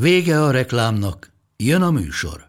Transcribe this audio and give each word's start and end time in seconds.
Vége 0.00 0.42
a 0.42 0.50
reklámnak, 0.50 1.32
jön 1.56 1.82
a 1.82 1.90
műsor. 1.90 2.46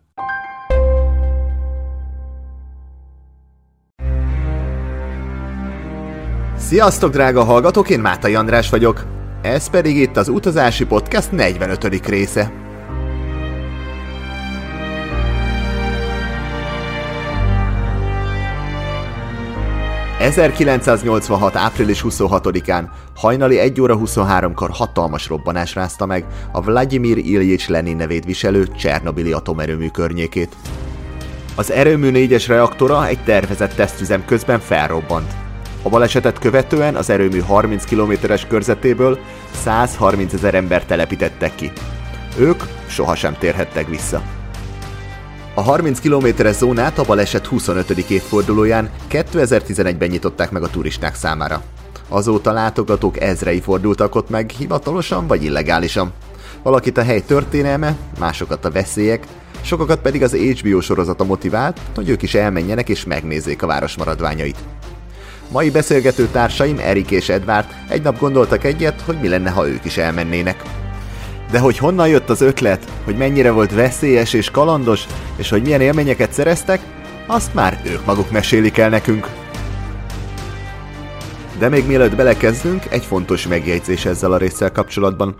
Sziasztok, 6.58 7.12
drága 7.12 7.44
hallgatók, 7.44 7.90
én 7.90 8.00
Mátai 8.00 8.36
András 8.36 8.70
vagyok. 8.70 9.06
Ez 9.42 9.70
pedig 9.70 9.96
itt 9.96 10.18
az 10.18 10.30
Utazási 10.30 10.86
Podcast 10.86 11.32
45. 11.32 12.08
része. 12.08 12.67
...1986. 20.20 21.52
április 21.54 22.04
26-án 22.10 22.84
hajnali 23.16 23.60
1 23.60 23.82
óra 23.82 23.98
23-kor 24.06 24.70
hatalmas 24.70 25.28
robbanás 25.28 25.76
rázta 25.76 26.06
meg 26.06 26.26
a 26.52 26.62
Vladimir 26.62 27.18
Ilyich 27.18 27.70
Lenin 27.70 27.96
nevét 27.96 28.26
viselő 28.26 28.68
Csernobili 28.68 29.32
atomerőmű 29.32 29.88
környékét. 29.88 30.56
Az 31.56 31.72
erőmű 31.72 32.12
4-es 32.14 32.44
reaktora 32.48 33.08
egy 33.08 33.24
tervezett 33.24 33.74
tesztüzem 33.74 34.26
közben 34.26 34.60
felrobbant. 34.60 35.34
A 35.82 35.90
balesetet 35.90 36.40
követően 36.40 36.96
az 36.96 37.10
erőmű 37.10 37.40
30 37.40 37.86
kilométeres 37.86 38.46
körzetéből 38.48 39.20
130 39.52 40.34
ezer 40.34 40.56
ember 40.56 40.86
telepítettek 40.86 41.56
ki. 41.56 41.72
Ők 42.38 42.64
sohasem 42.88 43.36
térhettek 43.40 43.88
vissza. 43.88 44.37
A 45.58 45.62
30 45.62 46.00
kilométeres 46.00 46.56
zónát 46.56 46.98
a 46.98 47.04
baleset 47.04 47.46
25. 47.46 47.90
évfordulóján 47.90 48.90
2011-ben 49.10 50.10
nyitották 50.10 50.52
meg 50.52 50.64
a 50.64 50.70
turisták 50.70 51.16
számára. 51.16 51.62
Azóta 52.10 52.52
látogatók 52.52 53.22
ezrei 53.22 53.62
fordultak 53.62 54.16
ott 54.16 54.30
meg 54.30 54.50
hivatalosan 54.50 55.28
vagy 55.28 55.44
illegálisan. 55.44 56.12
Valakit 56.64 56.98
a 56.98 57.04
hely 57.04 57.22
történelme, 57.22 57.96
másokat 58.20 58.66
a 58.66 58.72
veszélyek, 58.72 59.28
sokakat 59.62 60.00
pedig 60.00 60.24
az 60.24 60.36
HBO 60.36 60.82
sorozata 60.82 61.24
motivált, 61.24 61.80
hogy 61.96 62.10
ők 62.10 62.22
is 62.22 62.34
elmenjenek 62.34 62.90
és 62.90 63.06
megnézzék 63.06 63.62
a 63.62 63.68
város 63.68 63.98
maradványait. 63.98 64.58
Mai 65.52 65.70
beszélgető 65.70 66.28
társaim, 66.32 66.80
Erik 66.80 67.12
és 67.12 67.30
Edvard 67.30 67.68
egy 67.88 68.02
nap 68.02 68.20
gondoltak 68.20 68.64
egyet, 68.64 69.02
hogy 69.02 69.18
mi 69.22 69.28
lenne, 69.28 69.50
ha 69.50 69.68
ők 69.68 69.86
is 69.86 69.98
elmennének. 69.98 70.64
De 71.52 71.60
hogy 71.60 71.78
honnan 71.78 72.08
jött 72.08 72.30
az 72.30 72.42
ötlet, 72.42 72.92
hogy 73.04 73.18
mennyire 73.18 73.52
volt 73.52 73.74
veszélyes 73.74 74.34
és 74.34 74.52
kalandos, 74.52 75.06
és 75.36 75.50
hogy 75.50 75.62
milyen 75.62 75.82
élményeket 75.82 76.34
szereztek, 76.34 76.82
azt 77.28 77.54
már 77.54 77.82
ők 77.86 78.06
maguk 78.06 78.32
mesélik 78.32 78.78
el 78.78 78.90
nekünk. 78.90 79.28
De 81.60 81.70
még 81.70 81.88
mielőtt 81.88 82.16
belekezdünk, 82.16 82.84
egy 82.90 83.06
fontos 83.06 83.48
megjegyzés 83.48 84.06
ezzel 84.06 84.32
a 84.32 84.38
résszel 84.38 84.72
kapcsolatban. 84.72 85.36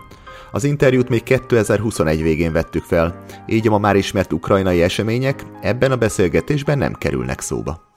Az 0.52 0.64
interjút 0.64 1.08
még 1.08 1.22
2021 1.22 2.22
végén 2.22 2.52
vettük 2.52 2.84
fel, 2.84 3.24
így 3.46 3.66
a 3.66 3.70
ma 3.70 3.78
már 3.78 3.96
ismert 3.96 4.32
ukrajnai 4.32 4.82
események 4.82 5.44
ebben 5.60 5.92
a 5.92 5.96
beszélgetésben 5.96 6.78
nem 6.78 6.92
kerülnek 6.92 7.40
szóba. 7.40 7.87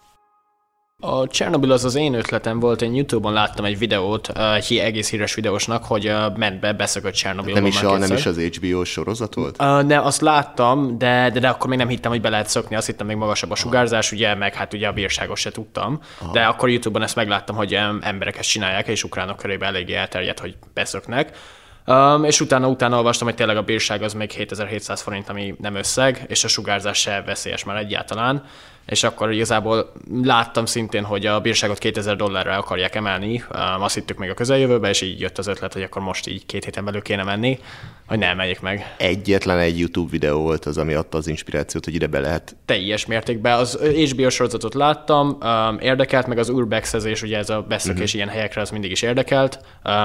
A 1.04 1.28
Chernobyl 1.28 1.72
az 1.72 1.86
az 1.86 1.96
én 1.96 2.14
ötletem 2.14 2.60
volt, 2.60 2.82
én 2.82 2.94
Youtube-on 2.94 3.34
láttam 3.34 3.66
egy 3.66 3.78
videót, 3.78 4.30
egy 4.56 4.78
egész 4.78 5.10
híres 5.10 5.34
videósnak, 5.34 5.86
hogy 5.86 6.14
ment 6.36 6.60
be, 6.60 6.74
beszökött 6.74 7.14
Chernobyl. 7.14 7.54
Nem 7.54 7.66
is, 7.66 7.82
a, 7.82 7.98
nem 7.98 8.14
is 8.14 8.26
az 8.26 8.40
HBO 8.40 8.84
sorozat 8.84 9.34
volt? 9.34 9.62
Uh, 9.62 9.84
ne, 9.84 10.02
azt 10.02 10.22
láttam, 10.22 10.98
de, 10.98 11.30
de, 11.34 11.40
de 11.40 11.50
akkor 11.50 11.70
még 11.70 11.78
nem 11.78 11.88
hittem, 11.88 12.12
hogy 12.12 12.22
be 12.22 12.30
lehet 12.30 12.48
szökni, 12.48 12.76
azt 12.76 12.86
hittem 12.86 13.08
még 13.08 13.16
magasabb 13.16 13.52
a 13.52 13.56
sugárzás, 13.56 14.12
ugye, 14.12 14.36
meg 14.36 14.54
hát 14.54 14.74
ugye 14.74 14.88
a 14.88 14.92
bírságos 14.92 15.40
se 15.40 15.52
tudtam. 15.52 16.00
Aha. 16.20 16.32
De 16.32 16.44
akkor 16.44 16.70
Youtube-on 16.70 17.04
ezt 17.04 17.16
megláttam, 17.16 17.56
hogy 17.56 17.78
emberek 18.02 18.38
ezt 18.38 18.50
csinálják, 18.50 18.88
és 18.88 19.04
ukránok 19.04 19.38
körében 19.38 19.70
eléggé 19.70 19.94
elterjedt, 19.94 20.40
hogy 20.40 20.56
beszöknek. 20.74 21.38
Um, 21.86 22.24
és 22.24 22.42
utána, 22.42 22.68
utána 22.68 22.96
olvastam, 22.96 23.28
hogy 23.28 23.36
tényleg 23.36 23.58
a 23.58 23.62
bírság 23.62 24.02
az 24.02 24.14
még 24.14 24.32
7700 24.32 25.02
forint, 25.02 25.30
ami 25.30 25.56
nem 25.60 25.76
összeg, 25.76 26.26
és 26.28 26.44
a 26.44 26.48
sugárzás 26.48 26.98
se 26.98 27.24
veszélyes 27.26 27.64
már 27.64 27.78
egyáltalán 27.78 28.44
és 28.92 29.04
akkor 29.04 29.32
igazából 29.32 29.92
láttam 30.24 30.66
szintén, 30.66 31.04
hogy 31.04 31.26
a 31.26 31.40
bírságot 31.40 31.78
2000 31.78 32.16
dollárra 32.16 32.58
akarják 32.58 32.96
emelni, 32.96 33.44
azt 33.80 33.94
hittük 33.94 34.18
még 34.18 34.30
a 34.30 34.34
közeljövőbe, 34.34 34.90
és 34.90 35.02
így 35.02 35.20
jött 35.20 35.38
az 35.38 35.48
ötlet, 35.48 35.74
hogy 35.74 35.82
akkor 35.82 36.02
most 36.02 36.28
így 36.28 36.46
két 36.46 36.64
héten 36.64 36.86
belül 36.86 37.02
kéne 37.02 37.24
menni, 37.24 37.60
hogy 38.08 38.18
ne 38.18 38.28
emeljék 38.28 38.60
meg. 38.60 38.96
Egyetlen 38.98 39.58
egy 39.58 39.80
YouTube 39.80 40.10
videó 40.12 40.42
volt 40.42 40.66
az, 40.66 40.78
ami 40.78 40.94
adta 40.94 41.18
az 41.18 41.28
inspirációt, 41.28 41.86
hogy 41.86 41.94
ide 41.94 42.08
be 42.08 42.20
lehet. 42.20 42.56
Teljes 42.66 43.06
mértékben. 43.06 43.60
Az 43.60 43.80
HBO 44.10 44.30
sorozatot 44.30 44.74
láttam, 44.74 45.38
érdekelt, 45.80 46.28
meg 46.28 46.38
az 46.38 46.50
urbexezés, 46.50 47.22
ugye 47.22 47.38
ez 47.38 47.50
a 47.50 47.62
beszökés 47.62 48.00
uh-huh. 48.00 48.16
ilyen 48.16 48.30
helyekre, 48.30 48.62
az 48.62 48.70
mindig 48.70 48.92
is 48.92 49.02
érdekelt, 49.02 49.60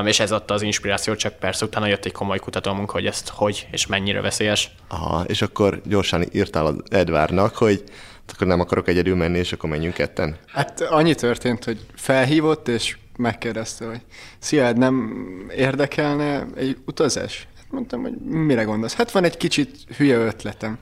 és 0.04 0.20
ez 0.20 0.32
adta 0.32 0.54
az 0.54 0.62
inspirációt, 0.62 1.18
csak 1.18 1.38
persze 1.38 1.64
utána 1.64 1.86
jött 1.86 2.04
egy 2.04 2.12
komoly 2.12 2.38
kutatómunka, 2.38 2.92
hogy 2.92 3.06
ezt 3.06 3.28
hogy 3.28 3.66
és 3.70 3.86
mennyire 3.86 4.20
veszélyes. 4.20 4.70
Aha, 4.88 5.24
és 5.26 5.42
akkor 5.42 5.80
gyorsan 5.84 6.24
írtál 6.32 6.66
az 6.66 6.76
Edvárnak, 6.88 7.56
hogy 7.56 7.84
akkor 8.34 8.47
nem 8.47 8.60
akarok 8.60 8.88
egyedül 8.88 9.16
menni, 9.16 9.38
és 9.38 9.53
akkor 9.53 9.70
menjünk 9.70 9.94
ketten? 9.94 10.37
Hát 10.47 10.81
annyi 10.81 11.14
történt, 11.14 11.64
hogy 11.64 11.87
felhívott, 11.94 12.69
és 12.69 12.97
megkérdezte, 13.16 13.87
hogy 13.87 14.00
szia, 14.38 14.72
nem 14.72 15.14
érdekelne 15.56 16.47
egy 16.56 16.76
utazás? 16.86 17.48
Hát 17.56 17.66
mondtam, 17.70 18.03
hogy 18.03 18.16
mire 18.20 18.62
gondolsz? 18.62 18.94
Hát 18.94 19.10
van 19.10 19.25
egy 19.25 19.36
kicsit 19.36 19.76
hülye 19.97 20.16
ötletem. 20.16 20.78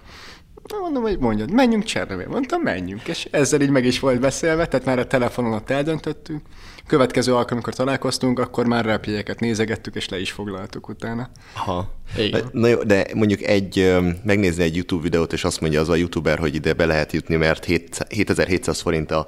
Mondom, 0.73 1.03
hogy 1.03 1.19
mondjad, 1.19 1.51
menjünk 1.51 1.85
Csernobyl. 1.85 2.27
Mondtam, 2.29 2.61
menjünk. 2.61 3.09
És 3.09 3.29
ezzel 3.31 3.61
így 3.61 3.71
meg 3.71 3.85
is 3.85 4.01
volt 4.01 4.21
beszélve, 4.21 4.67
tehát 4.67 4.87
már 4.87 4.99
a 4.99 5.07
telefonon 5.07 5.53
ott 5.53 5.71
eldöntöttünk. 5.71 6.41
Következő 6.87 7.31
alkalom, 7.33 7.53
amikor 7.53 7.75
találkoztunk, 7.75 8.39
akkor 8.39 8.67
már 8.67 8.85
repjegyeket 8.85 9.41
nézegettük, 9.41 9.95
és 9.95 10.09
le 10.09 10.21
is 10.21 10.31
foglaltuk 10.33 10.89
utána. 10.89 11.31
Aha. 11.55 11.91
Igen. 12.17 12.49
Na 12.53 12.67
jó, 12.67 12.83
de 12.83 13.07
mondjuk 13.15 13.43
egy, 13.43 13.97
megnézni 14.25 14.63
egy 14.63 14.77
YouTube 14.77 15.03
videót, 15.03 15.33
és 15.33 15.45
azt 15.45 15.61
mondja 15.61 15.81
az 15.81 15.89
a 15.89 15.95
YouTuber, 15.95 16.39
hogy 16.39 16.55
ide 16.55 16.73
be 16.73 16.87
lehet 16.87 17.13
jutni, 17.13 17.37
mert 17.37 17.65
7700 17.65 18.81
forint 18.81 19.11
a 19.11 19.27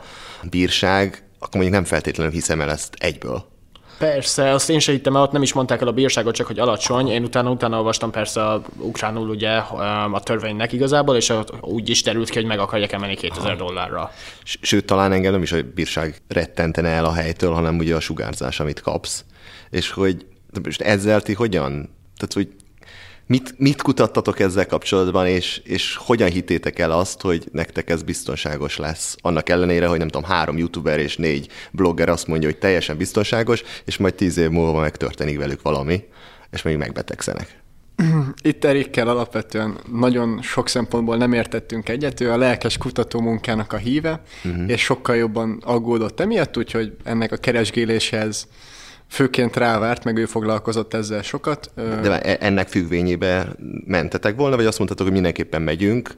bírság, 0.50 1.22
akkor 1.38 1.54
mondjuk 1.54 1.74
nem 1.74 1.84
feltétlenül 1.84 2.32
hiszem 2.32 2.60
el 2.60 2.70
ezt 2.70 2.94
egyből. 2.98 3.55
Persze, 3.98 4.50
azt 4.50 4.70
én 4.70 4.78
se 4.78 4.92
hittem, 4.92 5.14
ott 5.14 5.32
nem 5.32 5.42
is 5.42 5.52
mondták 5.52 5.80
el 5.80 5.88
a 5.88 5.92
bírságot, 5.92 6.34
csak 6.34 6.46
hogy 6.46 6.58
alacsony. 6.58 7.08
Én 7.08 7.24
utána, 7.24 7.50
utána 7.50 7.76
olvastam 7.76 8.10
persze 8.10 8.44
a 8.44 8.62
ukránul 8.78 9.28
ugye 9.28 9.50
a 10.12 10.20
törvénynek 10.22 10.72
igazából, 10.72 11.16
és 11.16 11.32
úgy 11.60 11.88
is 11.88 12.02
terült 12.02 12.28
ki, 12.28 12.34
hogy 12.34 12.46
meg 12.46 12.58
akarják 12.58 12.92
emelni 12.92 13.14
2000 13.14 13.46
Aha. 13.46 13.56
dollárra. 13.56 14.10
Sőt, 14.60 14.84
talán 14.84 15.12
engem 15.12 15.32
nem 15.32 15.42
is 15.42 15.52
a 15.52 15.58
bírság 15.74 16.22
rettentene 16.28 16.88
el 16.88 17.04
a 17.04 17.12
helytől, 17.12 17.52
hanem 17.52 17.78
ugye 17.78 17.94
a 17.94 18.00
sugárzás, 18.00 18.60
amit 18.60 18.80
kapsz. 18.80 19.24
És 19.70 19.90
hogy 19.90 20.26
most 20.62 20.80
ezzel 20.80 21.22
ti 21.22 21.32
hogyan? 21.32 21.72
Tehát, 22.16 22.32
hogy 22.32 22.48
Mit, 23.28 23.54
mit 23.58 23.82
kutattatok 23.82 24.40
ezzel 24.40 24.66
kapcsolatban, 24.66 25.26
és, 25.26 25.60
és 25.64 25.96
hogyan 25.96 26.30
hitétek 26.30 26.78
el 26.78 26.90
azt, 26.90 27.20
hogy 27.20 27.48
nektek 27.52 27.90
ez 27.90 28.02
biztonságos 28.02 28.76
lesz? 28.76 29.16
Annak 29.20 29.48
ellenére, 29.48 29.86
hogy 29.86 29.98
nem 29.98 30.08
tudom, 30.08 30.30
három 30.30 30.58
youtuber 30.58 30.98
és 30.98 31.16
négy 31.16 31.48
blogger 31.72 32.08
azt 32.08 32.26
mondja, 32.26 32.48
hogy 32.48 32.58
teljesen 32.58 32.96
biztonságos, 32.96 33.62
és 33.84 33.96
majd 33.96 34.14
tíz 34.14 34.36
év 34.36 34.48
múlva 34.48 34.80
megtörténik 34.80 35.38
velük 35.38 35.62
valami, 35.62 36.04
és 36.50 36.62
még 36.62 36.76
megbetegszenek. 36.76 37.60
Itt 38.42 38.64
Erikkel 38.64 39.08
alapvetően 39.08 39.78
nagyon 39.92 40.42
sok 40.42 40.68
szempontból 40.68 41.16
nem 41.16 41.32
értettünk 41.32 41.88
egyet, 41.88 42.20
ő 42.20 42.30
a 42.30 42.36
lelkes 42.36 42.78
kutató 42.78 43.20
munkának 43.20 43.72
a 43.72 43.76
híve, 43.76 44.22
uh-huh. 44.44 44.70
és 44.70 44.80
sokkal 44.80 45.16
jobban 45.16 45.62
aggódott 45.64 46.20
emiatt, 46.20 46.56
úgyhogy 46.56 46.96
ennek 47.04 47.32
a 47.32 47.36
keresgéléshez 47.36 48.48
főként 49.08 49.56
rávárt, 49.56 50.04
meg 50.04 50.16
ő 50.16 50.26
foglalkozott 50.26 50.94
ezzel 50.94 51.22
sokat. 51.22 51.70
De 51.74 52.20
e- 52.20 52.36
ennek 52.40 52.68
függvényében 52.68 53.56
mentetek 53.86 54.36
volna, 54.36 54.56
vagy 54.56 54.66
azt 54.66 54.78
mondhatok, 54.78 55.04
hogy 55.04 55.14
mindenképpen 55.14 55.62
megyünk, 55.62 56.10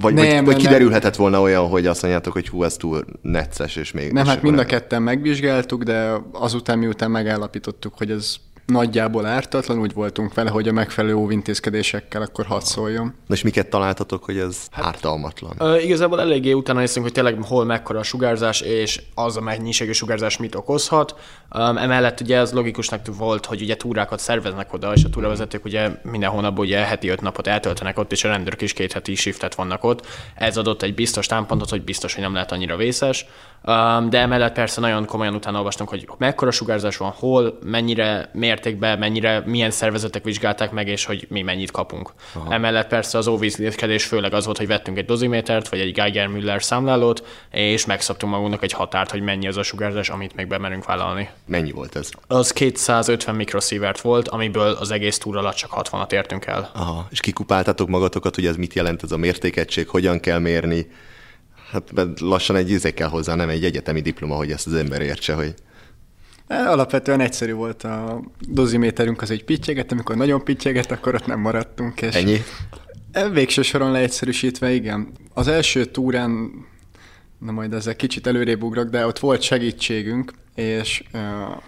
vagy, 0.00 0.14
nem, 0.14 0.44
vagy, 0.44 0.54
vagy 0.54 0.62
kiderülhetett 0.62 1.12
nem. 1.12 1.20
volna 1.20 1.40
olyan, 1.40 1.68
hogy 1.68 1.86
azt 1.86 2.02
mondjátok, 2.02 2.32
hogy 2.32 2.48
hú, 2.48 2.62
ez 2.62 2.76
túl 2.76 3.04
necces, 3.22 3.76
és 3.76 3.92
még... 3.92 4.12
Nem, 4.12 4.26
hát 4.26 4.42
mind 4.42 4.58
a 4.58 4.64
ketten 4.64 5.02
megvizsgáltuk, 5.02 5.82
de 5.82 6.12
azután, 6.32 6.78
miután 6.78 7.10
megállapítottuk, 7.10 7.94
hogy 7.96 8.10
ez 8.10 8.36
nagyjából 8.66 9.26
ártatlan, 9.26 9.78
úgy 9.78 9.92
voltunk 9.92 10.34
vele, 10.34 10.50
hogy 10.50 10.68
a 10.68 10.72
megfelelő 10.72 11.14
óvintézkedésekkel 11.14 12.22
akkor 12.22 12.46
hadd 12.46 12.60
szóljon. 12.60 13.14
Na 13.26 13.34
és 13.34 13.42
miket 13.42 13.70
találtatok, 13.70 14.24
hogy 14.24 14.38
ez 14.38 14.66
hát, 14.70 14.84
ártalmatlan? 14.84 15.54
Ö, 15.58 15.78
igazából 15.78 16.20
eléggé 16.20 16.52
utána 16.52 16.78
néztünk, 16.78 17.04
hogy 17.04 17.14
tényleg 17.14 17.42
hol 17.42 17.64
mekkora 17.64 17.98
a 17.98 18.02
sugárzás, 18.02 18.60
és 18.60 19.02
az 19.14 19.36
a 19.36 19.40
mennyiségű 19.40 19.92
sugárzás 19.92 20.36
mit 20.36 20.54
okozhat. 20.54 21.14
Um, 21.54 21.76
emellett 21.76 22.20
ugye 22.20 22.36
ez 22.38 22.52
logikusnak 22.52 23.00
volt, 23.16 23.46
hogy 23.46 23.62
ugye 23.62 23.76
túrákat 23.76 24.18
szerveznek 24.18 24.72
oda, 24.72 24.92
és 24.92 25.04
a 25.04 25.10
túravezetők 25.10 25.64
ugye 25.64 25.90
minden 26.02 26.30
hónapban 26.30 26.64
ugye 26.64 26.78
heti 26.78 27.08
öt 27.08 27.20
napot 27.20 27.46
eltöltenek 27.46 27.98
ott, 27.98 28.12
és 28.12 28.24
a 28.24 28.28
rendőrök 28.28 28.60
is 28.60 28.72
két 28.72 28.92
heti 28.92 29.14
shiftet 29.14 29.54
vannak 29.54 29.84
ott. 29.84 30.06
Ez 30.34 30.56
adott 30.56 30.82
egy 30.82 30.94
biztos 30.94 31.26
támpontot, 31.26 31.70
hogy 31.70 31.82
biztos, 31.82 32.14
hogy 32.14 32.22
nem 32.22 32.32
lehet 32.32 32.52
annyira 32.52 32.76
vészes. 32.76 33.26
De 34.08 34.18
emellett 34.18 34.52
persze 34.52 34.80
nagyon 34.80 35.04
komolyan 35.04 35.34
utána 35.34 35.56
olvastunk, 35.58 35.88
hogy 35.88 36.08
mekkora 36.18 36.50
sugárzás 36.50 36.96
van, 36.96 37.10
hol, 37.10 37.58
mennyire 37.64 38.30
mértékben, 38.32 38.98
mennyire, 38.98 39.42
milyen 39.46 39.70
szervezetek 39.70 40.24
vizsgálták 40.24 40.70
meg, 40.70 40.88
és 40.88 41.04
hogy 41.04 41.26
mi 41.30 41.42
mennyit 41.42 41.70
kapunk. 41.70 42.12
Aha. 42.32 42.52
Emellett 42.54 42.88
persze 42.88 43.18
az 43.18 43.26
óvízlétkedés 43.26 44.04
főleg 44.04 44.32
az 44.32 44.44
volt, 44.44 44.56
hogy 44.56 44.66
vettünk 44.66 44.98
egy 44.98 45.04
dozimétert, 45.04 45.68
vagy 45.68 45.80
egy 45.80 45.92
Geiger-Müller 45.92 46.62
számlálót, 46.62 47.26
és 47.50 47.86
megszabtunk 47.86 48.32
magunknak 48.32 48.62
egy 48.62 48.72
határt, 48.72 49.10
hogy 49.10 49.22
mennyi 49.22 49.48
az 49.48 49.56
a 49.56 49.62
sugárzás, 49.62 50.08
amit 50.08 50.34
még 50.34 50.46
bemerünk 50.46 50.84
vállalni. 50.84 51.28
Mennyi 51.46 51.72
volt 51.72 51.96
ez? 51.96 52.10
Az 52.26 52.52
250 52.52 53.34
mikrosievert 53.34 54.00
volt, 54.00 54.28
amiből 54.28 54.76
az 54.80 54.90
egész 54.90 55.18
túra 55.18 55.38
alatt 55.38 55.54
csak 55.54 55.70
60-at 55.74 56.12
értünk 56.12 56.46
el. 56.46 56.70
Aha. 56.74 57.06
És 57.10 57.20
kikupáltatok 57.20 57.88
magatokat, 57.88 58.34
hogy 58.34 58.46
ez 58.46 58.56
mit 58.56 58.74
jelent 58.74 59.02
ez 59.02 59.12
a 59.12 59.16
mértékegység, 59.16 59.88
hogyan 59.88 60.20
kell 60.20 60.38
mérni? 60.38 60.86
Hát 61.70 61.90
lassan 62.20 62.56
egy 62.56 62.70
íze 62.70 62.90
kell 62.90 63.08
hozzá, 63.08 63.34
nem 63.34 63.48
egy 63.48 63.64
egyetemi 63.64 64.00
diploma, 64.00 64.34
hogy 64.34 64.50
ezt 64.50 64.66
az 64.66 64.74
ember 64.74 65.00
értse, 65.00 65.34
hogy... 65.34 65.54
E, 66.46 66.70
alapvetően 66.70 67.20
egyszerű 67.20 67.52
volt 67.52 67.82
a 67.82 68.22
doziméterünk, 68.48 69.22
az 69.22 69.30
egy 69.30 69.44
pittyeget, 69.44 69.92
amikor 69.92 70.16
nagyon 70.16 70.44
pittyeget, 70.44 70.90
akkor 70.90 71.14
ott 71.14 71.26
nem 71.26 71.40
maradtunk. 71.40 72.02
És 72.02 72.14
Ennyi? 72.14 72.42
E, 73.12 73.28
végső 73.28 73.62
soron 73.62 73.90
leegyszerűsítve, 73.90 74.72
igen. 74.72 75.08
Az 75.34 75.48
első 75.48 75.84
túrán, 75.84 76.50
na 77.38 77.52
majd 77.52 77.72
ezzel 77.72 77.96
kicsit 77.96 78.26
előrébb 78.26 78.62
ugrok, 78.62 78.88
de 78.88 79.06
ott 79.06 79.18
volt 79.18 79.42
segítségünk, 79.42 80.32
és 80.54 81.02
uh, 81.12 81.20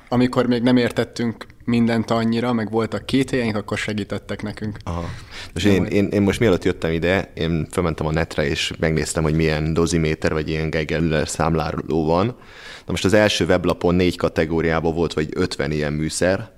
amikor 0.08 0.46
még 0.46 0.62
nem 0.62 0.76
értettünk 0.76 1.46
mindent 1.68 2.10
annyira, 2.10 2.52
meg 2.52 2.70
voltak 2.70 3.06
két 3.06 3.30
helyeink, 3.30 3.56
akkor 3.56 3.78
segítettek 3.78 4.42
nekünk. 4.42 4.76
Aha. 4.84 5.04
Most 5.52 5.66
én, 5.66 5.84
én, 5.84 6.08
én, 6.08 6.22
most 6.22 6.40
mielőtt 6.40 6.64
jöttem 6.64 6.90
ide, 6.90 7.32
én 7.34 7.66
felmentem 7.70 8.06
a 8.06 8.12
netre, 8.12 8.46
és 8.46 8.72
megnéztem, 8.78 9.22
hogy 9.22 9.34
milyen 9.34 9.72
doziméter, 9.72 10.32
vagy 10.32 10.48
ilyen 10.48 10.70
Geiger 10.70 11.28
számláló 11.28 12.04
van. 12.04 12.26
Na 12.26 12.94
most 12.94 13.04
az 13.04 13.12
első 13.12 13.44
weblapon 13.44 13.94
négy 13.94 14.16
kategóriában 14.16 14.94
volt, 14.94 15.12
vagy 15.12 15.28
50 15.34 15.70
ilyen 15.70 15.92
műszer, 15.92 16.56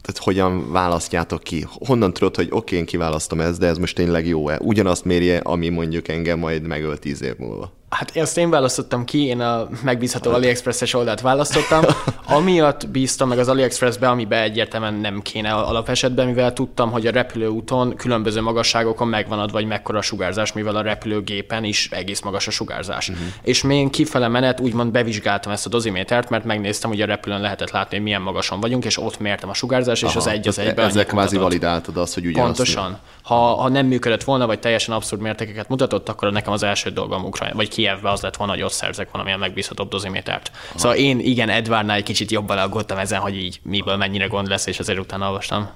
tehát 0.00 0.22
hogyan 0.22 0.72
választjátok 0.72 1.42
ki? 1.42 1.66
Honnan 1.86 2.12
tudod, 2.12 2.36
hogy 2.36 2.46
oké, 2.46 2.56
okay, 2.56 2.78
én 2.78 2.84
kiválasztom 2.84 3.40
ezt, 3.40 3.58
de 3.58 3.66
ez 3.66 3.78
most 3.78 3.94
tényleg 3.94 4.26
jó-e? 4.26 4.58
Ugyanazt 4.62 5.04
mérje, 5.04 5.38
ami 5.38 5.68
mondjuk 5.68 6.08
engem 6.08 6.38
majd 6.38 6.66
megöl 6.66 6.98
tíz 6.98 7.22
év 7.22 7.36
múlva. 7.38 7.77
Hát 7.88 8.16
ezt 8.16 8.38
én 8.38 8.50
választottam 8.50 9.04
ki, 9.04 9.24
én 9.24 9.40
a 9.40 9.68
megbízható 9.82 10.30
AliExpress-es 10.30 10.94
oldalt 10.94 11.20
választottam. 11.20 11.84
Amiatt 12.26 12.88
bíztam 12.88 13.28
meg 13.28 13.38
az 13.38 13.48
AliExpress-be, 13.48 14.08
amiben 14.08 14.42
egyértelműen 14.42 14.94
nem 14.94 15.22
kéne 15.22 15.52
alapesetben, 15.52 16.26
mivel 16.26 16.52
tudtam, 16.52 16.90
hogy 16.90 17.06
a 17.06 17.10
repülőúton 17.10 17.96
különböző 17.96 18.40
magasságokon 18.40 19.08
megvan 19.08 19.38
adva, 19.38 19.58
vagy 19.58 19.66
mekkora 19.66 19.98
a 19.98 20.02
sugárzás, 20.02 20.52
mivel 20.52 20.76
a 20.76 20.82
repülőgépen 20.82 21.64
is 21.64 21.88
egész 21.90 22.20
magas 22.20 22.46
a 22.46 22.50
sugárzás. 22.50 23.08
Uh-huh. 23.08 23.24
És 23.42 23.62
még 23.62 23.90
kifele 23.90 24.28
menet 24.28 24.60
úgymond 24.60 24.90
bevizsgáltam 24.90 25.52
ezt 25.52 25.66
a 25.66 25.68
dozimétert, 25.68 26.30
mert 26.30 26.44
megnéztem, 26.44 26.90
hogy 26.90 27.00
a 27.00 27.06
repülőn 27.06 27.40
lehetett 27.40 27.70
látni, 27.70 27.96
hogy 27.96 28.04
milyen 28.04 28.22
magason 28.22 28.60
vagyunk, 28.60 28.84
és 28.84 28.98
ott 28.98 29.18
mértem 29.18 29.48
a 29.48 29.54
sugárzást, 29.54 30.02
és 30.02 30.16
az 30.16 30.26
egy 30.26 30.48
az 30.48 30.58
egyben. 30.58 30.86
Ezzel 30.86 31.06
kvázi 31.06 31.36
validáltad 31.36 31.96
azt, 31.96 32.14
hogy 32.14 32.26
ugyanazt. 32.26 32.56
Pontosan. 32.56 32.98
Ha, 33.22 33.34
ha 33.34 33.68
nem 33.68 33.86
működött 33.86 34.24
volna, 34.24 34.46
vagy 34.46 34.60
teljesen 34.60 34.94
abszurd 34.94 35.22
mértékeket 35.22 35.68
mutatott, 35.68 36.08
akkor 36.08 36.32
nekem 36.32 36.52
az 36.52 36.62
első 36.62 36.90
dolgom 36.90 37.24
Ukrajna, 37.24 37.56
vagy 37.56 37.68
Kievbe 37.78 38.10
az 38.10 38.20
lett 38.20 38.36
volna, 38.36 38.52
hogy 38.52 38.62
ott 38.62 38.72
szerzek 38.72 39.10
valamilyen 39.10 39.38
megbízhatóbb 39.38 39.88
dozimétert. 39.88 40.50
Aha. 40.68 40.78
Szóval 40.78 40.96
én 40.96 41.18
igen, 41.18 41.48
Edvardnál 41.48 41.96
egy 41.96 42.02
kicsit 42.02 42.30
jobban 42.30 42.58
aggódtam 42.58 42.98
ezen, 42.98 43.20
hogy 43.20 43.36
így 43.36 43.60
miből 43.62 43.96
mennyire 43.96 44.26
gond 44.26 44.48
lesz, 44.48 44.66
és 44.66 44.78
azért 44.78 44.98
utána 44.98 45.26
olvastam. 45.26 45.68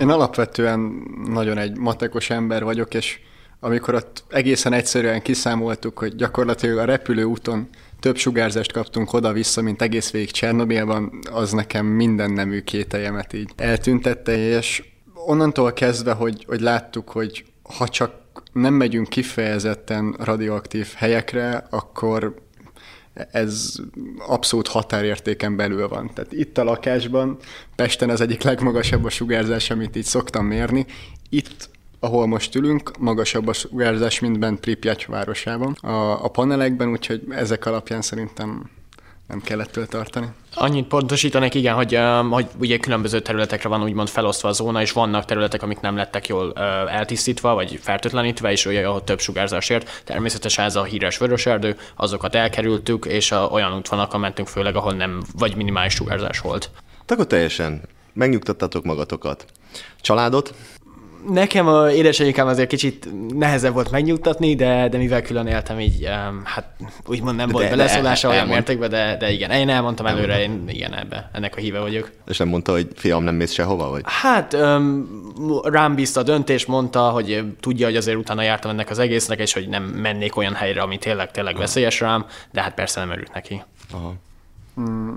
Én 0.00 0.08
alapvetően 0.08 0.92
nagyon 1.24 1.58
egy 1.58 1.76
matekos 1.76 2.30
ember 2.30 2.64
vagyok, 2.64 2.94
és 2.94 3.18
amikor 3.60 3.94
ott 3.94 4.24
egészen 4.28 4.72
egyszerűen 4.72 5.22
kiszámoltuk, 5.22 5.98
hogy 5.98 6.14
gyakorlatilag 6.14 6.78
a 6.78 6.84
repülőúton 6.84 7.68
több 8.00 8.16
sugárzást 8.16 8.72
kaptunk 8.72 9.12
oda-vissza, 9.12 9.62
mint 9.62 9.82
egész 9.82 10.10
végig 10.10 10.30
Csernobilban, 10.30 11.18
az 11.32 11.52
nekem 11.52 11.86
minden 11.86 12.30
nemű 12.30 12.60
kételjemet 12.60 13.32
így 13.32 13.50
eltüntette, 13.56 14.36
és 14.36 14.82
onnantól 15.26 15.72
kezdve, 15.72 16.12
hogy, 16.12 16.44
hogy 16.46 16.60
láttuk, 16.60 17.10
hogy 17.10 17.44
ha 17.76 17.88
csak 17.88 18.19
nem 18.52 18.74
megyünk 18.74 19.08
kifejezetten 19.08 20.16
radioaktív 20.18 20.92
helyekre, 20.96 21.66
akkor 21.70 22.34
ez 23.30 23.74
abszolút 24.18 24.68
határértéken 24.68 25.56
belül 25.56 25.88
van. 25.88 26.10
Tehát 26.14 26.32
itt 26.32 26.58
a 26.58 26.64
lakásban, 26.64 27.36
Pesten 27.76 28.10
az 28.10 28.20
egyik 28.20 28.42
legmagasabb 28.42 29.04
a 29.04 29.10
sugárzás, 29.10 29.70
amit 29.70 29.96
így 29.96 30.04
szoktam 30.04 30.46
mérni. 30.46 30.86
Itt 31.28 31.68
ahol 32.00 32.26
most 32.26 32.54
ülünk, 32.54 32.98
magasabb 32.98 33.46
a 33.46 33.52
sugárzás, 33.52 34.20
mint 34.20 34.38
bent 34.38 34.60
Pripyat 34.60 35.04
városában. 35.04 35.72
A, 35.72 36.24
a 36.24 36.28
panelekben, 36.28 36.90
úgyhogy 36.90 37.22
ezek 37.28 37.66
alapján 37.66 38.02
szerintem 38.02 38.70
nem 39.30 39.40
kell 39.40 39.60
ettől 39.60 39.86
tartani. 39.86 40.26
Annyit 40.54 40.86
pontosítanék, 40.86 41.54
igen, 41.54 41.74
hogy, 41.74 41.98
hogy 42.30 42.46
ugye 42.58 42.78
különböző 42.78 43.20
területekre 43.20 43.68
van 43.68 43.82
úgymond 43.82 44.08
felosztva 44.08 44.48
a 44.48 44.52
zóna, 44.52 44.80
és 44.80 44.92
vannak 44.92 45.24
területek, 45.24 45.62
amik 45.62 45.80
nem 45.80 45.96
lettek 45.96 46.26
jól 46.28 46.52
eltisztítva, 46.88 47.54
vagy 47.54 47.78
fertőtlenítve, 47.82 48.50
és 48.50 48.66
ugye 48.66 48.86
ahol 48.86 49.04
több 49.04 49.20
sugárzásért. 49.20 50.02
Természetesen 50.04 50.64
ez 50.64 50.76
a 50.76 50.84
híres 50.84 51.18
vöröserdő, 51.18 51.76
azokat 51.96 52.34
elkerültük, 52.34 53.04
és 53.04 53.32
a, 53.32 53.48
olyan 53.50 53.76
útvonalakon 53.76 54.20
mentünk 54.20 54.48
főleg, 54.48 54.76
ahol 54.76 54.92
nem, 54.92 55.22
vagy 55.38 55.56
minimális 55.56 55.94
sugárzás 55.94 56.40
volt. 56.40 56.70
Akkor 57.06 57.26
teljesen 57.26 57.82
megnyugtattatok 58.12 58.84
magatokat. 58.84 59.44
Családot? 60.00 60.54
Nekem 61.28 61.66
a 61.66 61.90
édesanyukám 61.90 62.46
azért 62.46 62.68
kicsit 62.68 63.08
nehezebb 63.34 63.72
volt 63.72 63.90
megnyugtatni, 63.90 64.54
de, 64.54 64.88
de 64.88 64.98
mivel 64.98 65.22
külön 65.22 65.46
éltem, 65.46 65.80
így 65.80 66.04
um, 66.04 66.42
hát 66.44 66.64
úgymond 67.06 67.36
nem 67.36 67.46
de 67.46 67.52
volt 67.52 67.68
beleszólása 67.68 68.28
olyan 68.28 68.40
elmond... 68.40 68.56
mértékben, 68.56 68.90
de, 68.90 69.16
de 69.16 69.30
igen, 69.30 69.50
én 69.50 69.68
elmondtam 69.68 70.06
előre, 70.06 70.42
én 70.42 70.64
igen, 70.68 70.94
ebbe, 70.94 71.30
ennek 71.32 71.56
a 71.56 71.60
híve 71.60 71.78
vagyok. 71.78 72.10
És 72.26 72.38
nem 72.38 72.48
mondta, 72.48 72.72
hogy 72.72 72.88
fiam, 72.94 73.22
nem 73.22 73.34
mész 73.34 73.52
sehova, 73.52 73.88
vagy? 73.90 74.02
Hát 74.04 74.52
um, 74.52 75.08
rám 75.62 75.94
bízta 75.94 76.20
a 76.20 76.22
döntés, 76.22 76.66
mondta, 76.66 77.00
hogy 77.00 77.44
tudja, 77.60 77.86
hogy 77.86 77.96
azért 77.96 78.16
utána 78.16 78.42
jártam 78.42 78.70
ennek 78.70 78.90
az 78.90 78.98
egésznek, 78.98 79.38
és 79.38 79.52
hogy 79.52 79.68
nem 79.68 79.82
mennék 79.82 80.36
olyan 80.36 80.54
helyre, 80.54 80.80
ami 80.80 80.98
tényleg, 80.98 81.30
tényleg 81.30 81.56
veszélyes 81.56 82.00
rám, 82.00 82.26
de 82.52 82.62
hát 82.62 82.74
persze 82.74 83.00
nem 83.00 83.10
örült 83.10 83.34
neki. 83.34 83.62
Aha. 83.92 84.14
Mm, 84.80 85.16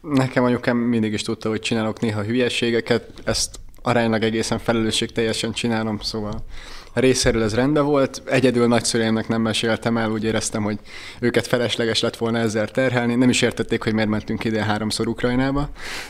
nekem 0.00 0.44
anyukám 0.44 0.76
mindig 0.76 1.12
is 1.12 1.22
tudta, 1.22 1.48
hogy 1.48 1.60
csinálok 1.60 2.00
néha 2.00 2.22
hülyeségeket, 2.22 3.04
ezt 3.24 3.58
aránylag 3.86 4.22
egészen 4.22 4.58
felelősség 4.58 5.12
teljesen 5.12 5.52
csinálom, 5.52 5.98
szóval 6.00 6.44
részéről 6.92 7.42
ez 7.42 7.54
rendben 7.54 7.84
volt. 7.84 8.22
Egyedül 8.24 8.66
nagyszüleimnek 8.66 9.28
nem 9.28 9.42
meséltem 9.42 9.96
el, 9.96 10.10
úgy 10.10 10.24
éreztem, 10.24 10.62
hogy 10.62 10.78
őket 11.20 11.46
felesleges 11.46 12.00
lett 12.00 12.16
volna 12.16 12.38
ezzel 12.38 12.68
terhelni. 12.68 13.14
Nem 13.14 13.28
is 13.28 13.42
értették, 13.42 13.82
hogy 13.82 13.92
miért 13.92 14.08
mentünk 14.08 14.44
ide 14.44 14.64
háromszor 14.64 15.08
Ukrajnába, 15.08 15.68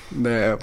de 0.09 0.57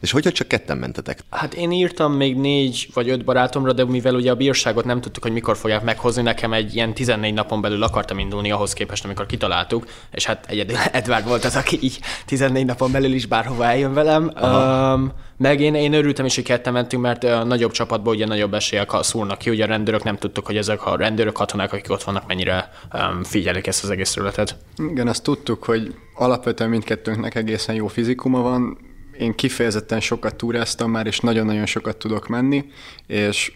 és 0.00 0.10
hogyha 0.10 0.32
csak 0.32 0.48
ketten 0.48 0.76
mentetek? 0.76 1.18
Hát 1.30 1.54
én 1.54 1.70
írtam 1.70 2.12
még 2.12 2.36
négy 2.36 2.88
vagy 2.94 3.08
öt 3.08 3.24
barátomra, 3.24 3.72
de 3.72 3.84
mivel 3.84 4.14
ugye 4.14 4.30
a 4.30 4.34
bírságot 4.34 4.84
nem 4.84 5.00
tudtuk, 5.00 5.22
hogy 5.22 5.32
mikor 5.32 5.56
fogják 5.56 5.82
meghozni, 5.82 6.22
nekem 6.22 6.52
egy 6.52 6.74
ilyen 6.74 6.94
14 6.94 7.34
napon 7.34 7.60
belül 7.60 7.82
akartam 7.82 8.18
indulni 8.18 8.50
ahhoz 8.50 8.72
képest, 8.72 9.04
amikor 9.04 9.26
kitaláltuk, 9.26 9.86
és 10.12 10.24
hát 10.24 10.44
egyedül 10.48 10.76
Edvard 10.92 11.26
volt 11.26 11.44
az, 11.44 11.56
aki 11.56 11.78
így 11.82 11.98
14 12.26 12.64
napon 12.64 12.92
belül 12.92 13.12
is 13.12 13.26
bárhova 13.26 13.64
eljön 13.64 13.94
velem. 13.94 14.32
Um, 14.42 15.12
meg 15.36 15.60
én, 15.60 15.74
én 15.74 15.92
örültem 15.92 16.24
is, 16.24 16.34
hogy 16.34 16.44
ketten 16.44 16.72
mentünk, 16.72 17.02
mert 17.02 17.24
a 17.24 17.44
nagyobb 17.44 17.70
csapatból 17.70 18.14
ugye 18.14 18.26
nagyobb 18.26 18.54
esélyek 18.54 18.90
szúrnak 19.00 19.38
ki, 19.38 19.50
ugye 19.50 19.64
a 19.64 19.66
rendőrök 19.66 20.02
nem 20.02 20.16
tudtuk, 20.16 20.46
hogy 20.46 20.56
ezek 20.56 20.86
a 20.86 20.96
rendőrök, 20.96 21.32
katonák, 21.32 21.72
akik 21.72 21.90
ott 21.90 22.02
vannak, 22.02 22.26
mennyire 22.26 22.70
um, 22.92 23.22
figyelik 23.22 23.66
ezt 23.66 23.84
az 23.84 23.90
egész 23.90 24.12
területet. 24.12 24.56
Igen, 24.76 25.08
azt 25.08 25.22
tudtuk, 25.22 25.64
hogy 25.64 25.94
alapvetően 26.14 26.70
mindkettőnknek 26.70 27.34
egészen 27.34 27.74
jó 27.74 27.86
fizikuma 27.86 28.40
van, 28.40 28.78
én 29.18 29.34
kifejezetten 29.34 30.00
sokat 30.00 30.36
túráztam 30.36 30.90
már, 30.90 31.06
és 31.06 31.20
nagyon-nagyon 31.20 31.66
sokat 31.66 31.96
tudok 31.96 32.28
menni, 32.28 32.64
és 33.06 33.52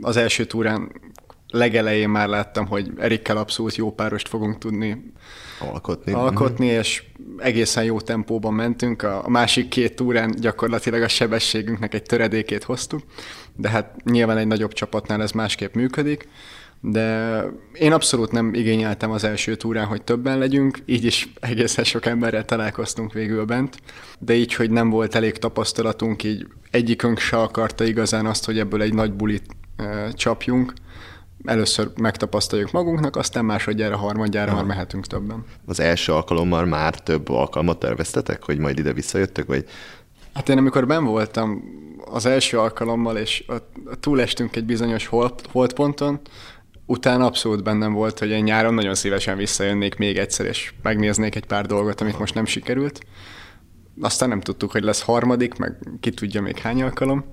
az 0.00 0.16
első 0.16 0.44
túrán 0.44 0.92
legelején 1.50 2.08
már 2.08 2.28
láttam, 2.28 2.66
hogy 2.66 2.90
Erikkel 2.98 3.36
abszolút 3.36 3.76
jó 3.76 3.92
párost 3.92 4.28
fogunk 4.28 4.58
tudni 4.58 5.12
alkotni, 5.58 6.12
alkotni 6.12 6.66
és 6.66 7.02
egészen 7.38 7.84
jó 7.84 8.00
tempóban 8.00 8.54
mentünk. 8.54 9.02
A 9.02 9.28
másik 9.28 9.68
két 9.68 9.96
túrán 9.96 10.34
gyakorlatilag 10.38 11.02
a 11.02 11.08
sebességünknek 11.08 11.94
egy 11.94 12.02
töredékét 12.02 12.64
hoztuk, 12.64 13.02
de 13.56 13.68
hát 13.68 14.04
nyilván 14.04 14.36
egy 14.36 14.46
nagyobb 14.46 14.72
csapatnál 14.72 15.22
ez 15.22 15.30
másképp 15.30 15.74
működik. 15.74 16.28
De 16.80 17.42
én 17.72 17.92
abszolút 17.92 18.32
nem 18.32 18.54
igényeltem 18.54 19.10
az 19.10 19.24
első 19.24 19.56
túrán, 19.56 19.86
hogy 19.86 20.02
többen 20.02 20.38
legyünk, 20.38 20.78
így 20.86 21.04
is 21.04 21.32
egészen 21.40 21.84
sok 21.84 22.06
emberrel 22.06 22.44
találkoztunk 22.44 23.12
végül 23.12 23.44
bent, 23.44 23.76
de 24.18 24.34
így, 24.34 24.54
hogy 24.54 24.70
nem 24.70 24.90
volt 24.90 25.14
elég 25.14 25.36
tapasztalatunk, 25.36 26.22
így 26.24 26.46
egyikünk 26.70 27.18
se 27.18 27.36
akarta 27.36 27.84
igazán 27.84 28.26
azt, 28.26 28.44
hogy 28.44 28.58
ebből 28.58 28.82
egy 28.82 28.94
nagy 28.94 29.12
bulit 29.12 29.46
e, 29.76 30.12
csapjunk, 30.12 30.72
először 31.44 31.90
megtapasztaljuk 32.00 32.70
magunknak, 32.70 33.16
aztán 33.16 33.44
másodjára, 33.44 33.96
harmadjára 33.96 34.54
már 34.54 34.64
mehetünk 34.64 35.06
többen. 35.06 35.44
Az 35.66 35.80
első 35.80 36.12
alkalommal 36.12 36.64
már 36.64 37.00
több 37.00 37.28
alkalmat 37.28 37.78
terveztetek, 37.78 38.42
hogy 38.44 38.58
majd 38.58 38.78
ide 38.78 38.92
visszajöttök, 38.92 39.46
vagy? 39.46 39.64
Hát 40.34 40.48
én 40.48 40.58
amikor 40.58 40.86
ben 40.86 41.04
voltam 41.04 41.62
az 42.10 42.26
első 42.26 42.58
alkalommal, 42.58 43.16
és 43.16 43.44
túlestünk 44.00 44.56
egy 44.56 44.64
bizonyos 44.64 45.06
hold, 45.06 45.32
holdponton, 45.50 46.20
utána 46.88 47.26
abszolút 47.26 47.62
bennem 47.62 47.92
volt, 47.92 48.18
hogy 48.18 48.30
én 48.30 48.42
nyáron 48.42 48.74
nagyon 48.74 48.94
szívesen 48.94 49.36
visszajönnék 49.36 49.96
még 49.96 50.18
egyszer, 50.18 50.46
és 50.46 50.72
megnéznék 50.82 51.34
egy 51.34 51.46
pár 51.46 51.66
dolgot, 51.66 52.00
amit 52.00 52.18
most 52.18 52.34
nem 52.34 52.46
sikerült. 52.46 53.00
Aztán 54.00 54.28
nem 54.28 54.40
tudtuk, 54.40 54.70
hogy 54.70 54.82
lesz 54.82 55.02
harmadik, 55.02 55.54
meg 55.54 55.76
ki 56.00 56.10
tudja 56.10 56.40
még 56.40 56.58
hány 56.58 56.82
alkalom. 56.82 57.24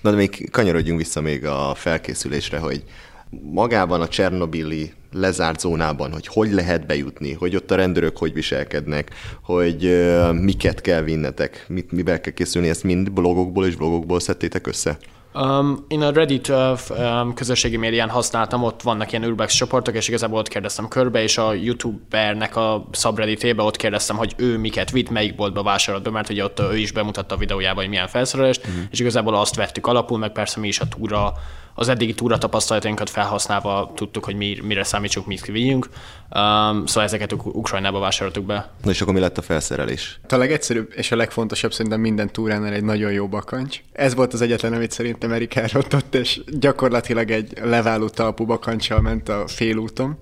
Na 0.00 0.10
de 0.10 0.16
még 0.16 0.50
kanyarodjunk 0.50 0.98
vissza 1.00 1.20
még 1.20 1.44
a 1.46 1.74
felkészülésre, 1.74 2.58
hogy 2.58 2.84
magában 3.30 4.00
a 4.00 4.08
Csernobili 4.08 4.92
lezárt 5.12 5.60
zónában, 5.60 6.12
hogy 6.12 6.26
hogy 6.26 6.52
lehet 6.52 6.86
bejutni, 6.86 7.32
hogy 7.32 7.56
ott 7.56 7.70
a 7.70 7.74
rendőrök 7.74 8.16
hogy 8.16 8.32
viselkednek, 8.32 9.10
hogy 9.42 9.84
uh, 9.84 10.32
miket 10.32 10.80
kell 10.80 11.02
vinnetek, 11.02 11.64
mit, 11.68 11.92
mivel 11.92 12.20
kell 12.20 12.32
készülni, 12.32 12.68
ezt 12.68 12.82
mind 12.82 13.12
blogokból 13.12 13.66
és 13.66 13.76
blogokból 13.76 14.20
szedtétek 14.20 14.66
össze? 14.66 14.98
Um, 15.34 15.84
én 15.88 16.02
a 16.02 16.10
Reddit 16.10 16.48
um, 16.48 17.34
közösségi 17.34 17.76
médián 17.76 18.08
használtam, 18.08 18.62
ott 18.62 18.82
vannak 18.82 19.12
ilyen 19.12 19.24
urbex 19.24 19.54
csoportok, 19.54 19.94
és 19.94 20.08
igazából 20.08 20.38
ott 20.38 20.48
kérdeztem 20.48 20.88
körbe, 20.88 21.22
és 21.22 21.38
a 21.38 21.52
youtubernek 21.52 22.56
a 22.56 22.84
subredditébe 22.92 23.62
ott 23.62 23.76
kérdeztem, 23.76 24.16
hogy 24.16 24.34
ő 24.36 24.58
miket 24.58 24.90
vitt, 24.90 25.10
melyik 25.10 25.34
boltba 25.34 25.62
vásárolt 25.62 26.02
be, 26.02 26.10
mert 26.10 26.30
ugye 26.30 26.44
ott 26.44 26.60
ő 26.60 26.76
is 26.76 26.92
bemutatta 26.92 27.34
a 27.34 27.38
videójában, 27.38 27.76
hogy 27.76 27.88
milyen 27.88 28.08
felszerelést, 28.08 28.60
uh-huh. 28.66 28.82
és 28.90 29.00
igazából 29.00 29.34
azt 29.34 29.54
vettük 29.54 29.86
alapul, 29.86 30.18
meg 30.18 30.32
persze 30.32 30.60
mi 30.60 30.68
is 30.68 30.80
a 30.80 30.88
túra 30.88 31.32
az 31.74 31.88
eddigi 31.88 32.14
túra 32.14 32.38
tapasztalatainkat 32.38 33.10
felhasználva 33.10 33.92
tudtuk, 33.94 34.24
hogy 34.24 34.34
mi, 34.34 34.58
mire 34.62 34.84
számítsunk, 34.84 35.26
mit 35.26 35.46
vigyünk. 35.46 35.88
Um, 36.34 36.86
szóval 36.86 37.04
ezeket 37.04 37.32
Ukrajnába 37.32 37.98
vásároltuk 37.98 38.44
be. 38.44 38.70
Na 38.82 38.90
és 38.90 39.00
akkor 39.00 39.14
mi 39.14 39.20
lett 39.20 39.38
a 39.38 39.42
felszerelés? 39.42 40.20
A 40.28 40.36
legegyszerűbb 40.36 40.92
és 40.94 41.12
a 41.12 41.16
legfontosabb 41.16 41.72
szerintem 41.72 42.00
minden 42.00 42.32
túránál 42.32 42.72
egy 42.72 42.84
nagyon 42.84 43.12
jó 43.12 43.28
bakancs. 43.28 43.82
Ez 43.92 44.14
volt 44.14 44.32
az 44.32 44.40
egyetlen, 44.40 44.72
amit 44.72 44.90
szerintem 44.90 45.32
Erik 45.32 45.54
elrontott, 45.54 46.14
és 46.14 46.40
gyakorlatilag 46.46 47.30
egy 47.30 47.52
leváló 47.62 48.08
talpú 48.08 48.44
bakancsal 48.44 49.00
ment 49.00 49.28
a 49.28 49.44
félúton. 49.46 50.18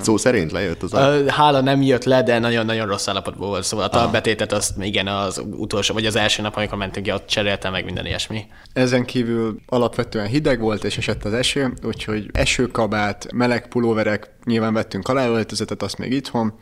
Szó 0.00 0.16
szerint 0.16 0.52
lejött 0.52 0.82
az 0.82 0.94
a... 0.94 1.30
Hála 1.30 1.60
nem 1.60 1.82
jött 1.82 2.04
le, 2.04 2.22
de 2.22 2.38
nagyon-nagyon 2.38 2.86
rossz 2.86 3.08
állapotban 3.08 3.48
volt. 3.48 3.64
Szóval 3.64 3.86
a 3.86 3.88
talbetétet 3.88 4.52
azt 4.52 4.82
igen, 4.82 5.06
az 5.06 5.42
utolsó, 5.50 5.94
vagy 5.94 6.06
az 6.06 6.16
első 6.16 6.42
nap, 6.42 6.56
amikor 6.56 6.78
mentünk 6.78 7.06
ott 7.12 7.26
cseréltem 7.26 7.72
meg 7.72 7.84
minden 7.84 8.06
ilyesmi. 8.06 8.44
Ezen 8.72 9.04
kívül 9.04 9.60
alapvetően 9.66 10.26
hideg 10.26 10.60
volt, 10.60 10.84
és 10.84 10.98
esett 10.98 11.24
az 11.24 11.32
eső, 11.32 11.72
úgyhogy 11.82 12.28
esőkabát, 12.32 13.32
meleg 13.32 13.68
pulóverek, 13.68 14.30
nyilván 14.44 14.72
vettünk 14.72 15.08
aláöltözetet, 15.08 15.82
azt 15.82 15.98
még 15.98 16.12
itthon, 16.12 16.54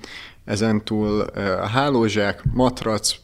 ezen 0.44 0.84
túl 0.84 1.20
a 1.60 1.66
hálózsák, 1.66 2.42
matrac, 2.52 3.14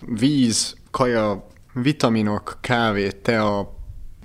víz, 0.00 0.76
kaja, 0.90 1.46
vitaminok, 1.72 2.58
kávé, 2.60 3.10
tea, 3.10 3.76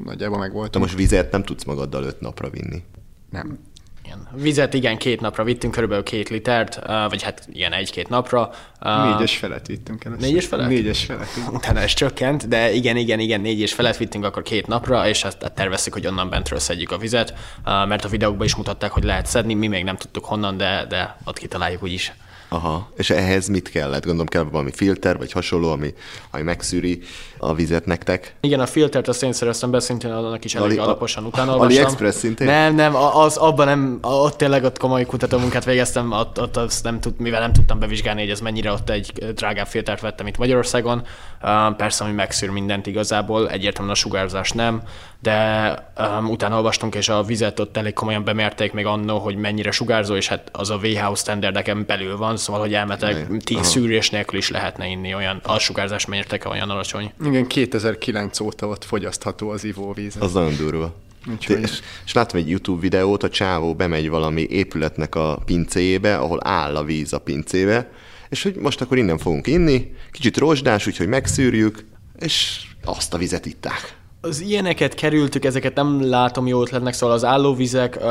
nagyjából 0.03 0.38
meg 0.38 0.53
volt. 0.53 0.79
most 0.79 0.95
vizet 0.95 1.31
nem 1.31 1.43
tudsz 1.43 1.63
magaddal 1.63 2.03
öt 2.03 2.19
napra 2.19 2.50
vinni. 2.50 2.83
Nem. 3.29 3.59
Igen. 4.05 4.27
Vizet 4.31 4.74
igen, 4.74 4.98
két 4.98 5.22
napra 5.22 5.43
vittünk, 5.43 5.74
körülbelül 5.74 6.03
két 6.03 6.29
litert, 6.29 6.79
vagy 7.10 7.22
hát 7.24 7.48
ilyen 7.51 7.74
egy-két 7.74 8.10
napra. 8.10 8.51
Négyes 8.79 9.38
felett 9.38 9.65
vittünk 9.65 10.05
először. 10.05 10.27
Négyes 10.27 10.45
felett? 10.45 10.67
Négyes 10.67 11.05
felett. 11.05 11.29
Utána 11.51 11.79
ez 11.79 11.93
csökkent, 11.93 12.48
de 12.48 12.72
igen, 12.72 12.98
igen, 12.98 13.19
igen, 13.19 13.41
négyes 13.41 13.74
felett 13.74 13.98
vittünk 13.98 14.25
akkor 14.25 14.41
két 14.41 14.67
napra, 14.67 15.07
és 15.07 15.24
azt 15.24 15.51
terveztük, 15.55 15.93
hogy 15.93 16.07
onnan 16.07 16.29
bentről 16.29 16.60
szedjük 16.60 16.91
a 16.91 16.98
vizet, 16.98 17.33
mert 17.63 18.05
a 18.05 18.10
videókban 18.10 18.45
is 18.45 18.55
mutatták, 18.55 18.91
hogy 18.91 19.03
lehet 19.03 19.25
szedni, 19.25 19.53
mi 19.53 19.67
még 19.67 19.83
nem 19.83 19.98
tudtuk 19.98 20.25
honnan, 20.25 20.57
de, 20.57 20.86
de 20.89 21.17
ott 21.25 21.38
kitaláljuk 21.38 21.83
úgyis. 21.83 22.13
Aha, 22.53 22.89
és 22.98 23.10
ehhez 23.10 23.48
mit 23.48 23.69
kellett? 23.69 24.03
Gondolom 24.03 24.27
kell 24.27 24.43
valami 24.43 24.72
filter, 24.72 25.17
vagy 25.17 25.31
hasonló, 25.31 25.72
ami, 25.72 25.93
ami 26.31 26.43
megszűri 26.43 27.01
a 27.38 27.53
vizet 27.53 27.86
nektek. 27.86 28.36
Igen, 28.41 28.60
a 28.60 28.65
filtert 28.65 29.07
azt 29.07 29.24
én 29.24 29.33
szereztem 29.33 29.72
be, 29.72 29.79
szintén 29.79 30.12
annak 30.12 30.45
is 30.45 30.55
elég 30.55 30.67
Ali, 30.67 30.77
alaposan 30.77 31.25
utána 31.25 31.51
olvastam. 31.51 31.77
AliExpress 31.77 32.15
szintén? 32.15 32.48
Nem, 32.48 32.75
nem, 32.75 32.95
az, 32.95 33.38
abban 33.38 33.65
nem, 33.65 33.98
ott 34.01 34.38
tényleg 34.38 34.63
ott 34.63 34.77
komoly 34.77 35.05
kutatómunkát 35.05 35.65
végeztem, 35.65 36.12
ott, 36.12 36.41
ott 36.41 36.57
azt 36.57 36.83
nem 36.83 37.00
tud, 37.00 37.19
mivel 37.19 37.39
nem 37.39 37.53
tudtam 37.53 37.79
bevizsgálni, 37.79 38.22
hogy 38.22 38.29
ez 38.29 38.39
mennyire 38.39 38.72
ott 38.72 38.89
egy 38.89 39.12
drágább 39.36 39.67
filtert 39.67 40.01
vettem 40.01 40.27
itt 40.27 40.38
Magyarországon. 40.38 41.03
Uh, 41.41 41.75
persze, 41.75 42.03
ami 42.03 42.13
megszűr 42.13 42.50
mindent 42.50 42.88
igazából, 42.88 43.50
egyértelműen 43.50 43.95
a 43.95 44.00
sugárzás 44.00 44.51
nem, 44.51 44.81
de 45.19 45.74
um, 45.98 46.29
utána 46.29 46.55
olvastunk, 46.55 46.95
és 46.95 47.10
a 47.10 47.24
vizet 47.24 47.60
ott 47.60 47.77
elég 47.77 47.93
komolyan 47.93 48.24
bemérték 48.24 48.74
még 48.74 48.86
annó, 48.86 49.17
hogy 49.17 49.36
mennyire 49.36 49.72
sugárzó, 49.72 50.15
és 50.15 50.27
hát 50.27 50.50
az 50.51 50.69
a 50.69 50.79
WHO 50.83 51.15
standardeken 51.15 51.83
belül 51.88 52.17
van, 52.17 52.38
szóval, 52.43 52.62
hogy 52.62 52.73
elmetek 52.73 53.27
tíz 53.43 53.67
szűrés 53.67 54.09
nélkül 54.09 54.38
is 54.38 54.50
lehetne 54.50 54.88
inni 54.88 55.13
olyan, 55.13 55.39
a 55.43 55.59
sugárzás 55.59 56.05
mértéke 56.05 56.50
olyan 56.50 56.69
alacsony. 56.69 57.12
Igen, 57.25 57.47
2009 57.47 58.39
óta 58.39 58.67
ott 58.67 58.83
fogyasztható 58.83 59.50
az 59.50 59.63
ivóvíz. 59.63 60.15
Az 60.19 60.33
nagyon 60.33 60.55
durva. 60.57 60.95
Úgyhogy... 61.31 61.62
És, 61.62 61.79
és 62.05 62.13
látom 62.13 62.39
egy 62.39 62.50
YouTube 62.50 62.81
videót, 62.81 63.23
a 63.23 63.29
csávó 63.29 63.75
bemegy 63.75 64.09
valami 64.09 64.41
épületnek 64.41 65.15
a 65.15 65.41
pincéjébe, 65.45 66.17
ahol 66.17 66.39
áll 66.47 66.75
a 66.75 66.83
víz 66.83 67.13
a 67.13 67.19
pincébe, 67.19 67.91
és 68.29 68.43
hogy 68.43 68.55
most 68.55 68.81
akkor 68.81 68.97
innen 68.97 69.17
fogunk 69.17 69.47
inni, 69.47 69.91
kicsit 70.12 70.38
rozsdás, 70.38 70.88
úgyhogy 70.88 71.07
megszűrjük, 71.07 71.85
és 72.19 72.62
azt 72.85 73.13
a 73.13 73.17
vizet 73.17 73.45
itták 73.45 74.01
az 74.25 74.41
ilyeneket 74.41 74.93
kerültük, 74.93 75.45
ezeket 75.45 75.75
nem 75.75 76.09
látom 76.09 76.47
jó 76.47 76.61
ötletnek, 76.61 76.93
szóval 76.93 77.15
az 77.15 77.25
állóvizek, 77.25 78.03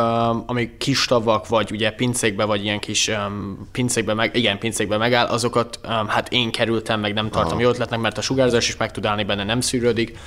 amik 0.46 0.76
kis 0.76 1.04
tavak, 1.04 1.48
vagy 1.48 1.70
ugye 1.70 1.90
pincékbe, 1.90 2.44
vagy 2.44 2.64
ilyen 2.64 2.78
kis 2.78 3.10
pincékbe, 3.72 4.14
meg, 4.14 4.36
igen, 4.36 4.58
pincékbe 4.58 4.96
megáll, 4.96 5.26
azokat 5.26 5.80
hát 6.06 6.32
én 6.32 6.50
kerültem, 6.50 7.00
meg 7.00 7.14
nem 7.14 7.30
tartom 7.30 7.52
Aha. 7.52 7.60
jó 7.60 7.68
ötletnek, 7.68 8.00
mert 8.00 8.18
a 8.18 8.20
sugárzás 8.20 8.68
is 8.68 8.76
meg 8.76 8.90
tud 8.90 9.06
állni 9.06 9.24
benne, 9.24 9.44
nem 9.44 9.60
szűrődik. 9.60 10.18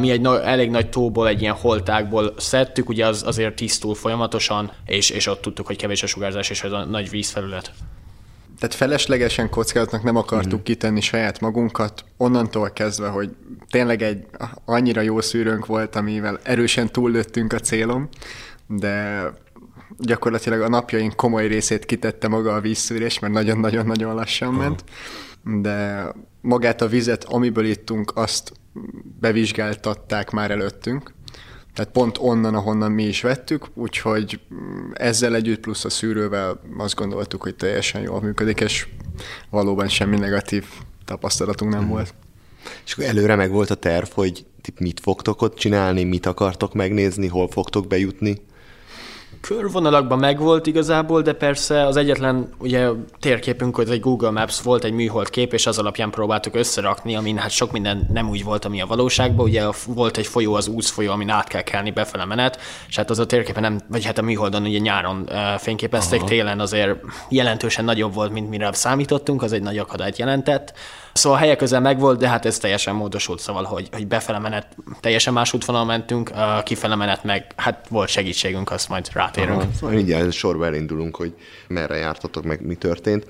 Mi 0.00 0.10
egy 0.10 0.26
elég 0.26 0.70
nagy 0.70 0.88
tóból, 0.88 1.28
egy 1.28 1.40
ilyen 1.40 1.54
holtákból 1.54 2.34
szedtük, 2.36 2.88
ugye 2.88 3.06
az 3.06 3.22
azért 3.26 3.56
tisztul 3.56 3.94
folyamatosan, 3.94 4.70
és, 4.86 5.10
és 5.10 5.26
ott 5.26 5.40
tudtuk, 5.40 5.66
hogy 5.66 5.76
kevés 5.76 6.02
a 6.02 6.06
sugárzás, 6.06 6.50
és 6.50 6.62
ez 6.62 6.72
a 6.72 6.84
nagy 6.84 7.10
vízfelület 7.10 7.72
tehát 8.58 8.74
feleslegesen 8.74 9.50
kockázatnak 9.50 10.02
nem 10.02 10.16
akartuk 10.16 10.60
mm. 10.60 10.62
kitenni 10.62 11.00
saját 11.00 11.40
magunkat, 11.40 12.04
onnantól 12.16 12.70
kezdve, 12.70 13.08
hogy 13.08 13.30
tényleg 13.70 14.02
egy 14.02 14.26
annyira 14.64 15.00
jó 15.00 15.20
szűrőnk 15.20 15.66
volt, 15.66 15.96
amivel 15.96 16.40
erősen 16.42 16.92
túllőttünk 16.92 17.52
a 17.52 17.58
célom, 17.58 18.08
de 18.66 19.24
gyakorlatilag 19.98 20.60
a 20.60 20.68
napjaink 20.68 21.16
komoly 21.16 21.46
részét 21.46 21.84
kitette 21.84 22.28
maga 22.28 22.54
a 22.54 22.60
vízszűrés, 22.60 23.18
mert 23.18 23.32
nagyon-nagyon-nagyon 23.32 24.14
lassan 24.14 24.54
ment, 24.54 24.84
de 25.44 26.06
magát 26.40 26.82
a 26.82 26.86
vizet, 26.86 27.24
amiből 27.24 27.64
ittunk, 27.64 28.12
azt 28.14 28.52
bevizsgáltatták 29.20 30.30
már 30.30 30.50
előttünk, 30.50 31.14
tehát 31.74 31.92
pont 31.92 32.18
onnan, 32.20 32.54
ahonnan 32.54 32.92
mi 32.92 33.02
is 33.02 33.22
vettük, 33.22 33.66
úgyhogy 33.74 34.40
ezzel 34.92 35.34
együtt 35.34 35.60
plusz 35.60 35.84
a 35.84 35.90
szűrővel 35.90 36.60
azt 36.78 36.94
gondoltuk, 36.94 37.42
hogy 37.42 37.54
teljesen 37.54 38.02
jól 38.02 38.20
működik, 38.20 38.60
és 38.60 38.88
valóban 39.50 39.88
semmi 39.88 40.18
negatív 40.18 40.64
tapasztalatunk 41.04 41.72
nem 41.72 41.84
mm. 41.84 41.88
volt. 41.88 42.14
És 42.84 42.92
akkor 42.92 43.04
előre 43.04 43.34
meg 43.36 43.50
volt 43.50 43.70
a 43.70 43.74
terv, 43.74 44.08
hogy 44.08 44.44
mit 44.78 45.00
fogtok 45.00 45.42
ott 45.42 45.56
csinálni, 45.56 46.04
mit 46.04 46.26
akartok 46.26 46.74
megnézni, 46.74 47.26
hol 47.26 47.48
fogtok 47.48 47.86
bejutni? 47.86 48.42
Körvonalakban 49.42 50.18
megvolt 50.18 50.66
igazából, 50.66 51.22
de 51.22 51.32
persze 51.32 51.86
az 51.86 51.96
egyetlen 51.96 52.48
ugye 52.58 52.88
térképünk, 53.20 53.76
hogy 53.76 53.90
egy 53.90 54.00
Google 54.00 54.30
Maps 54.30 54.60
volt 54.60 54.84
egy 54.84 54.92
műhold 54.92 55.30
kép, 55.30 55.52
és 55.52 55.66
az 55.66 55.78
alapján 55.78 56.10
próbáltuk 56.10 56.54
összerakni, 56.54 57.16
amin 57.16 57.36
hát 57.36 57.50
sok 57.50 57.72
minden 57.72 58.08
nem 58.12 58.28
úgy 58.28 58.44
volt, 58.44 58.64
ami 58.64 58.80
a 58.80 58.86
valóságban. 58.86 59.46
Ugye 59.46 59.64
volt 59.86 60.16
egy 60.16 60.26
folyó, 60.26 60.54
az 60.54 60.68
úsz 60.68 60.90
folyó, 60.90 61.12
amin 61.12 61.28
át 61.28 61.48
kell 61.48 61.62
kelni 61.62 61.90
befele 61.90 62.24
menet, 62.24 62.58
és 62.88 62.96
hát 62.96 63.10
az 63.10 63.18
a 63.18 63.26
térképen 63.26 63.62
nem, 63.62 63.80
vagy 63.88 64.04
hát 64.04 64.18
a 64.18 64.22
műholdon 64.22 64.62
ugye 64.62 64.78
nyáron 64.78 65.28
fényképezték, 65.58 66.20
Aha. 66.20 66.28
télen 66.28 66.60
azért 66.60 66.98
jelentősen 67.28 67.84
nagyobb 67.84 68.14
volt, 68.14 68.32
mint 68.32 68.48
mire 68.48 68.72
számítottunk, 68.72 69.42
az 69.42 69.52
egy 69.52 69.62
nagy 69.62 69.78
akadályt 69.78 70.18
jelentett. 70.18 70.72
Szóval 71.12 71.38
a 71.38 71.40
helyek 71.40 71.56
közel 71.56 71.80
megvolt, 71.80 72.18
de 72.18 72.28
hát 72.28 72.46
ez 72.46 72.58
teljesen 72.58 72.94
módosult, 72.94 73.40
szóval, 73.40 73.64
hogy, 73.64 73.88
hogy 73.92 74.06
befele 74.06 74.38
menet 74.38 74.76
teljesen 75.00 75.32
más 75.32 75.52
útvonal 75.52 75.84
mentünk, 75.84 76.30
kifele 76.64 76.94
menet 76.94 77.24
meg, 77.24 77.46
hát 77.56 77.86
volt 77.88 78.08
segítségünk, 78.08 78.70
azt 78.70 78.88
majd 78.88 79.08
rátérünk. 79.12 79.60
Aha, 79.60 79.68
szóval 79.74 79.94
mindjárt 79.94 80.32
sorba 80.32 80.66
elindulunk, 80.66 81.16
hogy 81.16 81.34
merre 81.68 81.96
jártatok, 81.96 82.44
meg 82.44 82.66
mi 82.66 82.74
történt. 82.74 83.26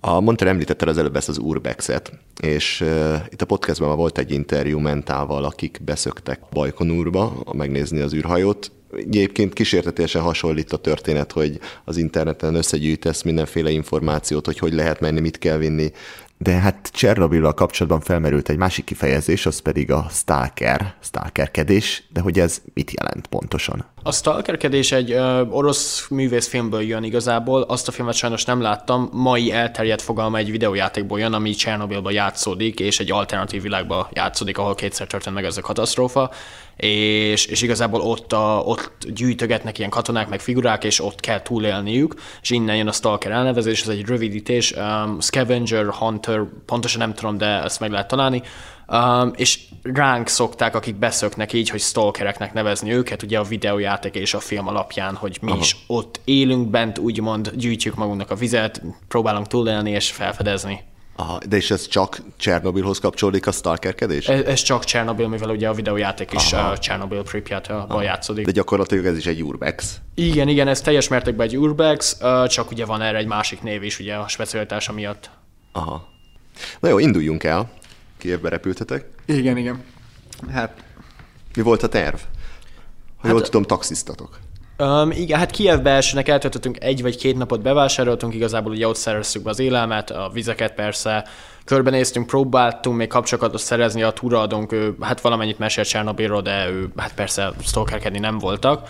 A 0.00 0.20
Monter 0.20 0.46
említette 0.46 0.86
az 0.86 0.98
előbb 0.98 1.16
ezt 1.16 1.28
az 1.28 1.38
Urbexet, 1.38 2.12
és 2.40 2.80
uh, 2.80 3.14
itt 3.28 3.42
a 3.42 3.46
podcastban 3.46 3.96
volt 3.96 4.18
egy 4.18 4.30
interjú 4.30 4.78
mentával, 4.78 5.44
akik 5.44 5.80
beszöktek 5.84 6.40
Bajkonúrba 6.52 7.42
megnézni 7.52 8.00
az 8.00 8.14
űrhajót. 8.14 8.72
Egyébként 8.96 9.52
kísértetésen 9.52 10.22
hasonlít 10.22 10.72
a 10.72 10.76
történet, 10.76 11.32
hogy 11.32 11.58
az 11.84 11.96
interneten 11.96 12.54
összegyűjtesz 12.54 13.22
mindenféle 13.22 13.70
információt, 13.70 14.46
hogy 14.46 14.58
hogy 14.58 14.72
lehet 14.72 15.00
menni, 15.00 15.20
mit 15.20 15.38
kell 15.38 15.56
vinni. 15.56 15.92
De 16.42 16.52
hát 16.52 16.90
Csernobillal 16.92 17.54
kapcsolatban 17.54 18.00
felmerült 18.00 18.48
egy 18.48 18.56
másik 18.56 18.84
kifejezés, 18.84 19.46
az 19.46 19.58
pedig 19.58 19.90
a 19.90 20.06
stalker, 20.10 20.94
stalkerkedés, 21.00 22.02
de 22.12 22.20
hogy 22.20 22.38
ez 22.38 22.62
mit 22.74 22.90
jelent 22.90 23.26
pontosan? 23.26 23.84
A 24.02 24.12
stalkerkedés 24.12 24.92
egy 24.92 25.10
ö, 25.10 25.42
orosz 25.50 26.08
művészfilmből 26.08 26.82
jön 26.82 27.02
igazából, 27.02 27.62
azt 27.62 27.88
a 27.88 27.92
filmet 27.92 28.14
sajnos 28.14 28.44
nem 28.44 28.60
láttam, 28.60 29.08
mai 29.12 29.52
elterjedt 29.52 30.02
fogalma 30.02 30.38
egy 30.38 30.50
videójátékból 30.50 31.18
jön, 31.18 31.32
ami 31.32 31.50
Csernobilban 31.50 32.12
játszódik, 32.12 32.80
és 32.80 33.00
egy 33.00 33.10
alternatív 33.10 33.62
világba 33.62 34.08
játszódik, 34.12 34.58
ahol 34.58 34.74
kétszer 34.74 35.06
történt 35.06 35.34
meg 35.34 35.44
ez 35.44 35.56
a 35.56 35.60
katasztrófa, 35.60 36.30
és, 36.76 37.46
és 37.46 37.62
igazából 37.62 38.00
ott, 38.00 38.32
a, 38.32 38.62
ott 38.64 39.06
gyűjtögetnek 39.14 39.78
ilyen 39.78 39.90
katonák, 39.90 40.28
meg 40.28 40.40
figurák, 40.40 40.84
és 40.84 41.00
ott 41.00 41.20
kell 41.20 41.42
túlélniük, 41.42 42.14
és 42.42 42.50
innen 42.50 42.76
jön 42.76 42.88
a 42.88 42.92
Stalker 42.92 43.32
elnevezés, 43.32 43.82
ez 43.82 43.88
egy 43.88 44.06
rövidítés, 44.06 44.72
um, 44.72 45.20
Scavenger, 45.20 45.86
Hunter, 45.86 46.42
pontosan 46.66 47.00
nem 47.00 47.14
tudom, 47.14 47.38
de 47.38 47.62
ezt 47.62 47.80
meg 47.80 47.90
lehet 47.90 48.08
találni, 48.08 48.42
Um, 48.92 49.32
és 49.36 49.60
ránk 49.82 50.28
szokták, 50.28 50.74
akik 50.74 50.94
beszöknek 50.94 51.52
így, 51.52 51.68
hogy 51.68 51.80
stalkereknek 51.80 52.52
nevezni 52.52 52.92
őket, 52.92 53.22
ugye 53.22 53.38
a 53.38 53.42
videójáték 53.42 54.14
és 54.14 54.34
a 54.34 54.40
film 54.40 54.68
alapján, 54.68 55.14
hogy 55.14 55.38
mi 55.42 55.50
Aha. 55.50 55.60
is 55.60 55.76
ott 55.86 56.20
élünk 56.24 56.68
bent, 56.68 56.98
úgymond 56.98 57.50
gyűjtjük 57.54 57.94
magunknak 57.94 58.30
a 58.30 58.34
vizet, 58.34 58.82
próbálunk 59.08 59.46
túlélni 59.46 59.90
és 59.90 60.10
felfedezni. 60.10 60.80
Aha, 61.16 61.38
de 61.48 61.56
és 61.56 61.70
ez 61.70 61.86
csak 61.86 62.22
Csernobilhoz 62.36 62.98
kapcsolódik 62.98 63.46
a 63.46 63.52
stalkerkedés? 63.52 64.28
Ez, 64.28 64.44
ez 64.44 64.62
csak 64.62 64.84
Csernobil, 64.84 65.28
mivel 65.28 65.50
ugye 65.50 65.68
a 65.68 65.72
videójáték 65.72 66.32
is 66.32 66.52
Aha. 66.52 66.78
Csernobil 66.78 67.22
Pripyat-ban 67.22 68.02
játszódik. 68.02 68.44
De 68.44 68.52
gyakorlatilag 68.52 69.06
ez 69.06 69.16
is 69.16 69.26
egy 69.26 69.42
urbex. 69.42 70.00
Igen, 70.14 70.48
igen, 70.48 70.68
ez 70.68 70.80
teljes 70.80 71.08
mértékben 71.08 71.46
egy 71.46 71.56
urbex, 71.56 72.18
csak 72.46 72.70
ugye 72.70 72.84
van 72.84 73.02
erre 73.02 73.18
egy 73.18 73.26
másik 73.26 73.62
név 73.62 73.82
is, 73.82 73.98
ugye 73.98 74.14
a 74.14 74.28
specialitása 74.28 74.92
miatt. 74.92 75.30
Aha. 75.72 76.08
Na 76.80 76.88
jó, 76.88 76.98
induljunk 76.98 77.44
el. 77.44 77.70
Kievbe 78.20 78.48
repültetek. 78.48 79.04
Igen, 79.26 79.56
igen. 79.56 79.82
Hát 80.52 80.84
Mi 81.56 81.62
volt 81.62 81.82
a 81.82 81.88
terv? 81.88 82.16
Ha 83.16 83.28
jól 83.28 83.40
tudom, 83.42 83.62
taxisztatok. 83.62 84.38
Um, 84.78 85.10
igen, 85.10 85.38
hát 85.38 85.50
Kievbe 85.50 85.90
elsőnek 85.90 86.28
eltöltöttünk 86.28 86.82
egy 86.82 87.02
vagy 87.02 87.16
két 87.16 87.36
napot 87.36 87.62
bevásároltunk, 87.62 88.34
igazából 88.34 88.72
ugye 88.72 88.88
ott 88.88 88.96
szereztük 88.96 89.42
be 89.42 89.50
az 89.50 89.58
élelmet, 89.58 90.10
a 90.10 90.30
vizeket 90.32 90.74
persze, 90.74 91.26
körbenéztünk, 91.64 92.26
próbáltunk 92.26 92.96
még 92.96 93.08
kapcsolatot 93.08 93.60
szerezni, 93.60 94.02
a 94.02 94.10
túraadónk, 94.10 94.72
ő 94.72 94.96
hát 95.00 95.20
valamennyit 95.20 95.58
mesélt 95.58 95.88
Csernobilról, 95.88 96.42
de 96.42 96.68
ő 96.68 96.92
hát 96.96 97.14
persze 97.14 97.52
stalkerkedni 97.62 98.18
nem 98.18 98.38
voltak. 98.38 98.88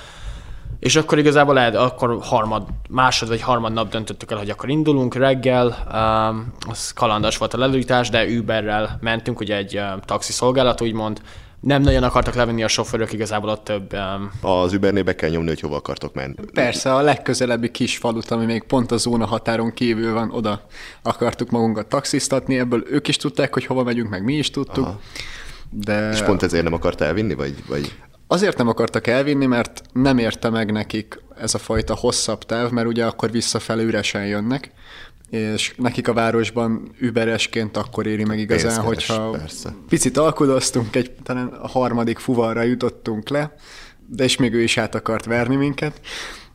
És 0.80 0.96
akkor 0.96 1.18
igazából 1.18 1.54
lehet, 1.54 1.74
akkor 1.74 2.18
harmad, 2.22 2.62
másod 2.88 3.28
vagy 3.28 3.40
harmad 3.40 3.72
nap 3.72 3.90
döntöttük 3.90 4.30
el, 4.30 4.38
hogy 4.38 4.50
akkor 4.50 4.68
indulunk 4.68 5.14
reggel, 5.14 5.66
um, 5.66 6.52
az 6.68 6.90
kalandas 6.90 7.36
volt 7.36 7.54
a 7.54 7.58
lelőítás, 7.58 8.08
de 8.08 8.24
Uberrel 8.24 8.98
mentünk, 9.00 9.40
ugye 9.40 9.56
egy 9.56 9.76
um, 9.76 10.00
taxi 10.04 10.32
szolgálat 10.32 10.80
úgymond, 10.80 11.20
nem 11.60 11.82
nagyon 11.82 12.02
akartak 12.02 12.34
levenni 12.34 12.62
a 12.62 12.68
sofőrök, 12.68 13.12
igazából 13.12 13.48
ott 13.48 13.64
több 13.64 13.92
um, 13.92 14.30
Az 14.40 14.72
Ubernél 14.72 15.02
be 15.02 15.14
kell 15.14 15.30
nyomni, 15.30 15.48
hogy 15.48 15.60
hova 15.60 15.76
akartok 15.76 16.14
menni. 16.14 16.34
persze 16.52 16.94
a 16.94 17.00
legközelebbi 17.00 17.70
kis 17.70 17.96
falut, 17.96 18.30
ami 18.30 18.44
még 18.44 18.62
pont 18.62 18.92
a 18.92 18.96
zóna 18.96 19.26
határon 19.26 19.72
kívül 19.72 20.12
van, 20.12 20.30
oda 20.30 20.66
akartuk 21.02 21.50
magunkat 21.50 21.86
taxisztatni, 21.86 22.58
ebből 22.58 22.82
ők 22.90 23.08
is 23.08 23.16
tudták, 23.16 23.54
hogy 23.54 23.64
hova 23.64 23.82
megyünk, 23.82 24.10
meg 24.10 24.24
mi 24.24 24.34
is 24.34 24.50
tudtuk. 24.50 24.84
Aha. 24.84 25.00
De 25.70 26.10
És 26.10 26.22
pont 26.22 26.42
ezért 26.42 26.64
nem 26.64 26.72
akart 26.72 27.00
elvinni, 27.00 27.34
vagy, 27.34 27.54
vagy... 27.68 27.92
Azért 28.32 28.56
nem 28.56 28.68
akartak 28.68 29.06
elvinni, 29.06 29.46
mert 29.46 29.82
nem 29.92 30.18
érte 30.18 30.50
meg 30.50 30.72
nekik 30.72 31.22
ez 31.36 31.54
a 31.54 31.58
fajta 31.58 31.94
hosszabb 31.94 32.44
táv, 32.44 32.70
mert 32.70 32.86
ugye 32.86 33.04
akkor 33.04 33.30
visszafelé 33.30 33.84
üresen 33.84 34.26
jönnek, 34.26 34.72
és 35.30 35.74
nekik 35.76 36.08
a 36.08 36.12
városban 36.12 36.94
überesként 36.98 37.76
akkor 37.76 38.06
éri 38.06 38.24
meg 38.24 38.38
igazán, 38.38 38.84
Pénzkeres, 38.84 39.06
hogyha 39.06 39.30
persze. 39.30 39.74
picit 39.88 40.16
alkudoztunk, 40.16 40.96
egy, 40.96 41.12
talán 41.22 41.46
a 41.46 41.68
harmadik 41.68 42.18
fuvarra 42.18 42.62
jutottunk 42.62 43.28
le, 43.28 43.54
de 44.06 44.24
és 44.24 44.36
még 44.36 44.54
ő 44.54 44.62
is 44.62 44.78
át 44.78 44.94
akart 44.94 45.24
verni 45.24 45.56
minket, 45.56 46.00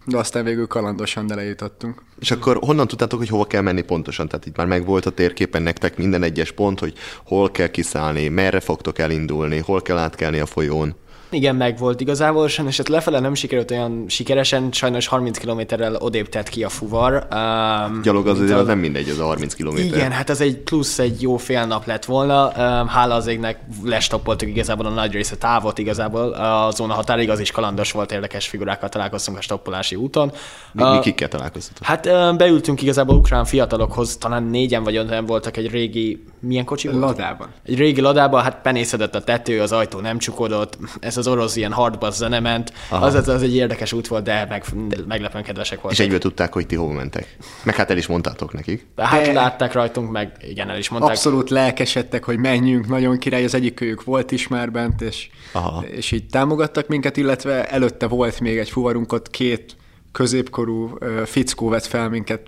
de 0.05 0.17
aztán 0.17 0.43
végül 0.43 0.67
kalandosan 0.67 1.27
de 1.27 1.35
lejutottunk. 1.35 2.01
És 2.19 2.31
akkor 2.31 2.57
honnan 2.61 2.87
tudtátok, 2.87 3.19
hogy 3.19 3.29
hova 3.29 3.45
kell 3.45 3.61
menni 3.61 3.81
pontosan? 3.81 4.27
Tehát 4.27 4.45
itt 4.45 4.57
már 4.57 4.67
megvolt 4.67 5.05
a 5.05 5.09
térképen 5.09 5.61
nektek 5.61 5.97
minden 5.97 6.23
egyes 6.23 6.51
pont, 6.51 6.79
hogy 6.79 6.93
hol 7.25 7.51
kell 7.51 7.67
kiszállni, 7.67 8.27
merre 8.27 8.59
fogtok 8.59 8.99
elindulni, 8.99 9.57
hol 9.57 9.81
kell 9.81 9.97
átkelni 9.97 10.39
a 10.39 10.45
folyón. 10.45 10.95
Igen, 11.29 11.55
meg 11.55 11.77
volt 11.77 12.01
igazából, 12.01 12.47
sajnos 12.47 12.79
ez 12.79 12.87
lefele 12.87 13.19
nem 13.19 13.33
sikerült 13.33 13.71
olyan 13.71 14.05
sikeresen, 14.07 14.71
sajnos 14.71 15.07
30 15.07 15.37
kilométerrel 15.37 15.95
odébb 15.95 16.29
tett 16.29 16.49
ki 16.49 16.63
a 16.63 16.69
fuvar. 16.69 17.27
Um, 17.31 18.01
Gyalog 18.01 18.27
az 18.27 18.39
azért 18.39 18.65
nem 18.65 18.79
mindegy, 18.79 19.09
az 19.09 19.19
a 19.19 19.25
30 19.25 19.53
km. 19.53 19.77
Igen, 19.77 20.11
hát 20.11 20.29
ez 20.29 20.41
egy 20.41 20.57
plusz 20.57 20.99
egy 20.99 21.21
jó 21.21 21.37
fél 21.37 21.65
nap 21.65 21.85
lett 21.85 22.05
volna. 22.05 22.47
Um, 22.47 22.87
hála 22.87 23.15
az 23.15 23.27
égnek 23.27 23.59
lestoppoltuk 23.83 24.49
igazából 24.49 24.85
a 24.85 24.89
nagy 24.89 25.11
része 25.11 25.35
távot 25.35 25.77
igazából. 25.77 26.31
A 26.31 26.71
zóna 26.71 26.93
határig 26.93 27.29
az 27.29 27.39
is 27.39 27.51
kalandos 27.51 27.91
volt, 27.91 28.11
érdekes 28.11 28.47
figurákkal 28.47 28.89
találkoztunk 28.89 29.37
a 29.37 29.41
stoppolási 29.41 29.95
úton. 29.95 30.31
Mi, 30.71 30.83
Uh, 30.85 30.93
mi 30.93 30.99
kikkel 30.99 31.27
találkoztatok? 31.27 31.83
Hát 31.85 32.05
um, 32.05 32.37
beültünk 32.37 32.81
igazából 32.81 33.15
ukrán 33.15 33.45
fiatalokhoz, 33.45 34.17
talán 34.17 34.43
négyen 34.43 34.83
vagy 34.83 34.95
öten 34.95 35.25
voltak 35.25 35.57
egy 35.57 35.71
régi, 35.71 36.23
milyen 36.39 36.65
kocsi 36.65 36.87
volt? 36.87 36.99
Ladában. 36.99 37.47
Egy 37.65 37.77
régi 37.77 38.01
ladában, 38.01 38.41
hát 38.41 38.61
penészedett 38.61 39.15
a 39.15 39.23
tető, 39.23 39.61
az 39.61 39.71
ajtó 39.71 39.99
nem 39.99 40.17
csukódott, 40.17 40.77
ez 40.99 41.17
az 41.17 41.24
orosz 41.27 41.55
ilyen 41.55 41.71
hardbass 41.71 42.15
zene 42.15 42.39
ment. 42.39 42.73
Az, 42.89 43.13
az, 43.13 43.27
az, 43.27 43.41
egy 43.41 43.55
érdekes 43.55 43.93
út 43.93 44.07
volt, 44.07 44.23
de 44.23 44.45
meg, 44.49 44.63
meglepően 45.07 45.43
kedvesek 45.43 45.81
voltak. 45.81 45.99
És 45.99 46.05
egyből 46.05 46.19
tudták, 46.19 46.53
hogy 46.53 46.65
ti 46.65 46.75
hova 46.75 46.93
mentek. 46.93 47.37
Meg 47.63 47.75
hát 47.75 47.91
el 47.91 47.97
is 47.97 48.07
mondtátok 48.07 48.53
nekik. 48.53 48.85
Hát 48.95 49.25
De- 49.25 49.33
látták 49.33 49.73
rajtunk, 49.73 50.11
meg 50.11 50.31
igen, 50.41 50.69
el 50.69 50.77
is 50.77 50.89
mondták. 50.89 51.11
Abszolút 51.11 51.49
lelkesedtek, 51.49 52.23
hogy 52.23 52.37
menjünk, 52.37 52.87
nagyon 52.87 53.17
király, 53.17 53.43
az 53.43 53.53
egyik 53.53 53.81
őjük 53.81 54.03
volt 54.03 54.31
is 54.31 54.47
már 54.47 54.71
bent, 54.71 55.01
és, 55.01 55.29
Aha. 55.51 55.83
és 55.83 56.11
így 56.11 56.25
támogattak 56.27 56.87
minket, 56.87 57.17
illetve 57.17 57.65
előtte 57.69 58.07
volt 58.07 58.39
még 58.39 58.57
egy 58.57 58.69
fuvarunk, 58.69 59.11
ott 59.11 59.29
két 59.29 59.75
középkorú 60.11 60.97
fickó 61.25 61.69
vett 61.69 61.85
fel 61.85 62.09
minket. 62.09 62.41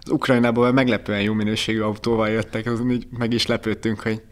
Az 0.00 0.10
Ukrajnából 0.10 0.72
meglepően 0.72 1.20
jó 1.20 1.32
minőségű 1.32 1.80
autóval 1.80 2.28
jöttek, 2.28 2.66
az 2.66 2.80
így 2.90 3.06
meg 3.18 3.32
is 3.32 3.46
lepődtünk, 3.46 4.00
hogy 4.00 4.22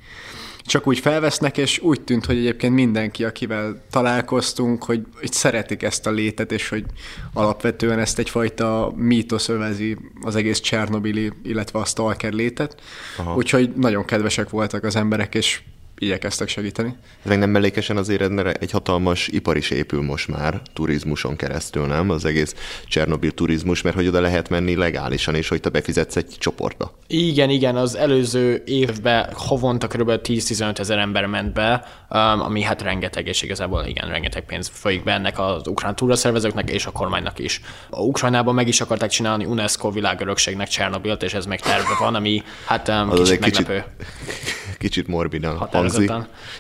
csak 0.67 0.87
úgy 0.87 0.99
felvesznek, 0.99 1.59
és 1.59 1.79
úgy 1.79 2.01
tűnt, 2.01 2.27
hogy 2.27 2.37
egyébként 2.37 2.75
mindenki, 2.75 3.25
akivel 3.25 3.83
találkoztunk, 3.91 4.85
hogy, 4.85 5.03
hogy 5.19 5.33
szeretik 5.33 5.83
ezt 5.83 6.07
a 6.07 6.11
létet, 6.11 6.53
és 6.53 6.69
hogy 6.69 6.85
alapvetően 7.33 7.99
ezt 7.99 8.19
egyfajta 8.19 8.93
mítosz 8.97 9.49
övezi 9.49 9.97
az 10.21 10.37
egész 10.37 10.61
Csernobili, 10.61 11.33
illetve 11.43 11.79
a 11.79 11.85
Stalker 11.85 12.33
létet. 12.33 12.81
Aha. 13.17 13.35
Úgyhogy 13.35 13.73
nagyon 13.75 14.05
kedvesek 14.05 14.51
voltak 14.51 14.85
az 14.85 14.97
emberek, 14.97 15.35
és 15.35 15.61
igyekeztek 15.99 16.49
segíteni. 16.49 16.97
Ez 17.23 17.29
meg 17.29 17.39
nem 17.39 17.51
mellékesen 17.51 17.97
azért 17.97 18.61
egy 18.61 18.71
hatalmas 18.71 19.29
ipar 19.29 19.57
is 19.57 19.71
épül 19.71 20.03
most 20.03 20.29
már 20.29 20.61
turizmuson 20.73 21.37
keresztül, 21.37 21.87
nem? 21.87 22.11
Az 22.11 22.25
egész 22.25 22.55
Csernobil 22.89 23.31
turizmus, 23.33 23.83
mert 23.83 23.97
hogy 23.97 24.07
oda 24.07 24.21
lehet 24.21 24.49
menni 24.49 24.75
legálisan, 24.75 25.35
és 25.35 25.49
hogy 25.49 25.61
te 25.61 25.69
befizetsz 25.69 26.17
egy 26.17 26.35
csoportba. 26.39 26.99
Igen, 27.07 27.51
igen, 27.51 27.77
az 27.77 27.95
előző 27.95 28.63
évben 28.67 29.29
havonta 29.33 29.87
kb. 29.87 30.11
10-15 30.23 30.79
ezer 30.79 30.99
ember 30.99 31.27
ment 31.27 31.53
be, 31.53 31.85
um, 32.11 32.19
ami 32.41 32.63
hát 32.63 32.83
rengeteg, 32.83 33.27
és 33.27 33.43
igazából 33.43 33.85
igen, 33.85 34.09
rengeteg 34.09 34.45
pénz 34.45 34.71
folyik 34.73 35.05
be 35.05 35.13
ennek 35.13 35.39
az 35.39 35.67
ukrán 35.69 35.97
túraszervezőknek 35.97 36.71
és 36.71 36.87
a 36.87 36.91
kormánynak 36.91 37.39
is. 37.39 37.61
A 37.91 38.01
Ukrajnában 38.01 38.55
meg 38.55 38.69
is 38.69 38.81
akarták 38.81 39.11
csinálni 39.11 39.45
UNESCO 39.45 39.91
világörökségnek 39.91 40.69
Csernobilt, 40.69 41.23
és 41.23 41.35
ez 41.35 41.47
még 41.47 41.61
terve 41.61 41.97
van, 41.99 42.15
ami 42.15 42.43
hát 42.67 42.89
um, 42.89 43.11
Az 43.11 43.19
kicsit 43.19 43.33
egy 43.33 43.39
kicsit- 43.51 43.67
meglepő. 43.69 43.91
Kicsit 44.79 45.07
morbidan 45.07 45.57
hangzik. 45.57 46.13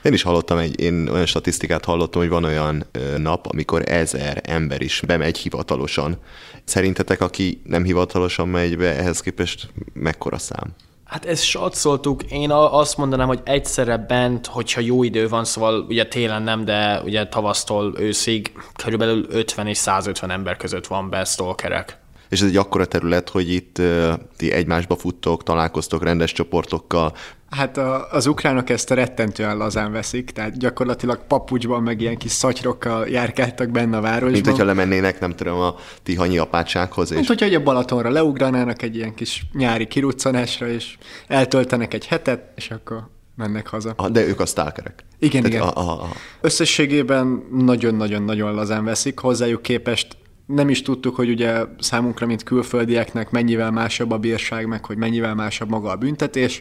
Én 0.02 0.12
is 0.12 0.22
hallottam, 0.22 0.58
egy, 0.58 0.80
én 0.80 1.08
olyan 1.08 1.26
statisztikát 1.26 1.84
hallottam, 1.84 2.20
hogy 2.20 2.30
van 2.30 2.44
olyan 2.44 2.86
nap, 3.16 3.46
amikor 3.46 3.82
ezer 3.88 4.42
ember 4.44 4.82
is 4.82 5.02
bemegy 5.06 5.38
hivatalosan. 5.38 6.16
Szerintetek, 6.64 7.20
aki 7.20 7.60
nem 7.64 7.84
hivatalosan 7.84 8.48
megy 8.48 8.76
be, 8.76 8.96
ehhez 8.96 9.20
képest 9.20 9.68
mekkora 9.92 10.38
szám? 10.38 10.74
Hát 11.04 11.24
ezt 11.24 11.44
satszoltuk, 11.44 12.22
én 12.22 12.50
azt 12.50 12.96
mondanám, 12.96 13.26
hogy 13.26 13.40
egyszerre 13.44 13.96
bent, 13.96 14.46
hogyha 14.46 14.80
jó 14.80 15.02
idő 15.02 15.28
van, 15.28 15.44
szóval 15.44 15.80
ugye 15.88 16.06
télen 16.06 16.42
nem, 16.42 16.64
de 16.64 17.00
ugye 17.04 17.26
tavasztól 17.26 17.94
őszig 17.98 18.52
körülbelül 18.76 19.26
50 19.30 19.66
és 19.66 19.76
150 19.76 20.30
ember 20.30 20.56
között 20.56 20.86
van 20.86 21.10
be 21.10 21.24
stalkerek. 21.24 21.98
És 22.28 22.40
ez 22.40 22.48
egy 22.48 22.56
akkora 22.56 22.84
terület, 22.84 23.28
hogy 23.28 23.52
itt 23.52 23.78
ö, 23.78 24.12
ti 24.36 24.52
egymásba 24.52 24.96
futtok, 24.96 25.42
találkoztok 25.42 26.02
rendes 26.02 26.32
csoportokkal, 26.32 27.12
Hát 27.50 27.76
a, 27.76 28.10
az 28.10 28.26
ukránok 28.26 28.70
ezt 28.70 28.90
rettentően 28.90 29.56
lazán 29.56 29.92
veszik, 29.92 30.30
tehát 30.30 30.58
gyakorlatilag 30.58 31.26
papucsban, 31.26 31.82
meg 31.82 32.00
ilyen 32.00 32.16
kis 32.16 32.30
szatyrokkal 32.30 33.08
járkáltak 33.08 33.70
benne 33.70 33.96
a 33.96 34.00
városban. 34.00 34.30
mint 34.30 34.46
hogyha 34.46 34.64
lemennének, 34.64 35.20
nem 35.20 35.32
tudom, 35.34 35.60
a 35.60 35.74
tihanyi 36.02 36.38
apátsághoz, 36.38 37.10
és 37.10 37.16
Mint 37.16 37.28
hogyha 37.28 37.46
ugye 37.46 37.58
Balatonra 37.58 38.10
leugranának 38.10 38.82
egy 38.82 38.96
ilyen 38.96 39.14
kis 39.14 39.46
nyári 39.52 39.86
kiruccanásra, 39.86 40.68
és 40.68 40.96
eltöltenek 41.28 41.94
egy 41.94 42.06
hetet, 42.06 42.52
és 42.54 42.70
akkor 42.70 43.08
mennek 43.36 43.66
haza. 43.66 43.92
Ah, 43.96 44.08
de 44.08 44.26
ők 44.26 44.40
a 44.40 44.46
stalkerek. 44.46 45.04
Igen, 45.18 45.42
Tehát, 45.42 45.56
igen. 45.56 45.68
A, 45.68 45.90
a, 45.90 46.02
a, 46.02 46.08
Összességében 46.40 47.46
nagyon-nagyon-nagyon 47.50 48.54
lazán 48.54 48.84
veszik, 48.84 49.18
hozzájuk 49.18 49.62
képest 49.62 50.16
nem 50.46 50.68
is 50.68 50.82
tudtuk, 50.82 51.16
hogy 51.16 51.28
ugye 51.28 51.64
számunkra, 51.78 52.26
mint 52.26 52.42
külföldieknek 52.42 53.30
mennyivel 53.30 53.70
másabb 53.70 54.10
a 54.10 54.18
bírság, 54.18 54.66
meg 54.66 54.84
hogy 54.84 54.96
mennyivel 54.96 55.34
másabb 55.34 55.68
maga 55.68 55.90
a 55.90 55.96
büntetés. 55.96 56.60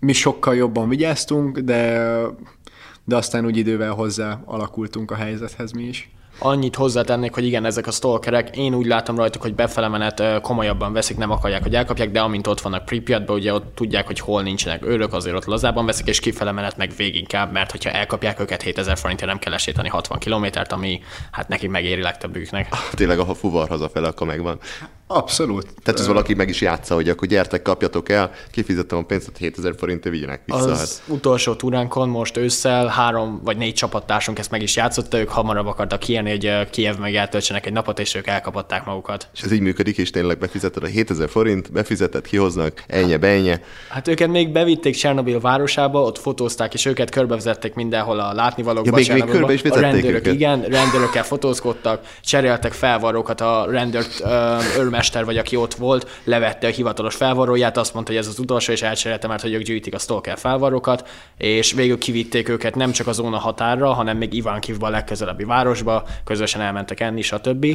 Mi 0.00 0.12
sokkal 0.12 0.54
jobban 0.54 0.88
vigyáztunk, 0.88 1.58
de, 1.58 2.10
de 3.04 3.16
aztán 3.16 3.44
úgy 3.44 3.56
idővel 3.56 3.92
hozzá 3.92 4.42
alakultunk 4.44 5.10
a 5.10 5.14
helyzethez 5.14 5.72
mi 5.72 5.82
is. 5.82 6.10
Annyit 6.38 6.76
hozzátennék, 6.76 7.34
hogy 7.34 7.44
igen, 7.44 7.64
ezek 7.64 7.86
a 7.86 7.90
stalkerek, 7.90 8.56
én 8.56 8.74
úgy 8.74 8.86
látom 8.86 9.16
rajtuk, 9.16 9.42
hogy 9.42 9.54
befele 9.54 9.88
menet 9.88 10.40
komolyabban 10.40 10.92
veszik, 10.92 11.16
nem 11.16 11.30
akarják, 11.30 11.62
hogy 11.62 11.74
elkapják, 11.74 12.10
de 12.10 12.20
amint 12.20 12.46
ott 12.46 12.60
vannak 12.60 12.84
Pripyatban, 12.84 13.36
ugye 13.36 13.52
ott 13.52 13.74
tudják, 13.74 14.06
hogy 14.06 14.20
hol 14.20 14.42
nincsenek 14.42 14.86
őrök, 14.86 15.12
azért 15.12 15.36
ott 15.36 15.44
lazában 15.44 15.86
veszik, 15.86 16.06
és 16.06 16.20
kifele 16.20 16.52
menet 16.52 16.76
meg 16.76 16.92
véginkább, 16.96 17.52
mert 17.52 17.70
hogyha 17.70 17.90
elkapják 17.90 18.40
őket 18.40 18.62
7000 18.62 18.96
forintért 18.98 19.30
nem 19.30 19.38
kell 19.38 19.52
lesétani 19.52 19.88
60 19.88 20.18
kilométert, 20.18 20.72
ami 20.72 21.00
hát 21.30 21.48
nekik 21.48 21.70
megéri 21.70 22.02
legtöbbüknek. 22.02 22.68
tényleg 22.94 23.18
a 23.18 23.34
fuvar 23.34 23.68
hazafele, 23.68 24.08
akkor 24.08 24.26
megvan. 24.26 24.58
Abszolút. 25.08 25.66
Tehát 25.82 26.00
ez 26.00 26.06
valaki 26.06 26.34
meg 26.34 26.48
is 26.48 26.60
játsza, 26.60 26.94
hogy 26.94 27.08
akkor 27.08 27.28
gyertek, 27.28 27.62
kapjatok 27.62 28.08
el, 28.08 28.30
kifizettem 28.50 28.98
a 28.98 29.02
pénzt, 29.02 29.30
7000 29.38 29.74
forintért 29.78 30.14
vigyenek 30.14 30.40
vissza. 30.44 30.58
Az 30.58 30.78
Hát. 30.78 31.02
utolsó 31.16 31.54
túránkon 31.54 32.08
most 32.08 32.36
ősszel 32.36 32.86
három 32.86 33.40
vagy 33.44 33.56
négy 33.56 33.74
csapattársunk 33.74 34.38
ezt 34.38 34.50
meg 34.50 34.62
is 34.62 34.76
játszotta, 34.76 35.18
ők 35.18 35.28
hamarabb 35.28 35.66
akartak 35.66 35.98
kijönni, 35.98 36.30
hogy 36.30 36.70
Kiev 36.70 36.96
meg 36.98 37.14
eltöltsenek 37.14 37.66
egy 37.66 37.72
napot, 37.72 37.98
és 37.98 38.14
ők 38.14 38.26
elkapatták 38.26 38.84
magukat. 38.84 39.28
És 39.34 39.42
ez 39.42 39.52
így 39.52 39.60
működik, 39.60 39.98
és 39.98 40.10
tényleg 40.10 40.38
befizeted 40.38 40.82
a 40.82 40.86
7000 40.86 41.28
forint, 41.28 41.72
befizeted, 41.72 42.26
kihoznak, 42.26 42.82
ennyi, 42.86 43.16
bennyi. 43.16 43.54
Hát 43.88 44.08
őket 44.08 44.28
még 44.28 44.52
bevitték 44.52 44.94
Csernobil 44.94 45.40
városába, 45.40 46.02
ott 46.02 46.18
fotózták, 46.18 46.74
és 46.74 46.84
őket 46.84 47.10
körbevezették 47.10 47.74
mindenhol 47.74 48.20
a 48.20 48.32
látnivalókba. 48.34 48.98
Ja, 48.98 49.14
még- 49.14 49.22
még 49.24 49.32
körbe 49.32 49.52
is 49.52 49.62
a 49.62 49.80
rendőrök, 49.80 50.20
őket? 50.20 50.34
igen, 50.34 50.60
rendőrökkel 50.62 51.24
fotózkodtak, 51.24 52.00
cseréltek 52.24 52.72
felvarrókat, 52.72 53.40
a 53.40 53.66
rendőrt 53.70 54.20
ö, 54.24 54.56
őrmester 54.96 55.24
vagy 55.24 55.38
aki 55.38 55.56
ott 55.56 55.74
volt, 55.74 56.20
levette 56.24 56.66
a 56.66 56.70
hivatalos 56.70 57.14
felvarróját, 57.14 57.76
azt 57.76 57.94
mondta, 57.94 58.12
hogy 58.12 58.20
ez 58.20 58.26
az 58.26 58.38
utolsó, 58.38 58.72
és 58.72 58.82
elcserélte, 58.82 59.26
mert 59.28 59.42
hogy 59.42 59.52
ők 59.52 59.62
gyűjtik 59.62 59.94
a 59.94 59.98
stalker 59.98 60.38
felvarrókat, 60.38 61.08
és 61.36 61.72
végül 61.72 61.98
kivitték 61.98 62.48
őket 62.48 62.74
nem 62.74 62.92
csak 62.92 63.06
a 63.06 63.12
zóna 63.12 63.38
határra, 63.38 63.92
hanem 63.92 64.16
még 64.16 64.34
Ivánkivba 64.34 64.86
a 64.86 64.90
legközelebbi 64.90 65.44
városba, 65.44 66.04
közösen 66.24 66.60
elmentek 66.60 67.00
enni, 67.00 67.22
stb. 67.22 67.66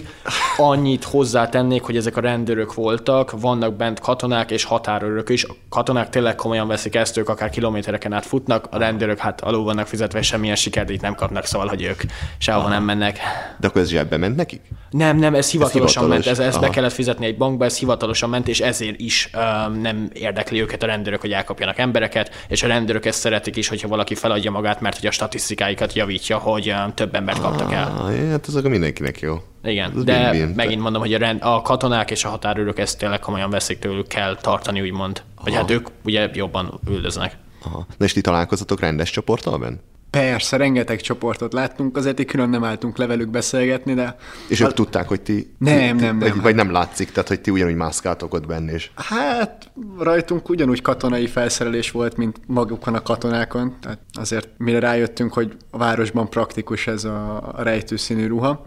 Annyit 0.57 1.03
hozzátennék, 1.03 1.81
hogy 1.81 1.97
ezek 1.97 2.17
a 2.17 2.21
rendőrök 2.21 2.73
voltak, 2.73 3.31
vannak 3.39 3.75
bent 3.75 3.99
katonák 3.99 4.51
és 4.51 4.63
határőrök 4.63 5.29
is. 5.29 5.43
A 5.43 5.53
katonák 5.69 6.09
tényleg 6.09 6.35
komolyan 6.35 6.67
veszik 6.67 6.95
ezt, 6.95 7.17
ők 7.17 7.29
akár 7.29 7.49
kilométereken 7.49 8.13
át 8.13 8.25
futnak, 8.25 8.67
a 8.71 8.77
rendőrök 8.77 9.17
hát 9.17 9.41
alul 9.41 9.63
vannak 9.63 9.87
fizetve, 9.87 10.19
és 10.19 10.27
semmilyen 10.27 10.55
sikert 10.55 11.01
nem 11.01 11.15
kapnak, 11.15 11.45
szóval, 11.45 11.67
hogy 11.67 11.83
ők 11.83 12.01
sehova 12.37 12.67
nem 12.67 12.83
mennek. 12.83 13.19
De 13.59 13.67
akkor 13.67 13.81
ez 13.81 13.89
zsebbe 13.89 14.17
ment 14.17 14.35
nekik? 14.35 14.61
Nem, 14.89 15.17
nem, 15.17 15.35
ez 15.35 15.51
hivatalosan 15.51 16.03
hivatalos. 16.03 16.25
ment, 16.25 16.39
ez, 16.39 16.45
ez 16.45 16.53
be 16.53 16.65
Aha. 16.65 16.73
kellett 16.73 16.91
fizetni 16.91 17.10
egy 17.19 17.37
bankba, 17.37 17.65
ez 17.65 17.77
hivatalosan 17.77 18.29
ment, 18.29 18.47
és 18.47 18.59
ezért 18.59 18.99
is 18.99 19.29
um, 19.33 19.81
nem 19.81 20.09
érdekli 20.13 20.61
őket 20.61 20.83
a 20.83 20.85
rendőrök, 20.85 21.21
hogy 21.21 21.31
elkapjanak 21.31 21.77
embereket, 21.77 22.45
és 22.47 22.63
a 22.63 22.67
rendőrök 22.67 23.05
ezt 23.05 23.19
szeretik 23.19 23.55
is, 23.55 23.67
hogyha 23.67 23.87
valaki 23.87 24.15
feladja 24.15 24.51
magát, 24.51 24.81
mert 24.81 24.95
hogy 24.99 25.07
a 25.07 25.11
statisztikáikat 25.11 25.93
javítja, 25.93 26.37
hogy 26.37 26.69
um, 26.71 26.93
több 26.93 27.15
embert 27.15 27.39
kaptak 27.39 27.71
el. 27.71 27.97
Ah, 27.97 28.29
hát 28.29 28.47
ez 28.47 28.55
akkor 28.55 28.69
mindenkinek 28.69 29.19
jó. 29.19 29.35
Igen, 29.63 29.91
Ez 29.97 30.03
de 30.03 30.29
win-win. 30.29 30.53
megint 30.55 30.81
mondom, 30.81 31.01
hogy 31.01 31.13
a, 31.13 31.17
rend, 31.17 31.39
a 31.43 31.61
katonák 31.61 32.11
és 32.11 32.23
a 32.25 32.29
határőrök 32.29 32.79
ezt 32.79 32.97
tényleg 32.97 33.19
komolyan 33.19 33.49
veszik 33.49 33.79
tőlük, 33.79 34.07
kell 34.07 34.35
tartani, 34.35 34.81
úgymond. 34.81 35.21
Vagy 35.43 35.55
hát 35.55 35.71
ők 35.71 35.87
ugye 36.03 36.29
jobban 36.33 36.79
üldöznek. 36.89 37.37
Aha. 37.63 37.85
Na 37.97 38.05
és 38.05 38.13
ti 38.13 38.21
találkozatok 38.21 38.79
rendes 38.79 39.09
csoporttal 39.09 39.57
benn? 39.57 39.75
Persze, 40.11 40.57
rengeteg 40.57 41.01
csoportot 41.01 41.53
láttunk, 41.53 41.97
azért 41.97 42.19
így 42.19 42.25
külön 42.25 42.49
nem 42.49 42.63
álltunk 42.63 42.97
le 42.97 43.05
velük 43.05 43.29
beszélgetni, 43.29 43.93
de 43.93 44.15
És 44.47 44.59
ők 44.59 44.73
tudták, 44.73 45.07
hogy 45.07 45.21
ti... 45.21 45.53
Nem, 45.57 45.97
ti, 45.97 46.03
nem, 46.03 46.17
nem. 46.17 46.19
Vagy, 46.19 46.41
vagy 46.41 46.55
nem 46.55 46.71
látszik, 46.71 47.11
tehát 47.11 47.27
hogy 47.27 47.41
ti 47.41 47.51
ugyanúgy 47.51 47.75
mászkáltok 47.75 48.33
ott 48.33 48.47
benne 48.47 48.73
is. 48.73 48.91
Hát 48.95 49.71
rajtunk 49.99 50.49
ugyanúgy 50.49 50.81
katonai 50.81 51.27
felszerelés 51.27 51.91
volt, 51.91 52.17
mint 52.17 52.39
magukon 52.47 52.93
a 52.93 53.01
katonákon, 53.01 53.77
tehát 53.81 53.99
azért 54.13 54.49
mire 54.57 54.79
rájöttünk, 54.79 55.33
hogy 55.33 55.55
a 55.69 55.77
városban 55.77 56.29
praktikus 56.29 56.87
ez 56.87 57.03
a, 57.03 57.51
a 57.55 57.63
rejtőszínű 57.63 58.27
ruha, 58.27 58.65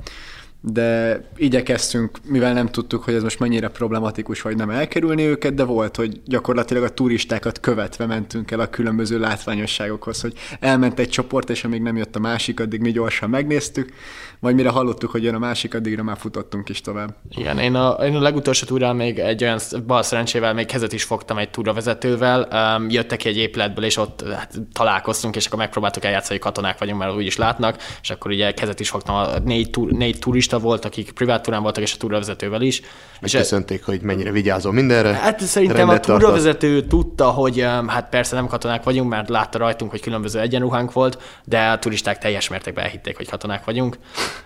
de 0.66 1.20
igyekeztünk, 1.36 2.18
mivel 2.24 2.52
nem 2.52 2.66
tudtuk, 2.66 3.02
hogy 3.02 3.14
ez 3.14 3.22
most 3.22 3.38
mennyire 3.38 3.68
problematikus, 3.68 4.42
vagy 4.42 4.56
nem 4.56 4.70
elkerülni 4.70 5.22
őket, 5.22 5.54
de 5.54 5.64
volt, 5.64 5.96
hogy 5.96 6.20
gyakorlatilag 6.24 6.82
a 6.82 6.94
turistákat 6.94 7.60
követve 7.60 8.06
mentünk 8.06 8.50
el 8.50 8.60
a 8.60 8.70
különböző 8.70 9.18
látványosságokhoz, 9.18 10.20
hogy 10.20 10.32
elment 10.60 10.98
egy 10.98 11.08
csoport, 11.08 11.50
és 11.50 11.64
amíg 11.64 11.82
nem 11.82 11.96
jött 11.96 12.16
a 12.16 12.18
másik, 12.18 12.60
addig 12.60 12.80
mi 12.80 12.90
gyorsan 12.90 13.30
megnéztük, 13.30 13.92
majd 14.44 14.56
mire 14.56 14.68
hallottuk, 14.68 15.10
hogy 15.10 15.22
jön 15.22 15.34
a 15.34 15.38
másik, 15.38 15.74
addigra 15.74 16.02
már 16.02 16.16
futottunk 16.16 16.68
is 16.68 16.80
tovább. 16.80 17.14
Igen, 17.30 17.58
én 17.58 17.74
a, 17.74 17.90
én 17.90 18.16
a 18.16 18.20
legutolsó 18.20 18.66
túrán 18.66 18.96
még 18.96 19.18
egy 19.18 19.42
olyan 19.42 19.58
bal 19.86 20.02
szerencsével 20.02 20.54
még 20.54 20.66
kezet 20.66 20.92
is 20.92 21.02
fogtam 21.02 21.38
egy 21.38 21.50
túravezetővel, 21.50 22.48
um, 22.52 22.90
jöttek 22.90 23.18
ki 23.18 23.28
egy 23.28 23.36
épületből, 23.36 23.84
és 23.84 23.96
ott 23.96 24.24
hát, 24.34 24.52
találkoztunk, 24.72 25.36
és 25.36 25.46
akkor 25.46 25.58
megpróbáltuk 25.58 26.04
eljátszani, 26.04 26.38
hogy 26.38 26.52
katonák 26.52 26.78
vagyunk, 26.78 26.98
mert 26.98 27.14
úgy 27.14 27.26
is 27.26 27.36
látnak, 27.36 27.76
és 28.02 28.10
akkor 28.10 28.30
ugye 28.30 28.52
kezet 28.52 28.80
is 28.80 28.88
fogtam, 28.88 29.14
a 29.14 29.38
négy, 29.44 29.70
túr, 29.70 29.90
négy 29.90 30.18
turista 30.18 30.58
volt, 30.58 30.84
akik 30.84 31.12
privát 31.12 31.42
túrán 31.42 31.62
voltak, 31.62 31.82
és 31.82 31.94
a 31.94 31.96
túravezetővel 31.96 32.62
is. 32.62 32.82
És 33.20 33.32
Köszönték, 33.32 33.84
hogy 33.84 34.00
mennyire 34.00 34.30
vigyázol 34.30 34.72
mindenre. 34.72 35.12
Hát 35.12 35.40
szerintem 35.40 35.76
a 35.76 35.78
rendet 35.78 36.02
tartasz. 36.02 36.22
túravezető 36.22 36.82
tudta, 36.82 37.30
hogy 37.30 37.60
um, 37.60 37.88
hát 37.88 38.08
persze 38.08 38.34
nem 38.34 38.46
katonák 38.46 38.82
vagyunk, 38.82 39.10
mert 39.10 39.28
látta 39.28 39.58
rajtunk, 39.58 39.90
hogy 39.90 40.00
különböző 40.00 40.40
egyenruhánk 40.40 40.92
volt, 40.92 41.22
de 41.44 41.68
a 41.68 41.78
turisták 41.78 42.18
teljes 42.18 42.48
mértékben 42.48 42.84
elhitték, 42.84 43.16
hogy 43.16 43.28
katonák 43.28 43.64
vagyunk. 43.64 43.98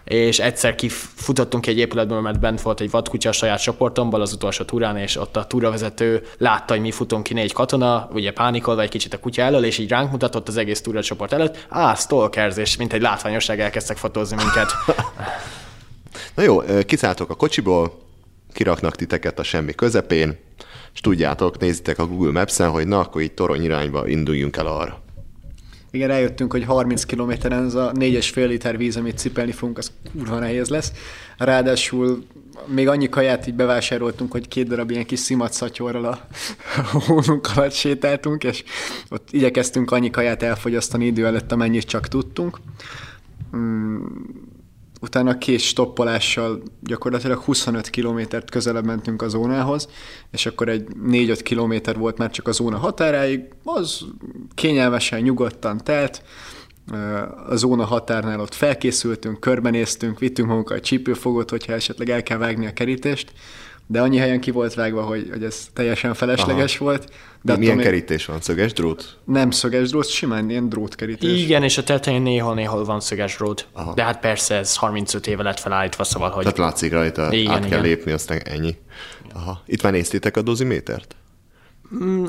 És 0.05 0.39
egyszer 0.39 0.75
kifutottunk 0.75 1.67
egy 1.67 1.79
épületből, 1.79 2.21
mert 2.21 2.41
bent 2.41 2.63
volt 2.63 2.81
egy 2.81 2.91
vadkutya 2.91 3.29
a 3.29 3.33
saját 3.33 3.63
csoportomból 3.63 4.21
az 4.21 4.33
utolsó 4.33 4.65
túrán, 4.65 4.97
és 4.97 5.17
ott 5.17 5.37
a 5.37 5.47
túravezető 5.47 6.23
látta, 6.39 6.73
hogy 6.73 6.83
mi 6.83 6.91
futunk 6.91 7.23
ki 7.23 7.35
négy 7.35 7.53
katona, 7.53 8.09
ugye 8.13 8.33
pánikolva 8.33 8.83
egy 8.83 8.89
kicsit 8.89 9.15
a 9.15 9.21
kutya 9.21 9.43
elől, 9.43 9.65
és 9.65 9.79
így 9.79 9.89
ránk 9.89 10.11
mutatott 10.11 10.49
az 10.49 10.57
egész 10.57 10.81
túracsoport 10.81 11.33
előtt. 11.33 11.67
Á, 11.69 11.95
stalkers, 11.95 12.57
és 12.57 12.77
mint 12.77 12.93
egy 12.93 13.03
látványosság 13.03 13.61
elkezdtek 13.61 13.97
fotózni 13.97 14.37
minket. 14.37 14.71
Na 16.37 16.43
jó, 16.43 16.63
kiszálltok 16.87 17.31
a 17.31 17.35
kocsiból, 17.35 17.99
kiraknak 18.53 18.97
titeket 18.97 19.39
a 19.39 19.43
semmi 19.43 19.75
közepén, 19.75 20.39
és 20.95 21.01
tudjátok, 21.01 21.59
nézitek 21.59 21.99
a 21.99 22.07
Google 22.07 22.33
Maps-en, 22.33 22.71
hogy 22.71 22.87
na, 22.87 22.99
akkor 22.99 23.21
így 23.21 23.33
torony 23.33 23.63
irányba 23.63 24.09
induljunk 24.09 24.57
el 24.57 24.67
arra. 24.67 25.03
Igen, 25.99 26.11
rájöttünk, 26.11 26.53
hogy 26.53 26.65
30 26.65 27.05
kilométeren 27.05 27.65
ez 27.65 27.75
a 27.75 27.93
4,5 27.93 28.47
liter 28.47 28.77
víz, 28.77 28.97
amit 28.97 29.19
cipelni 29.19 29.53
fogunk, 29.53 29.79
az 29.79 29.93
kurva 30.13 30.39
nehéz 30.39 30.69
lesz. 30.69 30.93
Ráadásul 31.39 32.25
még 32.67 32.89
annyi 32.89 33.09
kaját 33.09 33.47
így 33.47 33.55
bevásároltunk, 33.55 34.33
hogy 34.33 34.49
két 34.49 34.69
darab 34.69 34.91
ilyen 34.91 35.07
kis 35.07 35.19
szimatszatyorral 35.19 36.05
a 36.05 36.27
hónunk 37.07 37.49
alatt 37.57 37.73
sétáltunk, 37.73 38.45
és 38.45 38.65
ott 39.09 39.29
igyekeztünk 39.31 39.91
annyi 39.91 40.11
kaját 40.11 40.43
elfogyasztani 40.43 41.07
idő 41.07 41.27
előtt, 41.27 41.53
amennyit 41.53 41.85
csak 41.85 42.09
tudtunk. 42.09 42.59
Utána 45.01 45.39
két 45.39 45.61
stoppolással 45.61 46.63
gyakorlatilag 46.81 47.39
25 47.39 47.91
kilométert 47.91 48.51
közelebb 48.51 48.85
mentünk 48.85 49.23
a 49.23 49.29
zónához, 49.29 49.89
és 50.31 50.47
akkor 50.47 50.69
egy 50.69 50.87
4-5 51.07 51.41
kilométer 51.43 51.99
volt 51.99 52.19
már 52.19 52.31
csak 52.31 52.49
a 52.49 52.53
zóna 52.53 52.77
határáig, 52.77 53.41
az 53.65 54.05
kényelmesen, 54.55 55.21
nyugodtan 55.21 55.79
telt, 55.85 56.23
a 57.49 57.57
zóna 57.57 57.85
határnál 57.85 58.41
ott 58.41 58.55
felkészültünk, 58.55 59.41
körbenéztünk, 59.41 60.19
vittünk 60.19 60.49
magunkkal 60.49 60.77
egy 60.77 60.83
csípőfogót, 60.83 61.51
hogyha 61.51 61.73
esetleg 61.73 62.09
el 62.11 62.23
kell 62.23 62.39
vágni 62.39 62.67
a 62.67 62.73
kerítést, 62.73 63.33
de 63.91 64.01
annyi 64.01 64.17
helyen 64.17 64.41
ki 64.41 64.51
volt 64.51 64.75
vágva, 64.75 65.03
hogy, 65.03 65.29
hogy 65.31 65.45
ez 65.45 65.69
teljesen 65.73 66.15
felesleges 66.15 66.75
Aha. 66.77 66.85
volt. 66.85 67.11
De 67.43 67.57
Milyen 67.57 67.77
még 67.77 67.85
kerítés 67.85 68.25
van? 68.25 68.41
Szöges 68.41 68.73
drót? 68.73 69.19
Nem 69.25 69.51
szöges 69.51 69.89
drót, 69.89 70.09
simán 70.09 70.51
ilyen 70.51 70.69
drótkerítés. 70.69 71.43
Igen, 71.43 71.63
és 71.63 71.79
a 71.79 71.85
tetején 71.85 72.23
néhol-néhol 72.23 72.85
van 72.85 73.01
szöges 73.01 73.37
drót. 73.37 73.69
De 73.95 74.03
hát 74.03 74.21
persze 74.21 74.55
ez 74.55 74.77
35 74.77 75.27
éve 75.27 75.43
lett 75.43 75.61
felállítva, 75.61 76.05
szóval, 76.05 76.31
hogy 76.31 76.43
Tehát 76.43 76.59
látszik 76.59 76.93
rajta, 76.93 77.33
Igen, 77.33 77.53
át 77.53 77.59
kell 77.59 77.67
igen. 77.67 77.83
lépni, 77.83 78.13
aztán 78.13 78.41
ennyi. 78.45 78.77
Aha. 79.35 79.63
Itt 79.67 79.83
már 79.83 79.93
néztétek 79.93 80.37
a 80.37 80.43
dozimétert? 80.43 81.17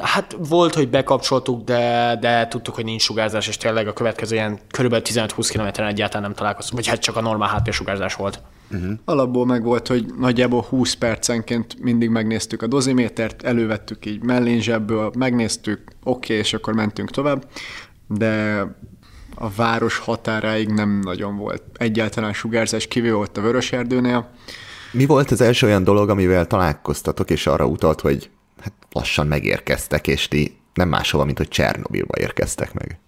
Hát 0.02 0.36
volt, 0.38 0.74
hogy 0.74 0.90
bekapcsoltuk, 0.90 1.64
de, 1.64 2.18
de 2.22 2.48
tudtuk, 2.48 2.76
hogy 2.76 2.84
nincs 2.84 3.02
sugárzás, 3.02 3.48
és 3.48 3.58
tényleg 3.58 3.88
a 3.88 3.94
következő 3.94 4.36
ilyen 4.36 4.60
kb. 4.70 4.94
15-20 4.94 5.48
kilométeren 5.50 5.90
egyáltalán 5.90 6.22
nem 6.24 6.34
találkoztunk, 6.34 6.80
vagy 6.80 6.88
hát 6.88 7.00
csak 7.00 7.16
a 7.16 7.22
normál 7.22 7.50
háttérsugárzás 7.50 8.16
volt. 8.16 8.42
Alapból 9.06 9.46
meg 9.46 9.64
volt, 9.64 9.88
hogy 9.88 10.06
nagyjából 10.20 10.62
20 10.62 10.94
percenként 10.94 11.80
mindig 11.82 12.10
megnéztük 12.10 12.62
a 12.62 12.68
dozimétert, 12.68 13.44
elővettük 13.44 14.06
így 14.06 14.24
mellén 14.24 14.62
zsebből, 14.62 15.12
megnéztük, 15.18 15.82
oké, 15.86 15.94
okay, 16.04 16.36
és 16.36 16.54
akkor 16.54 16.74
mentünk 16.74 17.12
tovább, 17.12 17.48
de 18.08 18.66
a 19.36 19.50
város 19.50 19.98
határáig 19.98 20.70
nem 20.70 21.00
nagyon 21.00 21.38
volt 21.38 21.64
egyáltalán 21.74 22.34
sugárzás, 22.34 22.88
kivéve 22.88 23.16
ott 23.16 23.38
a 23.38 23.42
Vöröserdőnél. 23.42 24.30
Mi 24.92 25.06
volt 25.06 25.32
az 25.32 25.42
első 25.42 25.68
olyan 25.68 25.84
dolog, 25.84 26.10
amivel 26.10 26.48
találkoztatok, 26.48 27.30
és 27.30 27.48
arra 27.48 27.66
utalt, 27.66 28.02
hogy 28.02 28.30
hát 28.62 28.74
lassan 28.92 29.28
megérkeztek, 29.28 30.08
és 30.08 30.28
ti 30.28 30.58
nem 30.74 30.90
máshova, 30.90 31.26
mint 31.26 31.38
hogy 31.38 31.48
Csernobilba 31.48 32.20
érkeztek 32.20 32.74
meg. 32.74 33.00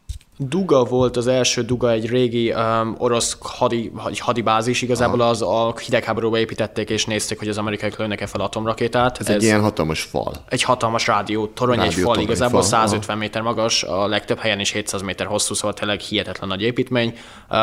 Duga 0.48 0.84
volt 0.84 1.18
az 1.18 1.28
első 1.28 1.62
Duga, 1.62 1.92
egy 1.92 2.10
régi 2.10 2.54
um, 2.54 2.96
orosz 2.98 3.38
hadi, 3.40 3.92
hadibázis, 4.20 4.82
igazából 4.82 5.22
az 5.22 5.42
a 5.42 5.74
hidegháborúba 5.86 6.38
építették, 6.38 6.90
és 6.90 7.06
nézték, 7.06 7.40
hogy 7.40 7.48
az 7.48 7.58
amerikaiak 7.58 7.98
lőnek-e 7.98 8.26
fel 8.26 8.42
atomrakétát. 8.42 9.18
Ez, 9.20 9.28
Ez 9.28 9.36
egy 9.36 9.44
ilyen 9.44 9.62
hatalmas 9.62 10.02
fal. 10.02 10.34
Egy 10.50 10.64
hatalmas 10.64 11.08
rádió, 11.08 11.48
torony, 11.48 11.76
rádió, 11.76 11.92
egy 11.92 11.98
fal, 11.98 12.14
torony, 12.14 12.24
igazából 12.24 12.62
fal. 12.62 12.70
150 12.70 13.10
aha. 13.10 13.18
méter 13.18 13.42
magas, 13.42 13.84
a 13.84 14.08
legtöbb 14.08 14.38
helyen 14.38 14.60
is 14.60 14.72
700 14.72 15.02
méter 15.02 15.28
hosszú, 15.28 15.54
szóval 15.54 15.74
tényleg 15.74 16.00
hihetetlen 16.00 16.48
nagy 16.48 16.62
építmény. 16.62 17.18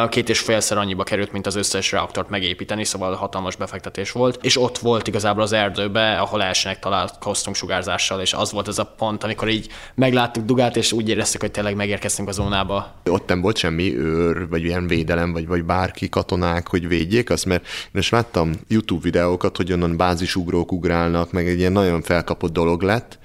Két 0.09 0.29
és 0.29 0.41
félszer 0.41 0.79
annyiba 0.79 1.03
került, 1.03 1.33
mint 1.33 1.47
az 1.47 1.55
összes 1.55 1.93
reaktort 1.93 2.29
megépíteni, 2.29 2.85
szóval 2.85 3.15
hatalmas 3.15 3.57
befektetés 3.57 4.13
volt. 4.13 4.39
És 4.43 4.61
ott 4.61 4.79
volt 4.79 5.07
igazából 5.07 5.43
az 5.43 5.53
erdőbe, 5.53 6.19
ahol 6.19 6.43
elsőnek 6.43 6.79
találkoztunk 6.79 7.57
sugárzással, 7.57 8.21
és 8.21 8.33
az 8.33 8.53
volt 8.53 8.69
ez 8.69 8.79
a 8.79 8.95
pont, 8.97 9.25
amikor 9.25 9.49
így 9.49 9.69
megláttuk 9.95 10.45
Dugát, 10.45 10.77
és 10.77 10.93
úgy 10.93 11.09
éreztük, 11.09 11.41
hogy 11.41 11.51
tényleg 11.51 11.75
megérkeztünk 11.75 12.29
a 12.29 12.33
zónába 12.33 12.68
zónába. 12.69 12.95
Ott 13.05 13.29
nem 13.29 13.41
volt 13.41 13.57
semmi 13.57 13.97
őr, 13.97 14.49
vagy 14.49 14.65
ilyen 14.65 14.87
védelem, 14.87 15.33
vagy, 15.33 15.47
vagy 15.47 15.65
bárki 15.65 16.09
katonák, 16.09 16.69
hogy 16.69 16.89
védjék 16.89 17.31
azt, 17.31 17.45
mert 17.45 17.67
én 17.85 18.01
is 18.01 18.09
láttam 18.09 18.53
YouTube 18.69 19.03
videókat, 19.03 19.57
hogy 19.57 19.73
onnan 19.73 19.97
bázisugrók 19.97 20.73
ugrálnak, 20.73 21.33
meg 21.33 21.49
egy 21.49 21.59
ilyen 21.59 21.73
nagyon 21.73 22.03
felkapott 22.03 22.53
dolog 22.53 22.83
lett, 22.83 23.19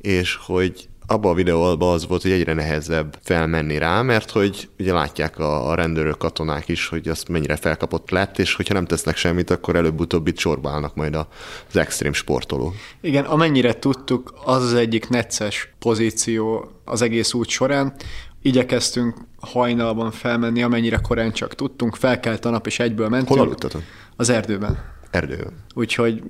és 0.00 0.38
hogy 0.46 0.86
abban 1.06 1.30
a 1.30 1.34
videóban 1.34 1.94
az 1.94 2.06
volt, 2.06 2.22
hogy 2.22 2.30
egyre 2.30 2.54
nehezebb 2.54 3.18
felmenni 3.22 3.78
rá, 3.78 4.02
mert 4.02 4.30
hogy 4.30 4.68
ugye 4.78 4.92
látják 4.92 5.38
a, 5.38 5.70
a 5.70 5.74
rendőrök, 5.74 6.18
katonák 6.18 6.68
is, 6.68 6.88
hogy 6.88 7.08
azt 7.08 7.28
mennyire 7.28 7.56
felkapott 7.56 8.10
lett, 8.10 8.38
és 8.38 8.54
hogyha 8.54 8.74
nem 8.74 8.84
tesznek 8.84 9.16
semmit, 9.16 9.50
akkor 9.50 9.76
előbb-utóbb 9.76 10.26
itt 10.26 10.38
sorba 10.38 10.70
állnak 10.70 10.94
majd 10.94 11.14
az 11.14 11.76
extrém 11.76 12.12
sportoló. 12.12 12.72
Igen, 13.00 13.24
amennyire 13.24 13.78
tudtuk, 13.78 14.34
az 14.44 14.62
az 14.62 14.74
egyik 14.74 15.08
necces 15.08 15.72
pozíció 15.78 16.70
az 16.84 17.02
egész 17.02 17.32
út 17.32 17.48
során, 17.48 17.94
igyekeztünk 18.42 19.16
hajnalban 19.40 20.10
felmenni, 20.10 20.62
amennyire 20.62 20.96
korán 20.96 21.32
csak 21.32 21.54
tudtunk, 21.54 21.96
felkelt 21.96 22.44
a 22.44 22.50
nap, 22.50 22.66
és 22.66 22.78
egyből 22.78 23.08
mentünk. 23.08 23.38
Hol 23.38 23.46
aludtatok? 23.46 23.82
Az 24.16 24.28
erdőben. 24.28 24.78
Erdőben. 25.10 25.52
Úgyhogy 25.74 26.22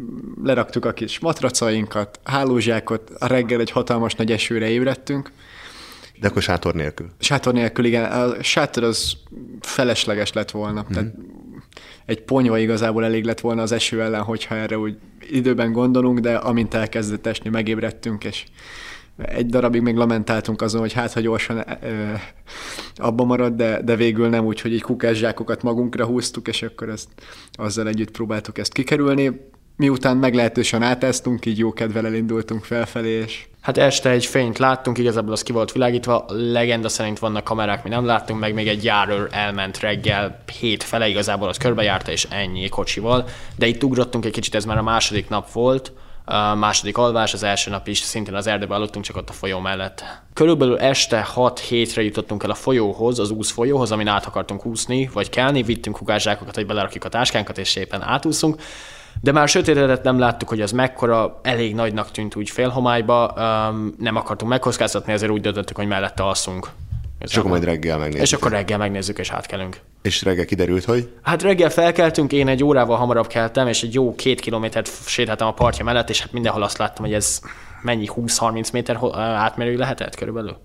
leraktuk 0.44 0.84
a 0.84 0.92
kis 0.92 1.18
matracainkat, 1.18 2.20
hálózsákot, 2.24 3.10
a 3.18 3.26
reggel 3.26 3.60
egy 3.60 3.70
hatalmas 3.70 4.14
nagy 4.14 4.32
esőre 4.32 4.68
ébredtünk. 4.68 5.30
De 6.20 6.28
akkor 6.28 6.42
sátor 6.42 6.74
nélkül? 6.74 7.10
Sátor 7.18 7.52
nélkül, 7.52 7.84
igen. 7.84 8.04
A 8.04 8.42
sátor 8.42 8.84
az 8.84 9.12
felesleges 9.60 10.32
lett 10.32 10.50
volna. 10.50 10.86
Mm. 10.90 10.92
Tehát 10.92 11.14
egy 12.06 12.22
ponyva 12.22 12.58
igazából 12.58 13.04
elég 13.04 13.24
lett 13.24 13.40
volna 13.40 13.62
az 13.62 13.72
eső 13.72 14.02
ellen, 14.02 14.22
hogyha 14.22 14.54
erre 14.54 14.78
úgy 14.78 14.96
időben 15.30 15.72
gondolunk, 15.72 16.18
de 16.18 16.34
amint 16.34 16.74
elkezdett 16.74 17.26
esni, 17.26 17.50
megébredtünk, 17.50 18.24
és 18.24 18.44
egy 19.16 19.46
darabig 19.46 19.80
még 19.80 19.96
lamentáltunk 19.96 20.62
azon, 20.62 20.80
hogy 20.80 20.92
hát, 20.92 21.12
ha 21.12 21.20
gyorsan 21.20 21.64
ö, 21.82 22.12
abba 22.94 23.24
marad, 23.24 23.52
de, 23.52 23.82
de 23.82 23.96
végül 23.96 24.28
nem 24.28 24.44
úgy, 24.44 24.60
hogy 24.60 24.74
egy 24.74 24.82
kukászsákokat 24.82 25.62
magunkra 25.62 26.04
húztuk, 26.04 26.48
és 26.48 26.62
akkor 26.62 26.88
ezt, 26.88 27.08
azzal 27.52 27.88
együtt 27.88 28.10
próbáltuk 28.10 28.58
ezt 28.58 28.72
kikerülni. 28.72 29.50
Miután 29.76 30.16
meglehetősen 30.16 30.82
átáztunk, 30.82 31.46
így 31.46 31.58
jó 31.58 31.72
kedvel 31.72 32.06
elindultunk 32.06 32.64
felfelé, 32.64 33.10
és 33.10 33.46
Hát 33.62 33.78
este 33.78 34.10
egy 34.10 34.26
fényt 34.26 34.58
láttunk, 34.58 34.98
igazából 34.98 35.32
az 35.32 35.42
ki 35.42 35.52
volt 35.52 35.72
világítva, 35.72 36.24
legenda 36.28 36.88
szerint 36.88 37.18
vannak 37.18 37.44
kamerák, 37.44 37.82
mi 37.82 37.88
nem 37.88 38.04
láttunk, 38.04 38.40
meg 38.40 38.54
még 38.54 38.68
egy 38.68 38.84
járőr 38.84 39.28
elment 39.30 39.80
reggel 39.80 40.42
hét 40.60 40.82
fele, 40.82 41.08
igazából 41.08 41.48
az 41.48 41.56
körbejárta, 41.56 42.10
és 42.10 42.26
ennyi 42.30 42.68
kocsival, 42.68 43.24
de 43.56 43.66
itt 43.66 43.84
ugrottunk 43.84 44.24
egy 44.24 44.32
kicsit, 44.32 44.54
ez 44.54 44.64
már 44.64 44.78
a 44.78 44.82
második 44.82 45.28
nap 45.28 45.52
volt, 45.52 45.92
a 46.24 46.54
második 46.54 46.98
alvás, 46.98 47.32
az 47.32 47.42
első 47.42 47.70
nap 47.70 47.88
is 47.88 47.98
szintén 47.98 48.34
az 48.34 48.46
erdőben 48.46 48.76
aludtunk, 48.76 49.04
csak 49.04 49.16
ott 49.16 49.28
a 49.28 49.32
folyó 49.32 49.58
mellett. 49.58 50.04
Körülbelül 50.32 50.78
este 50.78 51.26
6-7-re 51.34 52.02
jutottunk 52.02 52.42
el 52.42 52.50
a 52.50 52.54
folyóhoz, 52.54 53.18
az 53.18 53.30
úsz 53.30 53.50
folyóhoz, 53.50 53.92
amin 53.92 54.06
át 54.06 54.26
akartunk 54.26 54.66
úszni, 54.66 55.10
vagy 55.12 55.30
kelni, 55.30 55.62
vittünk 55.62 55.96
hukázsákokat, 55.96 56.54
hogy 56.54 56.66
belerakjuk 56.66 57.04
a 57.04 57.08
táskánkat, 57.08 57.58
és 57.58 57.68
szépen 57.68 58.02
átúszunk. 58.02 58.62
De 59.20 59.32
már 59.32 59.48
sötétedet 59.48 60.02
nem 60.02 60.18
láttuk, 60.18 60.48
hogy 60.48 60.60
az 60.60 60.72
mekkora, 60.72 61.40
elég 61.42 61.74
nagynak 61.74 62.10
tűnt 62.10 62.36
úgy 62.36 62.50
félhomályba, 62.50 63.32
nem 63.98 64.16
akartunk 64.16 64.50
megkockáztatni, 64.50 65.12
ezért 65.12 65.32
úgy 65.32 65.40
döntöttük, 65.40 65.76
hogy 65.76 65.86
mellette 65.86 66.22
alszunk. 66.22 66.68
És 67.30 67.36
akkor 67.36 67.50
majd 67.50 67.64
reggel 67.64 67.98
megnézzük. 67.98 68.22
És 68.22 68.32
akkor 68.32 68.50
reggel 68.50 68.78
megnézzük, 68.78 69.18
és 69.18 69.30
átkelünk. 69.30 69.76
És 70.02 70.22
reggel 70.22 70.44
kiderült, 70.44 70.84
hogy? 70.84 71.08
Hát 71.22 71.42
reggel 71.42 71.70
felkeltünk, 71.70 72.32
én 72.32 72.48
egy 72.48 72.64
órával 72.64 72.96
hamarabb 72.96 73.26
keltem, 73.26 73.68
és 73.68 73.82
egy 73.82 73.94
jó 73.94 74.14
két 74.14 74.40
kilométert 74.40 74.90
sétáltam 75.06 75.48
a 75.48 75.52
partja 75.52 75.84
mellett, 75.84 76.10
és 76.10 76.20
hát 76.20 76.32
mindenhol 76.32 76.62
azt 76.62 76.78
láttam, 76.78 77.04
hogy 77.04 77.14
ez 77.14 77.40
mennyi 77.82 78.08
20-30 78.16 78.72
méter 78.72 78.98
átmerő 79.14 79.76
lehetett 79.76 80.14
körülbelül. 80.14 80.56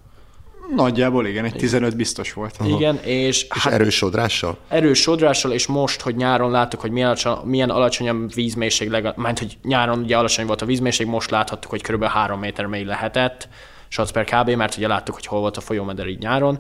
Nagyjából 0.76 1.28
igen, 1.28 1.46
egy 1.46 1.54
15 1.54 1.96
biztos 1.96 2.34
volt. 2.34 2.56
Aha. 2.60 2.70
Igen, 2.70 3.00
és, 3.04 3.44
és 3.44 3.48
hát, 3.50 3.74
erős 3.74 3.96
sodrással? 3.96 4.58
Erős 4.68 5.00
sodrással, 5.00 5.52
és 5.52 5.68
most, 5.68 6.02
hogy 6.02 6.16
nyáron 6.16 6.52
láttuk, 6.52 6.80
hogy 6.80 6.92
milyen, 6.92 7.08
alacsony, 7.08 7.38
milyen 7.44 7.70
alacsony 7.70 8.10
a 8.10 8.16
vízmélység, 8.36 8.90
legalább, 8.90 9.18
mert 9.18 9.40
hogy 9.40 9.58
nyáron 9.64 10.00
ugye 10.00 10.18
alacsony 10.18 10.46
volt 10.46 10.62
a 10.62 10.66
vízmélység, 10.66 11.08
most 11.08 11.30
láthattuk, 11.30 11.70
hogy 11.70 11.82
körülbelül 11.82 12.16
3 12.16 12.40
méter 12.40 12.66
mély 12.66 12.84
lehetett, 12.84 13.50
shots 13.88 14.12
per 14.12 14.26
kb, 14.26 14.50
mert 14.50 14.78
ugye 14.78 14.88
láttuk, 14.88 15.16
hogy 15.16 15.26
hol 15.26 15.40
volt 15.40 15.58
a 15.58 15.62
folyómeder 15.62 16.08
így 16.08 16.20
nyáron. 16.20 16.58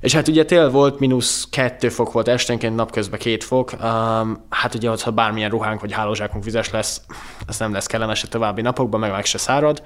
És 0.00 0.14
hát 0.14 0.28
ugye 0.28 0.44
tél 0.44 0.70
volt, 0.70 0.98
mínusz 0.98 1.48
kettő 1.50 1.88
fok 1.88 2.12
volt 2.12 2.28
esténként, 2.28 2.76
napközben 2.76 3.18
két 3.18 3.44
fok. 3.44 3.72
Um, 3.72 4.44
hát 4.48 4.74
ugye 4.74 4.90
ott, 4.90 5.00
ha 5.00 5.10
bármilyen 5.10 5.50
ruhánk 5.50 5.80
vagy 5.80 5.92
hálózsákunk 5.92 6.44
vizes 6.44 6.70
lesz, 6.70 7.00
ez 7.48 7.58
nem 7.58 7.72
lesz 7.72 7.86
kellemes 7.86 8.22
a 8.22 8.28
további 8.28 8.62
napokban, 8.62 9.00
meg 9.00 9.10
meg 9.10 9.24
se 9.24 9.38
szárad. 9.38 9.82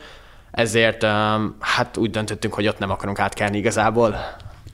Ezért 0.50 1.02
um, 1.02 1.56
hát 1.60 1.96
úgy 1.96 2.10
döntöttünk, 2.10 2.54
hogy 2.54 2.68
ott 2.68 2.78
nem 2.78 2.90
akarunk 2.90 3.18
átkelni 3.18 3.58
igazából. 3.58 4.16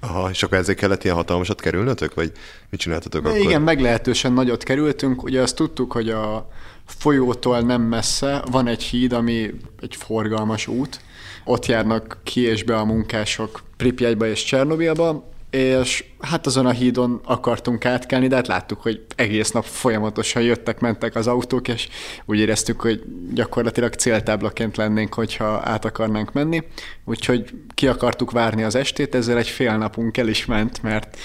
Aha, 0.00 0.30
és 0.30 0.42
akkor 0.42 0.58
ezzel 0.58 0.74
kellett 0.74 1.04
ilyen 1.04 1.16
hatalmasat 1.16 1.60
kerülnötök, 1.60 2.14
vagy 2.14 2.32
mit 2.70 2.80
csináltatok 2.80 3.24
akkor? 3.24 3.38
Igen, 3.38 3.62
meglehetősen 3.62 4.32
nagyot 4.32 4.62
kerültünk. 4.62 5.22
Ugye 5.22 5.40
azt 5.40 5.56
tudtuk, 5.56 5.92
hogy 5.92 6.08
a 6.10 6.48
folyótól 6.84 7.60
nem 7.60 7.82
messze 7.82 8.42
van 8.50 8.66
egy 8.66 8.82
híd, 8.82 9.12
ami 9.12 9.50
egy 9.80 9.96
forgalmas 9.96 10.66
út. 10.66 11.00
Ott 11.44 11.66
járnak 11.66 12.18
ki 12.22 12.40
és 12.40 12.64
be 12.64 12.76
a 12.76 12.84
munkások 12.84 13.62
Pripyatba 13.76 14.26
és 14.26 14.44
Csernobilba, 14.44 15.30
és 15.52 16.04
hát 16.20 16.46
azon 16.46 16.66
a 16.66 16.70
hídon 16.70 17.20
akartunk 17.24 17.84
átkelni, 17.84 18.26
de 18.26 18.34
hát 18.34 18.46
láttuk, 18.46 18.80
hogy 18.82 19.04
egész 19.16 19.50
nap 19.50 19.64
folyamatosan 19.64 20.42
jöttek, 20.42 20.80
mentek 20.80 21.14
az 21.14 21.26
autók, 21.26 21.68
és 21.68 21.88
úgy 22.24 22.38
éreztük, 22.38 22.80
hogy 22.80 23.02
gyakorlatilag 23.34 23.94
céltáblaként 23.94 24.76
lennénk, 24.76 25.14
hogyha 25.14 25.60
át 25.64 25.84
akarnánk 25.84 26.32
menni. 26.32 26.62
Úgyhogy 27.04 27.50
ki 27.74 27.86
akartuk 27.86 28.30
várni 28.30 28.62
az 28.62 28.74
estét, 28.74 29.14
ezzel 29.14 29.38
egy 29.38 29.48
fél 29.48 29.76
napunk 29.76 30.16
el 30.16 30.28
is 30.28 30.46
ment, 30.46 30.82
mert 30.82 31.16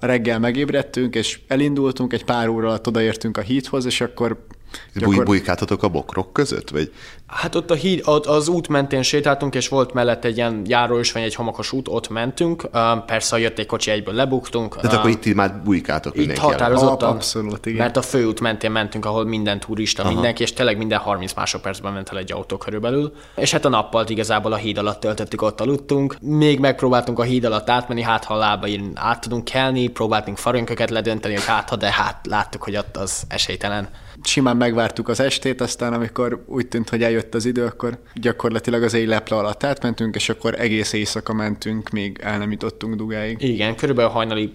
reggel 0.00 0.38
megébredtünk, 0.38 1.14
és 1.14 1.40
elindultunk, 1.48 2.12
egy 2.12 2.24
pár 2.24 2.48
óra 2.48 2.66
alatt 2.68 2.86
odaértünk 2.86 3.36
a 3.36 3.40
hídhoz, 3.40 3.84
és 3.84 4.00
akkor 4.00 4.46
Gyakor... 4.94 5.24
Bujkáltatok 5.24 5.82
a 5.82 5.88
bokrok 5.88 6.32
között? 6.32 6.70
Vagy? 6.70 6.92
Hát 7.26 7.54
ott 7.54 7.70
a 7.70 7.74
híd, 7.74 8.02
ott 8.04 8.26
az 8.26 8.48
út 8.48 8.68
mentén 8.68 9.02
sétáltunk, 9.02 9.54
és 9.54 9.68
volt 9.68 9.92
mellett 9.92 10.24
egy 10.24 10.36
ilyen 10.36 10.62
járóösvény, 10.66 11.22
egy 11.22 11.34
homokos 11.34 11.72
út, 11.72 11.88
ott 11.88 12.08
mentünk. 12.08 12.68
Persze, 13.06 13.34
ha 13.34 13.40
jött 13.40 13.58
egy 13.58 13.66
kocsi, 13.66 13.90
egyből 13.90 14.14
lebuktunk. 14.14 14.76
Tehát 14.76 14.96
akkor 14.96 15.10
itt 15.10 15.34
már 15.34 15.62
bujkáltok 15.62 16.16
Itt 16.16 16.38
határozottan, 16.38 17.08
ah, 17.08 17.14
abszolút, 17.14 17.66
igen. 17.66 17.78
mert 17.78 17.96
a 17.96 18.02
főút 18.02 18.40
mentén 18.40 18.70
mentünk, 18.70 19.04
ahol 19.04 19.24
minden 19.24 19.60
turista, 19.60 20.02
Aha. 20.02 20.12
mindenki, 20.12 20.42
és 20.42 20.52
tényleg 20.52 20.76
minden 20.76 20.98
30 20.98 21.34
másodpercben 21.34 21.92
ment 21.92 22.08
el 22.08 22.18
egy 22.18 22.32
autó 22.32 22.56
körülbelül. 22.56 23.12
És 23.36 23.52
hát 23.52 23.64
a 23.64 23.68
nappal 23.68 24.04
igazából 24.08 24.52
a 24.52 24.56
híd 24.56 24.78
alatt 24.78 25.00
töltöttük, 25.00 25.42
ott 25.42 25.60
aludtunk. 25.60 26.16
Még 26.20 26.58
megpróbáltunk 26.58 27.18
a 27.18 27.22
híd 27.22 27.44
alatt 27.44 27.70
átmenni, 27.70 28.02
hát 28.02 28.24
ha 28.24 28.34
a 28.34 28.38
lábain 28.38 28.92
át 28.94 29.20
tudunk 29.20 29.44
kelni, 29.44 29.88
próbáltunk 29.88 30.38
farönköket 30.38 30.90
ledönteni, 30.90 31.34
hogy 31.34 31.44
hát 31.44 31.68
ha, 31.68 31.76
de 31.76 31.92
hát 31.92 32.26
láttuk, 32.28 32.62
hogy 32.62 32.76
ott 32.76 32.96
az 32.96 33.22
esélytelen 33.28 33.88
simán 34.22 34.56
megvártuk 34.56 35.08
az 35.08 35.20
estét, 35.20 35.60
aztán 35.60 35.92
amikor 35.92 36.44
úgy 36.46 36.68
tűnt, 36.68 36.88
hogy 36.88 37.02
eljött 37.02 37.34
az 37.34 37.44
idő, 37.44 37.64
akkor 37.64 37.98
gyakorlatilag 38.14 38.82
az 38.82 38.94
éjleple 38.94 39.36
alatt 39.36 39.64
átmentünk, 39.64 40.14
és 40.14 40.28
akkor 40.28 40.60
egész 40.60 40.92
éjszaka 40.92 41.32
mentünk, 41.32 41.90
még 41.90 42.18
el 42.22 42.38
nem 42.38 42.50
jutottunk 42.50 42.94
Dugáig. 42.94 43.42
Igen, 43.42 43.76
körülbelül 43.76 44.10
hajnali 44.10 44.54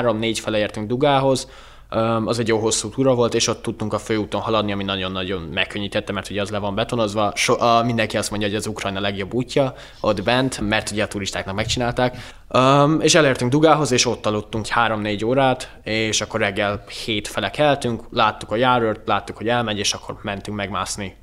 3-4 0.00 0.38
fele 0.40 0.58
értünk 0.58 0.86
Dugához, 0.86 1.48
az 2.24 2.38
egy 2.38 2.48
jó 2.48 2.58
hosszú 2.58 2.88
túra 2.88 3.14
volt, 3.14 3.34
és 3.34 3.46
ott 3.46 3.62
tudtunk 3.62 3.92
a 3.92 3.98
főúton 3.98 4.40
haladni, 4.40 4.72
ami 4.72 4.84
nagyon-nagyon 4.84 5.42
megkönnyítette, 5.42 6.12
mert 6.12 6.30
ugye 6.30 6.40
az 6.40 6.50
le 6.50 6.58
van 6.58 6.74
betonozva. 6.74 7.32
So, 7.34 7.62
a, 7.62 7.82
mindenki 7.82 8.16
azt 8.16 8.30
mondja, 8.30 8.48
hogy 8.48 8.56
az 8.56 8.66
Ukrajna 8.66 9.00
legjobb 9.00 9.34
útja 9.34 9.74
ott 10.00 10.22
bent, 10.22 10.60
mert 10.60 10.90
ugye 10.90 11.02
a 11.02 11.08
turistáknak 11.08 11.54
megcsinálták. 11.54 12.34
Um, 12.48 13.00
és 13.00 13.14
elértünk 13.14 13.50
Dugához, 13.50 13.92
és 13.92 14.06
ott 14.06 14.26
aludtunk 14.26 14.66
3-4 14.74 15.26
órát, 15.26 15.70
és 15.82 16.20
akkor 16.20 16.40
reggel 16.40 16.84
hét 17.04 17.28
fele 17.28 17.50
keltünk, 17.50 18.02
láttuk 18.10 18.50
a 18.50 18.56
járőrt, 18.56 19.00
láttuk, 19.08 19.36
hogy 19.36 19.48
elmegy, 19.48 19.78
és 19.78 19.92
akkor 19.92 20.18
mentünk 20.22 20.56
megmászni 20.56 21.16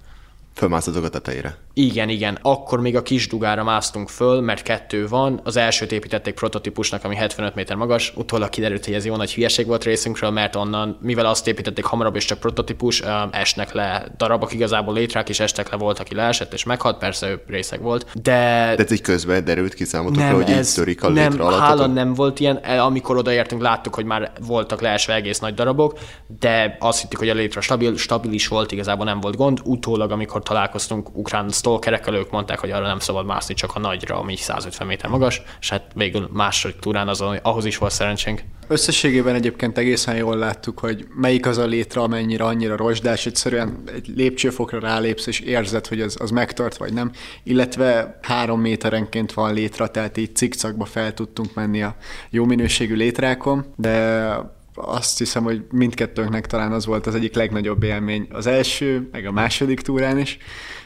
Fölmászotok 0.59 1.03
a 1.03 1.09
tetejére. 1.09 1.57
Igen, 1.73 2.09
igen. 2.09 2.37
Akkor 2.41 2.79
még 2.81 2.95
a 2.95 3.01
kis 3.01 3.27
dugára 3.27 3.63
másztunk 3.63 4.09
föl, 4.09 4.41
mert 4.41 4.61
kettő 4.61 5.07
van. 5.07 5.39
Az 5.43 5.57
elsőt 5.57 5.91
építették 5.91 6.33
prototípusnak, 6.33 7.03
ami 7.03 7.15
75 7.15 7.55
méter 7.55 7.75
magas. 7.75 8.13
Utólag 8.15 8.49
kiderült, 8.49 8.85
hogy 8.85 8.93
ez 8.93 9.05
jó 9.05 9.15
nagy 9.15 9.33
hülyeség 9.33 9.67
volt 9.67 9.83
részünkről, 9.83 10.29
mert 10.29 10.55
onnan, 10.55 10.97
mivel 11.01 11.25
azt 11.25 11.47
építették 11.47 11.85
hamarabb 11.85 12.15
és 12.15 12.25
csak 12.25 12.39
prototípus, 12.39 13.03
esnek 13.31 13.73
le 13.73 14.05
darabok, 14.17 14.53
igazából 14.53 14.93
létrák 14.93 15.29
is 15.29 15.39
estek 15.39 15.69
le, 15.69 15.77
volt, 15.77 15.99
aki 15.99 16.15
leesett 16.15 16.53
és 16.53 16.63
meghalt, 16.63 16.97
persze 16.97 17.29
ő 17.29 17.43
részeg 17.47 17.81
volt. 17.81 18.05
De, 18.21 18.73
De 18.75 18.83
ez 18.83 18.91
így 18.91 19.01
közben 19.01 19.45
derült 19.45 19.73
ki 19.73 19.83
számotokra, 19.83 20.23
nem, 20.23 20.35
hogy 20.35 20.49
ez 20.49 20.69
így 20.69 20.75
törik 20.75 21.03
a 21.03 21.09
nem, 21.09 21.31
létre 21.31 21.45
hála 21.45 21.87
nem 21.87 22.13
volt 22.13 22.39
ilyen, 22.39 22.59
E, 22.63 22.83
amikor 22.83 23.17
odaértünk, 23.17 23.61
láttuk, 23.61 23.95
hogy 23.95 24.05
már 24.05 24.31
voltak 24.47 24.81
leesve 24.81 25.13
egész 25.13 25.39
nagy 25.39 25.53
darabok, 25.53 25.97
de 26.39 26.77
azt 26.79 27.01
hittük, 27.01 27.19
hogy 27.19 27.29
a 27.29 27.33
létre 27.33 27.61
stabil, 27.61 27.97
stabil 27.97 28.31
is 28.31 28.47
volt, 28.47 28.71
igazából 28.71 29.05
nem 29.05 29.19
volt 29.19 29.35
gond. 29.35 29.59
Utólag, 29.63 30.11
amikor 30.11 30.43
találkoztunk 30.49 31.17
ukrán 31.17 31.49
stalkerekkel, 31.49 32.15
ők 32.15 32.31
mondták, 32.31 32.59
hogy 32.59 32.71
arra 32.71 32.87
nem 32.87 32.99
szabad 32.99 33.25
mászni, 33.25 33.53
csak 33.53 33.75
a 33.75 33.79
nagyra, 33.79 34.19
ami 34.19 34.35
150 34.35 34.87
méter 34.87 35.09
magas, 35.09 35.41
és 35.59 35.69
hát 35.69 35.91
végül 35.95 36.29
második 36.33 36.79
túrán 36.79 37.07
azon, 37.07 37.35
ahhoz 37.41 37.65
is 37.65 37.77
volt 37.77 37.91
szerencsénk. 37.91 38.41
Összességében 38.67 39.35
egyébként 39.35 39.77
egészen 39.77 40.15
jól 40.15 40.37
láttuk, 40.37 40.79
hogy 40.79 41.07
melyik 41.15 41.45
az 41.45 41.57
a 41.57 41.65
létre, 41.65 42.01
amennyire 42.01 42.43
annyira 42.43 42.75
rozsdás, 42.75 43.25
egyszerűen 43.25 43.83
egy 43.93 44.07
lépcsőfokra 44.15 44.79
rálépsz, 44.79 45.27
és 45.27 45.39
érzed, 45.39 45.87
hogy 45.87 46.01
az, 46.01 46.17
az 46.19 46.31
megtart, 46.31 46.77
vagy 46.77 46.93
nem. 46.93 47.11
Illetve 47.43 48.19
három 48.21 48.61
méterenként 48.61 49.33
van 49.33 49.53
létre, 49.53 49.87
tehát 49.87 50.17
így 50.17 50.35
cikcakba 50.35 50.85
fel 50.85 51.13
tudtunk 51.13 51.53
menni 51.53 51.83
a 51.83 51.95
jó 52.29 52.45
minőségű 52.45 52.95
létrákon, 52.95 53.65
de 53.75 54.57
azt 54.81 55.17
hiszem, 55.17 55.43
hogy 55.43 55.61
mindkettőnknek 55.71 56.47
talán 56.47 56.71
az 56.71 56.85
volt 56.85 57.07
az 57.07 57.15
egyik 57.15 57.35
legnagyobb 57.35 57.83
élmény. 57.83 58.27
Az 58.31 58.47
első, 58.47 59.09
meg 59.11 59.25
a 59.25 59.31
második 59.31 59.81
túrán 59.81 60.17
is. 60.17 60.37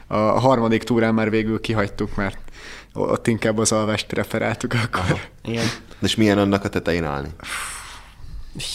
A 0.07 0.15
harmadik 0.15 0.83
túrán 0.83 1.13
már 1.13 1.29
végül 1.29 1.59
kihagytuk, 1.59 2.15
mert 2.15 2.37
ott 2.93 3.27
inkább 3.27 3.57
az 3.57 3.71
alvást 3.71 4.07
preferáltuk 4.07 4.73
akkor. 4.73 5.19
Igen. 5.43 5.65
És 6.01 6.15
milyen 6.15 6.37
annak 6.37 6.63
a 6.63 6.69
tetején 6.69 7.03
állni? 7.03 7.29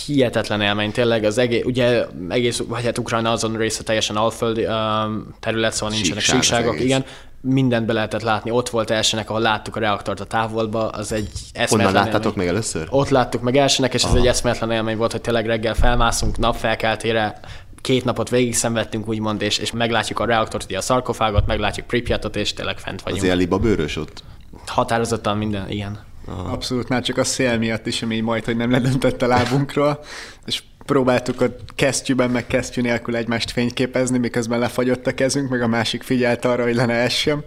hihetetlen 0.06 0.60
élmény, 0.60 0.92
tényleg 0.92 1.24
az 1.24 1.38
egész, 1.38 1.64
ugye 1.64 2.04
egész, 2.28 2.62
vagy 2.68 2.84
hát 2.84 2.98
Ukrajna 2.98 3.30
azon 3.30 3.56
része 3.56 3.82
teljesen 3.82 4.16
alföldi 4.16 4.66
um, 4.66 5.34
terület, 5.40 5.72
szóval 5.72 5.94
nincsenek 5.94 6.22
síkságok, 6.22 6.80
igen. 6.80 7.04
Mindent 7.40 7.86
be 7.86 7.92
lehetett 7.92 8.22
látni, 8.22 8.50
ott 8.50 8.68
volt 8.68 8.90
elsőnek, 8.90 9.28
ahol 9.30 9.42
láttuk 9.42 9.76
a 9.76 9.80
reaktort 9.80 10.20
a 10.20 10.24
távolba, 10.24 10.88
az 10.88 11.12
egy 11.12 11.30
eszméletlen 11.52 11.80
Onnan 11.80 11.92
láttátok 11.92 12.30
élmény. 12.32 12.36
meg 12.46 12.46
először? 12.54 12.86
Ott 12.90 13.08
láttuk 13.08 13.42
meg 13.42 13.56
elsőnek, 13.56 13.94
és 13.94 14.04
ez 14.04 14.14
egy 14.14 14.26
eszméletlen 14.26 14.70
élmény 14.70 14.96
volt, 14.96 15.12
hogy 15.12 15.20
tényleg 15.20 15.46
reggel 15.46 15.74
felmászunk, 15.74 16.36
napfelkeltére, 16.38 17.40
két 17.80 18.04
napot 18.04 18.28
végig 18.30 18.54
szenvedtünk, 18.54 19.08
úgymond, 19.08 19.42
és, 19.42 19.58
és 19.58 19.72
meglátjuk 19.72 20.18
a 20.20 20.24
reaktort, 20.24 20.64
ugye 20.64 20.76
a 20.78 20.80
szarkofágot, 20.80 21.46
meglátjuk 21.46 21.86
Pripyatot, 21.86 22.36
és 22.36 22.52
tényleg 22.52 22.78
fent 22.78 22.98
Az 22.98 23.04
vagyunk. 23.04 23.22
ilyen 23.22 23.36
libabőrös 23.36 23.96
ott? 23.96 24.22
Határozottan 24.66 25.36
minden, 25.36 25.70
igen. 25.70 25.98
Abszolút, 26.46 26.88
már 26.88 27.02
csak 27.02 27.16
a 27.16 27.24
szél 27.24 27.58
miatt 27.58 27.86
is, 27.86 28.02
ami 28.02 28.20
majd, 28.20 28.44
hogy 28.44 28.56
nem 28.56 28.70
ledöntött 28.70 29.22
a 29.22 29.26
lábunkról, 29.26 30.00
és 30.46 30.62
próbáltuk 30.88 31.40
a 31.40 31.46
kesztyűben, 31.74 32.30
meg 32.30 32.46
kesztyű 32.46 32.82
nélkül 32.82 33.16
egymást 33.16 33.50
fényképezni, 33.50 34.18
miközben 34.18 34.58
lefagyott 34.58 35.06
a 35.06 35.14
kezünk, 35.14 35.50
meg 35.50 35.62
a 35.62 35.66
másik 35.66 36.02
figyelt 36.02 36.44
arra, 36.44 36.62
hogy 36.62 36.74
le 36.74 36.84
ne 36.84 36.94
essem. 36.94 37.42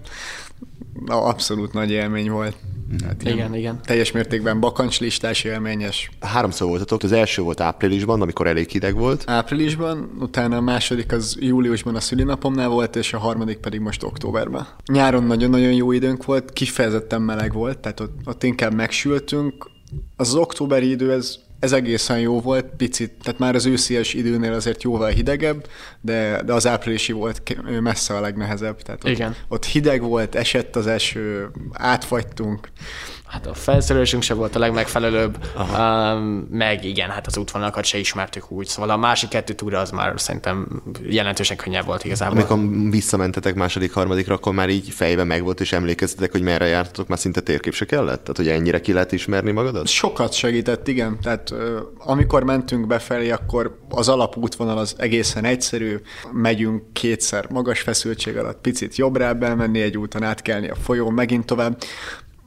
Na, 1.05 1.23
abszolút 1.23 1.73
nagy 1.73 1.91
élmény 1.91 2.29
volt. 2.29 2.55
Hát 3.03 3.23
Igen, 3.23 3.55
igen. 3.55 3.79
Teljes 3.81 4.11
mértékben 4.11 4.59
bakancslistás 4.59 5.43
élményes. 5.43 6.11
Háromszor 6.19 6.67
voltatok, 6.67 7.03
az 7.03 7.11
első 7.11 7.41
volt 7.41 7.59
áprilisban, 7.59 8.21
amikor 8.21 8.47
elég 8.47 8.69
hideg 8.69 8.95
volt. 8.95 9.23
Áprilisban, 9.25 10.11
utána 10.19 10.57
a 10.57 10.61
második 10.61 11.11
az 11.11 11.37
júliusban 11.39 11.95
a 11.95 11.99
szülinapomnál 11.99 12.69
volt, 12.69 12.95
és 12.95 13.13
a 13.13 13.17
harmadik 13.17 13.57
pedig 13.57 13.79
most 13.79 14.03
októberben. 14.03 14.67
Nyáron 14.85 15.23
nagyon-nagyon 15.23 15.73
jó 15.73 15.91
időnk 15.91 16.25
volt, 16.25 16.53
kifejezetten 16.53 17.21
meleg 17.21 17.53
volt, 17.53 17.77
tehát 17.77 17.99
ott, 17.99 18.19
ott 18.25 18.43
inkább 18.43 18.73
megsültünk. 18.73 19.69
Az, 20.15 20.27
az 20.27 20.35
októberi 20.35 20.89
idő, 20.89 21.11
ez, 21.11 21.39
ez 21.61 21.71
egészen 21.71 22.19
jó 22.19 22.41
volt, 22.41 22.65
picit, 22.77 23.11
tehát 23.23 23.39
már 23.39 23.55
az 23.55 23.65
őszies 23.65 24.13
időnél 24.13 24.53
azért 24.53 24.83
jóval 24.83 25.09
hidegebb, 25.09 25.67
de, 26.01 26.41
de 26.45 26.53
az 26.53 26.67
áprilisi 26.67 27.11
volt 27.11 27.57
messze 27.81 28.15
a 28.15 28.19
legnehezebb. 28.19 28.81
Tehát 28.81 29.03
ott, 29.03 29.09
Igen. 29.09 29.35
ott 29.47 29.65
hideg 29.65 30.01
volt, 30.01 30.35
esett 30.35 30.75
az 30.75 30.87
eső, 30.87 31.51
átfagytunk. 31.71 32.69
Hát 33.31 33.47
a 33.47 33.53
felszerelésünk 33.53 34.23
se 34.23 34.33
volt 34.33 34.55
a 34.55 34.59
legmegfelelőbb, 34.59 35.37
um, 35.77 36.47
meg 36.49 36.85
igen, 36.85 37.09
hát 37.09 37.27
az 37.27 37.37
útvonalakat 37.37 37.85
se 37.85 37.97
ismertük 37.97 38.51
úgy, 38.51 38.67
szóval 38.67 38.89
a 38.89 38.97
másik 38.97 39.29
kettő 39.29 39.53
túra 39.53 39.79
az 39.79 39.91
már 39.91 40.13
szerintem 40.15 40.81
jelentősen 41.01 41.57
könnyebb 41.57 41.85
volt 41.85 42.03
igazából. 42.03 42.37
Amikor 42.37 42.89
visszamentetek 42.89 43.55
második, 43.55 43.93
harmadikra, 43.93 44.35
akkor 44.35 44.53
már 44.53 44.69
így 44.69 44.89
fejbe 44.89 45.23
megvolt, 45.23 45.59
és 45.59 45.71
emlékeztetek, 45.71 46.31
hogy 46.31 46.41
merre 46.41 46.65
jártatok, 46.65 47.07
már 47.07 47.19
szinte 47.19 47.41
térkép 47.41 47.73
se 47.73 47.85
kellett? 47.85 48.19
Tehát, 48.19 48.37
hogy 48.37 48.47
ennyire 48.47 48.81
ki 48.81 48.93
lehet 48.93 49.11
ismerni 49.11 49.51
magadat? 49.51 49.87
Sokat 49.87 50.33
segített, 50.33 50.87
igen. 50.87 51.19
Tehát 51.21 51.53
amikor 51.97 52.43
mentünk 52.43 52.87
befelé, 52.87 53.29
akkor 53.29 53.79
az 53.89 54.09
alapútvonal 54.09 54.77
az 54.77 54.95
egészen 54.97 55.45
egyszerű. 55.45 56.01
Megyünk 56.31 56.93
kétszer 56.93 57.45
magas 57.49 57.81
feszültség 57.81 58.37
alatt, 58.37 58.61
picit 58.61 58.95
jobbra 58.95 59.33
belmenni 59.33 59.81
egy 59.81 59.97
úton, 59.97 60.23
átkelni 60.23 60.69
a 60.69 60.75
folyón, 60.75 61.13
megint 61.13 61.45
tovább. 61.45 61.77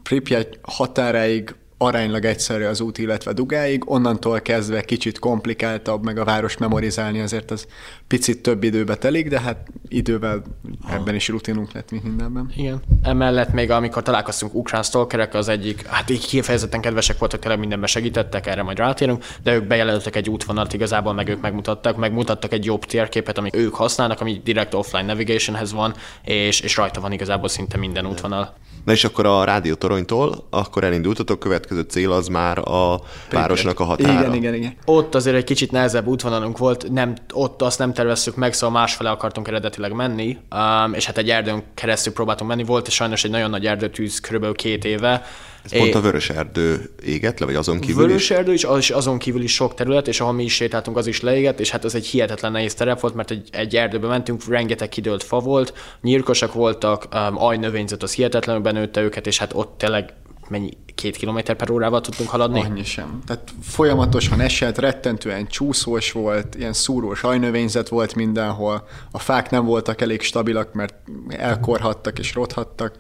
Pripyat 0.05 0.59
határáig 0.63 1.55
aránylag 1.79 2.25
egyszerű 2.25 2.65
az 2.65 2.81
út, 2.81 2.99
illetve 2.99 3.33
Dugáig, 3.33 3.91
onnantól 3.91 4.41
kezdve 4.41 4.81
kicsit 4.81 5.19
komplikáltabb, 5.19 6.05
meg 6.05 6.19
a 6.19 6.25
város 6.25 6.57
memorizálni 6.57 7.21
azért 7.21 7.51
az 7.51 7.67
picit 8.07 8.43
több 8.43 8.63
időbe 8.63 8.97
telik, 8.97 9.29
de 9.29 9.41
hát 9.41 9.69
idővel 9.89 10.43
ebben 10.91 11.15
is 11.15 11.29
rutinunk 11.29 11.73
lett, 11.73 11.91
mint 11.91 12.05
mindenben. 12.05 12.53
Igen. 12.57 12.83
Emellett 13.03 13.53
még 13.53 13.71
amikor 13.71 14.03
találkoztunk 14.03 14.55
ukrán 14.55 14.83
stalkerek, 14.83 15.35
az 15.35 15.49
egyik, 15.49 15.87
hát 15.87 16.11
így 16.11 16.27
kifejezetten 16.27 16.81
kedvesek 16.81 17.19
voltak, 17.19 17.41
tényleg 17.41 17.59
mindenben 17.59 17.89
segítettek, 17.89 18.47
erre 18.47 18.63
majd 18.63 18.79
rátérünk, 18.79 19.25
de 19.43 19.55
ők 19.55 19.65
bejelöltek 19.65 20.17
egy 20.17 20.31
útvonalat 20.31 20.73
igazából, 20.73 21.13
meg 21.13 21.29
ők 21.29 21.41
megmutattak, 21.41 21.97
megmutattak 21.97 22.53
egy 22.53 22.65
jobb 22.65 22.85
térképet, 22.85 23.39
amit 23.39 23.57
ők 23.57 23.75
használnak, 23.75 24.21
ami 24.21 24.41
direkt 24.45 24.75
offline 24.75 25.07
navigationhez 25.07 25.73
van, 25.73 25.95
és, 26.25 26.61
és 26.61 26.77
rajta 26.77 27.01
van 27.01 27.13
igazából 27.13 27.49
szinte 27.49 27.79
minden 27.79 28.07
útvonal. 28.07 28.55
Na 28.85 28.93
és 28.93 29.05
akkor 29.05 29.27
a 29.27 29.45
rádiótoronytól, 29.45 30.47
akkor 30.51 30.85
elindultatok, 30.85 31.39
következő 31.39 31.81
cél 31.81 32.13
az 32.13 32.29
már 32.29 32.59
a 32.59 33.01
városnak 33.31 33.81
a 33.81 33.85
határa. 33.85 34.21
Igen, 34.21 34.35
igen, 34.35 34.55
igen. 34.55 34.77
Ott 34.85 35.15
azért 35.15 35.37
egy 35.37 35.45
kicsit 35.45 35.71
nehezebb 35.71 36.07
útvonalunk 36.07 36.59
volt, 36.59 36.93
nem, 36.93 37.15
ott 37.33 37.63
azt 37.63 37.79
nem 37.79 37.93
terveztük 37.93 38.37
meg, 38.37 38.53
szóval 38.53 38.81
másfele 38.81 39.11
akartunk 39.11 39.49
eredetileg 39.49 39.93
menni, 39.93 40.39
um, 40.51 40.95
és 40.95 41.07
hát 41.07 41.19
egy 41.19 41.31
erdőn 41.31 41.63
keresztül 41.75 42.13
próbáltunk 42.13 42.51
menni. 42.51 42.65
Volt 42.65 42.91
sajnos 42.91 43.25
egy 43.25 43.31
nagyon 43.31 43.51
nagy 43.51 43.67
erdőtűz 43.67 44.21
körülbelül 44.21 44.55
két 44.55 44.85
éve. 44.85 45.23
Ez 45.65 45.71
pont 45.71 45.95
a 45.95 46.01
vörös 46.01 46.31
erdő 46.31 46.91
égett 47.05 47.39
le, 47.39 47.47
vagy 47.47 47.55
azon 47.55 47.81
kívül 47.81 48.07
Vörös 48.07 48.23
is? 48.23 48.31
erdő 48.31 48.53
is, 48.53 48.65
az 48.65 48.79
is, 48.79 48.91
azon 48.91 49.19
kívül 49.19 49.43
is 49.43 49.55
sok 49.55 49.75
terület, 49.75 50.09
és 50.09 50.21
ahol 50.21 50.33
mi 50.33 50.45
is 50.45 50.55
sétáltunk, 50.55 50.97
az 50.97 51.07
is 51.07 51.21
leégett, 51.21 51.61
és 51.61 51.71
hát 51.71 51.85
ez 51.85 51.95
egy 51.95 52.07
hihetetlen 52.07 52.53
nehéz 52.53 52.75
terep 52.75 53.01
volt, 53.01 53.15
mert 53.15 53.31
egy, 53.31 53.49
egy 53.53 53.77
erdőbe 53.77 54.07
mentünk, 54.07 54.49
rengeteg 54.49 54.89
kidőlt 54.89 55.23
fa 55.23 55.39
volt, 55.39 55.73
nyírkosak 56.01 56.53
voltak, 56.53 57.09
um, 57.15 57.43
ajnövényzet 57.43 58.03
az 58.03 58.15
hihetetlenül 58.15 58.63
benőtte 58.63 59.01
őket, 59.01 59.27
és 59.27 59.39
hát 59.39 59.53
ott 59.55 59.79
tényleg 59.79 60.13
mennyi, 60.49 60.71
két 60.95 61.17
kilométer 61.17 61.57
per 61.57 61.71
órával 61.71 62.01
tudtunk 62.01 62.29
haladni. 62.29 62.61
Annyi 62.61 62.85
sem. 62.85 63.21
Tehát 63.27 63.51
folyamatosan 63.63 64.41
esett, 64.41 64.79
rettentően 64.79 65.47
csúszós 65.47 66.13
volt, 66.13 66.55
ilyen 66.55 66.73
szúrós 66.73 67.23
ajnövényzet 67.23 67.89
volt 67.89 68.15
mindenhol, 68.15 68.87
a 69.11 69.19
fák 69.19 69.51
nem 69.51 69.65
voltak 69.65 70.01
elég 70.01 70.23
stabilak, 70.23 70.73
mert 70.73 70.95
elkorhattak 71.29 72.19
és 72.19 72.35
rothattak, 72.35 72.97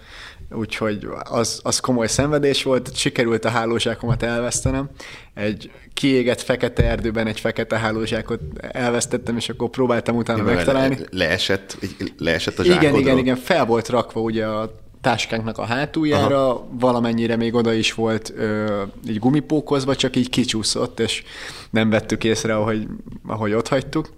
úgyhogy 0.54 1.08
az, 1.24 1.60
az 1.62 1.78
komoly 1.78 2.06
szenvedés 2.06 2.62
volt, 2.62 2.96
sikerült 2.96 3.44
a 3.44 3.48
hálózsákomat 3.48 4.22
elvesztenem. 4.22 4.90
Egy 5.34 5.70
kiégett 5.92 6.40
fekete 6.40 6.84
erdőben 6.84 7.26
egy 7.26 7.40
fekete 7.40 7.78
hálózsákot 7.78 8.40
elvesztettem, 8.60 9.36
és 9.36 9.48
akkor 9.48 9.68
próbáltam 9.70 10.16
utána 10.16 10.38
Mivel 10.38 10.54
megtalálni. 10.54 10.98
Le, 10.98 11.26
leesett, 11.26 11.78
leesett 12.18 12.58
a 12.58 12.64
zsákodról. 12.64 12.90
Igen, 12.90 13.00
igen, 13.00 13.18
igen, 13.18 13.36
fel 13.36 13.66
volt 13.66 13.88
rakva 13.88 14.20
ugye 14.20 14.46
a 14.46 14.82
táskánknak 15.04 15.58
a 15.58 15.64
hátuljára, 15.64 16.48
Aha. 16.48 16.68
valamennyire 16.78 17.36
még 17.36 17.54
oda 17.54 17.72
is 17.72 17.94
volt 17.94 18.32
ö, 18.36 18.82
így 19.08 19.18
gumipókozva, 19.18 19.96
csak 19.96 20.16
így 20.16 20.28
kicsúszott, 20.28 21.00
és 21.00 21.22
nem 21.70 21.90
vettük 21.90 22.24
észre, 22.24 22.56
ahogy, 22.56 22.86
ahogy 23.26 23.52
ott 23.52 23.68
hagytuk. 23.68 24.08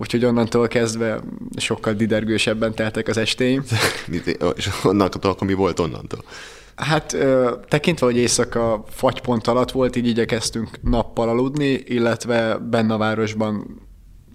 Úgyhogy 0.00 0.24
onnantól 0.24 0.68
kezdve 0.68 1.20
sokkal 1.56 1.92
didergősebben 1.92 2.74
teltek 2.74 3.08
az 3.08 3.16
estéim. 3.16 3.64
És 4.56 4.70
onnantól 4.82 5.36
mi 5.40 5.52
volt 5.52 5.78
onnantól? 5.78 6.24
Hát 6.74 7.16
tekintve, 7.68 8.06
hogy 8.06 8.16
éjszaka 8.16 8.84
fagypont 8.88 9.46
alatt 9.46 9.70
volt, 9.70 9.96
így 9.96 10.06
igyekeztünk 10.06 10.68
nappal 10.82 11.28
aludni, 11.28 11.82
illetve 11.86 12.56
benne 12.56 12.94
a 12.94 12.98
városban 12.98 13.80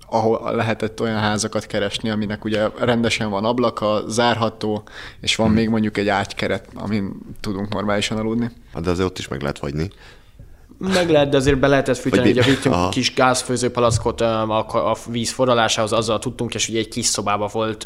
ahol 0.08 0.56
lehetett 0.56 1.01
olyan 1.01 1.19
házakat 1.19 1.65
keresni, 1.65 2.10
aminek 2.10 2.45
ugye 2.45 2.69
rendesen 2.80 3.30
van 3.30 3.45
ablaka, 3.45 4.04
zárható, 4.08 4.84
és 5.21 5.36
van 5.36 5.47
hmm. 5.47 5.56
még 5.56 5.69
mondjuk 5.69 5.97
egy 5.97 6.08
ágykeret, 6.08 6.67
amin 6.73 7.19
tudunk 7.39 7.73
normálisan 7.73 8.17
aludni. 8.17 8.51
Hát 8.73 8.84
de 8.84 8.89
azért 8.89 9.08
ott 9.08 9.17
is 9.17 9.28
meg 9.28 9.41
lehet 9.41 9.58
fagyni. 9.58 9.89
Meg 10.93 11.10
lehet, 11.10 11.30
de 11.30 11.38
azért 11.38 11.60
be 11.60 11.67
lehetett 11.67 11.98
fűteni, 11.98 12.34
mi- 12.34 12.41
vittünk 12.41 12.76
Aha. 12.76 12.89
kis 12.89 13.13
gázfőzőpalackot 13.13 14.21
a, 14.21 14.91
a 14.91 14.98
víz 15.10 15.32
forralásához, 15.32 15.91
azzal 15.91 16.19
tudtunk, 16.19 16.54
és 16.54 16.69
ugye 16.69 16.80
egy 16.80 16.88
kis 16.88 17.06
szobába 17.06 17.50
volt, 17.52 17.86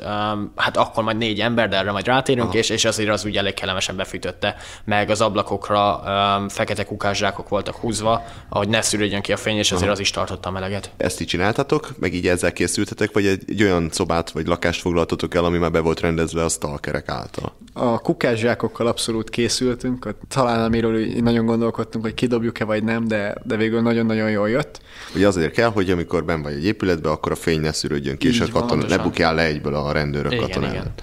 hát 0.55 0.77
akkor 0.77 1.03
majd 1.03 1.17
négy 1.17 1.39
ember, 1.39 1.69
de 1.69 1.77
erre 1.77 1.91
majd 1.91 2.05
rátérünk, 2.05 2.53
és, 2.53 2.69
és 2.69 2.85
azért 2.85 3.09
az 3.09 3.25
ugye 3.25 3.39
elég 3.39 3.53
kellemesen 3.53 3.95
befűtötte, 3.95 4.55
meg 4.85 5.09
az 5.09 5.21
ablakokra 5.21 6.03
fekete 6.49 6.85
kukászsákok 6.85 7.49
voltak 7.49 7.75
húzva, 7.75 8.23
ahogy 8.49 8.67
ne 8.69 8.81
szűrődjön 8.81 9.21
ki 9.21 9.31
a 9.31 9.37
fény, 9.37 9.57
és 9.57 9.71
azért 9.71 9.91
az 9.91 9.99
is 9.99 10.09
tartotta 10.11 10.49
a 10.49 10.51
meleget. 10.51 10.91
Ezt 10.97 11.21
így 11.21 11.27
csináltatok, 11.27 11.89
meg 11.99 12.13
így 12.13 12.27
ezzel 12.27 12.53
készültetek, 12.53 13.13
vagy 13.13 13.25
egy, 13.25 13.43
egy 13.47 13.63
olyan 13.63 13.89
szobát 13.91 14.31
vagy 14.31 14.47
lakást 14.47 14.81
foglaltatok 14.81 15.35
el, 15.35 15.45
ami 15.45 15.57
már 15.57 15.71
be 15.71 15.79
volt 15.79 15.99
rendezve 15.99 16.43
a 16.43 16.49
stalkerek 16.49 17.09
által? 17.09 17.55
A 17.79 17.99
kukászsákokkal 17.99 18.87
abszolút 18.87 19.29
készültünk, 19.29 20.15
talán 20.27 20.63
amiről 20.63 21.05
nagyon 21.19 21.45
gondolkodtunk, 21.45 22.03
hogy 22.03 22.13
kidobjuk-e 22.13 22.65
vagy 22.65 22.83
nem, 22.83 23.07
de, 23.07 23.35
de 23.43 23.55
végül 23.55 23.81
nagyon-nagyon 23.81 24.29
jól 24.29 24.49
jött. 24.49 24.81
Ugye 25.15 25.27
azért 25.27 25.51
kell, 25.51 25.69
hogy 25.69 25.89
amikor 25.89 26.25
ben 26.25 26.41
vagy 26.41 26.53
egy 26.53 26.65
épületbe, 26.65 27.09
akkor 27.09 27.31
a 27.31 27.35
fény 27.35 27.59
ne 27.59 27.71
szűrődjön 27.71 28.17
ki, 28.17 28.27
és 28.27 28.35
Így 28.35 28.41
a 28.41 28.51
van, 28.51 28.61
katona, 28.61 28.87
ne 28.87 28.97
bukjál 28.97 29.35
le 29.35 29.45
egyből 29.45 29.75
a 29.75 29.91
rendőrök 29.91 30.31
Igen, 30.31 30.43
katona 30.43 30.67
igen. 30.67 30.93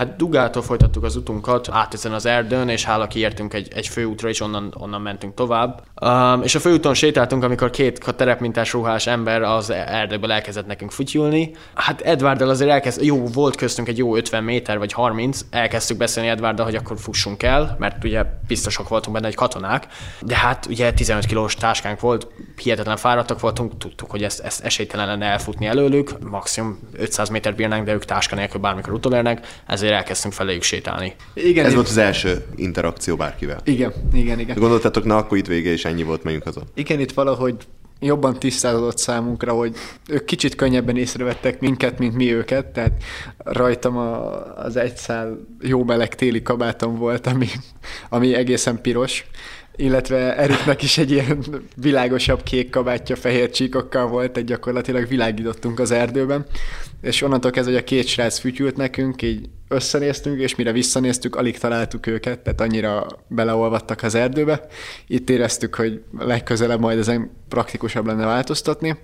Hát 0.00 0.16
Dugától 0.16 0.62
folytattuk 0.62 1.04
az 1.04 1.16
utunkat, 1.16 1.68
át 1.70 1.94
ezen 1.94 2.12
az 2.12 2.26
erdőn, 2.26 2.68
és 2.68 2.84
hála 2.84 3.06
kiértünk 3.06 3.54
egy, 3.54 3.68
egy 3.74 3.88
főútra, 3.88 4.28
és 4.28 4.40
onnan, 4.40 4.74
onnan 4.78 5.00
mentünk 5.00 5.34
tovább. 5.34 5.82
Um, 6.02 6.42
és 6.42 6.54
a 6.54 6.60
főúton 6.60 6.94
sétáltunk, 6.94 7.44
amikor 7.44 7.70
két 7.70 8.14
terepmintás 8.16 8.72
ruhás 8.72 9.06
ember 9.06 9.42
az 9.42 9.70
erdőből 9.70 10.32
elkezdett 10.32 10.66
nekünk 10.66 10.90
fütyülni. 10.90 11.54
Hát 11.74 12.00
Edvarddal 12.00 12.48
azért 12.48 12.70
elkezd, 12.70 13.02
jó, 13.02 13.26
volt 13.26 13.56
köztünk 13.56 13.88
egy 13.88 13.98
jó 13.98 14.16
50 14.16 14.44
méter 14.44 14.78
vagy 14.78 14.92
30, 14.92 15.40
elkezdtük 15.50 15.96
beszélni 15.96 16.28
Edvarddal, 16.28 16.64
hogy 16.64 16.74
akkor 16.74 16.98
fussunk 16.98 17.42
el, 17.42 17.76
mert 17.78 18.04
ugye 18.04 18.24
biztosak 18.46 18.88
voltunk 18.88 19.16
benne, 19.16 19.28
egy 19.28 19.34
katonák, 19.34 19.86
de 20.20 20.36
hát 20.36 20.66
ugye 20.66 20.92
15 20.92 21.26
kilós 21.26 21.54
táskánk 21.54 22.00
volt, 22.00 22.26
hihetetlen 22.62 22.96
fáradtak 22.96 23.40
voltunk, 23.40 23.78
tudtuk, 23.78 24.10
hogy 24.10 24.22
ezt, 24.22 24.40
ezt 24.40 24.64
esélytelen 24.64 25.06
lenne 25.06 25.26
elfutni 25.26 25.66
előlük, 25.66 26.30
maximum 26.30 26.78
500 26.92 27.28
méter 27.28 27.54
bírnánk, 27.54 27.84
de 27.84 27.92
ők 27.92 28.04
táska 28.04 28.34
nélkül 28.34 28.60
bármikor 28.60 28.92
utolérnek, 28.92 29.46
ezért 29.66 29.88
elkezdtünk 29.92 30.34
feléjük 30.34 30.62
sétálni. 30.62 31.14
Igen, 31.34 31.64
Ez 31.64 31.70
én- 31.70 31.76
volt 31.76 31.88
az 31.88 31.96
első 31.96 32.44
interakció 32.56 33.16
bárkivel. 33.16 33.60
igen, 33.64 33.92
igen, 34.12 34.38
igen. 34.38 34.56
Gondoltátok, 34.58 35.04
na 35.04 35.16
akkor 35.16 35.38
itt 35.38 35.46
vége, 35.46 35.70
és 35.70 35.84
ennyi 35.84 36.02
volt, 36.02 36.22
menjünk 36.22 36.44
haza. 36.44 36.62
Igen, 36.74 37.00
itt 37.00 37.12
valahogy 37.12 37.54
jobban 38.00 38.38
tisztázódott 38.38 38.98
számunkra, 38.98 39.52
hogy 39.52 39.76
ők 40.08 40.24
kicsit 40.24 40.54
könnyebben 40.54 40.96
észrevettek 40.96 41.60
minket, 41.60 41.98
mint 41.98 42.14
mi 42.14 42.32
őket, 42.34 42.66
tehát 42.66 42.92
rajtam 43.38 43.96
a, 43.96 44.42
az 44.56 44.76
egy 44.76 44.96
szál 44.96 45.38
jó 45.60 45.84
meleg 45.84 46.14
téli 46.14 46.42
kabátom 46.42 46.94
volt, 46.96 47.26
ami, 47.26 47.46
ami 48.08 48.34
egészen 48.34 48.80
piros, 48.80 49.24
illetve 49.76 50.36
Eriknek 50.36 50.82
is 50.82 50.98
egy 50.98 51.10
ilyen 51.10 51.44
világosabb 51.76 52.42
kék 52.42 52.70
kabátja 52.70 53.16
fehér 53.16 53.50
csíkokkal 53.50 54.06
volt, 54.06 54.36
egy 54.36 54.44
gyakorlatilag 54.44 55.08
világítottunk 55.08 55.78
az 55.80 55.90
erdőben, 55.90 56.46
és 57.00 57.22
onnantól 57.22 57.50
kezdve, 57.50 57.72
hogy 57.72 57.82
a 57.82 57.84
két 57.84 58.06
srác 58.06 58.38
fütyült 58.38 58.76
nekünk, 58.76 59.22
így 59.22 59.48
összenéztünk, 59.68 60.40
és 60.40 60.54
mire 60.54 60.72
visszanéztük, 60.72 61.36
alig 61.36 61.58
találtuk 61.58 62.06
őket, 62.06 62.38
tehát 62.38 62.60
annyira 62.60 63.06
beleolvadtak 63.28 64.02
az 64.02 64.14
erdőbe. 64.14 64.66
Itt 65.06 65.30
éreztük, 65.30 65.74
hogy 65.74 66.02
legközelebb 66.18 66.80
majd 66.80 66.98
ezen 66.98 67.30
praktikusabb 67.48 68.06
lenne 68.06 68.24
változtatni. 68.24 68.98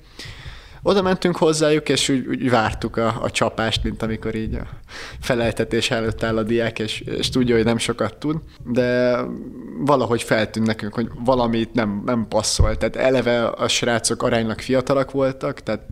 Oda 0.82 1.02
mentünk 1.02 1.36
hozzájuk, 1.36 1.88
és 1.88 2.08
úgy, 2.08 2.26
úgy 2.26 2.50
vártuk 2.50 2.96
a, 2.96 3.22
a 3.22 3.30
csapást, 3.30 3.84
mint 3.84 4.02
amikor 4.02 4.34
így 4.34 4.54
a 4.54 4.66
feleltetés 5.20 5.90
előtt 5.90 6.22
áll 6.22 6.36
a 6.36 6.42
diák, 6.42 6.78
és, 6.78 7.00
és 7.00 7.28
tudja, 7.28 7.54
hogy 7.54 7.64
nem 7.64 7.78
sokat 7.78 8.16
tud, 8.16 8.36
de 8.64 9.18
valahogy 9.78 10.22
feltűnt 10.22 10.66
nekünk, 10.66 10.94
hogy 10.94 11.08
valamit 11.24 11.72
nem, 11.72 12.02
nem 12.04 12.26
passzol. 12.28 12.76
Tehát 12.76 12.96
eleve 12.96 13.46
a 13.46 13.68
srácok 13.68 14.22
aránylag 14.22 14.60
fiatalak 14.60 15.10
voltak, 15.10 15.60
tehát 15.60 15.86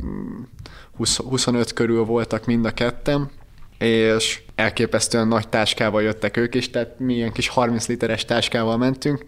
20, 0.96 1.16
25 1.16 1.72
körül 1.72 2.04
voltak 2.04 2.44
mind 2.44 2.64
a 2.64 2.70
ketten, 2.70 3.30
és 3.78 4.42
elképesztően 4.54 5.28
nagy 5.28 5.48
táskával 5.48 6.02
jöttek 6.02 6.36
ők 6.36 6.54
is, 6.54 6.70
tehát 6.70 6.98
mi 6.98 7.14
ilyen 7.14 7.32
kis 7.32 7.48
30 7.48 7.86
literes 7.86 8.24
táskával 8.24 8.76
mentünk. 8.76 9.24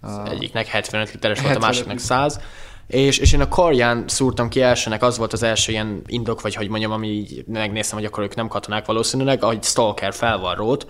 Az 0.00 0.30
egyiknek 0.30 0.66
75 0.66 1.12
literes 1.12 1.40
volt, 1.40 1.56
a 1.56 1.60
75 1.60 1.86
másiknak 1.86 1.98
100. 1.98 2.40
És, 2.86 3.18
és 3.18 3.32
én 3.32 3.40
a 3.40 3.48
karján 3.48 4.04
szúrtam 4.06 4.48
ki 4.48 4.60
elsőnek, 4.60 5.02
az 5.02 5.18
volt 5.18 5.32
az 5.32 5.42
első 5.42 5.72
ilyen 5.72 6.02
indok, 6.06 6.40
vagy 6.40 6.54
hogy 6.54 6.68
mondjam, 6.68 6.92
ami 6.92 7.08
így 7.08 7.44
megnéztem, 7.46 7.98
hogy 7.98 8.06
akkor 8.06 8.22
ők 8.22 8.34
nem 8.34 8.48
katonák 8.48 8.86
valószínűleg, 8.86 9.42
ahogy 9.42 9.62
Stalker 9.62 10.14
felvarrót, 10.14 10.86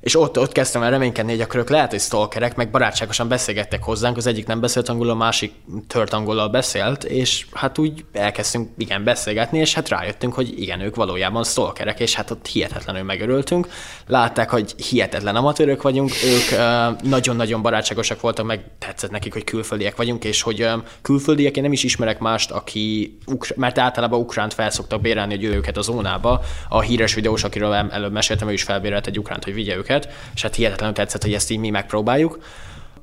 és 0.00 0.16
ott, 0.16 0.38
ott 0.38 0.52
kezdtem 0.52 0.82
el 0.82 0.90
reménykedni, 0.90 1.30
hogy 1.30 1.40
akkor 1.40 1.60
ők 1.60 1.68
lehet, 1.68 1.90
hogy 1.90 2.00
stalkerek, 2.00 2.56
meg 2.56 2.70
barátságosan 2.70 3.28
beszélgettek 3.28 3.82
hozzánk, 3.82 4.16
az 4.16 4.26
egyik 4.26 4.46
nem 4.46 4.60
beszélt 4.60 4.88
angolul, 4.88 5.12
a 5.12 5.16
másik 5.16 5.52
tört 5.86 6.12
angolal 6.12 6.48
beszélt, 6.48 7.04
és 7.04 7.46
hát 7.52 7.78
úgy 7.78 8.04
elkezdtünk 8.12 8.68
igen 8.78 9.04
beszélgetni, 9.04 9.58
és 9.58 9.74
hát 9.74 9.88
rájöttünk, 9.88 10.34
hogy 10.34 10.60
igen, 10.60 10.80
ők 10.80 10.94
valójában 10.94 11.44
stalkerek, 11.44 12.00
és 12.00 12.14
hát 12.14 12.30
ott 12.30 12.46
hihetetlenül 12.46 13.02
megörültünk. 13.02 13.68
Látták, 14.06 14.50
hogy 14.50 14.74
hihetetlen 14.88 15.36
amatőrök 15.36 15.82
vagyunk, 15.82 16.10
ők 16.24 16.58
nagyon-nagyon 17.02 17.62
barátságosak 17.62 18.20
voltak, 18.20 18.46
meg 18.46 18.64
tetszett 18.78 19.10
nekik, 19.10 19.32
hogy 19.32 19.44
külföldiek 19.44 19.96
vagyunk, 19.96 20.24
és 20.24 20.42
hogy 20.42 20.68
külföldiek, 21.02 21.56
én 21.56 21.62
nem 21.62 21.72
is 21.72 21.84
ismerek 21.84 22.18
mást, 22.18 22.50
aki, 22.50 23.18
mert 23.56 23.78
általában 23.78 24.20
ukránt 24.20 24.54
felszoktak 24.54 25.00
bérelni, 25.00 25.34
hogy 25.34 25.44
őket 25.44 25.76
a 25.76 25.82
zónába. 25.82 26.40
A 26.68 26.80
híres 26.80 27.14
videós, 27.14 27.44
akiről 27.44 27.72
előbb 27.72 28.12
meséltem, 28.12 28.48
ő 28.48 28.52
is 28.52 28.62
felbérelt 28.62 29.06
egy 29.06 29.18
ukránt, 29.18 29.44
hogy 29.44 29.54
vigye 29.54 29.76
őket, 29.76 29.88
és 30.34 30.42
hát 30.42 30.54
hihetetlenül 30.54 30.94
tetszett, 30.94 31.22
hogy 31.22 31.34
ezt 31.34 31.50
így 31.50 31.58
mi 31.58 31.70
megpróbáljuk. 31.70 32.38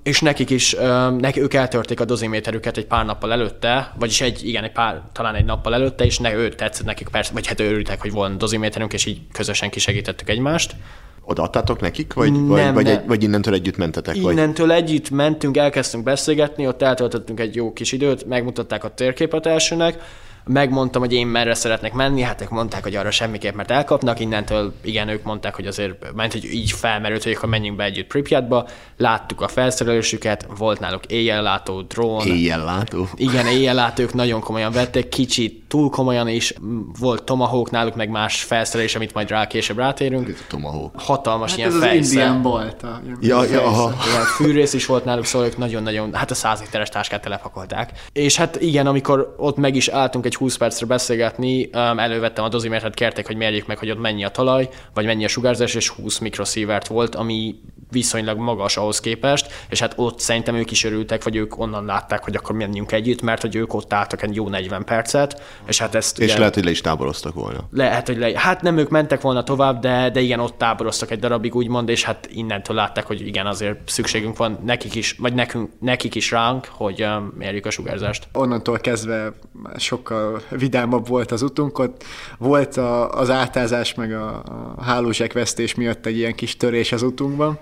És 0.04 0.22
nekik 0.22 0.50
is, 0.50 0.76
neki, 1.18 1.42
ők 1.42 1.54
eltörték 1.54 2.00
a 2.00 2.06
doziméterüket 2.06 2.78
egy 2.78 2.86
pár 2.86 3.06
nappal 3.06 3.32
előtte, 3.32 3.94
vagyis 4.00 4.22
egy, 4.22 4.48
igen, 4.48 4.64
egy 4.64 4.72
pár, 4.72 5.02
talán 5.12 5.36
egy 5.36 5.46
nappal 5.46 5.74
előtte, 5.74 6.06
és 6.06 6.20
ne, 6.20 6.34
ő 6.34 6.50
tetszett 6.50 6.86
nekik 6.86 7.08
persze, 7.08 7.34
vagy 7.34 7.48
hát 7.48 7.60
örültek, 7.60 8.02
hogy 8.02 8.12
volna 8.12 8.36
doziméterünk, 8.36 8.94
és 8.94 9.06
így 9.06 9.22
közösen 9.32 9.70
kisegítettük 9.70 10.30
egymást. 10.30 10.76
Odaadtátok 11.22 11.80
nekik, 11.80 12.14
vagy, 12.14 12.32
Nem, 12.32 12.48
vagy, 12.48 12.74
vagy, 12.74 12.84
nem. 12.84 12.98
egy, 12.98 13.08
vagy 13.08 13.24
innentől 13.24 13.54
együtt 13.54 13.78
mentetek? 13.78 14.16
Vagy? 14.22 14.32
Innentől 14.32 14.72
együtt 14.72 15.10
mentünk, 15.10 15.58
elkezdtünk 15.58 16.04
beszélgetni, 16.04 16.68
ott 16.68 16.82
eltöltöttünk 16.82 17.40
egy 17.40 17.56
jó 17.56 17.74
kis 17.74 17.92
időt, 17.92 18.26
megmutatták 18.26 18.84
a 18.84 18.94
térképet 18.94 19.46
elsőnek, 19.46 20.02
megmondtam, 20.48 21.02
hogy 21.02 21.14
én 21.14 21.28
merre 21.28 21.54
szeretnék 21.54 21.94
menni, 21.94 22.22
hát 22.22 22.42
ők 22.42 22.50
mondták, 22.50 22.84
hogy 22.84 22.96
arra 22.96 23.12
semmiképp, 23.12 23.56
mert 23.56 23.72
elkapnak, 23.72 24.20
innentől 24.20 24.74
igen, 24.82 25.08
ők 25.08 25.24
mondták, 25.24 25.56
hogy 25.56 25.68
azért, 25.68 26.14
ment, 26.16 26.32
hogy 26.32 26.54
így 26.54 26.72
felmerült, 26.72 27.24
hogy 27.24 27.32
akkor 27.32 27.50
menjünk 27.50 27.78
be 27.78 27.84
együtt 27.84 28.08
Pripyatba, 28.08 28.68
láttuk 28.98 29.42
a 29.42 29.48
felszerelésüket, 29.48 30.48
volt 30.58 30.80
náluk 30.80 31.06
éjjellátó, 31.06 31.82
drón, 31.82 32.28
Éjjel 32.28 32.64
látó. 32.64 33.08
igen, 33.16 33.48
éjjellátó, 33.48 34.04
ők 34.04 34.14
nagyon 34.14 34.40
komolyan 34.40 34.72
vették, 34.72 35.10
kicsit 35.10 35.67
túl 35.68 35.90
komolyan 35.90 36.28
is, 36.28 36.54
volt 37.00 37.24
Tomahawk 37.24 37.72
náluk, 37.72 37.96
meg 37.96 38.10
más 38.10 38.44
felszerelés, 38.44 38.96
amit 38.96 39.14
majd 39.14 39.30
rá 39.30 39.48
később 39.48 39.78
rátérünk. 39.78 40.46
Tomahawk. 40.48 40.92
Hatalmas 40.96 41.50
Hát 41.50 41.58
ilyen 41.58 41.70
ez 41.70 41.76
az 41.76 41.82
fejszel. 41.82 42.04
Indian 42.04 42.42
Balta. 42.42 43.02
Ja, 43.22 43.44
ja, 43.44 43.64
aha. 43.64 43.94
Igen, 44.10 44.24
fűrész 44.24 44.74
is 44.74 44.86
volt 44.86 45.06
náluk, 45.06 45.26
szóval 45.26 45.48
ők 45.48 45.58
nagyon-nagyon, 45.58 46.14
hát 46.14 46.32
a 46.32 46.36
100 46.36 46.60
literes 46.60 46.90
táskát 46.90 47.22
telepakolták. 47.22 47.92
És 48.12 48.36
hát 48.36 48.62
igen, 48.62 48.88
amikor 48.88 49.36
ott 49.38 49.58
meg 49.58 49.76
is 49.76 49.88
álltunk 49.88 50.26
egy 50.26 50.36
20 50.36 50.58
percre 50.58 50.86
beszélgetni, 50.86 51.70
um, 51.74 52.00
elővettem 52.00 52.44
a 52.44 52.50
dozimétert, 52.50 52.94
kérték, 52.94 53.26
hogy 53.28 53.38
mérjük 53.38 53.68
meg, 53.68 53.78
hogy 53.78 53.92
ott 53.92 54.02
mennyi 54.02 54.24
a 54.24 54.30
talaj, 54.30 54.70
vagy 54.94 55.06
mennyi 55.06 55.26
a 55.26 55.28
sugárzás, 55.28 55.76
és 55.76 55.90
20 55.90 56.18
mikrosievert 56.18 56.88
volt, 56.88 57.16
ami 57.16 57.56
viszonylag 57.92 58.38
magas 58.38 58.78
ahhoz 58.78 59.00
képest, 59.00 59.52
és 59.70 59.80
hát 59.80 59.94
ott 59.96 60.20
szerintem 60.20 60.56
ők 60.56 60.72
is 60.72 60.84
örültek, 60.84 61.24
vagy 61.24 61.36
ők 61.36 61.60
onnan 61.60 61.86
látták, 61.86 62.24
hogy 62.24 62.36
akkor 62.36 62.56
menjünk 62.56 62.92
együtt, 62.92 63.22
mert 63.22 63.42
hogy 63.42 63.56
ők 63.56 63.74
ott 63.74 63.94
álltak 63.94 64.22
egy 64.22 64.36
jó 64.36 64.50
40 64.50 64.84
percet, 64.86 65.42
és 65.66 65.80
hát 65.80 65.96
ezt 65.96 66.20
És 66.20 66.26
ugye- 66.26 66.38
lehet, 66.38 66.54
hogy 66.54 66.64
le 66.64 66.70
is 66.70 66.82
táboroztak 66.82 67.34
volna. 67.34 67.68
lehet, 67.72 68.08
hogy 68.08 68.18
le... 68.18 68.40
Hát 68.40 68.62
nem 68.62 68.78
ők 68.78 68.90
mentek 68.90 69.22
volna 69.22 69.44
tovább, 69.44 69.80
de, 69.80 70.10
de 70.10 70.20
igen, 70.20 70.40
ott 70.40 70.58
táboroztak 70.58 71.12
egy 71.12 71.20
darabig, 71.20 71.56
úgymond, 71.56 71.90
és 71.90 72.04
hát 72.04 72.28
innentől 72.32 72.76
látták, 72.76 73.06
hogy 73.06 73.28
igen, 73.28 73.46
azért 73.46 73.90
szükségünk 73.90 74.38
van 74.38 74.60
nekik 74.66 74.96
is, 74.96 75.16
vagy 75.20 75.34
nekünk, 75.34 75.70
nekik 75.80 76.16
is 76.16 76.32
ránk, 76.32 76.68
hogy 76.72 77.04
um, 77.04 77.34
mérjük 77.38 77.66
a 77.66 77.70
sugárzást. 77.70 78.28
onnantól 78.34 78.78
kezdve 78.80 79.34
sokkal 79.78 80.42
vidámabb 80.50 81.08
volt 81.08 81.32
az 81.32 81.42
utunk, 81.42 81.80
ott 81.80 82.04
volt 82.38 82.78
a, 82.78 83.10
az 83.10 83.30
átázás 83.30 83.94
meg 83.94 84.14
a, 84.14 84.44
a 84.76 84.84
hálózsekvesztés 84.84 85.76
miatt 85.76 86.06
egy 86.06 86.18
ilyen 86.18 86.36
kis 86.36 86.58
törés 86.58 86.92
az 86.92 87.02
utunkban. 87.02 87.60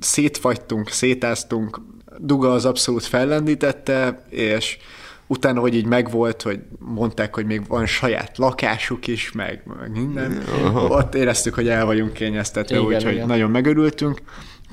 Szétfagytunk, 0.00 0.88
szétáztunk, 0.88 1.80
Duga 2.18 2.52
az 2.52 2.64
abszolút 2.64 3.04
fellendítette, 3.04 4.24
és 4.30 4.76
utána, 5.26 5.60
hogy 5.60 5.74
így 5.74 5.86
megvolt, 5.86 6.42
hogy 6.42 6.60
mondták, 6.78 7.34
hogy 7.34 7.46
még 7.46 7.66
van 7.66 7.86
saját 7.86 8.38
lakásuk 8.38 9.06
is, 9.06 9.32
meg, 9.32 9.62
meg 9.78 9.90
minden, 9.90 10.42
ott 10.88 11.14
éreztük, 11.14 11.54
hogy 11.54 11.68
el 11.68 11.84
vagyunk 11.84 12.12
kényeztetve, 12.12 12.80
úgyhogy 12.80 13.26
nagyon 13.26 13.50
megörültünk. 13.50 14.22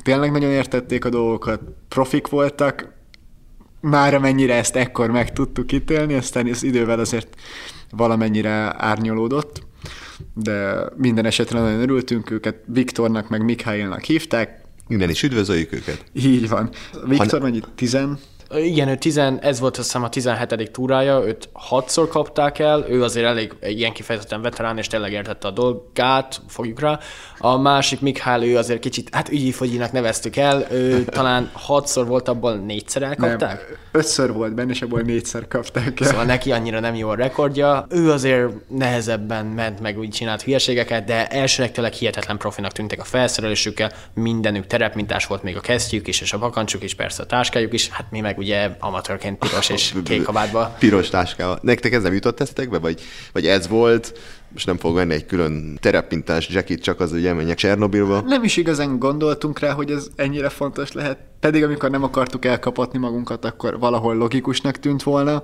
Tényleg 0.03 0.31
nagyon 0.31 0.51
értették 0.51 1.05
a 1.05 1.09
dolgokat, 1.09 1.61
profik 1.87 2.27
voltak, 2.27 2.99
már 3.81 4.13
amennyire 4.13 4.55
ezt 4.55 4.75
ekkor 4.75 5.11
meg 5.11 5.33
tudtuk 5.33 5.71
ítélni, 5.71 6.13
aztán 6.13 6.47
az 6.47 6.63
idővel 6.63 6.99
azért 6.99 7.35
valamennyire 7.89 8.73
árnyolódott, 8.77 9.63
de 10.33 10.83
minden 10.95 11.25
esetre 11.25 11.59
nagyon 11.59 11.81
örültünk 11.81 12.31
őket, 12.31 12.55
Viktornak 12.65 13.29
meg 13.29 13.43
Mikhailnak 13.43 14.03
hívták, 14.03 14.59
Innen 14.87 15.09
is 15.09 15.23
üdvözöljük 15.23 15.73
őket. 15.73 16.05
így 16.13 16.49
van. 16.49 16.69
Viktor 17.07 17.41
mennyi? 17.41 17.59
10, 17.75 17.97
Igen, 18.55 18.87
ő 18.87 18.95
tizen, 18.95 19.39
ez 19.39 19.59
volt 19.59 19.77
azt 19.77 19.85
hiszem 19.85 20.03
a 20.03 20.09
17. 20.09 20.71
túrája, 20.71 21.23
őt 21.25 21.49
hatszor 21.53 22.07
kapták 22.07 22.59
el, 22.59 22.85
ő 22.89 23.03
azért 23.03 23.25
elég 23.25 23.53
ilyen 23.61 23.93
kifejezetten 23.93 24.41
veterán, 24.41 24.77
és 24.77 24.87
tényleg 24.87 25.11
értette 25.11 25.47
a 25.47 25.51
dolgát, 25.51 26.41
fogjuk 26.47 26.79
rá. 26.79 26.99
A 27.37 27.57
másik 27.57 28.01
Mikhail, 28.01 28.43
ő 28.43 28.57
azért 28.57 28.79
kicsit, 28.79 29.15
hát 29.15 29.29
ügyifogyinak 29.29 29.91
neveztük 29.91 30.35
el, 30.35 30.67
ő 30.71 31.03
talán 31.05 31.49
hatszor 31.53 32.07
volt, 32.07 32.27
abból 32.27 32.55
négyszer 32.55 33.01
elkapták. 33.01 33.67
Nem, 33.67 33.77
ötször 33.91 34.33
volt 34.33 34.53
benne, 34.53 34.71
és 34.71 34.81
abból 34.81 35.01
négyszer 35.01 35.47
kapták 35.47 35.99
el. 35.99 36.07
Szóval 36.07 36.25
neki 36.25 36.51
annyira 36.51 36.79
nem 36.79 36.95
jó 36.95 37.09
a 37.09 37.15
rekordja. 37.15 37.85
Ő 37.89 38.11
azért 38.11 38.69
nehezebben 38.69 39.45
ment 39.45 39.79
meg, 39.79 39.97
úgy 39.97 40.09
csinált 40.09 40.41
hülyeségeket, 40.41 41.03
de 41.03 41.27
elsőnek 41.27 41.71
tényleg 41.71 41.93
hihetetlen 41.93 42.37
profinak 42.37 42.71
tűntek 42.71 42.99
a 42.99 43.03
felszerelésükkel, 43.03 43.91
mindenük 44.13 44.67
terepmintás 44.67 45.25
volt, 45.25 45.43
még 45.43 45.57
a 45.57 45.59
kesztyűk 45.59 46.07
is, 46.07 46.21
és 46.21 46.33
a 46.33 46.37
bakancsuk 46.37 46.83
is, 46.83 46.93
persze 46.93 47.23
a 47.23 47.25
táskájuk 47.25 47.73
is, 47.73 47.89
hát 47.89 48.05
mi 48.11 48.19
meg 48.19 48.39
ugye 48.41 48.75
amatőrként 48.79 49.37
piros 49.37 49.69
és 49.69 49.93
kék 50.03 50.23
kabátba. 50.23 50.75
Piros 50.79 51.09
táskával. 51.09 51.59
Nektek 51.61 51.93
ez 51.93 52.03
nem 52.03 52.13
jutott 52.13 52.39
eszetekbe, 52.39 52.79
vagy, 52.79 53.01
vagy 53.33 53.45
ez 53.45 53.67
volt, 53.67 54.19
most 54.51 54.65
nem 54.65 54.77
fog 54.77 54.95
venni 54.95 55.13
egy 55.13 55.25
külön 55.25 55.77
terepintás 55.81 56.49
jackit, 56.49 56.81
csak 56.81 56.99
az, 56.99 57.11
hogy 57.11 57.25
elmenjek 57.25 57.57
Csernobilba. 57.57 58.21
Nem 58.21 58.43
is 58.43 58.57
igazán 58.57 58.99
gondoltunk 58.99 59.59
rá, 59.59 59.71
hogy 59.71 59.91
ez 59.91 60.07
ennyire 60.15 60.49
fontos 60.49 60.91
lehet. 60.91 61.17
Pedig 61.39 61.63
amikor 61.63 61.89
nem 61.89 62.03
akartuk 62.03 62.45
elkapatni 62.45 62.99
magunkat, 62.99 63.45
akkor 63.45 63.79
valahol 63.79 64.15
logikusnak 64.15 64.79
tűnt 64.79 65.03
volna. 65.03 65.43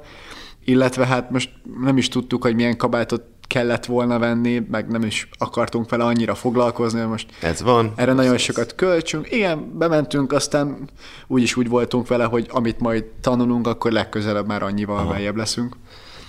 Illetve 0.66 1.06
hát 1.06 1.32
most 1.32 1.50
nem 1.82 1.98
is 1.98 2.08
tudtuk, 2.08 2.44
hogy 2.44 2.56
milyen 2.56 2.78
kabátot 2.78 3.24
kellett 3.48 3.86
volna 3.86 4.20
venni, 4.20 4.64
meg 4.72 4.88
nem 4.88 5.04
is 5.04 5.30
akartunk 5.38 5.90
vele 5.90 6.04
annyira 6.04 6.36
foglalkozni, 6.36 7.00
hogy 7.00 7.10
most 7.10 7.28
Ez 7.42 7.62
van. 7.62 7.94
erre 7.96 8.14
nagyon 8.14 8.38
sokat 8.38 8.76
költsünk. 8.76 9.32
Igen, 9.32 9.78
bementünk, 9.78 10.32
aztán 10.32 10.90
úgyis 11.28 11.56
úgy 11.56 11.70
voltunk 11.70 12.08
vele, 12.08 12.24
hogy 12.24 12.48
amit 12.50 12.80
majd 12.80 13.04
tanulunk, 13.22 13.68
akkor 13.68 13.92
legközelebb 13.92 14.48
már 14.48 14.64
annyival 14.64 14.98
Aha. 14.98 15.10
beljebb 15.10 15.36
leszünk. 15.36 15.76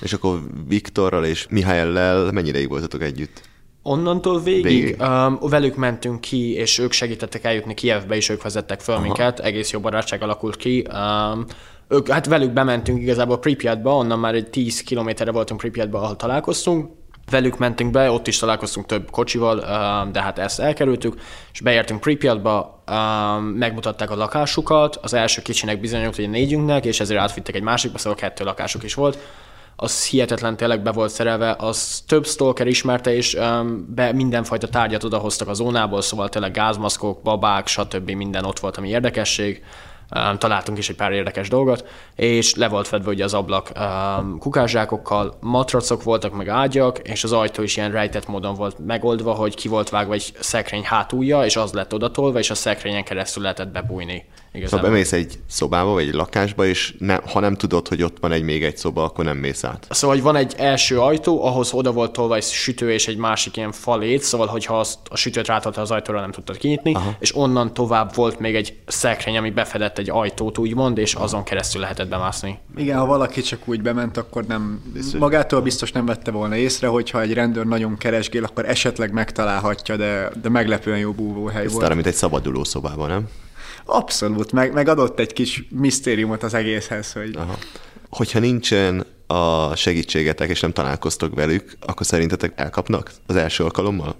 És 0.01 0.13
akkor 0.13 0.41
Viktorral 0.69 1.25
és 1.25 1.47
Mihályellel 1.51 2.33
mennyire 2.33 2.57
ideig 2.57 2.69
voltatok 2.69 3.03
együtt? 3.03 3.41
Onnantól 3.83 4.43
végig, 4.43 4.65
Végig. 4.65 5.01
Um, 5.01 5.39
velük 5.41 5.77
mentünk 5.77 6.21
ki, 6.21 6.53
és 6.53 6.79
ők 6.79 6.93
segítettek 6.93 7.45
eljutni 7.45 7.75
Kievbe, 7.75 8.17
és 8.17 8.29
ők 8.29 8.43
vezettek 8.43 8.81
fel 8.81 9.01
minket, 9.01 9.41
egész 9.41 9.71
jó 9.71 9.81
barátság 9.81 10.23
alakult 10.23 10.57
ki. 10.57 10.87
Um, 10.93 11.45
ők, 11.89 12.09
hát 12.09 12.27
velük 12.27 12.53
bementünk 12.53 13.01
igazából 13.03 13.39
Pripyatba, 13.39 13.97
onnan 13.97 14.19
már 14.19 14.35
egy 14.35 14.51
10 14.51 14.81
kilométerre 14.81 15.31
voltunk 15.31 15.61
Pripyatba, 15.61 16.01
ahol 16.01 16.17
találkoztunk. 16.17 16.91
Velük 17.31 17.59
mentünk 17.59 17.91
be, 17.91 18.11
ott 18.11 18.27
is 18.27 18.39
találkoztunk 18.39 18.87
több 18.87 19.11
kocsival, 19.11 19.57
de 20.13 20.23
hát 20.23 20.39
ezt 20.39 20.61
elkerültük, 20.61 21.21
és 21.53 21.61
beértünk 21.61 22.01
Pripyatba, 22.01 22.83
megmutatták 23.55 24.11
a 24.11 24.17
lakásukat, 24.17 24.97
az 24.97 25.15
első 25.15 25.43
kicsinek 25.43 25.81
bizonyult, 25.81 26.17
hogy 26.17 26.25
a 26.25 26.29
négyünknek, 26.29 26.85
és 26.85 27.01
ezért 27.01 27.21
átvittek 27.21 27.55
egy 27.55 27.63
másikba, 27.63 27.99
szóval 27.99 28.19
kettő 28.19 28.45
lakásuk 28.45 28.83
is 28.83 28.95
volt 28.95 29.19
az 29.81 30.07
hihetetlen 30.07 30.57
tényleg 30.57 30.83
be 30.83 30.93
volt 30.93 31.11
szerelve, 31.11 31.57
az 31.59 32.03
több 32.07 32.27
stalker 32.27 32.67
ismerte, 32.67 33.15
és 33.15 33.39
be 33.87 34.13
mindenfajta 34.13 34.69
tárgyat 34.69 35.05
odahoztak 35.05 35.49
a 35.49 35.55
zónából, 35.55 36.03
szóval 36.03 36.29
tényleg 36.29 36.53
gázmaszkok, 36.53 37.23
babák, 37.23 37.67
stb. 37.67 38.11
minden 38.11 38.45
ott 38.45 38.59
volt, 38.59 38.77
ami 38.77 38.89
érdekesség. 38.89 39.65
Találtunk 40.39 40.79
is 40.79 40.89
egy 40.89 40.97
pár 40.97 41.13
érdekes 41.13 41.49
dolgot, 41.49 41.89
és 42.15 42.55
le 42.55 42.69
volt 42.69 42.89
fedve 42.89 43.11
ugye 43.11 43.25
az 43.25 43.35
ablak 43.35 43.73
kukászsákokkal, 44.39 45.37
matracok 45.41 46.03
voltak, 46.03 46.33
meg 46.37 46.49
ágyak, 46.49 46.99
és 46.99 47.25
az 47.25 47.33
ajtó 47.33 47.63
is 47.63 47.77
ilyen 47.77 47.91
rejtett 47.91 48.27
módon 48.27 48.55
volt 48.55 48.79
megoldva, 48.87 49.33
hogy 49.33 49.55
ki 49.55 49.69
volt 49.69 49.89
vágva 49.89 50.13
egy 50.13 50.33
szekrény 50.41 50.85
hátulja, 50.85 51.45
és 51.45 51.57
az 51.57 51.73
lett 51.73 51.95
odatolva, 51.95 52.39
és 52.39 52.51
a 52.51 52.55
szekrényen 52.55 53.05
keresztül 53.05 53.43
lehetett 53.43 53.69
bebújni. 53.69 54.25
Szóval 54.65 54.79
Igazából. 54.79 54.91
bemész 54.91 55.13
egy 55.13 55.39
szobába, 55.49 55.93
vagy 55.93 56.09
egy 56.09 56.15
lakásba, 56.15 56.67
és 56.67 56.95
ne, 56.99 57.15
ha 57.15 57.41
nem 57.41 57.55
tudod, 57.55 57.89
hogy 57.89 58.03
ott 58.03 58.17
van 58.21 58.33
egy 58.33 58.43
még 58.43 58.65
egy 58.65 58.77
szoba, 58.77 59.05
akkor 59.05 59.25
nem 59.25 59.37
mész 59.37 59.65
át. 59.65 59.87
Szóval, 59.91 60.17
hogy 60.17 60.25
van 60.25 60.37
egy 60.37 60.55
első 60.57 61.01
ajtó, 61.01 61.45
ahhoz 61.45 61.73
oda 61.73 61.93
volt 61.93 62.13
tolva 62.13 62.35
egy 62.37 62.43
sütő 62.43 62.93
és 62.93 63.09
egy 63.09 63.17
másik 63.17 63.57
ilyen 63.57 63.73
falét, 63.73 64.23
szóval, 64.23 64.47
hogyha 64.47 64.79
azt 64.79 64.99
a 65.11 65.17
sütőt 65.17 65.47
rátolta 65.47 65.81
az 65.81 65.91
ajtóra, 65.91 66.21
nem 66.21 66.31
tudtad 66.31 66.57
kinyitni, 66.57 66.95
Aha. 66.95 67.17
és 67.19 67.37
onnan 67.37 67.75
tovább 67.75 68.15
volt 68.15 68.39
még 68.39 68.55
egy 68.55 68.77
szekrény, 68.87 69.37
ami 69.37 69.51
befedett 69.51 69.99
egy 69.99 70.11
ajtót, 70.11 70.59
úgymond, 70.59 70.99
és 70.99 71.15
azon 71.15 71.43
keresztül 71.45 71.81
lehetett 71.81 72.09
bemászni. 72.09 72.59
Igen, 72.77 72.99
ha 72.99 73.07
valaki 73.07 73.41
csak 73.41 73.61
úgy 73.65 73.83
bement, 73.83 74.17
akkor 74.17 74.45
nem, 74.45 74.83
magától 75.19 75.61
biztos 75.61 75.93
nem 75.93 76.07
vette 76.07 76.31
volna 76.31 76.57
észre, 76.57 76.87
hogyha 76.87 77.21
egy 77.21 77.33
rendőr 77.33 77.67
nagyon 77.67 77.97
keresgél, 77.97 78.45
akkor 78.45 78.69
esetleg 78.69 79.13
megtalálhatja, 79.13 79.97
de, 79.97 80.31
de 80.43 80.49
meglepően 80.49 80.99
jó 80.99 81.13
búvóhely 81.13 81.65
Ez 81.65 81.71
volt. 81.71 81.81
talán, 81.83 81.97
mint 81.97 82.09
egy 82.09 82.15
szabaduló 82.15 82.65
szobában, 82.65 83.09
nem? 83.09 83.29
Abszolút, 83.91 84.53
meg, 84.53 84.73
meg 84.73 84.89
adott 84.89 85.19
egy 85.19 85.33
kis 85.33 85.65
misztériumot 85.71 86.43
az 86.43 86.55
egészhez, 86.55 87.13
hogy 87.13 87.37
Aha. 87.37 87.59
Hogyha 88.11 88.39
nincsen 88.39 89.07
a 89.27 89.75
segítségetek, 89.77 90.49
és 90.49 90.61
nem 90.61 90.73
találkoztok 90.73 91.35
velük, 91.35 91.73
akkor 91.81 92.07
szerintetek 92.07 92.53
elkapnak 92.57 93.13
az 93.27 93.37
első 93.37 93.65
alkalommal? 93.65 94.15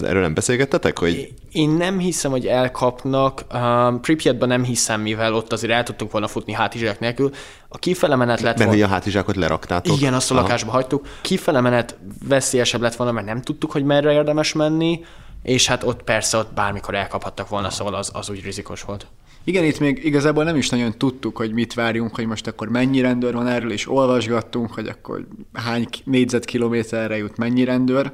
Erről 0.00 0.22
nem 0.22 0.34
beszélgettetek, 0.34 0.98
hogy 0.98 1.32
Én 1.52 1.70
nem 1.70 1.98
hiszem, 1.98 2.30
hogy 2.30 2.46
elkapnak. 2.46 3.44
Um, 3.54 4.00
Pripyatban 4.00 4.48
nem 4.48 4.64
hiszem, 4.64 5.00
mivel 5.00 5.34
ott 5.34 5.52
azért 5.52 5.72
el 5.72 5.82
tudtunk 5.82 6.10
volna 6.10 6.26
futni 6.26 6.52
hátizsák 6.52 7.00
nélkül. 7.00 7.30
A 7.68 7.78
kifele 7.78 8.16
menet 8.16 8.40
lett 8.40 8.44
mert 8.44 8.64
volna... 8.64 8.72
hogy 8.72 8.82
a 8.82 8.86
hátizsákot 8.86 9.36
leraktátok? 9.36 9.96
Igen, 9.96 10.14
azt 10.14 10.30
a 10.30 10.34
Aha. 10.34 10.42
lakásba 10.42 10.70
hagytuk. 10.70 11.06
Kifele 11.20 11.60
menet 11.60 11.98
veszélyesebb 12.28 12.80
lett 12.80 12.94
volna, 12.94 13.12
mert 13.12 13.26
nem 13.26 13.42
tudtuk, 13.42 13.72
hogy 13.72 13.84
merre 13.84 14.12
érdemes 14.12 14.52
menni, 14.52 15.04
és 15.42 15.66
hát 15.66 15.82
ott 15.82 16.02
persze 16.02 16.36
ott 16.36 16.54
bármikor 16.54 16.94
elkaphattak 16.94 17.48
volna, 17.48 17.70
szóval 17.70 17.94
az, 17.94 18.10
az 18.14 18.30
úgy 18.30 18.42
rizikos 18.42 18.82
volt. 18.82 19.06
Igen, 19.44 19.64
itt 19.64 19.78
még 19.78 20.04
igazából 20.04 20.44
nem 20.44 20.56
is 20.56 20.68
nagyon 20.68 20.98
tudtuk, 20.98 21.36
hogy 21.36 21.52
mit 21.52 21.74
várjunk, 21.74 22.14
hogy 22.14 22.26
most 22.26 22.46
akkor 22.46 22.68
mennyi 22.68 23.00
rendőr 23.00 23.32
van 23.32 23.46
erről, 23.46 23.72
és 23.72 23.90
olvasgattunk, 23.90 24.72
hogy 24.72 24.86
akkor 24.86 25.26
hány 25.52 25.86
ki- 25.86 26.02
négyzetkilométerre 26.04 27.16
jut 27.16 27.36
mennyi 27.36 27.64
rendőr, 27.64 28.12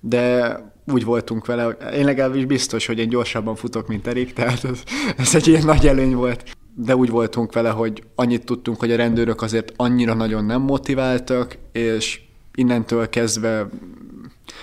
de 0.00 0.56
úgy 0.92 1.04
voltunk 1.04 1.46
vele, 1.46 1.62
hogy 1.62 1.76
én 1.94 2.04
legalábbis 2.04 2.44
biztos, 2.44 2.86
hogy 2.86 2.98
én 2.98 3.08
gyorsabban 3.08 3.56
futok, 3.56 3.88
mint 3.88 4.06
Erik, 4.06 4.32
tehát 4.32 4.64
ez, 4.64 4.82
ez 5.16 5.34
egy 5.34 5.46
ilyen 5.46 5.64
nagy 5.64 5.86
előny 5.86 6.14
volt. 6.14 6.56
De 6.74 6.96
úgy 6.96 7.10
voltunk 7.10 7.52
vele, 7.52 7.70
hogy 7.70 8.02
annyit 8.14 8.44
tudtunk, 8.44 8.78
hogy 8.78 8.92
a 8.92 8.96
rendőrök 8.96 9.42
azért 9.42 9.72
annyira 9.76 10.14
nagyon 10.14 10.44
nem 10.44 10.60
motiváltak, 10.60 11.58
és 11.72 12.20
innentől 12.54 13.08
kezdve 13.08 13.68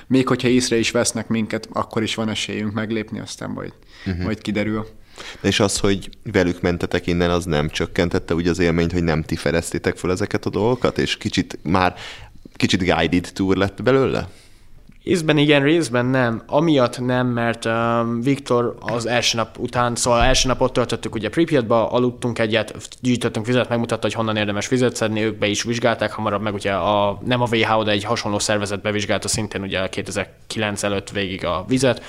még 0.08 0.28
hogyha 0.28 0.48
észre 0.48 0.78
is 0.78 0.92
vesznek 0.92 1.28
minket, 1.28 1.68
akkor 1.74 2.04
is 2.04 2.16
van 2.16 2.30
esélyünk 2.30 2.74
meglépni, 2.74 3.20
aztán 3.20 3.50
majd, 3.50 3.74
uh-huh. 4.06 4.24
majd 4.24 4.42
kiderül. 4.42 4.88
De 5.42 5.48
és 5.48 5.60
az, 5.60 5.80
hogy 5.80 6.10
velük 6.24 6.62
mentetek 6.62 7.08
innen, 7.08 7.30
az 7.30 7.46
nem 7.46 7.70
csökkentette 7.70 8.34
úgy 8.34 8.48
az 8.48 8.60
élményt, 8.60 8.92
hogy 8.92 9.04
nem 9.04 9.24
ti 9.24 9.36
fedeztétek 9.36 9.98
fel 9.98 10.12
ezeket 10.12 10.46
a 10.46 10.50
dolgokat, 10.50 10.98
és 10.98 11.18
kicsit 11.18 11.60
már 11.64 11.96
kicsit 12.56 12.84
guided 12.84 13.30
tour 13.34 13.56
lett 13.58 13.84
belőle? 13.84 14.30
Részben 15.06 15.38
igen, 15.38 15.64
részben 15.64 16.06
nem. 16.06 16.42
Amiatt 16.48 17.00
nem, 17.00 17.28
mert 17.28 17.66
um, 17.66 18.22
Viktor 18.22 18.76
az 18.80 19.06
első 19.06 19.38
nap 19.38 19.58
után, 19.60 19.96
szóval 19.96 20.22
első 20.22 20.48
nap 20.48 20.62
ott 20.62 20.74
töltöttük 20.74 21.16
ugye 21.16 21.30
Pripyatba, 21.30 21.92
aludtunk 21.92 22.40
egyet, 22.40 22.76
gyűjtöttünk 23.02 23.46
vizet, 23.46 23.70
megmutatta, 23.70 24.02
hogy 24.02 24.14
honnan 24.14 24.36
érdemes 24.36 24.68
vizet 24.68 24.96
szedni, 24.96 25.24
ők 25.24 25.38
be 25.38 25.48
is 25.48 25.64
vizsgálták 25.64 26.12
hamarabb, 26.12 26.42
meg 26.42 26.54
ugye 26.54 26.72
a, 26.72 27.20
nem 27.26 27.42
a 27.42 27.48
WHO, 27.52 27.84
de 27.84 27.92
egy 27.92 28.04
hasonló 28.04 28.40
szervezet 28.40 28.82
bevizsgálta 28.82 29.28
szintén 29.28 29.62
ugye 29.62 29.90
2009 29.90 30.84
előtt 30.84 31.10
végig 31.10 31.46
a 31.46 31.66
vizet, 31.68 32.04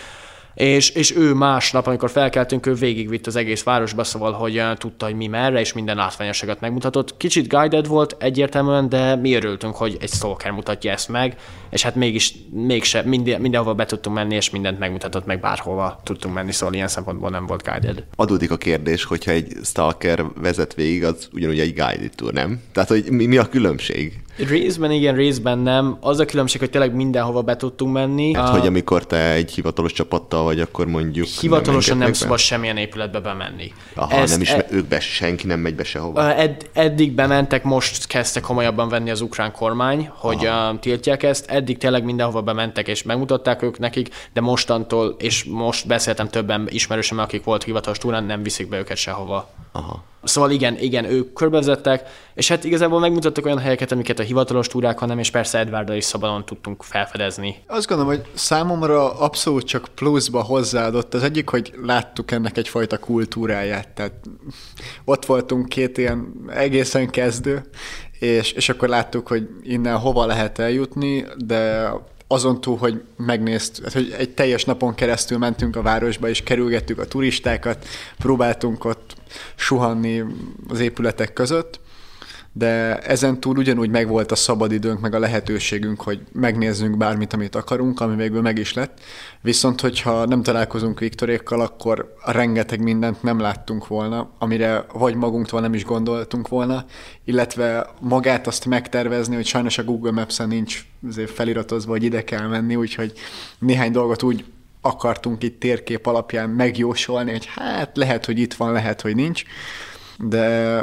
és, 0.57 0.91
és 0.91 1.17
ő 1.17 1.35
másnap, 1.35 1.87
amikor 1.87 2.11
felkeltünk, 2.11 2.67
ő 2.67 2.75
végigvitt 2.75 3.27
az 3.27 3.37
egész 3.37 3.63
városba, 3.63 4.05
szóval, 4.05 4.33
hogy 4.33 4.59
uh, 4.59 4.77
tudta, 4.77 5.05
hogy 5.05 5.15
mi 5.15 5.27
merre, 5.27 5.61
és 5.61 5.73
minden 5.73 5.97
látványosságot 5.97 6.61
megmutatott. 6.61 7.17
Kicsit 7.17 7.49
guided 7.49 7.87
volt 7.87 8.17
egyértelműen, 8.19 8.89
de 8.89 9.17
mi 9.17 9.35
örültünk, 9.35 9.75
hogy 9.75 9.97
egy 10.01 10.09
stalker 10.09 10.51
mutatja 10.51 10.93
ezt 10.93 11.09
meg, 11.09 11.37
és 11.71 11.83
hát 11.83 11.95
mégis, 11.95 12.35
mégse, 12.51 13.03
minden, 13.03 13.41
mindenhova 13.41 13.75
be 13.75 13.85
tudtunk 13.85 14.17
menni, 14.17 14.35
és 14.35 14.51
mindent 14.51 14.79
megmutatott, 14.79 15.27
meg 15.27 15.41
bárhova 15.41 16.01
tudtunk 16.05 16.35
menni, 16.35 16.53
szóval 16.53 16.75
ilyen 16.75 16.89
szempontból 16.89 17.31
nem 17.31 17.47
volt 17.47 17.63
guided. 17.63 18.05
Adódik 18.15 18.51
a 18.51 18.57
kérdés, 18.57 19.05
hogyha 19.05 19.31
egy 19.31 19.53
stalker 19.65 20.25
vezet 20.41 20.75
végig, 20.75 21.05
az 21.05 21.29
ugyanúgy 21.33 21.61
egy 21.61 21.75
guided 21.75 22.13
tour, 22.15 22.33
nem? 22.33 22.61
Tehát, 22.73 22.89
hogy 22.89 23.11
mi, 23.11 23.27
mi 23.27 23.37
a 23.37 23.49
különbség? 23.49 24.25
Részben 24.37 24.91
igen, 24.91 25.15
részben 25.15 25.59
nem. 25.59 25.97
Az 26.01 26.19
a 26.19 26.25
különbség, 26.25 26.61
hogy 26.61 26.71
tényleg 26.71 26.95
mindenhova 26.95 27.43
be 27.43 27.57
tudtunk 27.57 27.93
menni. 27.93 28.35
Hát, 28.35 28.49
Ah, 28.49 28.59
hogy 28.59 28.67
amikor 28.67 29.07
te 29.07 29.33
egy 29.33 29.51
hivatalos 29.51 29.93
csapattal 29.93 30.43
vagy, 30.43 30.61
akkor 30.61 30.87
mondjuk... 30.87 31.27
Hivatalosan 31.27 31.97
nem 31.97 32.07
engednek 32.07 32.15
szabad 32.15 32.39
semmilyen 32.39 32.77
épületbe 32.77 33.21
bemenni. 33.21 33.73
Aha, 33.95 34.17
Ezt- 34.17 34.33
nem 34.33 34.41
is, 34.41 34.51
e- 34.51 34.67
ők 34.71 34.85
be, 34.87 35.01
senki 35.01 35.47
nem 35.47 35.61
megy 35.61 35.75
be 35.75 35.85
sehova. 35.85 36.35
Ed, 36.35 36.69
eddig 36.73 37.13
bementek, 37.13 37.65
most 37.65 38.07
kezdte 38.07 38.41
komolyabban 38.41 38.89
venni 38.89 39.11
az 39.11 39.21
ukrán 39.21 39.53
kormány, 39.53 40.11
hogy 40.15 40.47
uh, 40.47 40.79
tiltják 40.81 41.23
ezt. 41.23 41.51
Eddig 41.51 41.79
tényleg 41.79 42.05
mindenhova 42.05 42.43
bementek 42.43 42.89
és 42.89 43.03
megmutatták 43.03 43.63
ők 43.63 43.79
nekik, 43.79 44.09
de 44.33 44.41
mostantól, 44.41 45.15
és 45.19 45.45
most 45.45 45.87
beszéltem 45.87 46.29
többen 46.29 46.67
ismerősöm, 46.71 47.19
akik 47.19 47.45
volt 47.45 47.65
hivatalos 47.65 47.99
túrán, 47.99 48.25
nem 48.25 48.43
viszik 48.43 48.69
be 48.69 48.79
őket 48.79 48.97
sehova. 48.97 49.49
Aha. 49.73 50.03
Szóval 50.27 50.51
igen, 50.51 50.79
igen, 50.79 51.05
ők 51.05 51.33
körbevezettek, 51.33 52.09
és 52.35 52.49
hát 52.49 52.65
igazából 52.65 53.01
megmutattak 53.01 53.45
olyan 53.45 53.59
helyeket, 53.59 53.93
amiket 53.93 54.19
a 54.19 54.23
hivatalos 54.23 54.67
túrák, 54.67 54.99
hanem 54.99 55.19
és 55.19 55.31
persze 55.31 55.59
Edvarddal 55.59 55.97
is 55.97 56.05
szabadon 56.05 56.45
tudtunk 56.45 56.83
felfedezni. 56.83 57.57
Azt 57.67 57.89
gondolom, 57.89 58.13
hogy 58.13 58.27
számomra 58.35 59.19
abszolút 59.19 59.65
csak 59.65 59.89
pluszba 59.95 60.43
hozzáadott. 60.43 61.15
Az 61.15 61.23
egyik, 61.23 61.49
hogy 61.49 61.75
láttuk 61.83 62.31
ennek 62.31 62.57
egyfajta 62.57 62.99
kultúráját, 62.99 63.89
tehát 63.89 64.13
ott 65.05 65.25
voltunk 65.25 65.69
két 65.69 65.99
ilyen 65.99 66.35
egészen 66.49 67.11
kezdő, 67.11 67.65
és, 68.19 68.53
és 68.53 68.69
akkor 68.69 68.89
láttuk, 68.89 69.29
hogy 69.29 69.49
innen 69.63 69.99
hova 69.99 70.27
lehet 70.27 70.59
eljutni, 70.59 71.27
de 71.37 71.91
azon 72.29 72.61
túl, 72.61 72.77
hogy 72.77 73.03
megnézt, 73.17 73.81
hát, 73.83 73.93
hogy 73.93 74.15
egy 74.19 74.31
teljes 74.31 74.65
napon 74.65 74.95
keresztül 74.95 75.39
mentünk 75.39 75.77
a 75.77 75.83
városba, 75.83 76.29
és 76.29 76.43
kerülgettük 76.43 76.99
a 76.99 77.07
turistákat, 77.07 77.87
próbáltunk 78.19 78.85
ott 78.85 79.16
suhanni 79.55 80.25
az 80.69 80.81
épületek 80.81 81.33
között, 81.33 81.81
de 82.57 82.99
ezen 82.99 83.41
túl 83.41 83.57
ugyanúgy 83.57 83.91
megvolt 83.91 84.33
a 84.33 84.35
szabadidőnk, 84.35 85.01
meg 85.01 85.15
a 85.15 85.19
lehetőségünk, 85.19 86.03
hogy 86.03 86.21
megnézzünk 86.33 86.97
bármit, 86.97 87.33
amit 87.33 87.55
akarunk, 87.55 88.01
ami 88.01 88.17
végül 88.17 88.41
meg 88.41 88.59
is 88.59 88.75
lett. 88.75 89.01
Viszont, 89.41 89.81
hogyha 89.81 90.25
nem 90.25 90.43
találkozunk 90.43 90.99
Viktorékkal, 90.99 91.61
akkor 91.61 92.15
rengeteg 92.25 92.83
mindent 92.83 93.23
nem 93.23 93.41
láttunk 93.41 93.87
volna, 93.87 94.31
amire 94.39 94.87
vagy 94.93 95.15
magunktól 95.15 95.61
nem 95.61 95.75
is 95.75 95.85
gondoltunk 95.85 96.49
volna, 96.49 96.85
illetve 97.25 97.91
magát 98.01 98.47
azt 98.47 98.67
megtervezni, 98.67 99.35
hogy 99.35 99.47
sajnos 99.47 99.79
a 99.79 99.85
Google 99.85 100.13
Maps-en 100.13 100.49
nincs 100.49 100.85
feliratozva, 101.27 101.91
hogy 101.91 102.03
ide 102.03 102.25
kell 102.25 102.47
menni, 102.47 102.77
úgyhogy 102.77 103.13
néhány 103.59 103.93
dolgot 103.93 104.23
úgy 104.23 104.45
akartunk 104.87 105.43
itt 105.43 105.61
térkép 105.61 106.07
alapján 106.07 106.51
megjósolni, 106.51 107.31
hogy 107.31 107.47
hát 107.55 107.97
lehet, 107.97 108.25
hogy 108.25 108.39
itt 108.39 108.55
van, 108.55 108.73
lehet, 108.73 109.01
hogy 109.01 109.15
nincs, 109.15 109.43
de 110.19 110.81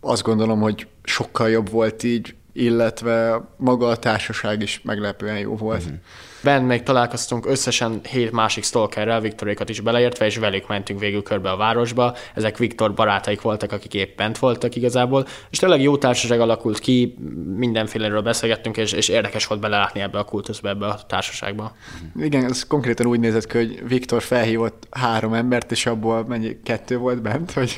azt 0.00 0.22
gondolom, 0.22 0.60
hogy 0.60 0.86
sokkal 1.02 1.50
jobb 1.50 1.70
volt 1.70 2.02
így, 2.02 2.34
illetve 2.52 3.48
maga 3.56 3.86
a 3.86 3.96
társaság 3.96 4.62
is 4.62 4.80
meglepően 4.84 5.38
jó 5.38 5.56
volt. 5.56 5.82
Uh-huh. 5.82 5.98
Bent 6.42 6.66
még 6.66 6.82
találkoztunk 6.82 7.46
összesen 7.46 8.00
hét 8.10 8.32
másik 8.32 8.64
stalkerrel, 8.64 9.20
Viktorékat 9.20 9.68
is 9.68 9.80
beleértve, 9.80 10.26
és 10.26 10.36
velük 10.36 10.68
mentünk 10.68 11.00
végül 11.00 11.22
körbe 11.22 11.50
a 11.50 11.56
városba. 11.56 12.16
Ezek 12.34 12.58
Viktor 12.58 12.94
barátaik 12.94 13.40
voltak, 13.40 13.72
akik 13.72 13.94
épp 13.94 14.16
bent 14.16 14.38
voltak 14.38 14.76
igazából, 14.76 15.26
és 15.50 15.58
tényleg 15.58 15.82
jó 15.82 15.96
társaság 15.96 16.40
alakult 16.40 16.78
ki, 16.78 17.16
mindenféleről 17.56 18.22
beszélgettünk, 18.22 18.76
és, 18.76 18.92
és 18.92 19.08
érdekes 19.08 19.46
volt 19.46 19.60
belelátni 19.60 20.00
ebbe 20.00 20.18
a 20.18 20.24
kultuszba, 20.24 20.68
ebbe 20.68 20.86
a 20.86 21.00
társaságba. 21.08 21.76
Igen, 22.20 22.44
ez 22.44 22.66
konkrétan 22.66 23.06
úgy 23.06 23.20
nézett 23.20 23.46
ki, 23.46 23.56
hogy 23.56 23.88
Viktor 23.88 24.22
felhívott 24.22 24.86
három 24.90 25.34
embert, 25.34 25.70
és 25.70 25.86
abból 25.86 26.24
mennyi 26.28 26.56
kettő 26.62 26.96
volt 26.96 27.22
bent, 27.22 27.52
hogy 27.52 27.74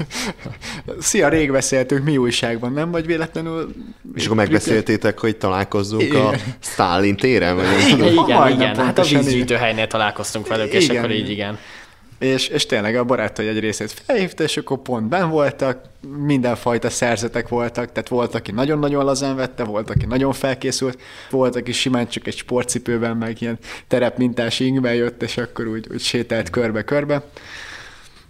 szia, 0.99 1.29
rég 1.29 1.51
beszéltünk, 1.51 2.05
mi 2.05 2.17
újságban, 2.17 2.73
nem? 2.73 2.91
Vagy 2.91 3.07
véletlenül... 3.07 3.75
És 4.15 4.25
akkor 4.25 4.37
megbeszéltétek, 4.67 5.19
hogy 5.19 5.37
találkozzunk 5.37 6.03
igen. 6.03 6.27
a 6.27 6.35
Stalin 6.61 7.17
téren? 7.17 7.57
Vagy 7.57 7.65
igen, 7.89 8.13
igen, 8.13 8.49
igen, 8.49 8.77
hát 8.77 8.99
a 8.99 9.03
vízgyűjtőhelynél 9.03 9.87
találkoztunk 9.87 10.47
velük, 10.47 10.73
és 10.73 10.89
akkor 10.89 11.11
így 11.11 11.31
igen. 11.31 11.59
És, 12.19 12.49
és 12.49 12.67
tényleg 12.67 12.97
a 12.97 13.05
barátai 13.05 13.49
egy 13.49 13.59
részét 13.59 14.03
felhívta, 14.07 14.43
és 14.43 14.57
akkor 14.57 14.79
pont 14.79 15.09
ben 15.09 15.31
voltak, 15.31 15.81
mindenfajta 16.27 16.91
szerzetek 16.91 17.49
voltak, 17.49 17.93
tehát 17.93 18.09
volt, 18.09 18.35
aki 18.35 18.53
nagyon-nagyon 18.53 19.05
lazán 19.05 19.37
vette, 19.37 19.65
volt, 19.65 19.91
aki 19.91 20.07
nagyon 20.07 20.33
felkészült, 20.33 20.99
volt, 21.31 21.57
aki 21.57 21.73
simán 21.73 22.09
csak 22.09 22.27
egy 22.27 22.37
sportcipőben, 22.37 23.17
meg 23.17 23.41
ilyen 23.41 23.59
terepmintás 23.89 24.61
ingben 24.61 24.95
jött, 24.95 25.23
és 25.23 25.37
akkor 25.37 25.67
úgy, 25.67 25.87
úgy 25.93 26.01
sétált 26.01 26.51
körbe-körbe. 26.51 27.23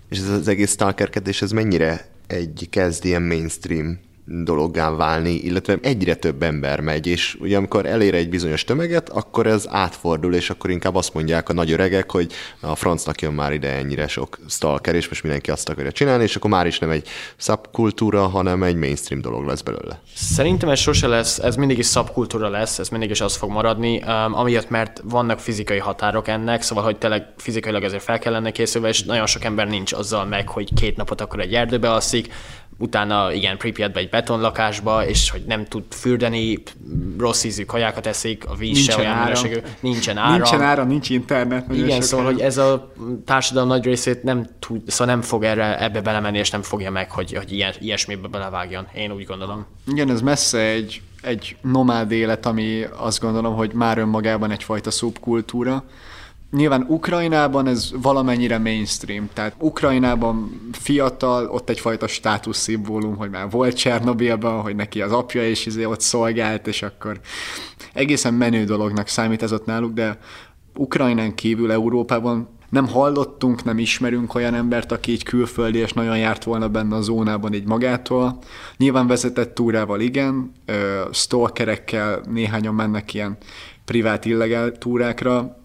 És 0.08 0.18
ez 0.18 0.28
az 0.28 0.48
egész 0.48 0.72
stalkerkedés, 0.72 1.42
ez 1.42 1.50
mennyire 1.50 2.06
egy 2.26 2.66
kezd 2.70 3.04
ilyen 3.04 3.22
mainstream 3.22 3.98
dologgá 4.24 4.90
válni, 4.90 5.34
illetve 5.34 5.78
egyre 5.82 6.14
több 6.14 6.42
ember 6.42 6.80
megy, 6.80 7.06
és 7.06 7.36
ugye 7.40 7.56
amikor 7.56 7.86
elér 7.86 8.14
egy 8.14 8.28
bizonyos 8.28 8.64
tömeget, 8.64 9.08
akkor 9.08 9.46
ez 9.46 9.66
átfordul, 9.70 10.34
és 10.34 10.50
akkor 10.50 10.70
inkább 10.70 10.94
azt 10.94 11.14
mondják 11.14 11.48
a 11.48 11.52
nagy 11.52 11.72
öregek, 11.72 12.10
hogy 12.10 12.32
a 12.60 12.74
francnak 12.74 13.20
jön 13.20 13.32
már 13.32 13.52
ide 13.52 13.72
ennyire 13.72 14.08
sok 14.08 14.38
stalker, 14.48 14.94
és 14.94 15.08
most 15.08 15.22
mindenki 15.22 15.50
azt 15.50 15.68
akarja 15.68 15.92
csinálni, 15.92 16.22
és 16.22 16.36
akkor 16.36 16.50
már 16.50 16.66
is 16.66 16.78
nem 16.78 16.90
egy 16.90 17.08
szabkultúra, 17.36 18.26
hanem 18.26 18.62
egy 18.62 18.76
mainstream 18.76 19.20
dolog 19.20 19.46
lesz 19.46 19.60
belőle. 19.60 20.00
Szerintem 20.14 20.68
ez 20.68 20.78
sose 20.78 21.06
lesz, 21.06 21.38
ez 21.38 21.56
mindig 21.56 21.78
is 21.78 21.86
szabkultúra 21.86 22.48
lesz, 22.48 22.78
ez 22.78 22.88
mindig 22.88 23.10
is 23.10 23.20
az 23.20 23.36
fog 23.36 23.50
maradni, 23.50 24.02
um, 24.06 24.34
amiatt, 24.34 24.70
mert 24.70 25.00
vannak 25.04 25.38
fizikai 25.38 25.78
határok 25.78 26.28
ennek, 26.28 26.62
szóval, 26.62 26.84
hogy 26.84 26.96
tényleg 26.96 27.26
fizikailag 27.36 27.82
ezért 27.82 28.02
fel 28.02 28.18
kellene 28.18 28.50
készülve, 28.50 28.88
és 28.88 29.02
nagyon 29.02 29.26
sok 29.26 29.44
ember 29.44 29.68
nincs 29.68 29.92
azzal 29.92 30.24
meg, 30.24 30.48
hogy 30.48 30.74
két 30.74 30.96
napot 30.96 31.20
akkor 31.20 31.40
egy 31.40 31.54
erdőbe 31.54 31.90
alszik, 31.90 32.32
utána 32.78 33.32
igen, 33.32 33.56
Pripyatba 33.56 33.98
egy 33.98 34.08
betonlakásba, 34.08 35.06
és 35.06 35.30
hogy 35.30 35.42
nem 35.46 35.64
tud 35.64 35.82
fürdeni, 35.90 36.62
rossz 37.18 37.44
ízű 37.44 37.64
kajákat 37.64 38.06
eszik, 38.06 38.44
a 38.48 38.54
víz 38.54 38.76
nincsen 38.76 38.94
se 38.94 39.00
olyan 39.00 39.18
minőségű, 39.18 39.56
nincsen 39.80 40.16
ára. 40.16 40.32
Nincsen 40.32 40.62
ára, 40.62 40.84
nincs 40.84 41.10
internet. 41.10 41.72
Igen, 41.72 42.00
szóval, 42.00 42.26
hogy 42.26 42.40
ez 42.40 42.58
a 42.58 42.92
társadalom 43.24 43.68
nagy 43.68 43.84
részét 43.84 44.22
nem 44.22 44.46
tud, 44.58 44.82
szóval 44.86 45.14
nem 45.14 45.22
fog 45.22 45.44
erre, 45.44 45.82
ebbe 45.82 46.00
belemenni, 46.00 46.38
és 46.38 46.50
nem 46.50 46.62
fogja 46.62 46.90
meg, 46.90 47.10
hogy, 47.10 47.32
hogy 47.32 47.52
ilyen, 47.52 47.72
ilyesmibe 47.78 48.28
belevágjon. 48.28 48.86
Én 48.94 49.12
úgy 49.12 49.24
gondolom. 49.24 49.66
Igen, 49.86 50.10
ez 50.10 50.20
messze 50.20 50.58
egy, 50.58 51.02
egy 51.22 51.56
nomád 51.62 52.10
élet, 52.10 52.46
ami 52.46 52.84
azt 52.98 53.20
gondolom, 53.20 53.54
hogy 53.54 53.72
már 53.72 53.98
önmagában 53.98 54.50
egyfajta 54.50 54.90
szubkultúra, 54.90 55.84
Nyilván 56.52 56.84
Ukrajnában 56.88 57.66
ez 57.66 57.90
valamennyire 58.02 58.58
mainstream, 58.58 59.28
tehát 59.32 59.54
Ukrajnában 59.58 60.60
fiatal, 60.72 61.46
ott 61.46 61.68
egyfajta 61.68 62.06
státuszszimbólum, 62.06 63.16
hogy 63.16 63.30
már 63.30 63.50
volt 63.50 63.76
Csernobilban, 63.76 64.60
hogy 64.60 64.76
neki 64.76 65.02
az 65.02 65.12
apja 65.12 65.48
is 65.48 65.66
izé 65.66 65.84
ott 65.84 66.00
szolgált, 66.00 66.66
és 66.66 66.82
akkor 66.82 67.20
egészen 67.92 68.34
menő 68.34 68.64
dolognak 68.64 69.08
számít 69.08 69.42
ez 69.42 69.52
ott 69.52 69.66
náluk, 69.66 69.92
de 69.92 70.18
Ukrajnán 70.74 71.34
kívül 71.34 71.72
Európában 71.72 72.48
nem 72.68 72.88
hallottunk, 72.88 73.64
nem 73.64 73.78
ismerünk 73.78 74.34
olyan 74.34 74.54
embert, 74.54 74.92
aki 74.92 75.12
így 75.12 75.22
külföldi 75.22 75.78
és 75.78 75.92
nagyon 75.92 76.18
járt 76.18 76.44
volna 76.44 76.68
benne 76.68 76.96
a 76.96 77.02
zónában 77.02 77.52
így 77.52 77.66
magától. 77.66 78.38
Nyilván 78.76 79.06
vezetett 79.06 79.54
túrával 79.54 80.00
igen, 80.00 80.52
stalkerekkel 81.12 82.20
néhányan 82.30 82.74
mennek 82.74 83.14
ilyen 83.14 83.36
privát 83.84 84.24
illegál 84.24 84.72
túrákra, 84.72 85.61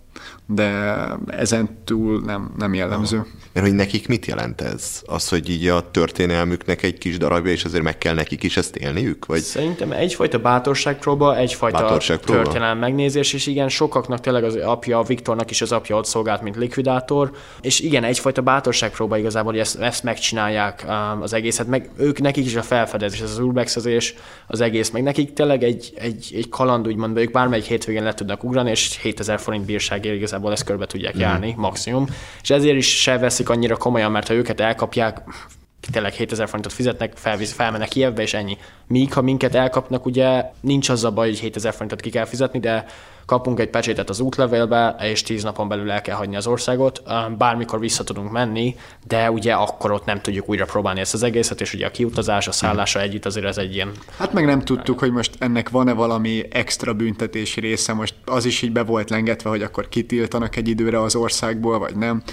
de 0.47 1.07
ezen 1.27 1.69
túl 1.83 2.21
nem, 2.25 2.51
nem 2.57 2.73
jellemző. 2.73 3.25
Mert 3.57 3.69
hogy 3.69 3.77
nekik 3.77 4.07
mit 4.07 4.25
jelent 4.25 4.61
ez? 4.61 5.01
Az, 5.05 5.29
hogy 5.29 5.49
így 5.49 5.67
a 5.67 5.91
történelmüknek 5.91 6.83
egy 6.83 6.97
kis 6.97 7.17
darabja, 7.17 7.51
és 7.51 7.63
azért 7.63 7.83
meg 7.83 7.97
kell 7.97 8.13
nekik 8.13 8.43
is 8.43 8.57
ezt 8.57 8.75
élniük? 8.75 9.25
Vagy? 9.25 9.39
Szerintem 9.39 9.91
egyfajta 9.91 10.39
bátorságpróba, 10.39 11.37
egyfajta 11.37 11.81
bátorságpróba. 11.81 12.41
történelem 12.41 12.77
megnézés, 12.77 13.33
és 13.33 13.47
igen, 13.47 13.69
sokaknak 13.69 14.19
tényleg 14.19 14.43
az 14.43 14.55
apja, 14.55 15.01
Viktornak 15.01 15.51
is 15.51 15.61
az 15.61 15.71
apja 15.71 15.95
ott 15.95 16.05
szolgált, 16.05 16.41
mint 16.41 16.55
likvidátor, 16.55 17.31
és 17.61 17.79
igen, 17.79 18.03
egyfajta 18.03 18.41
bátorságpróba 18.41 19.17
igazából, 19.17 19.51
hogy 19.51 19.61
ezt, 19.61 19.79
ezt 19.79 20.03
megcsinálják 20.03 20.85
um, 20.87 21.21
az 21.21 21.33
egészet, 21.33 21.67
meg 21.67 21.89
ők 21.97 22.19
nekik 22.19 22.45
is 22.45 22.55
a 22.55 22.61
felfedezés, 22.61 23.19
ez 23.19 23.31
az 23.31 23.39
urbexezés, 23.39 24.15
az 24.47 24.61
egész, 24.61 24.89
meg 24.89 25.03
nekik 25.03 25.33
tényleg 25.33 25.63
egy, 25.63 25.93
egy, 25.95 26.31
egy 26.35 26.49
kaland, 26.49 26.87
úgymond, 26.87 27.17
ők 27.17 27.31
bármelyik 27.31 27.65
hétvégén 27.65 28.03
le 28.03 28.13
tudnak 28.13 28.43
ugrani, 28.43 28.69
és 28.69 28.99
7000 29.01 29.39
forint 29.39 29.65
bírságért 29.65 30.15
igazából 30.15 30.51
ezt 30.51 30.63
körbe 30.63 30.85
tudják 30.85 31.15
mm. 31.15 31.19
járni, 31.19 31.53
maximum, 31.57 32.05
és 32.41 32.49
ezért 32.49 32.77
is 32.77 33.01
se 33.01 33.17
veszik 33.17 33.46
veszik 33.47 33.49
annyira 33.49 33.77
komolyan, 33.77 34.11
mert 34.11 34.27
ha 34.27 34.33
őket 34.33 34.59
elkapják, 34.59 35.21
tényleg 35.91 36.13
7000 36.13 36.47
forintot 36.47 36.73
fizetnek, 36.73 37.13
felvisz, 37.15 37.53
felmennek 37.53 37.87
Kievbe, 37.87 38.21
és 38.21 38.33
ennyi. 38.33 38.57
Míg 38.87 39.13
ha 39.13 39.21
minket 39.21 39.55
elkapnak, 39.55 40.05
ugye 40.05 40.43
nincs 40.61 40.89
az 40.89 41.03
a 41.03 41.11
baj, 41.11 41.27
hogy 41.27 41.39
7000 41.39 41.73
forintot 41.73 42.01
ki 42.01 42.09
kell 42.09 42.25
fizetni, 42.25 42.59
de 42.59 42.85
kapunk 43.25 43.59
egy 43.59 43.69
pecsétet 43.69 44.09
az 44.09 44.19
útlevélbe, 44.19 44.95
és 44.99 45.23
10 45.23 45.43
napon 45.43 45.67
belül 45.67 45.91
el 45.91 46.01
kell 46.01 46.15
hagyni 46.15 46.35
az 46.35 46.47
országot. 46.47 47.01
Bármikor 47.37 47.79
vissza 47.79 48.03
tudunk 48.03 48.31
menni, 48.31 48.75
de 49.07 49.31
ugye 49.31 49.53
akkor 49.53 49.91
ott 49.91 50.05
nem 50.05 50.21
tudjuk 50.21 50.49
újra 50.49 50.65
próbálni 50.65 50.99
ezt 50.99 51.13
az 51.13 51.23
egészet, 51.23 51.61
és 51.61 51.73
ugye 51.73 51.85
a 51.85 51.91
kiutazás, 51.91 52.47
a 52.47 52.51
szállása 52.51 53.01
együtt 53.01 53.25
azért 53.25 53.45
ez 53.45 53.57
egy 53.57 53.73
ilyen... 53.73 53.91
Hát 54.17 54.33
meg 54.33 54.45
nem 54.45 54.59
tudtuk, 54.61 54.99
hogy 54.99 55.11
most 55.11 55.35
ennek 55.39 55.69
van-e 55.69 55.93
valami 55.93 56.43
extra 56.51 56.93
büntetési 56.93 57.59
része, 57.59 57.93
most 57.93 58.15
az 58.25 58.45
is 58.45 58.61
így 58.61 58.71
be 58.71 58.83
volt 58.83 59.09
lengetve, 59.09 59.49
hogy 59.49 59.61
akkor 59.61 59.89
kitiltanak 59.89 60.55
egy 60.55 60.67
időre 60.67 61.01
az 61.01 61.15
országból, 61.15 61.79
vagy 61.79 61.95
nem 61.95 62.23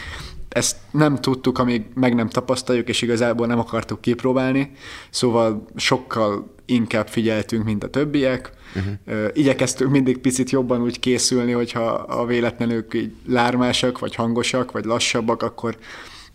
ezt 0.55 0.76
nem 0.90 1.16
tudtuk, 1.16 1.59
amíg 1.59 1.84
meg 1.94 2.14
nem 2.14 2.28
tapasztaljuk, 2.28 2.88
és 2.88 3.02
igazából 3.02 3.46
nem 3.46 3.59
akartuk 3.59 4.00
kipróbálni, 4.00 4.70
szóval 5.11 5.66
sokkal 5.76 6.55
inkább 6.66 7.09
figyeltünk, 7.09 7.64
mint 7.64 7.84
a 7.84 7.90
többiek. 7.90 8.52
Uh-huh. 8.74 9.28
Igyekeztünk 9.32 9.90
mindig 9.90 10.18
picit 10.18 10.50
jobban 10.50 10.82
úgy 10.82 11.00
készülni, 11.00 11.52
hogyha 11.52 11.82
a 11.92 12.26
véletlenül 12.26 12.84
így 12.92 13.12
lármásak, 13.26 13.98
vagy 13.98 14.14
hangosak, 14.14 14.72
vagy 14.72 14.84
lassabbak, 14.84 15.42
akkor 15.42 15.78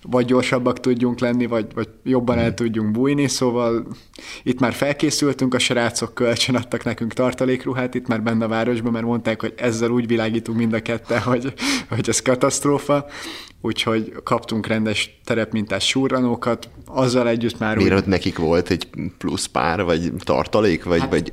vagy 0.01 0.25
gyorsabbak 0.25 0.79
tudjunk 0.79 1.19
lenni, 1.19 1.45
vagy, 1.45 1.73
vagy 1.73 1.89
jobban 2.03 2.37
el 2.37 2.53
tudjunk 2.53 2.91
bújni, 2.91 3.27
szóval 3.27 3.87
itt 4.43 4.59
már 4.59 4.73
felkészültünk, 4.73 5.53
a 5.53 5.59
srácok 5.59 6.13
kölcsön 6.13 6.55
adtak 6.55 6.83
nekünk 6.83 7.13
tartalékruhát 7.13 7.95
itt 7.95 8.07
már 8.07 8.23
benne 8.23 8.45
a 8.45 8.47
városban, 8.47 8.91
mert 8.91 9.05
mondták, 9.05 9.41
hogy 9.41 9.53
ezzel 9.57 9.89
úgy 9.89 10.07
világítunk 10.07 10.57
mind 10.57 10.73
a 10.73 10.81
kette, 10.81 11.19
hogy, 11.19 11.53
hogy 11.89 12.09
ez 12.09 12.21
katasztrófa, 12.21 13.05
úgyhogy 13.61 14.13
kaptunk 14.23 14.67
rendes 14.67 15.19
terepmintás 15.23 15.87
surranókat, 15.87 16.69
azzal 16.85 17.27
együtt 17.27 17.59
már 17.59 17.75
Miért 17.75 18.01
úgy, 18.01 18.05
nekik 18.05 18.37
volt 18.37 18.69
egy 18.69 18.87
plusz 19.17 19.45
pár, 19.45 19.83
vagy 19.83 20.11
tartalék, 20.19 20.83
vagy, 20.83 20.99
hát, 20.99 21.09
vagy 21.09 21.31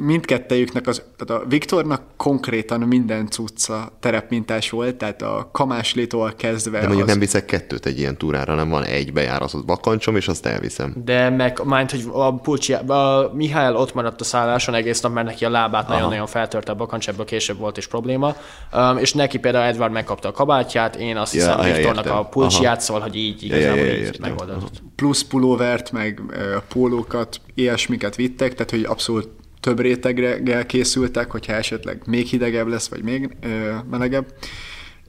mindkettejüknek, 0.00 0.86
az, 0.86 1.02
tehát 1.16 1.42
a 1.42 1.48
Viktornak 1.48 2.02
konkrétan 2.16 2.80
minden 2.80 3.30
cucca 3.30 3.92
terepmintás 4.00 4.70
volt, 4.70 4.96
tehát 4.96 5.22
a 5.22 5.48
kamáslétól 5.52 6.32
kezdve 6.36 6.80
de 6.80 6.86
mondjuk 6.86 7.06
az, 7.06 7.10
nem 7.10 7.20
viszek 7.20 7.44
kettőt 7.44 7.86
egy 7.86 7.98
ilyen 7.98 8.16
túrára, 8.16 8.50
hanem 8.50 8.68
van 8.68 8.84
egy 8.84 9.12
bejáratott 9.12 9.64
bakancsom, 9.64 10.16
és 10.16 10.28
azt 10.28 10.46
elviszem. 10.46 10.94
De 11.04 11.30
meg, 11.30 11.60
mind, 11.64 11.90
hogy 11.90 12.04
a, 12.26 12.32
Pulcsi, 12.32 12.72
a 12.72 13.30
Mihály 13.34 13.72
ott 13.74 13.94
maradt 13.94 14.20
a 14.20 14.24
szálláson 14.24 14.74
egész 14.74 15.00
nap, 15.00 15.12
mert 15.12 15.26
neki 15.26 15.44
a 15.44 15.50
lábát 15.50 15.88
nagyon-nagyon 15.88 16.26
feltörte 16.26 16.72
a 16.72 16.74
bakancs, 16.74 17.08
ebből 17.08 17.24
később 17.24 17.58
volt 17.58 17.76
is 17.76 17.86
probléma. 17.86 18.34
Um, 18.72 18.98
és 18.98 19.12
neki 19.12 19.38
például 19.38 19.64
Edward 19.64 19.92
megkapta 19.92 20.28
a 20.28 20.32
kabátját, 20.32 20.96
én 20.96 21.16
azt 21.16 21.34
Ja, 21.34 21.40
hiszem 21.40 21.66
ja, 21.66 21.74
Viktornak 21.74 22.04
értem. 22.04 22.18
a 22.18 22.24
pulcsiát, 22.28 22.72
Aha. 22.72 22.80
szóval, 22.80 23.02
hogy 23.02 23.16
így 23.16 23.46
Ja, 23.46 23.56
ja, 23.56 23.60
igazából 23.62 23.84
ja, 23.86 24.06
így 24.06 24.20
megoldott. 24.20 24.82
plusz 24.96 25.22
pulóvert, 25.24 25.92
meg 25.92 26.22
pólókat, 26.68 27.40
ilyesmiket 27.54 28.16
vittek, 28.16 28.54
tehát 28.54 28.70
hogy 28.70 28.84
abszolút 28.84 29.28
több 29.60 29.80
réteggel 29.80 30.66
készültek, 30.66 31.30
hogyha 31.30 31.52
esetleg 31.52 32.02
még 32.06 32.26
hidegebb 32.26 32.66
lesz, 32.66 32.88
vagy 32.88 33.02
még 33.02 33.36
ö, 33.42 33.72
melegebb. 33.90 34.26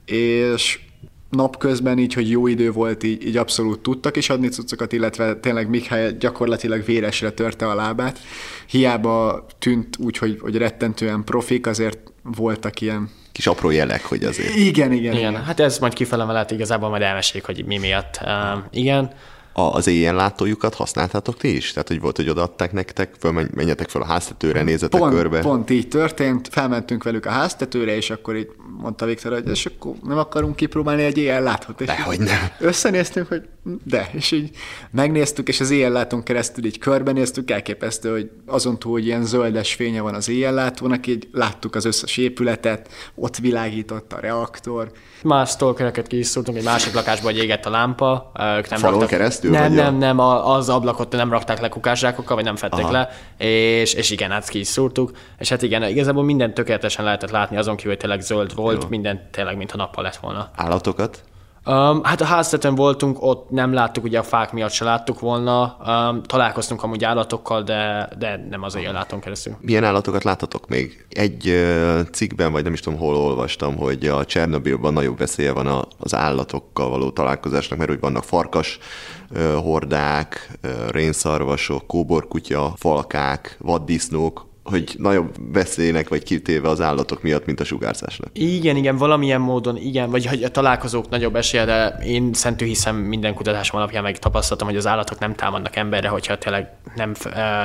És 0.05 0.80
napközben 1.36 1.98
így, 1.98 2.14
hogy 2.14 2.30
jó 2.30 2.48
idő 2.48 2.72
volt, 2.72 3.04
így, 3.04 3.26
így 3.26 3.38
abszolút 3.38 3.80
tudtak 3.80 4.16
is 4.16 4.30
adni 4.30 4.48
cuccokat, 4.48 4.92
illetve 4.92 5.36
tényleg 5.36 5.70
Mihály 5.70 6.14
gyakorlatilag 6.20 6.86
véresre 6.86 7.32
törte 7.32 7.68
a 7.68 7.76
lábát. 7.76 8.20
Hiába 8.68 9.46
tűnt 9.60 9.98
úgy, 9.98 10.18
hogy, 10.18 10.38
hogy 10.42 10.58
rettentően 10.58 11.24
profik, 11.24 11.68
azért 11.68 12.00
voltak 12.24 12.82
ilyen... 12.82 13.10
Kis 13.32 13.48
apró 13.48 13.70
jelek, 13.70 14.06
hogy 14.06 14.24
azért. 14.24 14.56
Igen, 14.56 14.92
igen, 14.92 15.14
Igen, 15.14 15.16
igen. 15.16 15.44
hát 15.44 15.60
ez 15.60 15.80
majd 15.80 15.94
kifele 15.94 16.26
mellett 16.26 16.52
igazából 16.52 16.90
majd 16.90 17.02
elmeséljük, 17.02 17.46
hogy 17.46 17.66
mi 17.66 17.78
miatt. 17.78 18.20
Um, 18.26 18.66
igen, 18.72 19.12
az 19.54 19.88
éjjel 19.88 20.16
látójukat 20.16 20.74
használtátok 20.74 21.38
ti 21.38 21.56
is? 21.56 21.72
Tehát, 21.72 21.88
hogy 21.88 21.99
volt, 21.99 22.16
hogy 22.16 22.30
odaadták 22.30 22.72
nektek, 22.72 23.14
föl, 23.20 23.47
menjetek 23.54 23.89
fel 23.89 24.01
a 24.01 24.06
háztetőre, 24.06 24.64
nézzetek 24.64 24.99
Pont, 24.99 25.14
körbe. 25.14 25.39
pont 25.39 25.70
így 25.70 25.88
történt, 25.88 26.47
felmentünk 26.51 27.04
velük 27.04 27.26
a 27.26 27.30
háztetőre, 27.30 27.95
és 27.95 28.10
akkor 28.10 28.36
így 28.36 28.49
mondta 28.78 29.06
Viktor, 29.06 29.32
hogy 29.32 29.49
és 29.49 29.66
akkor 29.66 29.93
nem 30.04 30.18
akarunk 30.18 30.56
kipróbálni 30.56 31.04
egy 31.04 31.18
éjjel 31.18 31.41
láthot. 31.41 31.82
És 31.82 31.88
Dehogy 31.88 32.20
nem. 32.20 32.49
Összenéztünk, 32.60 33.28
hogy 33.28 33.41
de, 33.84 34.10
és 34.12 34.32
így 34.32 34.49
megnéztük, 34.91 35.47
és 35.47 35.60
az 35.60 35.70
éjjellátón 35.70 36.24
keresztül 36.24 36.66
így 36.66 36.78
körbenéztük, 36.78 37.51
elképesztő, 37.51 38.12
hogy 38.12 38.30
azon 38.45 38.80
túl, 38.80 38.91
hogy 38.91 39.06
ilyen 39.06 39.26
zöldes 39.26 39.74
fénye 39.74 40.01
van 40.01 40.14
az 40.14 40.30
éjjellátónak, 40.30 41.08
így 41.08 41.28
láttuk 41.32 41.76
az 41.76 41.86
összes 41.86 42.18
épületet, 42.18 42.89
ott 43.16 43.38
világított 43.38 44.14
a 44.14 44.20
reaktor, 44.20 44.91
más 45.24 45.49
stalkereket 45.49 46.08
ki 46.08 46.18
is 46.18 46.28
szúrtunk, 46.28 46.58
egy 46.58 46.64
másik 46.64 46.93
lakásba, 46.93 47.26
hogy 47.26 47.38
égett 47.38 47.66
a 47.66 47.70
lámpa. 47.70 48.32
Ők 48.58 48.70
nem 48.70 48.80
Falon 48.80 48.99
raktak, 48.99 49.20
keresztül, 49.52 49.62
Nem, 49.62 49.70
vagy 49.70 49.80
a- 49.80 49.84
nem, 49.84 49.96
nem, 50.18 50.20
az 50.50 50.70
ablakot 50.70 51.12
nem 51.12 51.32
rakták 51.32 51.60
le 51.62 51.70
kukászsákokkal, 51.70 52.36
vagy 52.36 52.46
nem 52.46 52.56
fették 52.56 52.84
Aha. 52.84 52.91
le, 52.91 53.10
és, 53.38 53.94
és 53.94 54.12
igen, 54.12 54.32
hát 54.32 54.48
ki 54.50 54.60
is 54.60 54.68
szúrtuk. 54.68 55.12
És 55.38 55.50
hát 55.50 55.62
igen, 55.62 55.84
igazából 55.84 56.24
minden 56.24 56.54
tökéletesen 56.54 57.06
lehetett 57.06 57.32
látni, 57.32 57.58
azon 57.58 57.76
kívül, 57.76 57.91
hogy 57.91 58.00
tényleg 58.02 58.22
zöld 58.22 58.56
volt, 58.56 58.82
Jó. 58.82 58.89
minden 58.89 59.28
tényleg, 59.32 59.58
mintha 59.58 59.78
nappal 59.78 60.04
lett 60.04 60.16
volna. 60.16 60.50
Állatokat? 60.56 61.24
Um, 61.66 62.03
hát 62.03 62.22
a 62.22 62.26
háztetőn 62.26 62.76
voltunk, 62.76 63.18
ott 63.22 63.49
nem 63.49 63.74
láttuk, 63.74 64.03
ugye 64.03 64.20
a 64.20 64.24
fák 64.24 64.51
miatt 64.51 64.72
se 64.72 64.84
láttuk 64.84 65.20
volna. 65.20 65.78
Um, 65.88 66.24
találkoztunk 66.24 66.84
amúgy 66.84 67.03
állatokkal, 67.03 67.64
de, 67.64 68.09
de 68.18 68.45
nem 68.49 68.64
az 68.64 68.76
éjjelláton 68.76 69.20
keresztül. 69.20 69.55
Milyen 69.59 69.84
állatokat 69.84 70.24
láttatok 70.24 70.68
még? 70.68 71.05
Egy 71.09 71.47
ö, 71.47 72.01
cikkben, 72.11 72.51
vagy 72.51 72.64
nem 72.64 72.74
is 72.74 72.80
tudom, 72.80 72.99
hol 72.99 73.16
olvastam, 73.16 73.78
hogy 73.78 74.07
a 74.07 74.26
Csernobilban 74.26 74.93
nagyobb 74.93 75.18
veszélye 75.18 75.51
van 75.51 75.68
a, 75.68 75.86
az 75.97 76.16
állatokkal 76.16 76.89
való 76.89 77.11
találkozásnak, 77.11 77.78
mert 77.78 77.89
hogy 77.89 77.99
vannak 77.99 78.24
farkas 78.24 78.80
ö, 79.32 79.53
hordák, 79.53 80.51
ö, 80.61 80.70
rénszarvasok, 80.91 81.88
kóborkutya, 81.88 82.74
falkák, 82.78 83.57
vaddisznók, 83.59 84.51
hogy 84.64 84.95
nagyobb 84.97 85.36
veszélynek 85.53 86.09
vagy 86.09 86.24
kitéve 86.24 86.70
az 86.70 86.82
állatok 86.82 87.22
miatt, 87.22 87.45
mint 87.45 87.59
a 87.59 87.64
sugárzásnak. 87.64 88.30
Igen, 88.34 88.76
igen, 88.76 88.97
valamilyen 88.97 89.41
módon 89.41 89.78
igen, 89.78 90.09
vagy 90.09 90.26
hogy 90.26 90.43
a 90.43 90.49
találkozók 90.49 91.09
nagyobb 91.09 91.36
esélye, 91.36 91.66
de 91.66 91.88
én 91.88 92.34
szentű 92.34 92.66
hiszem 92.66 92.95
minden 92.95 93.34
kutatásom 93.34 93.80
alapján 93.80 94.03
meg 94.03 94.20
tapasztaltam, 94.20 94.68
hogy 94.68 94.78
az 94.78 94.88
állatok 94.88 95.20
nem 95.20 95.36
támadnak 95.36 95.76
emberre, 95.76 96.07
hogyha 96.07 96.38
tényleg 96.38 96.70
nem, 96.95 97.14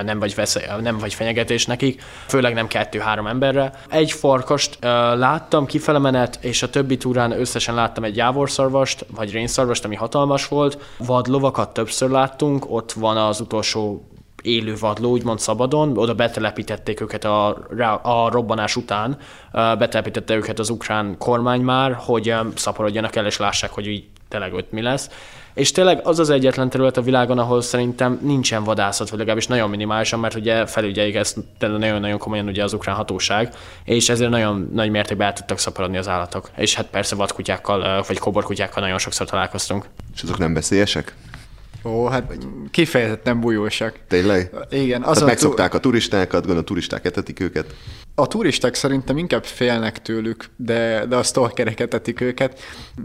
nem, 0.05 0.19
vagy, 0.19 0.35
veszély, 0.35 0.63
nem 0.83 0.99
vagy 0.99 1.15
fenyegetés 1.15 1.67
nekik, 1.67 2.03
főleg 2.27 2.55
nem 2.55 2.67
kettő-három 2.67 3.27
emberre. 3.27 3.73
Egy 3.89 4.13
farkast 4.13 4.79
láttam 5.15 5.67
kifele 5.67 6.31
és 6.41 6.63
a 6.63 6.71
többi 6.71 6.97
túrán 6.97 7.33
összesen 7.33 7.75
láttam 7.75 8.05
egy 8.05 8.17
jávorszarvast, 8.17 9.07
vagy 9.15 9.33
rénszarvast, 9.33 9.85
ami 9.85 9.95
hatalmas 9.95 10.49
volt. 10.49 10.79
Vadlovakat 10.99 11.73
többször 11.73 12.11
láttunk, 12.11 12.71
ott 12.71 12.93
van 12.93 13.17
az 13.17 13.41
utolsó 13.41 14.09
élő 14.43 14.77
vadló, 14.81 15.11
úgymond 15.11 15.39
szabadon, 15.39 15.99
oda 15.99 16.15
betelepítették 16.15 17.01
őket 17.01 17.25
a, 17.25 17.49
a 18.03 18.31
robbanás 18.31 18.77
után, 18.77 19.19
betelepítette 19.53 20.35
őket 20.35 20.59
az 20.59 20.71
ukrán 20.71 21.19
kormány 21.19 21.61
már, 21.61 21.93
hogy 21.93 22.35
szaporodjanak 22.55 23.17
el, 23.17 23.27
és 23.27 23.37
lássák, 23.37 23.71
hogy 23.71 23.87
így 23.87 24.05
tényleg 24.29 24.55
ott 24.55 24.73
mi 24.73 24.83
lesz. 24.83 25.11
És 25.55 25.73
tényleg 25.73 26.01
az 26.05 26.19
az 26.19 26.31
egyetlen 26.31 26.71
terület 26.71 26.97
a 26.97 27.03
világon, 27.03 27.39
ahol 27.39 27.61
szerintem 27.61 28.19
nincsen 28.23 28.65
vadászat, 28.65 29.09
vagy 29.09 29.19
legalábbis 29.19 29.47
nagyon 29.47 29.71
minimálisan, 29.71 30.21
mert 30.21 30.35
ugye 30.35 30.67
felügyeljük 30.67 31.15
ezt 31.15 31.37
nagyon-nagyon 31.59 32.19
komolyan 32.19 32.47
ugye 32.47 32.63
az 32.63 32.73
ukrán 32.73 32.97
hatóság, 32.97 33.55
és 33.85 34.09
ezért 34.09 34.31
nagyon 34.31 34.71
nagy 34.73 34.91
mértékben 34.91 35.27
el 35.27 35.33
tudtak 35.33 35.59
szaporodni 35.59 35.97
az 35.97 36.09
állatok. 36.09 36.51
És 36.57 36.75
hát 36.75 36.87
persze 36.87 37.15
vadkutyákkal, 37.15 38.05
vagy 38.07 38.19
koborkutyákkal 38.19 38.83
nagyon 38.83 38.99
sokszor 38.99 39.27
találkoztunk. 39.27 39.85
És 40.15 40.23
azok 40.23 40.39
nem 40.39 40.55
veszélyesek? 40.55 41.15
Ó, 41.85 42.07
hát 42.07 42.39
kifejezetten 42.71 43.41
bujósak. 43.41 43.99
Tényleg? 44.09 44.51
Igen, 44.71 45.01
Tehát 45.01 45.17
azon 45.17 45.29
megszokták 45.29 45.75
a 45.75 45.81
turistákat, 45.81 46.41
gondolom 46.41 46.63
a 46.63 46.65
turisták 46.65 47.05
etetik 47.05 47.41
őket. 47.41 47.75
A 48.15 48.27
turisták 48.27 48.75
szerintem 48.75 49.19
inkább 49.19 49.45
félnek 49.45 50.03
tőlük, 50.03 50.45
de, 50.57 51.07
de 51.07 51.17
a 51.17 51.23
stalkerek 51.23 51.81
etetik 51.81 52.21
őket. 52.21 52.61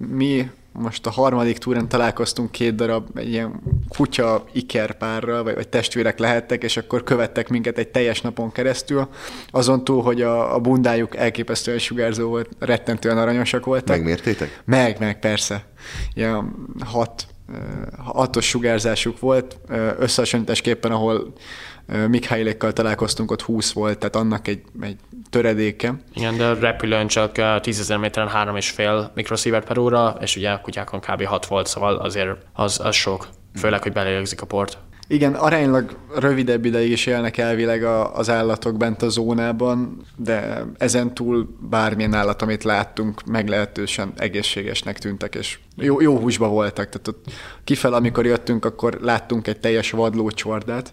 Mi 0.07 0.49
most 0.74 1.05
a 1.05 1.09
harmadik 1.09 1.57
túren 1.57 1.88
találkoztunk 1.88 2.51
két 2.51 2.76
darab 2.76 3.17
egy 3.17 3.30
ilyen 3.30 3.61
kutya 3.88 4.45
ikerpárral, 4.51 5.43
vagy, 5.43 5.55
vagy 5.55 5.67
testvérek 5.67 6.19
lehettek, 6.19 6.63
és 6.63 6.78
akkor 6.78 7.03
követtek 7.03 7.49
minket 7.49 7.78
egy 7.78 7.88
teljes 7.88 8.21
napon 8.21 8.51
keresztül. 8.51 9.07
Azon 9.51 9.84
túl, 9.84 10.01
hogy 10.01 10.21
a, 10.21 10.55
a 10.55 10.59
bundájuk 10.59 11.15
elképesztően 11.15 11.80
sugárzó 11.80 12.30
volt, 12.30 12.49
rettentően 12.59 13.17
aranyosak 13.17 13.65
voltak. 13.65 13.95
Megmértétek? 13.95 14.61
Meg, 14.65 14.99
meg, 14.99 15.19
persze. 15.19 15.65
Ilyen 16.13 16.53
hat, 16.86 17.28
hatos 17.97 18.45
sugárzásuk 18.45 19.19
volt, 19.19 19.57
összehasonlításképpen, 19.97 20.91
ahol 20.91 21.33
Mikhailékkal 22.07 22.73
találkoztunk, 22.73 23.31
ott 23.31 23.41
20 23.41 23.71
volt, 23.71 23.97
tehát 23.97 24.15
annak 24.15 24.47
egy, 24.47 24.61
egy 24.81 24.97
töredéke. 25.29 25.93
Igen, 26.13 26.37
de 26.37 26.53
repülőn 26.53 27.07
csak 27.07 27.37
ö, 27.37 27.59
10 27.61 27.79
ezer 27.79 27.97
méteren 27.97 28.29
3,5 28.29 29.13
mikrosievert 29.13 29.67
per 29.67 29.77
óra, 29.77 30.17
és 30.21 30.35
ugye 30.35 30.49
a 30.49 30.61
kutyákon 30.61 30.99
kb. 30.99 31.23
6 31.23 31.45
volt, 31.45 31.67
szóval 31.67 31.95
azért 31.95 32.29
az, 32.53 32.79
az 32.83 32.95
sok. 32.95 33.27
Főleg, 33.55 33.81
hogy 33.81 33.91
belélegzik 33.91 34.41
a 34.41 34.45
port. 34.45 34.77
Igen, 35.07 35.33
aránylag 35.33 35.97
rövidebb 36.15 36.65
ideig 36.65 36.91
is 36.91 37.05
élnek 37.05 37.37
elvileg 37.37 37.83
a, 37.83 38.15
az 38.15 38.29
állatok 38.29 38.77
bent 38.77 39.01
a 39.01 39.09
zónában, 39.09 40.01
de 40.15 40.65
ezen 40.77 41.13
túl 41.13 41.47
bármilyen 41.69 42.13
állat, 42.13 42.41
amit 42.41 42.63
láttunk, 42.63 43.23
meglehetősen 43.25 44.13
egészségesnek 44.17 44.99
tűntek, 44.99 45.35
és 45.35 45.59
jó, 45.75 46.01
jó 46.01 46.17
húsba 46.17 46.47
voltak. 46.47 46.89
Tehát 46.89 47.07
ott 47.07 47.25
kifel, 47.63 47.93
amikor 47.93 48.25
jöttünk, 48.25 48.65
akkor 48.65 48.97
láttunk 49.01 49.47
egy 49.47 49.59
teljes 49.59 49.91
vadlócsordát, 49.91 50.89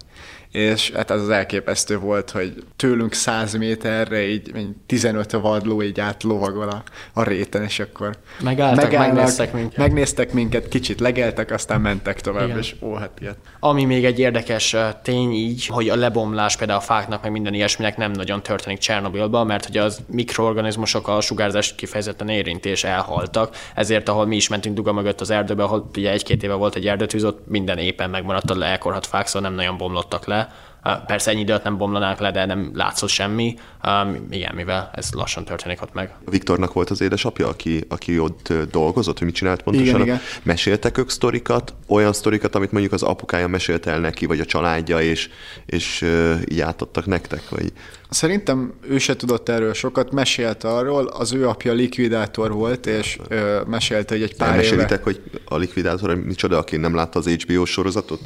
és 0.52 0.90
hát 0.90 1.10
az 1.10 1.20
az 1.20 1.28
elképesztő 1.28 1.98
volt, 1.98 2.30
hogy 2.30 2.64
tőlünk 2.76 3.12
100 3.12 3.54
méterre 3.54 4.28
így, 4.28 4.56
így 4.56 4.68
15 4.86 5.32
vadló 5.32 5.82
így 5.82 6.00
átlovagol 6.00 6.68
a, 6.68 6.82
a 7.12 7.22
réten, 7.22 7.62
és 7.62 7.78
akkor 7.78 8.16
Megálltak, 8.40 8.90
megnéztek 8.90 9.52
minket. 9.52 9.76
megnéztek 9.76 10.32
minket, 10.32 10.68
kicsit 10.68 11.00
legeltek, 11.00 11.50
aztán 11.50 11.80
mentek 11.80 12.20
tovább, 12.20 12.44
Igen. 12.44 12.58
és 12.58 12.74
ó, 12.80 12.94
hát 12.94 13.10
ilyet. 13.20 13.36
Ami 13.60 13.84
még 13.84 14.04
egy 14.04 14.18
érdekes 14.18 14.76
tény 15.02 15.32
így, 15.32 15.66
hogy 15.66 15.88
a 15.88 15.96
lebomlás 15.96 16.56
például 16.56 16.78
a 16.78 16.82
fáknak, 16.82 17.22
meg 17.22 17.32
minden 17.32 17.54
ilyesminek 17.54 17.96
nem 17.96 18.10
nagyon 18.10 18.42
történik 18.42 18.78
Csernobilban, 18.78 19.46
mert 19.46 19.66
hogy 19.66 19.76
az 19.76 20.00
mikroorganizmusok 20.06 21.08
a 21.08 21.20
sugárzást 21.20 21.74
kifejezetten 21.74 22.28
érinti 22.28 22.68
és 22.68 22.84
elhaltak. 22.84 23.56
Ezért, 23.74 24.08
ahol 24.08 24.26
mi 24.26 24.36
is 24.36 24.48
mentünk 24.48 24.76
duga 24.76 24.92
mögött 24.92 25.20
az 25.20 25.30
erdőbe, 25.30 25.62
ahol 25.62 25.90
ugye 25.96 26.10
egy-két 26.10 26.42
éve 26.42 26.54
volt 26.54 26.74
egy 26.74 26.86
erdőtűz, 26.86 27.24
ott 27.24 27.46
minden 27.46 27.78
éppen 27.78 28.10
megmaradt 28.10 28.50
a 28.50 28.64
elkorhat 28.64 29.06
fák, 29.06 29.26
szóval 29.26 29.48
nem 29.48 29.58
nagyon 29.58 29.76
bomlottak 29.76 30.26
le. 30.26 30.39
Le. 30.40 30.68
Persze 31.06 31.30
ennyi 31.30 31.40
időt 31.40 31.62
nem 31.62 31.76
bomlanák 31.76 32.18
le, 32.18 32.30
de 32.30 32.46
nem 32.46 32.70
látszott 32.74 33.08
semmi. 33.08 33.54
Um, 33.84 34.26
igen, 34.30 34.54
mivel 34.54 34.90
ez 34.94 35.08
lassan 35.12 35.44
történik 35.44 35.82
ott 35.82 35.92
meg. 35.92 36.14
Viktornak 36.30 36.72
volt 36.72 36.90
az 36.90 37.00
édesapja, 37.00 37.48
aki, 37.48 37.84
aki 37.88 38.18
ott 38.18 38.52
dolgozott, 38.70 39.18
hogy 39.18 39.26
mit 39.26 39.36
csinált 39.36 39.62
pontosan. 39.62 39.86
Igen, 39.86 40.00
igen. 40.00 40.20
Meséltek 40.42 40.98
ők 40.98 41.10
sztorikat, 41.10 41.74
olyan 41.86 42.12
sztorikat, 42.12 42.54
amit 42.54 42.72
mondjuk 42.72 42.92
az 42.92 43.02
apukája 43.02 43.48
mesélt 43.48 43.86
el 43.86 43.98
neki, 43.98 44.26
vagy 44.26 44.40
a 44.40 44.44
családja, 44.44 45.00
és, 45.00 45.30
és 45.66 46.02
uh, 46.02 46.40
így 46.48 46.60
átadtak 46.60 47.06
nektek? 47.06 47.48
Vagy... 47.48 47.72
Szerintem 48.10 48.72
ő 48.88 48.98
se 48.98 49.16
tudott 49.16 49.48
erről 49.48 49.74
sokat, 49.74 50.12
mesélt 50.12 50.64
arról, 50.64 51.06
az 51.06 51.32
ő 51.32 51.48
apja 51.48 51.72
likvidátor 51.72 52.52
volt, 52.52 52.86
és 52.86 53.18
ö, 53.28 53.60
mesélte, 53.66 54.14
hogy 54.14 54.22
egy 54.22 54.36
pár 54.36 54.48
éve... 54.48 54.56
Elmesélitek, 54.56 55.02
hogy 55.02 55.20
a 55.44 55.56
likvidátor 55.56 56.14
micsoda, 56.14 56.58
aki 56.58 56.76
nem 56.76 56.94
látta 56.94 57.18
az 57.18 57.28
HBO 57.28 57.64
sorozatot? 57.64 58.20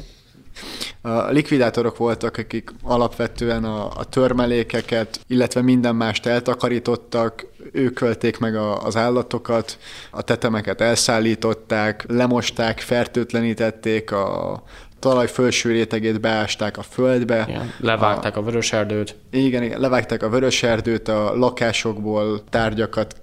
A 1.01 1.29
likvidátorok 1.29 1.97
voltak, 1.97 2.37
akik 2.37 2.69
alapvetően 2.83 3.63
a, 3.63 3.85
a 3.97 4.03
törmelékeket, 4.03 5.19
illetve 5.27 5.61
minden 5.61 5.95
mást 5.95 6.25
eltakarítottak, 6.25 7.45
ők 7.71 7.93
költék 7.93 8.37
meg 8.37 8.55
a, 8.55 8.83
az 8.83 8.95
állatokat, 8.95 9.77
a 10.11 10.21
tetemeket 10.21 10.81
elszállították, 10.81 12.05
lemosták, 12.07 12.79
fertőtlenítették, 12.79 14.11
a 14.11 14.63
talaj 14.99 15.27
felső 15.27 15.71
rétegét 15.71 16.21
beásták 16.21 16.77
a 16.77 16.81
földbe. 16.81 17.45
Igen, 17.47 17.71
levágták 17.79 18.37
a, 18.37 18.39
a 18.39 18.43
vöröserdőt. 18.43 19.15
Igen, 19.31 19.63
igen, 19.63 19.79
levágták 19.79 20.23
a 20.23 20.29
vöröserdőt, 20.29 21.07
a 21.07 21.35
lakásokból 21.35 22.43
tárgyakat 22.49 23.15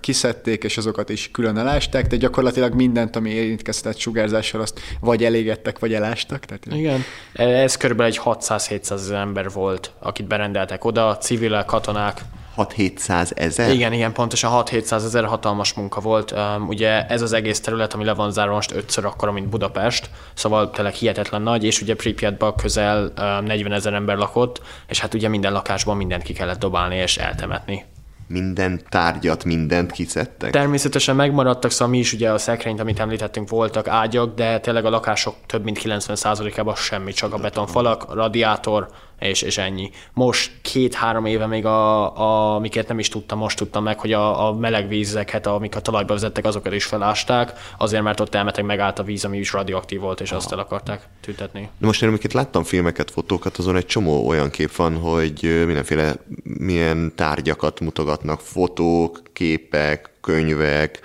kiszedték, 0.00 0.64
és 0.64 0.76
azokat 0.76 1.08
is 1.08 1.30
külön 1.30 1.56
elásták, 1.56 2.06
de 2.06 2.16
gyakorlatilag 2.16 2.74
mindent, 2.74 3.16
ami 3.16 3.30
érintkeztetett 3.30 3.98
sugárzással, 3.98 4.60
azt 4.60 4.80
vagy 5.00 5.24
elégettek, 5.24 5.78
vagy 5.78 5.94
elástak. 5.94 6.44
Tehát 6.44 6.66
Igen. 6.66 7.04
Ez 7.32 7.76
körülbelül 7.76 8.12
egy 8.12 8.20
600-700 8.24 8.90
ezer 8.90 9.18
ember 9.18 9.50
volt, 9.50 9.92
akit 9.98 10.26
berendeltek 10.26 10.84
oda, 10.84 11.16
civilek, 11.16 11.64
katonák. 11.64 12.20
6-700 12.56 13.38
ezer? 13.38 13.72
Igen, 13.72 13.92
igen, 13.92 14.12
pontosan 14.12 14.62
6-700 14.66 14.92
ezer 14.92 15.24
hatalmas 15.24 15.72
munka 15.72 16.00
volt. 16.00 16.32
Um, 16.32 16.68
ugye 16.68 17.06
ez 17.06 17.22
az 17.22 17.32
egész 17.32 17.60
terület, 17.60 17.94
ami 17.94 18.04
le 18.04 18.14
van 18.14 18.32
zárva 18.32 18.54
most 18.54 18.72
ötször 18.72 19.04
akkora, 19.04 19.32
mint 19.32 19.48
Budapest, 19.48 20.10
szóval 20.34 20.70
tényleg 20.70 20.94
hihetetlen 20.94 21.42
nagy, 21.42 21.64
és 21.64 21.80
ugye 21.80 21.94
Pripyatban 21.94 22.54
közel 22.54 23.12
um, 23.18 23.44
40 23.44 23.72
ezer 23.72 23.92
ember 23.92 24.16
lakott, 24.16 24.60
és 24.88 25.00
hát 25.00 25.14
ugye 25.14 25.28
minden 25.28 25.52
lakásban 25.52 25.96
mindent 25.96 26.22
ki 26.22 26.32
kellett 26.32 26.58
dobálni 26.58 26.96
és 26.96 27.16
eltemetni. 27.16 27.84
Minden 28.32 28.80
tárgyat, 28.88 29.44
mindent 29.44 29.92
kiszedtek? 29.92 30.50
Természetesen 30.50 31.16
megmaradtak, 31.16 31.70
szóval 31.70 31.88
mi 31.88 31.98
is 31.98 32.12
ugye 32.12 32.30
a 32.30 32.38
szekrényt, 32.38 32.80
amit 32.80 33.00
említettünk, 33.00 33.48
voltak 33.48 33.88
ágyak, 33.88 34.34
de 34.34 34.60
tényleg 34.60 34.84
a 34.84 34.90
lakások 34.90 35.34
több 35.46 35.64
mint 35.64 35.80
90%-ában 35.82 36.74
semmi, 36.74 37.12
csak 37.12 37.34
a 37.34 37.38
betonfalak, 37.38 38.14
radiátor, 38.14 38.88
és, 39.20 39.42
és 39.42 39.58
ennyi. 39.58 39.90
Most 40.12 40.50
két-három 40.62 41.26
éve 41.26 41.46
még, 41.46 41.64
a, 41.64 42.16
a, 42.16 42.54
amiket 42.54 42.88
nem 42.88 42.98
is 42.98 43.08
tudtam, 43.08 43.38
most 43.38 43.56
tudtam 43.56 43.82
meg, 43.82 43.98
hogy 44.00 44.12
a, 44.12 44.48
a 44.48 44.54
meleg 44.54 44.88
vízeket, 44.88 45.46
amik 45.46 45.76
a 45.76 45.80
talajba 45.80 46.12
vezettek, 46.12 46.44
azokat 46.44 46.72
is 46.74 46.84
felásták, 46.84 47.52
azért 47.78 48.02
mert 48.02 48.20
ott 48.20 48.34
elmetek 48.34 48.64
megállt 48.64 48.98
a 48.98 49.02
víz, 49.02 49.24
ami 49.24 49.38
is 49.38 49.52
radioaktív 49.52 50.00
volt, 50.00 50.20
és 50.20 50.32
azt 50.32 50.52
el 50.52 50.58
akarták 50.58 51.08
tüntetni. 51.20 51.68
De 51.78 51.86
most 51.86 52.02
én 52.02 52.08
amiket 52.08 52.32
láttam 52.32 52.62
filmeket, 52.62 53.10
fotókat, 53.10 53.56
azon 53.56 53.76
egy 53.76 53.86
csomó 53.86 54.26
olyan 54.26 54.50
kép 54.50 54.74
van, 54.76 54.96
hogy 54.96 55.64
mindenféle 55.66 56.14
milyen 56.42 57.12
tárgyakat 57.14 57.80
mutogatnak, 57.80 58.40
fotók, 58.40 59.22
képek, 59.32 60.10
könyvek, 60.20 61.00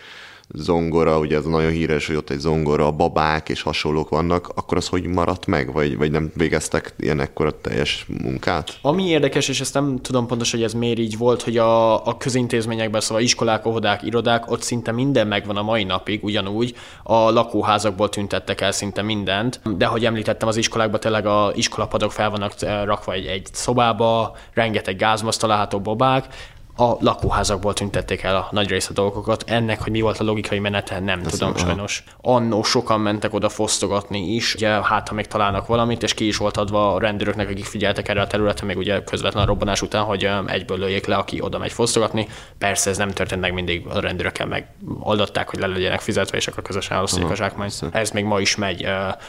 zongora, 0.54 1.20
ugye 1.20 1.38
az 1.38 1.46
nagyon 1.46 1.72
híres, 1.72 2.08
hogy 2.08 2.16
ott 2.16 2.30
egy 2.30 2.40
zongora, 2.40 2.92
babák 2.92 3.50
és 3.50 3.62
hasonlók 3.62 4.10
vannak, 4.10 4.48
akkor 4.56 4.78
az 4.78 4.88
hogy 4.88 5.06
maradt 5.06 5.46
meg, 5.46 5.74
vagy, 5.74 5.98
vagy 5.98 6.12
nem 6.12 6.32
végeztek 6.36 6.94
ilyen 6.98 7.20
ekkora 7.20 7.62
teljes 7.62 8.06
munkát? 8.24 8.78
Ami 8.82 9.08
érdekes, 9.08 9.48
és 9.48 9.60
ezt 9.62 9.74
nem 9.74 10.00
tudom 10.02 10.28
pontosan, 10.28 10.60
hogy 10.60 10.68
ez 10.68 10.74
miért 10.74 11.00
így 11.00 11.18
volt, 11.18 11.42
hogy 11.42 11.58
a, 11.58 12.06
a 12.06 12.18
közintézményekben, 12.18 13.02
szóval 13.02 13.24
iskolák, 13.24 13.66
óvodák, 13.66 14.04
irodák, 14.04 14.52
ott 14.52 14.62
szinte 14.62 14.92
minden 14.92 15.28
megvan 15.28 15.58
a 15.58 15.64
mai 15.64 15.84
napig, 15.84 16.24
ugyanúgy. 16.24 16.76
A 17.04 17.30
lakóházakból 17.30 18.10
tüntettek 18.10 18.62
el 18.62 18.72
szinte 18.72 19.02
mindent, 19.02 19.78
de 19.78 19.86
hogy 19.86 20.06
említettem, 20.06 20.48
az 20.48 20.58
iskolákban 20.58 21.00
tényleg 21.00 21.26
a 21.26 21.52
iskolapadok 21.56 22.12
fel 22.12 22.30
vannak 22.30 22.54
rakva 22.84 23.14
egy, 23.14 23.26
egy 23.26 23.48
szobába, 23.52 24.36
rengeteg 24.54 24.96
gázmaz 24.96 25.38
található 25.38 25.80
babák, 25.80 26.28
a 26.78 26.96
lakóházakból 27.00 27.74
tüntették 27.74 28.22
el 28.22 28.36
a 28.36 28.48
nagy 28.52 28.70
része 28.70 28.94
dolgokat. 28.94 29.44
Ennek, 29.48 29.82
hogy 29.82 29.92
mi 29.92 30.02
volt 30.02 30.20
a 30.20 30.24
logikai 30.24 30.60
menete, 30.60 31.00
nem 31.00 31.22
Ez 31.26 31.32
tudom 31.32 31.50
aha. 31.50 31.66
sajnos. 31.66 32.04
Annó 32.22 32.64
sokan 32.64 33.00
mentek 33.00 33.34
oda 33.34 33.50
fosztogatni 33.50 34.34
is, 34.34 34.56
ugye 34.56 34.68
hát, 34.68 35.08
ha 35.08 35.14
még 35.14 35.26
találnak 35.26 35.68
valamit, 35.68 36.04
és 36.04 36.14
ki 36.14 36.28
is 36.28 36.38
volt 36.38 36.58
adva 36.58 36.94
a 36.94 37.00
rendőröknek, 37.00 37.50
akik 37.50 37.66
figyeltek 37.66 38.08
erre 38.08 38.22
a 38.22 38.28
területre, 38.28 38.66
még 38.66 38.78
ugye 38.78 39.04
közvetlen 39.04 39.44
a 39.44 39.46
robbanás 39.46 39.82
után, 39.82 40.04
hogy 40.04 40.30
egyből 40.46 40.78
lőjék 40.78 41.06
le, 41.06 41.16
aki 41.16 41.42
oda 41.42 41.58
megy 41.58 41.72
fosztogatni. 41.72 42.28
Persze 42.58 42.90
ez 42.90 42.98
nem 42.98 43.12
történt 43.12 43.42
meg 43.42 43.54
mindig, 43.54 43.86
a 43.90 44.00
rendőrökkel 44.00 44.48
meg 44.48 44.68
oldották, 45.00 45.50
hogy 45.50 45.60
le 45.60 45.68
legyenek 45.68 46.00
fizetve, 46.00 46.38
és 46.38 46.48
akkor 46.48 46.64
közösen 46.64 46.98
elosztják 46.98 47.30
a 47.30 47.36
zsákmányt. 47.36 47.74
Ez 47.92 48.12
még 48.12 48.24
ma 48.24 48.40
is 48.40 48.56
megy, 48.56 48.88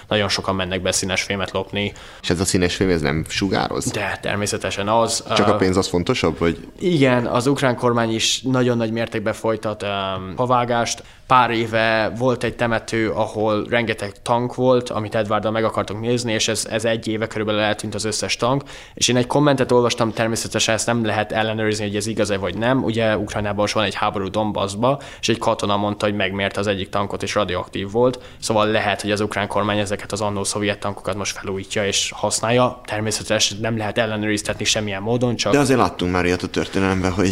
nagyon 0.09 0.29
sokan 0.29 0.55
mennek 0.55 0.83
be 0.83 0.93
színes 0.93 1.23
fémet 1.23 1.51
lopni, 1.51 1.93
És 2.23 2.31
ez 2.31 2.41
a 2.41 2.45
színes 2.45 2.75
film, 2.75 2.91
ez 2.91 3.01
nem 3.01 3.25
sugároz? 3.29 3.91
de 3.91 4.19
természetesen 4.23 4.89
az. 4.89 5.25
Csak 5.35 5.49
a 5.49 5.57
pénz 5.57 5.77
az 5.77 5.89
fontosabb, 5.89 6.39
vagy 6.39 6.69
igen, 6.79 7.27
az 7.37 7.47
ukrán 7.47 7.77
kormány 7.77 8.15
is 8.15 8.43
nagyon 8.43 8.77
nagy 8.77 8.93
mértékben 8.93 9.33
folytat 9.33 9.83
um, 9.83 10.35
havágást. 10.37 11.03
Pár 11.27 11.51
éve 11.51 12.13
volt 12.19 12.45
egy 12.45 12.57
temető, 12.57 13.11
ahol 13.11 13.67
rengeteg 13.69 14.23
tank 14.23 14.55
volt, 14.55 14.91
amit 14.91 15.15
Edvarddal 15.15 15.51
meg 15.51 15.65
akartunk 15.65 16.01
nézni, 16.01 16.33
és 16.33 16.49
ez, 16.49 16.67
ez 16.71 16.85
egy 16.85 17.09
éve 17.09 17.27
körülbelül 17.27 17.61
eltűnt 17.61 17.95
az 17.95 18.05
összes 18.05 18.37
tank. 18.37 18.63
És 18.95 19.09
én 19.09 19.17
egy 19.17 19.27
kommentet 19.27 19.73
olvastam, 19.73 20.13
természetesen 20.13 20.75
ezt 20.75 20.87
nem 20.87 21.05
lehet 21.05 21.33
ellenőrizni, 21.33 21.87
hogy 21.87 21.97
ez 21.97 22.07
igaz-e 22.07 22.37
vagy 22.37 22.59
nem. 22.59 22.85
Ugye 22.85 23.17
Ukrajnában 23.17 23.65
is 23.65 23.73
van 23.73 23.85
egy 23.85 23.95
háború 23.95 24.29
Donbassba, 24.29 25.01
és 25.21 25.29
egy 25.29 25.39
katona 25.39 25.77
mondta, 25.77 26.07
hogy 26.07 26.15
megmérte 26.15 26.61
az 26.61 26.67
egyik 26.67 26.89
tankot, 26.89 27.23
és 27.23 27.35
radioaktív 27.35 27.91
volt. 27.91 28.19
Szóval 28.41 28.67
lehet, 28.67 29.01
hogy 29.01 29.11
az 29.11 29.21
ukrán 29.21 29.49
kormány 29.49 29.79
ezeket 29.79 30.13
az 30.13 30.21
annó 30.21 30.45
szovjet 30.45 30.79
tankokat 30.79 31.17
most 31.17 31.39
felújítja 31.39 31.87
és 31.87 32.13
használja. 32.15 32.81
Természetesen 32.85 33.59
nem 33.61 33.77
lehet 33.77 33.99
ellenőriztetni 33.99 34.65
semmilyen 34.65 35.03
módon, 35.03 35.37
csak 35.37 35.53
De 35.53 35.59
azért 35.59 35.79
láttunk 35.79 36.13
már 36.13 36.25
ilyet 36.25 36.43
a 36.43 36.49
történelemben, 36.49 37.13
hogy, 37.13 37.26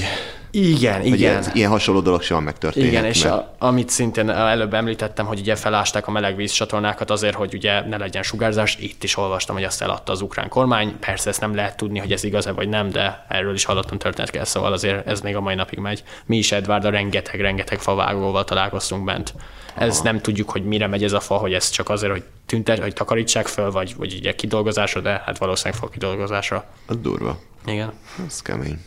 igen, 0.50 1.00
hogy 1.00 1.06
igen. 1.06 1.36
ez, 1.36 1.50
ilyen 1.54 1.70
hasonló 1.70 2.00
dolog 2.00 2.22
soha 2.22 2.40
megtörténhet. 2.40 2.92
Igen, 2.92 3.04
és 3.04 3.22
mert- 3.22 3.34
a, 3.34 3.54
amit 3.58 3.88
szintén 3.88 4.30
előbb 4.30 4.74
említettem, 4.74 5.26
hogy 5.26 5.38
ugye 5.38 5.54
felásták 5.54 6.06
a 6.06 6.10
melegvíz 6.10 6.52
csatornákat 6.52 7.10
azért, 7.10 7.34
hogy 7.34 7.54
ugye 7.54 7.86
ne 7.86 7.96
legyen 7.96 8.22
sugárzás, 8.22 8.76
itt 8.80 9.02
is 9.04 9.16
olvastam, 9.16 9.54
hogy 9.54 9.64
azt 9.64 9.82
eladta 9.82 10.12
az 10.12 10.20
ukrán 10.20 10.48
kormány. 10.48 10.98
Persze 10.98 11.28
ezt 11.30 11.40
nem 11.40 11.54
lehet 11.54 11.76
tudni, 11.76 11.98
hogy 11.98 12.12
ez 12.12 12.24
igaz-e 12.24 12.52
vagy 12.52 12.68
nem, 12.68 12.90
de 12.90 13.24
erről 13.28 13.54
is 13.54 13.64
hallottam 13.64 13.98
történetkel, 13.98 14.44
szóval 14.44 14.72
azért 14.72 15.06
ez 15.06 15.20
még 15.20 15.36
a 15.36 15.40
mai 15.40 15.54
napig 15.54 15.78
megy. 15.78 16.02
Mi 16.26 16.36
is 16.36 16.52
Edvárda 16.52 16.90
rengeteg-rengeteg 16.90 17.78
favágóval 17.78 18.44
találkoztunk 18.44 19.04
bent. 19.04 19.34
Ez 19.74 20.00
nem 20.00 20.20
tudjuk, 20.20 20.50
hogy 20.50 20.64
mire 20.64 20.86
megy 20.86 21.04
ez 21.04 21.12
a 21.12 21.20
fa, 21.20 21.34
hogy 21.34 21.52
ez 21.52 21.70
csak 21.70 21.88
azért, 21.88 22.12
hogy 22.12 22.22
tüntet, 22.46 22.78
hogy 22.78 22.92
takarítsák 22.92 23.46
föl, 23.46 23.70
vagy, 23.70 23.94
vagy 23.96 24.14
ugye 24.18 24.34
kidolgozásra, 24.34 25.00
de 25.00 25.22
hát 25.24 25.38
valószínűleg 25.38 25.80
fa 25.80 25.88
kidolgozásra. 25.88 26.64
Az 26.86 26.96
durva. 26.96 27.38
Igen. 27.66 27.92
Ez 28.26 28.42
kemény. 28.42 28.78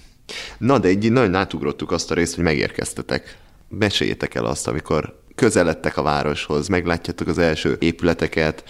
Na, 0.57 0.79
de 0.79 0.87
egy 0.87 1.11
nagyon 1.11 1.35
átugrottuk 1.35 1.91
azt 1.91 2.11
a 2.11 2.13
részt, 2.13 2.35
hogy 2.35 2.43
megérkeztetek. 2.43 3.37
Meséljétek 3.69 4.35
el 4.35 4.45
azt, 4.45 4.67
amikor 4.67 5.19
közeledtek 5.35 5.97
a 5.97 6.01
városhoz, 6.01 6.67
meglátjátok 6.67 7.27
az 7.27 7.37
első 7.37 7.75
épületeket, 7.79 8.63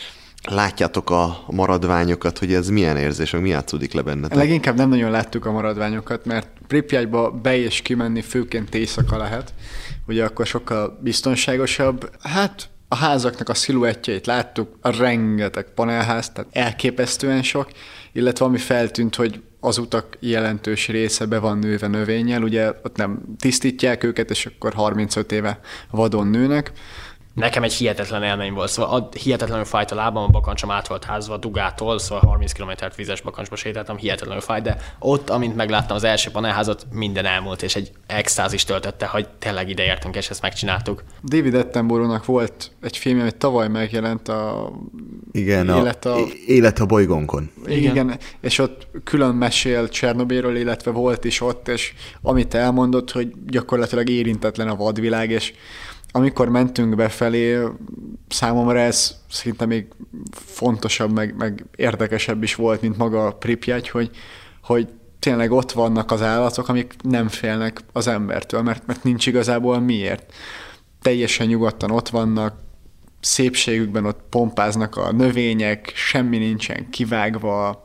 látjátok 0.49 1.09
a 1.09 1.43
maradványokat, 1.47 2.37
hogy 2.37 2.53
ez 2.53 2.69
milyen 2.69 2.97
érzés, 2.97 3.31
meg 3.31 3.41
mi 3.41 3.49
játszódik 3.49 3.93
le 3.93 4.01
bennetek. 4.01 4.37
Leginkább 4.37 4.75
nem 4.75 4.89
nagyon 4.89 5.11
láttuk 5.11 5.45
a 5.45 5.51
maradványokat, 5.51 6.25
mert 6.25 6.47
Pripyatba 6.67 7.31
be 7.31 7.57
és 7.57 7.81
kimenni 7.81 8.21
főként 8.21 8.75
éjszaka 8.75 9.17
lehet, 9.17 9.53
ugye 10.07 10.23
akkor 10.23 10.45
sokkal 10.45 10.99
biztonságosabb. 11.01 12.11
Hát 12.21 12.69
a 12.87 12.95
házaknak 12.95 13.49
a 13.49 13.53
sziluettjeit 13.53 14.25
láttuk, 14.25 14.77
a 14.81 14.97
rengeteg 14.97 15.65
panelház, 15.75 16.29
tehát 16.29 16.49
elképesztően 16.55 17.43
sok, 17.43 17.71
illetve 18.11 18.45
ami 18.45 18.57
feltűnt, 18.57 19.15
hogy 19.15 19.41
az 19.59 19.77
utak 19.77 20.17
jelentős 20.19 20.87
része 20.87 21.25
be 21.25 21.39
van 21.39 21.57
nőve 21.57 21.87
növényel, 21.87 22.43
ugye 22.43 22.69
ott 22.83 22.95
nem 22.95 23.21
tisztítják 23.39 24.03
őket, 24.03 24.29
és 24.29 24.45
akkor 24.45 24.73
35 24.73 25.31
éve 25.31 25.59
vadon 25.91 26.27
nőnek. 26.27 26.71
Nekem 27.37 27.63
egy 27.63 27.73
hihetetlen 27.73 28.23
élmény 28.23 28.53
volt, 28.53 28.69
szóval 28.69 28.99
a, 28.99 29.17
hihetetlenül 29.17 29.65
fájt 29.65 29.91
a 29.91 29.95
lábam, 29.95 30.23
a 30.23 30.27
bakancsom 30.27 30.71
át 30.71 30.87
volt 30.87 31.03
házva 31.03 31.33
a 31.33 31.37
dugától, 31.37 31.99
szóval 31.99 32.29
30 32.29 32.51
km 32.51 32.69
vizes 32.95 33.21
bakancsba 33.21 33.55
sétáltam, 33.55 33.97
hihetetlenül 33.97 34.41
fájt, 34.41 34.63
de 34.63 34.77
ott, 34.99 35.29
amint 35.29 35.55
megláttam 35.55 35.95
az 35.95 36.03
első 36.03 36.31
panelházat, 36.31 36.85
minden 36.91 37.25
elmúlt, 37.25 37.61
és 37.63 37.75
egy 37.75 37.91
extázis 38.07 38.63
töltötte, 38.63 39.05
hogy 39.05 39.27
tényleg 39.39 39.69
ide 39.69 39.83
értünk, 39.83 40.15
és 40.15 40.29
ezt 40.29 40.41
megcsináltuk. 40.41 41.03
David 41.23 41.53
Attenborough-nak 41.53 42.25
volt 42.25 42.71
egy 42.81 42.97
filmje, 42.97 43.21
ami 43.21 43.31
tavaly 43.37 43.67
megjelent 43.67 44.27
a 44.27 44.71
Igen, 45.31 45.69
a, 45.69 45.77
Élet 45.77 46.05
a- 46.05 46.17
élet 46.47 46.79
a 46.79 46.85
bolygónkon. 46.85 47.51
Igen. 47.65 47.91
Igen, 47.91 48.17
és 48.41 48.59
ott 48.59 48.87
külön 49.03 49.35
mesél 49.35 49.89
Csernobéről, 49.89 50.55
illetve 50.55 50.91
volt 50.91 51.23
is 51.25 51.41
ott, 51.41 51.67
és 51.67 51.93
amit 52.21 52.53
elmondott, 52.53 53.11
hogy 53.11 53.31
gyakorlatilag 53.47 54.09
érintetlen 54.09 54.67
a 54.67 54.75
vadvilág, 54.75 55.29
és 55.29 55.53
amikor 56.11 56.49
mentünk 56.49 56.95
befelé, 56.95 57.59
számomra 58.27 58.79
ez 58.79 59.15
szinte 59.29 59.65
még 59.65 59.87
fontosabb, 60.31 61.11
meg, 61.11 61.35
meg 61.37 61.65
érdekesebb 61.75 62.43
is 62.43 62.55
volt, 62.55 62.81
mint 62.81 62.97
maga 62.97 63.25
a 63.25 63.31
Pripyat, 63.31 63.87
hogy, 63.87 64.09
hogy 64.63 64.87
tényleg 65.19 65.51
ott 65.51 65.71
vannak 65.71 66.11
az 66.11 66.21
állatok, 66.21 66.69
amik 66.69 66.95
nem 67.01 67.27
félnek 67.27 67.81
az 67.93 68.07
embertől, 68.07 68.61
mert, 68.61 68.85
mert 68.85 69.03
nincs 69.03 69.27
igazából 69.27 69.79
miért. 69.79 70.33
Teljesen 71.01 71.47
nyugodtan 71.47 71.91
ott 71.91 72.09
vannak, 72.09 72.55
szépségükben 73.19 74.05
ott 74.05 74.19
pompáznak 74.29 74.95
a 74.95 75.11
növények, 75.11 75.91
semmi 75.95 76.37
nincsen 76.37 76.89
kivágva, 76.89 77.83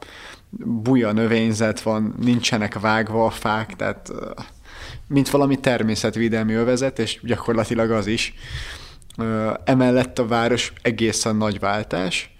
buja 0.64 1.12
növényzet 1.12 1.80
van, 1.80 2.14
nincsenek 2.20 2.80
vágva 2.80 3.24
a 3.24 3.30
fák, 3.30 3.76
tehát 3.76 4.12
mint 5.12 5.30
valami 5.30 5.56
természetvédelmi 5.60 6.52
övezet, 6.52 6.98
és 6.98 7.18
gyakorlatilag 7.22 7.90
az 7.90 8.06
is. 8.06 8.34
Emellett 9.64 10.18
a 10.18 10.26
város 10.26 10.72
egészen 10.82 11.36
nagy 11.36 11.58
váltás, 11.58 12.32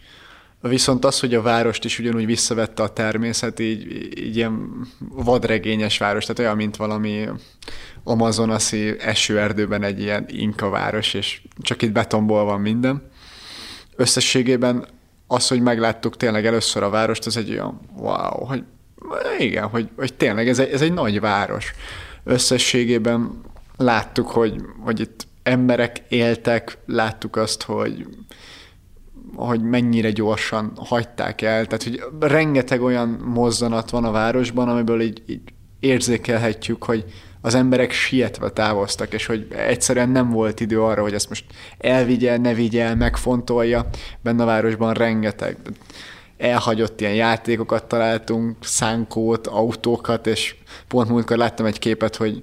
Viszont 0.68 1.04
az, 1.04 1.20
hogy 1.20 1.34
a 1.34 1.42
várost 1.42 1.84
is 1.84 1.98
ugyanúgy 1.98 2.26
visszavette 2.26 2.82
a 2.82 2.92
természet, 2.92 3.60
így, 3.60 3.92
így 4.18 4.36
ilyen 4.36 4.86
vadregényes 5.08 5.98
város, 5.98 6.22
tehát 6.24 6.38
olyan, 6.38 6.56
mint 6.56 6.76
valami 6.76 7.28
amazonaszi 8.04 8.98
esőerdőben 9.00 9.82
egy 9.82 10.00
ilyen 10.00 10.24
inka 10.28 10.68
város, 10.68 11.14
és 11.14 11.42
csak 11.60 11.82
itt 11.82 11.92
betonból 11.92 12.44
van 12.44 12.60
minden. 12.60 13.10
Összességében 13.96 14.86
az, 15.26 15.48
hogy 15.48 15.60
megláttuk 15.60 16.16
tényleg 16.16 16.46
először 16.46 16.82
a 16.82 16.90
várost, 16.90 17.26
az 17.26 17.36
egy 17.36 17.50
olyan 17.50 17.80
wow, 17.96 18.44
hogy 18.44 18.64
igen, 19.38 19.68
hogy, 19.68 19.88
hogy 19.96 20.14
tényleg 20.14 20.48
ez 20.48 20.58
egy, 20.58 20.72
ez 20.72 20.80
egy 20.80 20.92
nagy 20.92 21.20
város. 21.20 21.72
Összességében 22.24 23.40
láttuk, 23.76 24.30
hogy, 24.30 24.54
hogy 24.80 25.00
itt 25.00 25.26
emberek 25.42 26.02
éltek, 26.08 26.78
láttuk 26.86 27.36
azt, 27.36 27.62
hogy 27.62 28.06
hogy 29.34 29.62
mennyire 29.62 30.10
gyorsan 30.10 30.72
hagyták 30.76 31.42
el. 31.42 31.66
Tehát, 31.66 31.82
hogy 31.82 32.02
rengeteg 32.20 32.82
olyan 32.82 33.08
mozzanat 33.08 33.90
van 33.90 34.04
a 34.04 34.10
városban, 34.10 34.68
amiből 34.68 35.00
így, 35.00 35.22
így 35.26 35.40
érzékelhetjük, 35.80 36.84
hogy 36.84 37.04
az 37.40 37.54
emberek 37.54 37.90
sietve 37.90 38.50
távoztak, 38.50 39.12
és 39.12 39.26
hogy 39.26 39.46
egyszerűen 39.50 40.08
nem 40.08 40.30
volt 40.30 40.60
idő 40.60 40.82
arra, 40.82 41.02
hogy 41.02 41.14
ezt 41.14 41.28
most 41.28 41.44
elvigye, 41.78 42.36
ne 42.36 42.54
vigye, 42.54 42.94
megfontolja. 42.94 43.88
Benne 44.20 44.42
a 44.42 44.46
városban 44.46 44.94
rengeteg 44.94 45.56
elhagyott 46.42 47.00
ilyen 47.00 47.14
játékokat 47.14 47.84
találtunk, 47.84 48.56
szánkót, 48.60 49.46
autókat, 49.46 50.26
és 50.26 50.54
pont 50.88 51.08
múltkor 51.08 51.36
láttam 51.36 51.66
egy 51.66 51.78
képet, 51.78 52.16
hogy 52.16 52.42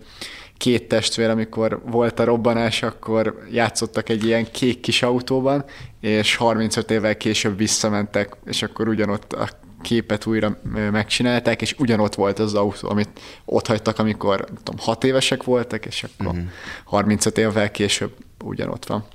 két 0.58 0.88
testvér, 0.88 1.30
amikor 1.30 1.82
volt 1.86 2.20
a 2.20 2.24
robbanás, 2.24 2.84
akkor 2.84 3.40
játszottak 3.52 4.10
egy 4.10 4.26
ilyen 4.26 4.52
kék 4.52 4.80
kis 4.80 5.02
autóban, 5.02 5.66
és 6.00 6.36
35 6.36 6.92
évvel 6.92 7.18
később 7.18 7.58
visszamentek, 7.58 8.36
és 8.46 8.62
akkor 8.62 8.88
ugyanott 8.88 9.34
a 9.34 9.50
képet 9.82 10.26
újra 10.26 10.58
megcsinálták, 10.92 11.62
és 11.62 11.76
ugyanott 11.78 12.16
volt 12.16 12.40
az 12.40 12.54
autó, 12.54 12.90
amit 12.90 13.10
ott 13.46 13.68
hagytak, 13.68 14.00
amikor 14.00 14.46
tudom, 14.64 14.80
6 14.80 15.04
évesek 15.04 15.44
voltak, 15.44 15.86
és 15.86 16.04
akkor 16.04 16.26
uh-huh. 16.26 16.42
Mhm. 16.42 16.52
35 16.86 17.38
évvel 17.38 17.72
később 17.72 18.12
ugyanott 18.44 18.86
van. 18.86 19.06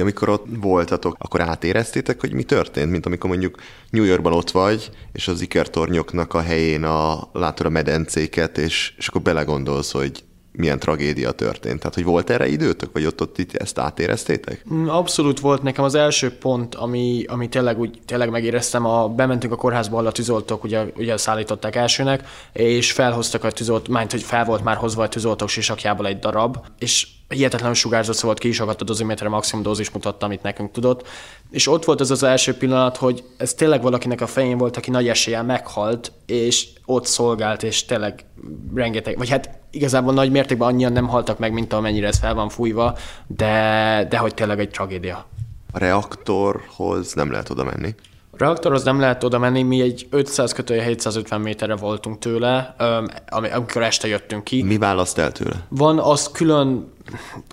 Amikor 0.00 0.28
ott 0.28 0.46
voltatok, 0.60 1.16
akkor 1.18 1.40
átéreztétek, 1.40 2.20
hogy 2.20 2.32
mi 2.32 2.42
történt? 2.42 2.90
Mint 2.90 3.06
amikor 3.06 3.30
mondjuk 3.30 3.58
New 3.90 4.04
Yorkban 4.04 4.32
ott 4.32 4.50
vagy, 4.50 4.90
és 5.12 5.28
az 5.28 5.40
ikertornyoknak 5.40 6.34
a 6.34 6.40
helyén 6.40 6.84
a, 6.84 7.28
látod 7.32 7.66
a 7.66 7.70
medencéket, 7.70 8.58
és, 8.58 8.94
és 8.96 9.08
akkor 9.08 9.22
belegondolsz, 9.22 9.92
hogy 9.92 10.24
milyen 10.56 10.78
tragédia 10.78 11.30
történt. 11.30 11.78
Tehát, 11.78 11.94
hogy 11.94 12.04
volt 12.04 12.30
erre 12.30 12.48
időtök, 12.48 12.92
vagy 12.92 13.06
ott, 13.06 13.20
ott 13.20 13.38
itt 13.38 13.54
ezt 13.54 13.78
átéreztétek? 13.78 14.64
Mm, 14.72 14.88
abszolút 14.88 15.40
volt 15.40 15.62
nekem 15.62 15.84
az 15.84 15.94
első 15.94 16.38
pont, 16.38 16.74
ami, 16.74 17.24
ami 17.28 17.48
tényleg 17.48 17.78
úgy 17.78 18.00
tényleg 18.06 18.30
megéreztem, 18.30 18.86
a, 18.86 19.08
bementünk 19.08 19.52
a 19.52 19.56
kórházba, 19.56 19.94
ahol 19.94 20.06
a 20.06 20.12
tűzoltók 20.12 20.64
ugye, 20.64 20.84
ugye 20.96 21.16
szállították 21.16 21.76
elsőnek, 21.76 22.28
és 22.52 22.92
felhoztak 22.92 23.44
a 23.44 23.50
tűzolt, 23.50 23.88
mányt, 23.88 24.10
hogy 24.10 24.22
fel 24.22 24.44
volt 24.44 24.64
már 24.64 24.76
hozva 24.76 25.02
a 25.02 25.08
tűzoltók 25.08 25.48
sisakjából 25.48 26.06
egy 26.06 26.18
darab, 26.18 26.56
és 26.78 27.06
hihetetlenül 27.34 27.74
sugárzott, 27.74 28.16
szóval 28.16 28.36
ki 28.36 28.48
is 28.48 28.60
akadt 28.60 28.80
a 28.80 28.84
doziméter, 28.84 29.28
maximum 29.28 29.64
dózis 29.64 29.90
mutatta, 29.90 30.26
amit 30.26 30.42
nekünk 30.42 30.72
tudott. 30.72 31.08
És 31.50 31.68
ott 31.68 31.84
volt 31.84 32.00
az 32.00 32.10
az 32.10 32.22
első 32.22 32.56
pillanat, 32.56 32.96
hogy 32.96 33.24
ez 33.36 33.54
tényleg 33.54 33.82
valakinek 33.82 34.20
a 34.20 34.26
fején 34.26 34.58
volt, 34.58 34.76
aki 34.76 34.90
nagy 34.90 35.08
eséllyel 35.08 35.44
meghalt, 35.44 36.12
és 36.26 36.68
ott 36.84 37.06
szolgált, 37.06 37.62
és 37.62 37.84
tényleg 37.84 38.24
rengeteg, 38.74 39.18
vagy 39.18 39.28
hát 39.28 39.50
igazából 39.70 40.12
nagy 40.12 40.30
mértékben 40.30 40.68
annyian 40.68 40.92
nem 40.92 41.08
haltak 41.08 41.38
meg, 41.38 41.52
mint 41.52 41.72
amennyire 41.72 42.06
ez 42.06 42.18
fel 42.18 42.34
van 42.34 42.48
fújva, 42.48 42.96
de, 43.26 44.06
de 44.10 44.18
hogy 44.18 44.34
tényleg 44.34 44.60
egy 44.60 44.70
tragédia. 44.70 45.26
A 45.72 45.78
reaktorhoz 45.78 47.12
nem 47.12 47.30
lehet 47.30 47.50
oda 47.50 47.64
menni. 47.64 47.94
A 48.30 48.36
reaktorhoz 48.38 48.84
nem 48.84 49.00
lehet 49.00 49.24
oda 49.24 49.38
menni, 49.38 49.62
mi 49.62 49.80
egy 49.80 50.06
500 50.10 50.52
kötője 50.52 50.82
750 50.82 51.40
méterre 51.40 51.76
voltunk 51.76 52.18
tőle, 52.18 52.74
amikor 53.52 53.82
este 53.82 54.08
jöttünk 54.08 54.44
ki. 54.44 54.62
Mi 54.62 54.78
választ 54.78 55.18
el 55.18 55.32
tőle? 55.32 55.66
Van 55.68 55.98
az 55.98 56.30
külön 56.32 56.92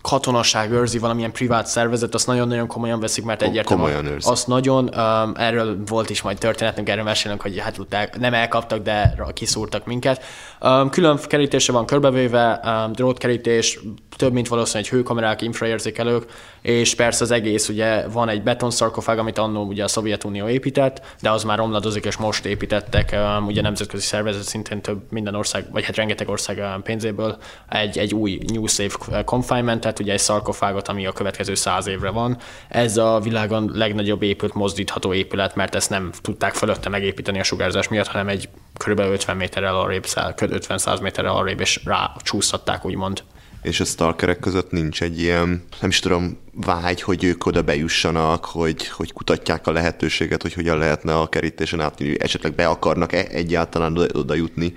katonaság 0.02 0.72
őrzi, 0.72 0.98
valamilyen 0.98 1.32
privát 1.32 1.68
szervezet, 1.68 2.14
azt 2.14 2.28
nagyon-nagyon 2.28 2.68
komolyan 2.68 3.00
veszik, 3.00 3.24
mert 3.24 3.42
egyértelműen 3.42 3.90
komolyan 3.90 4.14
őrzi. 4.14 4.30
azt 4.30 4.48
nagyon, 4.48 4.84
um, 4.96 5.34
erről 5.36 5.78
volt 5.86 6.10
is 6.10 6.22
majd 6.22 6.38
történetünk, 6.38 6.90
erről 6.90 7.04
mesélünk, 7.04 7.42
hogy 7.42 7.60
hát 7.60 7.78
uták, 7.78 8.20
nem 8.20 8.34
elkaptak, 8.34 8.84
de 8.84 9.16
kiszúrtak 9.34 9.86
minket. 9.86 10.24
Um, 10.62 10.90
külön 10.90 11.20
kerítése 11.28 11.72
van 11.72 11.86
körbevéve, 11.86 12.60
um, 12.64 12.92
drótkerítés, 12.92 13.80
több 14.16 14.34
mint 14.34 14.48
valószínűleg 14.48 14.92
hőkamerák, 14.92 15.42
infraérzékelők, 15.42 16.26
és 16.62 16.96
persze 16.96 17.24
az 17.24 17.32
egész, 17.32 17.70
ugye 17.70 18.08
van 18.08 18.30
egy 18.30 18.44
betonszarkofág, 18.44 19.20
amit 19.20 19.38
annó 19.38 19.64
ugye 19.64 19.84
a 19.84 19.88
Szovjetunió 19.88 20.48
épített, 20.48 21.02
de 21.22 21.30
az 21.30 21.44
már 21.44 21.60
omladozik, 21.60 22.06
és 22.06 22.18
most 22.18 22.46
építettek, 22.46 23.16
um, 23.38 23.46
ugye 23.46 23.62
nemzetközi 23.62 24.06
szervezet 24.06 24.44
szintén 24.44 24.82
több 24.82 25.02
minden 25.10 25.36
ország, 25.36 25.72
vagy 25.72 25.86
hát 25.86 25.96
rengeteg 25.96 26.30
ország 26.30 26.64
pénzéből 26.84 27.38
egy, 27.70 27.98
egy 27.98 28.14
új 28.14 28.40
New 28.48 28.66
Safe 28.66 29.24
confinement-et, 29.42 30.00
ugye 30.00 30.14
egy 30.14 30.20
szarkofágot, 30.20 30.88
ami 30.88 31.06
a 31.06 31.12
következő 31.12 31.56
száz 31.56 31.88
évre 31.88 32.10
van. 32.10 32.38
Ez 32.70 32.98
a 32.98 33.20
világon 33.20 33.72
legnagyobb 33.74 34.22
épült 34.22 34.54
mozdítható 34.54 35.14
épület, 35.14 35.56
mert 35.56 35.76
ezt 35.76 35.90
nem 35.90 36.12
tudták 36.22 36.54
fölötte 36.54 36.90
megépíteni 36.90 37.40
a 37.40 37.44
sugárzás 37.44 37.88
miatt, 37.88 38.08
hanem 38.08 38.28
egy 38.28 38.50
kb. 38.78 39.00
50 39.00 39.38
méterrel 39.38 39.76
arrébb, 39.76 40.06
50-100 40.08 41.02
méterrel 41.02 41.36
arrébb, 41.36 41.60
és 41.60 41.82
rá 41.86 42.12
csúsztatták, 42.24 42.86
úgymond 42.86 43.24
és 43.62 43.80
a 43.80 43.86
stalkerek 43.86 44.40
között 44.40 44.72
nincs 44.72 45.02
egy 45.02 45.20
ilyen, 45.20 45.64
nem 45.82 45.90
is 45.90 46.00
tudom, 46.00 46.38
vágy, 46.54 47.02
hogy 47.02 47.24
ők 47.24 47.46
oda 47.46 47.62
bejussanak, 47.62 48.46
hogy, 48.46 48.88
hogy 48.88 49.14
kutatják 49.14 49.68
a 49.68 49.72
lehetőséget, 49.72 50.42
hogy 50.42 50.54
hogyan 50.54 50.78
lehetne 50.78 51.20
a 51.20 51.28
kerítésen 51.28 51.82
átni, 51.82 52.22
esetleg 52.22 52.56
be 52.56 52.68
akarnak-e 52.68 53.26
egyáltalán 53.30 53.98
oda, 53.98 54.20
oda 54.20 54.34
jutni. 54.34 54.74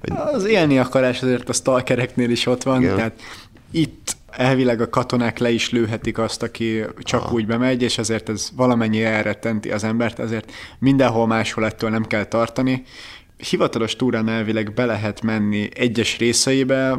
Vagy... 0.00 0.18
Az 0.32 0.44
élni 0.44 0.78
akarás 0.78 1.22
azért 1.22 1.48
a 1.48 1.52
stalkereknél 1.52 2.30
is 2.30 2.46
ott 2.46 2.62
van, 2.62 2.82
Igen. 2.82 2.96
tehát 2.96 3.20
itt 3.70 4.16
elvileg 4.30 4.80
a 4.80 4.88
katonák 4.88 5.38
le 5.38 5.50
is 5.50 5.70
lőhetik 5.70 6.18
azt, 6.18 6.42
aki 6.42 6.84
csak 6.98 7.22
Aha. 7.22 7.32
úgy 7.32 7.46
bemegy, 7.46 7.82
és 7.82 7.98
ezért 7.98 8.28
ez 8.28 8.50
valamennyi 8.56 9.02
elrettenti 9.02 9.70
az 9.70 9.84
embert, 9.84 10.18
ezért 10.18 10.52
mindenhol 10.78 11.26
máshol 11.26 11.64
ettől 11.64 11.90
nem 11.90 12.04
kell 12.04 12.24
tartani. 12.24 12.82
Hivatalos 13.36 13.96
túrán 13.96 14.28
elvileg 14.28 14.74
be 14.74 14.84
lehet 14.84 15.22
menni 15.22 15.68
egyes 15.74 16.18
részeibe, 16.18 16.98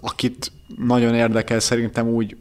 akit 0.00 0.52
nagyon 0.76 1.14
érdekel, 1.14 1.60
szerintem 1.60 2.08
úgy, 2.08 2.36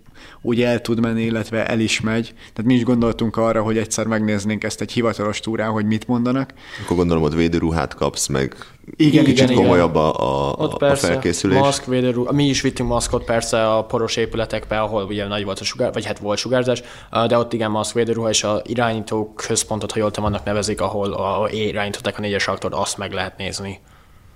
úgy 0.46 0.62
el 0.62 0.82
tud 0.82 1.00
menni, 1.00 1.22
illetve 1.22 1.68
el 1.68 1.80
is 1.80 2.02
megy. 2.02 2.34
Tehát 2.36 2.64
mi 2.64 2.74
is 2.74 2.84
gondoltunk 2.84 3.38
arra, 3.38 3.62
hogy 3.62 3.78
egyszer 3.78 4.06
megnéznénk 4.06 4.64
ezt 4.64 4.82
egy 4.82 4.92
hivatalos 4.92 5.40
túrán, 5.40 5.72
hogy 5.72 5.86
mit 5.86 6.08
mondanak. 6.08 6.54
Akkor 6.84 6.98
gondolom, 6.98 7.24
hogy 7.24 7.36
védőruhát 7.36 7.94
kapsz, 7.94 8.28
meg 8.28 8.56
igen, 8.96 9.24
kicsit 9.24 9.50
igen, 9.50 9.62
komolyabb 9.62 9.96
a, 9.96 10.14
a, 10.20 10.54
Ott 10.58 10.74
a 10.74 10.78
persze, 10.78 11.08
felkészülés. 11.08 11.60
Maszk, 11.60 11.86
védőruha. 11.86 12.32
Mi 12.32 12.46
is 12.46 12.62
vittünk 12.62 12.90
maszkot 12.90 13.24
persze 13.24 13.74
a 13.74 13.86
poros 13.86 14.16
épületekbe, 14.16 14.80
ahol 14.80 15.04
ugye 15.04 15.28
nagy 15.28 15.44
volt 15.44 15.60
a 15.60 15.64
sugár, 15.64 15.94
vagy 15.94 16.06
hát 16.06 16.20
volt 16.20 16.38
sugárzás, 16.38 16.84
de 17.28 17.38
ott 17.38 17.54
igen, 17.54 17.72
maszk, 17.72 17.94
védőruha 17.94 18.30
és 18.30 18.44
a 18.44 18.62
irányító 18.66 19.34
központot, 19.34 19.92
ha 19.92 20.00
jól 20.00 20.12
annak 20.14 20.44
nevezik, 20.44 20.82
ahol 20.82 21.14
a, 21.14 21.50
irányították 21.52 22.18
a 22.18 22.22
négyes 22.22 22.48
aktort, 22.48 22.74
azt 22.74 22.98
meg 22.98 23.12
lehet 23.12 23.38
nézni. 23.38 23.80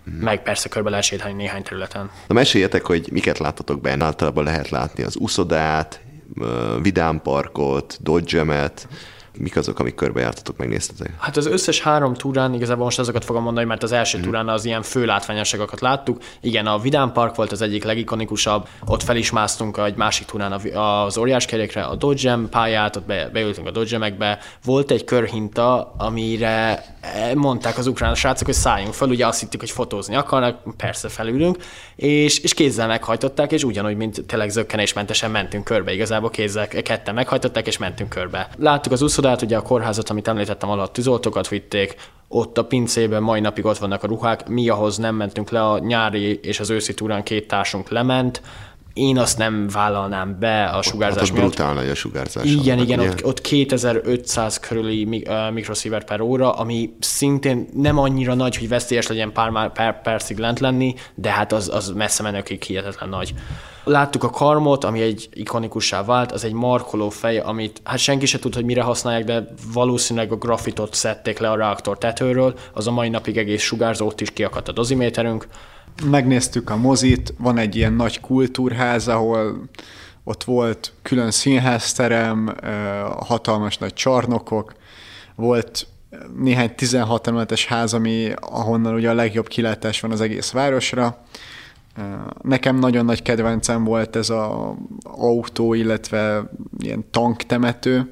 Mm. 0.09 0.19
Meg 0.19 0.43
persze 0.43 0.69
körbe 0.69 0.89
lehet 0.89 1.05
sétálni 1.05 1.35
néhány 1.35 1.63
területen. 1.63 2.09
Na 2.27 2.33
meséljetek, 2.33 2.85
hogy 2.85 3.07
miket 3.11 3.37
láttatok 3.37 3.81
benne. 3.81 4.05
Általában 4.05 4.43
lehet 4.43 4.69
látni 4.69 5.03
az 5.03 5.15
uszodát, 5.19 6.01
vidámparkot, 6.81 7.97
dodgemet, 8.01 8.87
mik 9.39 9.55
azok, 9.55 9.79
amik 9.79 9.95
körbejártatok, 9.95 10.57
megnéztetek? 10.57 11.13
Hát 11.19 11.37
az 11.37 11.45
összes 11.45 11.81
három 11.81 12.13
túrán 12.13 12.53
igazából 12.53 12.83
most 12.83 12.99
azokat 12.99 13.25
fogom 13.25 13.43
mondani, 13.43 13.65
mert 13.65 13.83
az 13.83 13.91
első 13.91 14.17
mm. 14.17 14.21
túrán 14.21 14.49
az 14.49 14.65
ilyen 14.65 14.81
fő 14.81 15.05
látványosságokat 15.05 15.81
láttuk. 15.81 16.21
Igen, 16.41 16.67
a 16.67 16.79
Vidám 16.79 17.11
Park 17.11 17.35
volt 17.35 17.51
az 17.51 17.61
egyik 17.61 17.83
legikonikusabb, 17.83 18.67
ott 18.85 19.03
fel 19.03 19.15
is 19.15 19.31
másztunk 19.31 19.77
egy 19.77 19.95
másik 19.95 20.25
túrán 20.25 20.51
az 20.75 21.17
óriás 21.17 21.45
kerékre, 21.45 21.83
a 21.83 21.95
Dodgem 21.95 22.49
pályát, 22.49 22.95
ott 22.95 23.05
be, 23.05 23.29
beültünk 23.33 23.67
a 23.67 23.71
Dodgemekbe. 23.71 24.39
Volt 24.65 24.91
egy 24.91 25.03
körhinta, 25.03 25.93
amire 25.97 26.85
mondták 27.35 27.77
az 27.77 27.87
ukrán 27.87 28.15
srácok, 28.15 28.45
hogy 28.45 28.55
szálljunk 28.55 28.93
fel, 28.93 29.09
ugye 29.09 29.27
azt 29.27 29.39
hittük, 29.39 29.59
hogy 29.59 29.71
fotózni 29.71 30.15
akarnak, 30.15 30.75
persze 30.77 31.09
felülünk, 31.09 31.57
és, 31.95 32.39
és 32.39 32.53
kézzel 32.53 32.87
meghajtották, 32.87 33.51
és 33.51 33.63
ugyanúgy, 33.63 33.95
mint 33.95 34.25
tényleg 34.25 34.49
zöggenésmentesen 34.49 35.31
mentünk 35.31 35.63
körbe, 35.63 35.93
igazából 35.93 36.29
kézzel 36.29 36.67
ketten 36.67 37.13
meghajtották, 37.13 37.67
és 37.67 37.77
mentünk 37.77 38.09
körbe. 38.09 38.49
Láttuk 38.57 38.91
az 38.91 39.01
úszodát, 39.27 39.45
ugye 39.45 39.57
a 39.57 39.61
kórházat, 39.61 40.09
amit 40.09 40.27
említettem, 40.27 40.69
alatt 40.69 40.93
tűzoltókat 40.93 41.47
vitték, 41.47 41.95
ott 42.27 42.57
a 42.57 42.65
pincében 42.65 43.23
mai 43.23 43.39
napig 43.39 43.65
ott 43.65 43.77
vannak 43.77 44.03
a 44.03 44.07
ruhák, 44.07 44.47
mi 44.47 44.69
ahhoz 44.69 44.97
nem 44.97 45.15
mentünk 45.15 45.49
le, 45.49 45.65
a 45.65 45.79
nyári 45.79 46.39
és 46.41 46.59
az 46.59 46.69
őszi 46.69 46.93
túrán 46.93 47.23
két 47.23 47.47
társunk 47.47 47.89
lement, 47.89 48.41
én 48.97 49.17
azt 49.17 49.37
nem 49.37 49.67
vállalnám 49.67 50.39
be 50.39 50.65
a 50.65 50.81
sugárzás 50.81 51.27
hát 51.27 51.31
miatt. 51.31 51.45
brutál 51.45 51.73
nagy 51.73 51.89
a 51.89 51.95
sugárzás. 51.95 52.45
Igen, 52.45 52.79
igen, 52.79 52.99
ott, 52.99 53.25
ott 53.25 53.41
2500 53.41 54.59
körüli 54.59 55.23
mikrosievert 55.53 56.07
per 56.07 56.21
óra, 56.21 56.51
ami 56.51 56.95
szintén 56.99 57.67
nem 57.73 57.97
annyira 57.97 58.33
nagy, 58.33 58.57
hogy 58.57 58.67
veszélyes 58.67 59.07
legyen 59.07 59.31
pár 59.31 59.71
per 59.71 60.01
percig 60.01 60.37
lent 60.37 60.59
lenni, 60.59 60.95
de 61.15 61.29
hát 61.29 61.51
az, 61.51 61.69
az 61.73 61.91
messze 61.95 62.23
menőkig 62.23 62.61
hihetetlen 62.61 63.09
nagy. 63.09 63.33
Láttuk 63.83 64.23
a 64.23 64.29
karmot, 64.29 64.83
ami 64.83 65.01
egy 65.01 65.29
ikonikussá 65.33 66.03
vált, 66.03 66.31
az 66.31 66.43
egy 66.43 66.53
markoló 66.53 67.09
fej, 67.09 67.39
amit 67.39 67.81
hát 67.83 67.97
senki 67.97 68.25
se 68.25 68.39
tud, 68.39 68.53
hogy 68.53 68.65
mire 68.65 68.81
használják, 68.81 69.23
de 69.23 69.47
valószínűleg 69.73 70.31
a 70.31 70.35
grafitot 70.35 70.93
szedték 70.93 71.39
le 71.39 71.49
a 71.49 71.55
reaktor 71.55 71.97
tetőről, 71.97 72.53
az 72.73 72.87
a 72.87 72.91
mai 72.91 73.09
napig 73.09 73.37
egész 73.37 73.61
sugárzó, 73.61 74.05
ott 74.05 74.21
is 74.21 74.31
kiakadt 74.31 74.67
a 74.67 74.71
doziméterünk 74.71 75.47
megnéztük 76.05 76.69
a 76.69 76.75
mozit, 76.75 77.33
van 77.37 77.57
egy 77.57 77.75
ilyen 77.75 77.93
nagy 77.93 78.19
kultúrház, 78.19 79.07
ahol 79.07 79.69
ott 80.23 80.43
volt 80.43 80.93
külön 81.01 81.31
színházterem, 81.31 82.55
hatalmas 83.19 83.77
nagy 83.77 83.93
csarnokok, 83.93 84.73
volt 85.35 85.87
néhány 86.37 86.75
16 86.75 87.27
emeletes 87.27 87.65
ház, 87.65 87.93
ami, 87.93 88.31
ahonnan 88.39 88.93
ugye 88.93 89.09
a 89.09 89.13
legjobb 89.13 89.47
kilátás 89.47 90.01
van 90.01 90.11
az 90.11 90.21
egész 90.21 90.51
városra. 90.51 91.23
Nekem 92.41 92.79
nagyon 92.79 93.05
nagy 93.05 93.21
kedvencem 93.21 93.83
volt 93.83 94.15
ez 94.15 94.29
az 94.29 94.47
autó, 95.03 95.73
illetve 95.73 96.51
ilyen 96.79 97.05
tanktemető, 97.11 98.09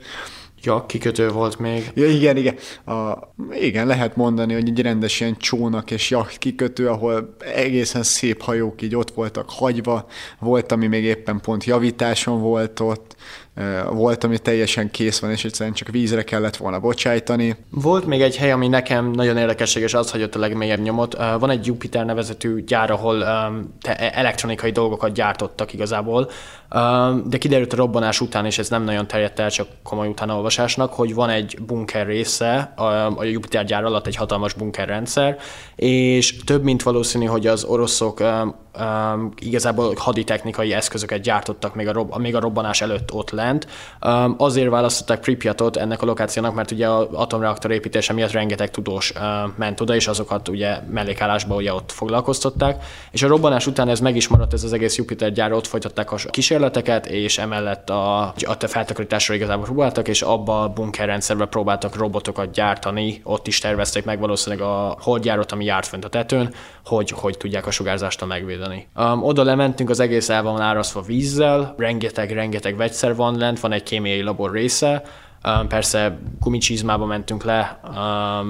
Ja, 0.66 0.86
kikötő 0.86 1.30
volt 1.30 1.60
még. 1.60 1.92
Ja, 1.94 2.08
igen, 2.08 2.38
igen. 2.38 2.56
A, 2.86 3.18
igen, 3.52 3.88
lehet 3.88 4.16
mondani, 4.16 4.54
hogy 4.54 4.68
egy 4.68 4.82
rendes 4.82 5.20
ilyen 5.20 5.38
csónak 5.38 5.92
és 5.92 6.10
jacht 6.10 6.38
kikötő, 6.38 6.88
ahol 6.88 7.36
egészen 7.56 8.04
szép 8.04 8.42
hajók 8.42 8.82
így 8.82 8.96
ott 8.96 9.12
voltak 9.12 9.50
hagyva, 9.50 10.06
volt, 10.40 10.72
ami 10.72 10.88
még 10.88 11.04
éppen 11.04 11.42
pont 11.42 11.64
javításon 11.64 12.42
volt 12.42 12.80
ott, 12.80 13.16
volt, 13.90 14.24
ami 14.24 14.40
teljesen 14.40 14.92
kész 14.92 15.20
van, 15.20 15.32
és 15.32 15.46
egyszerűen 15.46 15.76
csak 15.76 15.88
vízre 15.88 16.24
kellett 16.24 16.56
volna 16.56 16.80
bocsájtani. 16.80 17.56
Volt 17.70 18.06
még 18.06 18.22
egy 18.22 18.38
hely, 18.38 18.52
ami 18.52 18.68
nekem 18.68 19.12
nagyon 19.12 19.38
érdekesség, 19.38 19.84
és 19.84 19.94
az 19.94 20.12
hagyott 20.12 20.36
a 20.36 20.40
legmélyebb 20.40 20.82
nyomot. 20.82 21.18
Van 21.40 21.50
egy 21.50 21.66
Jupiter 21.66 22.06
nevezetű 22.06 22.64
gyár, 22.64 22.92
ahol 22.92 23.24
e- 23.24 24.12
elektronikai 24.14 24.72
dolgokat 24.72 25.14
gyártottak 25.14 25.74
igazából, 25.74 26.30
de 27.26 27.38
kiderült 27.38 27.74
a 27.74 27.76
robbanás 27.76 28.22
után, 28.22 28.46
és 28.46 28.58
ez 28.58 28.70
nem 28.70 28.84
nagyon 28.84 29.08
terjedt 29.08 29.40
el 29.40 29.50
csak 29.50 29.68
komoly 29.84 30.08
utánolvasásnak, 30.08 30.94
hogy 30.94 31.14
van 31.14 31.30
egy 31.30 31.58
bunker 31.66 32.06
része 32.06 32.74
a 33.16 33.24
Jupiter 33.24 33.66
gyár 33.66 33.84
alatt, 33.84 34.08
egy 34.08 34.16
hatalmas 34.16 34.54
bunkerrendszer, 34.54 35.38
és 35.76 36.38
több 36.44 36.64
mint 36.64 36.84
valószínű, 36.84 37.26
hogy 37.26 37.48
az 37.48 37.64
oroszok 37.64 38.20
um, 38.80 39.34
igazából 39.40 39.94
haditechnikai 39.98 40.74
eszközöket 40.74 41.22
gyártottak 41.22 41.76
még 41.76 41.88
a, 41.88 41.92
rob- 41.92 42.18
még 42.18 42.36
a 42.36 42.40
robbanás 42.40 42.82
előtt 42.82 43.14
ott 43.14 43.30
lent. 43.30 43.68
Um, 44.06 44.36
azért 44.38 44.70
választották 44.70 45.20
Pripyatot 45.20 45.78
ennek 45.78 46.02
a 46.02 46.06
lokációnak, 46.06 46.56
mert 46.56 46.72
ugye 46.72 46.90
az 46.90 47.08
atomreaktor 47.12 47.72
építése 47.72 48.14
miatt 48.14 48.32
rengeteg 48.32 48.72
tudós 48.72 49.12
uh, 49.12 49.22
ment 49.56 49.82
oda, 49.82 49.96
és 49.96 50.08
azokat 50.08 50.48
ugye 50.48 50.80
mellékállásban 50.90 51.58
ugye 51.58 51.74
ott 51.74 51.92
foglalkoztatták. 51.92 52.84
És 53.12 53.24
a 53.24 53.28
robbanás 53.28 53.68
után 53.68 53.90
ez 53.90 54.00
meg 54.00 54.16
is 54.16 54.28
maradt, 54.28 54.54
ez 54.54 54.64
az 54.64 54.74
egész 54.74 54.98
Jupiter 54.98 55.32
gyár, 55.32 55.54
ott 55.54 55.68
folytatták 55.68 56.12
a 56.12 56.18
kísérleteket, 56.56 57.06
és 57.06 57.38
emellett 57.38 57.90
a, 57.90 58.22
a 58.22 58.56
feltakarításra 58.68 59.34
igazából 59.34 59.66
próbáltak, 59.66 60.08
és 60.08 60.22
abba 60.22 60.62
a 60.62 60.70
bunkerrendszerbe 60.70 61.46
próbáltak 61.46 61.96
robotokat 61.96 62.52
gyártani, 62.52 63.22
ott 63.24 63.48
is 63.48 63.60
tervezték 63.60 64.06
meg 64.06 64.20
valószínűleg 64.20 64.68
a 64.68 64.98
holdjárót, 65.00 65.52
ami 65.52 65.66
járt 65.66 65.86
fönt 65.86 66.06
a 66.06 66.10
tetőn, 66.10 66.54
hogy, 66.86 67.10
hogy 67.10 67.38
tudják 67.38 67.68
a 67.68 67.72
sugárzást 67.72 68.26
megvédeni. 68.26 68.88
Um, 68.96 69.24
oda 69.24 69.44
lementünk, 69.44 69.90
az 69.90 70.00
egész 70.00 70.30
el 70.30 70.44
van 70.44 70.62
árasztva 70.62 71.02
vízzel, 71.02 71.74
rengeteg-rengeteg 71.78 72.76
vegyszer 72.76 73.16
van 73.16 73.38
lent, 73.38 73.60
van 73.60 73.72
egy 73.72 73.84
kémiai 73.84 74.22
labor 74.22 74.52
része, 74.52 75.04
persze 75.68 76.20
gumicsizmába 76.40 77.06
mentünk 77.06 77.44
le, 77.44 77.80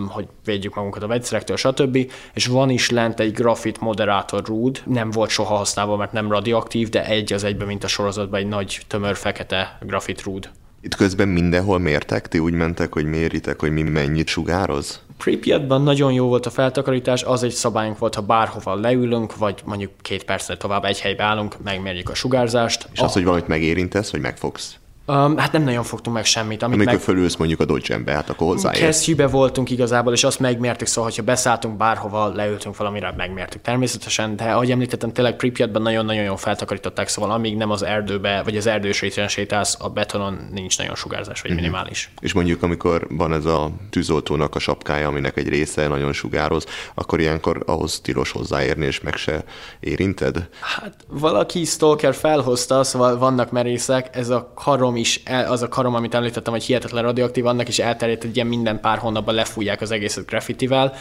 hogy 0.08 0.28
védjük 0.46 0.76
magunkat 0.76 1.04
a 1.04 1.08
vegyszerektől, 1.08 1.58
stb. 1.58 2.12
És 2.34 2.46
van 2.46 2.70
is 2.70 2.90
lent 2.90 3.20
egy 3.20 3.32
grafit 3.32 3.80
moderátor 3.80 4.46
rúd, 4.46 4.82
nem 4.86 5.12
volt 5.12 5.30
soha 5.30 5.56
használva, 5.56 5.96
mert 5.96 6.12
nem 6.12 6.32
radioaktív, 6.32 6.90
de 6.90 7.06
egy 7.06 7.34
az 7.34 7.44
egyben, 7.44 7.68
mint 7.68 7.84
a 7.84 7.88
sorozatban, 7.88 8.40
egy 8.40 8.48
nagy 8.48 8.80
tömör 8.88 9.16
fekete 9.16 9.78
grafit 9.82 10.24
rúd. 10.24 10.50
Itt 10.82 10.96
közben 10.96 11.28
mindenhol 11.28 11.80
mértek? 11.80 12.28
Ti 12.28 12.40
úgy 12.40 12.54
mentek, 12.54 12.94
hogy 12.94 13.06
méritek, 13.06 13.60
hogy 13.60 13.72
mi 13.72 13.82
mennyit 13.82 14.28
sugároz? 14.28 15.02
Pripyatban 15.18 15.82
nagyon 15.82 16.14
jó 16.14 16.28
volt 16.28 16.46
a 16.46 16.50
feltakarítás, 16.50 17.24
az 17.24 17.44
egy 17.44 17.52
szabályunk 17.52 17.98
volt, 17.98 18.16
ha 18.16 18.22
bárhova 18.22 18.76
leülünk, 18.76 19.38
vagy 19.38 19.62
mondjuk 19.66 19.92
két 20.02 20.24
percre 20.24 20.58
tovább 20.58 20.84
egy 20.84 21.00
helybe 21.00 21.24
állunk, 21.24 21.64
megmérjük 21.64 22.10
a 22.10 22.14
sugárzást. 22.14 22.88
És 22.94 23.00
az, 23.00 23.14
hogy 23.14 23.24
valamit 23.24 23.48
megérintesz, 23.48 24.12
vagy 24.12 24.22
megfogsz? 24.22 24.76
Um, 25.08 25.38
hát 25.38 25.52
nem 25.52 25.64
nagyon 25.64 25.84
fogtunk 25.84 26.16
meg 26.16 26.26
semmit. 26.26 26.64
Amit 26.64 26.76
Amikor 26.76 26.94
meg... 26.94 27.04
fölülsz 27.04 27.36
mondjuk 27.36 27.60
a 27.60 27.66
dodge 27.66 28.02
hát 28.06 28.30
akkor 28.30 28.48
hozzáérsz. 28.48 28.80
Kesztyűbe 28.80 29.28
voltunk 29.28 29.70
igazából, 29.70 30.14
és 30.14 30.24
azt 30.24 30.40
megmértük, 30.40 30.88
szóval, 30.88 31.10
hogyha 31.10 31.24
beszálltunk 31.24 31.78
bárhova, 31.78 32.28
leültünk 32.28 32.78
valamire, 32.78 33.14
megmértük 33.18 33.62
természetesen, 33.62 34.36
de 34.36 34.44
ahogy 34.44 34.72
említettem, 34.72 35.12
tényleg 35.12 35.36
Pripyatban 35.36 35.82
nagyon-nagyon 35.82 36.24
jól 36.24 36.38
feltakarították, 36.38 37.08
szóval 37.08 37.32
amíg 37.32 37.58
nem 37.58 37.72
az 37.72 37.84
erdőbe, 37.84 38.42
vagy 38.44 38.58
az 38.58 38.68
erdős 38.68 39.02
réten 39.02 39.28
sétálsz, 39.28 39.78
a 39.80 39.90
betonon 39.90 40.50
nincs 40.52 40.78
nagyon 40.78 40.96
sugárzás, 40.96 41.42
vagy 41.42 41.52
uh-huh. 41.52 41.66
minimális. 41.66 42.12
És 42.20 42.34
mondjuk, 42.34 42.64
amikor 42.64 43.08
van 43.10 43.34
ez 43.34 43.46
a 43.46 43.70
tűzoltónak 43.90 44.56
a 44.56 44.60
sapkája, 44.60 45.08
aminek 45.08 45.38
egy 45.38 45.50
része 45.50 45.88
nagyon 45.88 46.14
sugároz, 46.14 46.66
akkor 46.94 47.20
ilyenkor 47.20 47.64
ahhoz 47.66 48.00
tilos 48.00 48.32
hozzáérni, 48.32 48.86
és 48.86 49.02
meg 49.02 49.16
se 49.16 49.44
érinted? 49.80 50.50
Hát 50.60 50.96
valaki 51.08 51.64
stalker 51.64 52.14
felhozta, 52.14 52.84
szóval 52.84 53.18
vannak 53.18 53.52
merészek, 53.52 54.16
ez 54.16 54.30
a 54.30 54.52
karom 54.56 54.95
karom 54.96 55.44
is, 55.46 55.50
az 55.50 55.62
a 55.62 55.68
karom, 55.68 55.96
amit 55.96 56.14
említettem, 56.14 56.54
hogy 56.54 56.64
hihetetlen 56.64 57.04
radioaktív, 57.04 57.46
annak 57.46 57.68
is 57.68 57.80
elterjedt, 57.80 58.22
hogy 58.22 58.36
ilyen 58.36 58.48
minden 58.48 58.80
pár 58.80 58.98
hónapban 58.98 59.36
lefújják 59.36 59.82
az 59.82 59.92
egészet 59.92 60.26
graffitivel, 60.26 60.94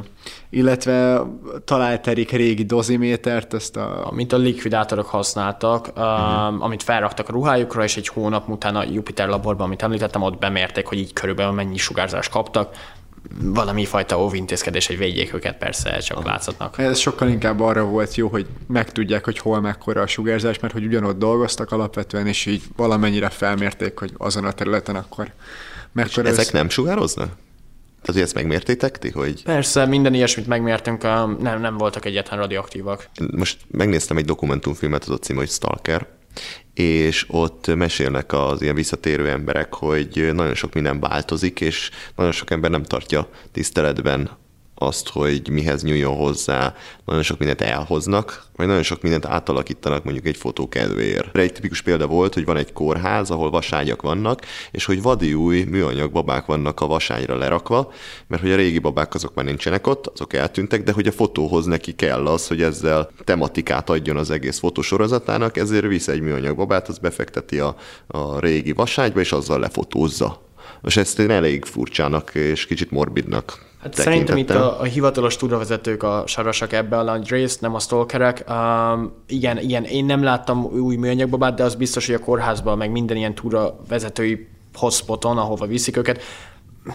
Illetve 0.50 1.22
talált 1.66 2.08
Erik 2.08 2.32
régi 2.32 2.64
dozimétert, 2.64 3.54
ezt 3.54 3.76
a... 3.76 4.08
Amit 4.08 4.34
a 4.34 4.38
likvidátorok 4.38 5.06
használtak, 5.06 5.88
uh-huh. 5.88 6.64
amit 6.64 6.84
felraktak 6.84 7.30
a 7.30 7.32
ruhájukra, 7.32 7.84
és 7.84 7.98
egy 7.98 8.08
hónap 8.08 8.50
után 8.50 8.76
a 8.76 8.84
Jupiter 8.84 9.28
laborban, 9.28 9.66
amit 9.66 9.82
említettem, 9.82 10.22
ott 10.22 10.40
bemérték, 10.40 10.86
hogy 10.86 10.98
így 10.98 11.14
körülbelül 11.14 11.52
mennyi 11.52 11.78
sugárzást 11.78 12.32
kaptak 12.32 12.96
valami 13.40 13.86
fajta 13.86 14.20
óvintézkedés, 14.20 14.88
hogy 14.88 14.98
védjék 14.98 15.34
őket, 15.34 15.58
persze, 15.58 15.98
csak 15.98 16.26
látszatnak. 16.26 16.78
Ez 16.78 16.98
sokkal 16.98 17.30
inkább 17.30 17.60
arra 17.60 17.84
volt 17.84 18.16
jó, 18.16 18.28
hogy 18.28 18.46
megtudják, 18.68 19.26
hogy 19.26 19.38
hol 19.38 19.62
mekkora 19.62 20.02
a 20.02 20.08
sugárzás, 20.08 20.60
mert 20.60 20.74
hogy 20.74 20.86
ugyanott 20.86 21.18
dolgoztak 21.18 21.72
alapvetően, 21.72 22.28
és 22.28 22.46
így 22.46 22.64
valamennyire 22.76 23.30
felmérték, 23.30 23.98
hogy 23.98 24.12
azon 24.18 24.46
a 24.46 24.52
területen 24.52 24.96
akkor 24.96 25.32
mekkora... 25.92 26.30
És 26.30 26.38
ezek 26.38 26.54
nem 26.54 26.70
sugároznak? 26.70 27.30
Tehát, 28.02 28.22
hogy 28.22 28.22
ezt 28.22 28.34
megmértétek 28.34 28.98
ti, 28.98 29.10
hogy... 29.10 29.44
Persze, 29.44 29.86
minden 29.86 30.14
ilyesmit 30.14 30.48
megmértünk, 30.48 31.02
nem, 31.02 31.62
nem 31.62 31.78
voltak 31.78 32.06
egyetlen 32.06 32.40
radioaktívak. 32.40 33.10
Most 33.32 33.58
megnéztem 33.72 34.18
egy 34.18 34.26
dokumentumfilmet, 34.26 35.04
az 35.04 35.10
a 35.10 35.18
cím, 35.18 35.36
hogy 35.36 35.50
Stalker, 35.50 36.08
és 36.74 37.26
ott 37.28 37.76
mesélnek 37.76 38.34
az 38.34 38.62
ilyen 38.62 38.76
visszatérő 38.76 39.30
emberek, 39.30 39.74
hogy 39.74 40.30
nagyon 40.34 40.56
sok 40.56 40.74
minden 40.74 41.00
változik, 41.00 41.62
és 41.62 41.90
nagyon 42.16 42.32
sok 42.32 42.52
ember 42.52 42.70
nem 42.70 42.84
tartja 42.84 43.30
tiszteletben 43.52 44.30
azt, 44.78 45.10
hogy 45.10 45.50
mihez 45.50 45.84
nyúljon 45.84 46.16
hozzá, 46.16 46.74
nagyon 47.06 47.24
sok 47.24 47.38
mindent 47.38 47.62
elhoznak, 47.62 48.46
vagy 48.56 48.68
nagyon 48.68 48.84
sok 48.84 49.02
mindent 49.02 49.26
átalakítanak 49.26 50.04
mondjuk 50.04 50.26
egy 50.26 50.38
fotó 50.38 50.70
kedvéért. 50.70 51.38
Egy 51.38 51.54
tipikus 51.54 51.82
példa 51.82 52.08
volt, 52.08 52.34
hogy 52.34 52.46
van 52.46 52.58
egy 52.58 52.74
kórház, 52.74 53.30
ahol 53.30 53.50
vaságyak 53.50 54.02
vannak, 54.02 54.42
és 54.72 54.86
hogy 54.86 55.02
vadi 55.02 55.34
új 55.34 55.64
műanyag 55.64 56.12
babák 56.12 56.46
vannak 56.46 56.82
a 56.82 56.88
vasányra 56.88 57.38
lerakva, 57.38 57.92
mert 58.28 58.42
hogy 58.42 58.52
a 58.52 58.56
régi 58.56 58.80
babák 58.80 59.14
azok 59.14 59.34
már 59.36 59.46
nincsenek 59.46 59.88
ott, 59.88 60.08
azok 60.08 60.34
eltűntek, 60.34 60.84
de 60.84 60.92
hogy 60.92 61.08
a 61.08 61.12
fotóhoz 61.12 61.66
neki 61.66 61.96
kell 61.96 62.28
az, 62.28 62.48
hogy 62.48 62.62
ezzel 62.62 63.10
tematikát 63.24 63.90
adjon 63.90 64.18
az 64.18 64.30
egész 64.30 64.60
fotósorozatának, 64.60 65.58
ezért 65.58 65.86
visz 65.88 66.08
egy 66.08 66.22
műanyag 66.22 66.56
babát, 66.56 66.88
az 66.88 66.98
befekteti 66.98 67.60
a, 67.60 67.76
a 68.08 68.40
régi 68.40 68.72
vaságyba, 68.72 69.20
és 69.20 69.32
azzal 69.32 69.60
lefotózza. 69.60 70.47
Most 70.82 70.98
ezt 70.98 71.20
én 71.20 71.32
elég 71.32 71.66
furcsának 71.66 72.36
és 72.36 72.66
kicsit 72.66 72.92
morbidnak 72.92 73.66
Hát 73.82 73.94
szerintem 73.94 74.38
itt 74.38 74.50
a, 74.50 74.80
a 74.80 74.84
hivatalos 74.84 75.36
túravezetők 75.36 76.04
a 76.04 76.24
sarasak 76.26 76.74
ebbe 76.74 76.98
a 76.98 77.04
landrész, 77.04 77.58
nem 77.58 77.76
a 77.76 77.80
stalkerek. 77.80 78.44
Um, 78.50 79.14
igen, 79.28 79.60
igen, 79.60 79.84
én 79.84 80.06
nem 80.06 80.24
láttam 80.24 80.64
új 80.66 80.96
műanyagbabát, 80.96 81.56
de 81.56 81.64
az 81.64 81.76
biztos, 81.76 82.06
hogy 82.06 82.16
a 82.16 82.20
kórházban, 82.20 82.78
meg 82.78 82.92
minden 82.92 83.18
ilyen 83.18 83.36
túravezetői 83.36 84.48
hotspoton, 84.74 85.38
ahova 85.38 85.66
viszik 85.66 85.98
őket, 85.98 86.22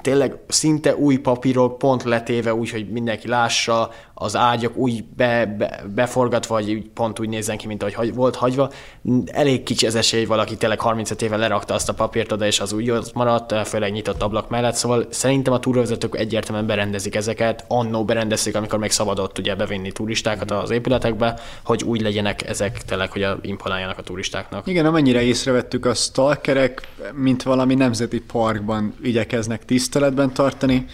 tényleg 0.00 0.36
szinte 0.48 0.96
új 0.96 1.16
papírok 1.16 1.78
pont 1.78 2.02
letéve 2.02 2.54
úgy, 2.54 2.70
hogy 2.70 2.90
mindenki 2.90 3.28
lássa, 3.28 3.90
az 4.22 4.36
ágyak 4.36 4.76
úgy 4.76 5.04
be, 5.04 5.46
be, 5.58 5.82
beforgatva, 5.94 6.54
vagy 6.54 6.82
pont 6.94 7.18
úgy 7.18 7.28
nézzen 7.28 7.56
ki, 7.56 7.66
mint 7.66 7.82
ahogy 7.82 8.14
volt 8.14 8.36
hagyva. 8.36 8.70
Elég 9.26 9.62
kicsi 9.62 9.86
az 9.86 9.94
esély, 9.94 10.24
valaki 10.24 10.56
tényleg 10.56 10.80
35 10.80 11.22
éve 11.22 11.36
lerakta 11.36 11.74
azt 11.74 11.88
a 11.88 11.94
papírt 11.94 12.32
oda, 12.32 12.46
és 12.46 12.60
az 12.60 12.72
úgy 12.72 12.90
ott 12.90 13.14
maradt, 13.14 13.68
főleg 13.68 13.92
nyitott 13.92 14.22
ablak 14.22 14.48
mellett. 14.48 14.74
Szóval 14.74 15.06
szerintem 15.10 15.52
a 15.52 15.58
túravezetők 15.58 16.16
egyértelműen 16.16 16.66
berendezik 16.66 17.14
ezeket. 17.14 17.64
Annó 17.68 18.04
berendezték, 18.04 18.56
amikor 18.56 18.78
még 18.78 18.90
szabadott 18.90 19.38
ugye 19.38 19.54
bevinni 19.54 19.92
turistákat 19.92 20.50
az 20.50 20.70
épületekbe, 20.70 21.40
hogy 21.64 21.82
úgy 21.84 22.00
legyenek 22.00 22.48
ezek 22.48 22.82
tényleg, 22.82 23.12
hogy 23.12 23.22
a 23.22 23.38
imponáljanak 23.42 23.98
a 23.98 24.02
turistáknak. 24.02 24.66
Igen, 24.66 24.86
amennyire 24.86 25.22
észrevettük, 25.22 25.86
a 25.86 25.94
stalkerek, 25.94 26.88
mint 27.14 27.42
valami 27.42 27.74
nemzeti 27.74 28.20
parkban 28.20 28.94
igyekeznek 29.02 29.64
tiszteletben 29.82 30.32
tartani, 30.32 30.86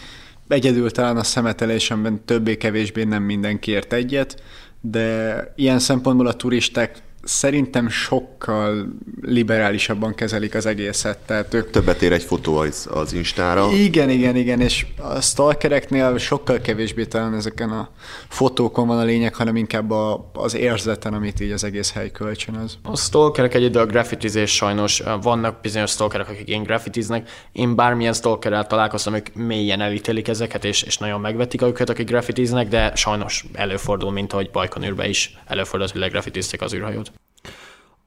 Egyedül 0.49 0.91
talán 0.91 1.17
a 1.17 1.23
szemetelésemben 1.23 2.25
többé-kevésbé 2.25 3.05
nem 3.05 3.23
mindenki 3.23 3.71
ért 3.71 3.93
egyet, 3.93 4.43
de 4.81 5.53
ilyen 5.57 5.79
szempontból 5.79 6.27
a 6.27 6.33
turisták 6.33 7.03
szerintem 7.29 7.89
sokkal 7.89 8.89
liberálisabban 9.21 10.15
kezelik 10.15 10.55
az 10.55 10.67
egészet. 10.67 11.19
Tehát 11.19 11.55
ők... 11.55 11.71
Többet 11.71 12.03
ér 12.03 12.13
egy 12.13 12.23
fotó 12.23 12.57
az, 12.57 12.89
az 12.91 13.13
Instára. 13.13 13.71
Igen, 13.73 14.11
igen, 14.11 14.37
igen, 14.37 14.61
és 14.61 14.87
a 14.97 15.21
stalkereknél 15.21 16.19
sokkal 16.19 16.61
kevésbé 16.61 17.05
talán 17.05 17.35
ezeken 17.35 17.71
a 17.71 17.89
fotókon 18.29 18.87
van 18.87 18.99
a 18.99 19.05
lényeg, 19.05 19.35
hanem 19.35 19.57
inkább 19.57 19.91
a, 19.91 20.31
az 20.33 20.55
érzeten, 20.55 21.15
amit 21.15 21.41
így 21.41 21.51
az 21.51 21.65
egész 21.65 21.93
hely 21.93 22.11
kölcsönöz. 22.11 22.79
A 22.83 22.97
stalkerek 22.97 23.55
egyedül 23.55 23.81
a 23.81 23.87
graffitizés 23.87 24.55
sajnos. 24.55 25.03
Vannak 25.23 25.61
bizonyos 25.61 25.91
stalkerek, 25.91 26.29
akik 26.29 26.49
én 26.49 26.63
graffitiznek. 26.63 27.31
Én 27.53 27.75
bármilyen 27.75 28.13
stalkerrel 28.13 28.67
találkoztam, 28.67 29.15
ők 29.15 29.35
mélyen 29.35 29.81
elítélik 29.81 30.29
ezeket, 30.29 30.65
és, 30.65 30.83
és 30.83 30.99
nagyon 30.99 31.21
megvetik 31.21 31.63
őket, 31.63 31.89
akik 31.89 32.07
graffitiznek, 32.07 32.69
de 32.69 32.95
sajnos 32.95 33.45
előfordul, 33.53 34.13
mint 34.13 34.33
ahogy 34.33 34.51
Bajkonűrbe 34.51 35.09
is 35.09 35.39
előfordult, 35.47 35.91
hogy 35.91 36.01
legraffitiztek 36.01 36.61
az 36.61 36.75
űrhajót. 36.75 37.13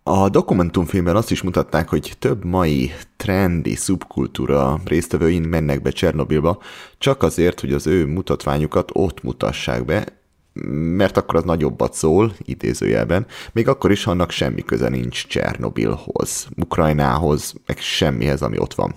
A 0.04 0.30
dokumentumfilmben 0.30 1.16
azt 1.16 1.32
is 1.32 1.42
mutatták, 1.42 1.90
hogy 1.90 2.14
több 2.20 2.46
mai 2.46 2.92
trendi 3.18 3.76
szubkultúra 3.76 4.80
résztvevőin 4.86 5.42
mennek 5.42 5.82
be 5.82 5.90
Csernobilba, 5.90 6.62
csak 6.98 7.24
azért, 7.24 7.60
hogy 7.60 7.74
az 7.74 7.88
ő 7.88 8.06
mutatványukat 8.06 8.90
ott 8.94 9.24
mutassák 9.24 9.86
be, 9.86 10.22
mert 10.96 11.18
akkor 11.18 11.36
az 11.36 11.44
nagyobbat 11.44 11.94
szól, 11.94 12.34
idézőjelben, 12.38 13.26
még 13.52 13.68
akkor 13.68 13.92
is, 13.92 14.04
ha 14.04 14.12
annak 14.12 14.32
semmi 14.32 14.62
köze 14.62 14.90
nincs 14.90 15.28
Csernobilhoz, 15.28 16.48
Ukrajnához, 16.56 17.54
meg 17.66 17.78
semmihez, 17.78 18.42
ami 18.42 18.60
ott 18.60 18.74
van. 18.74 18.96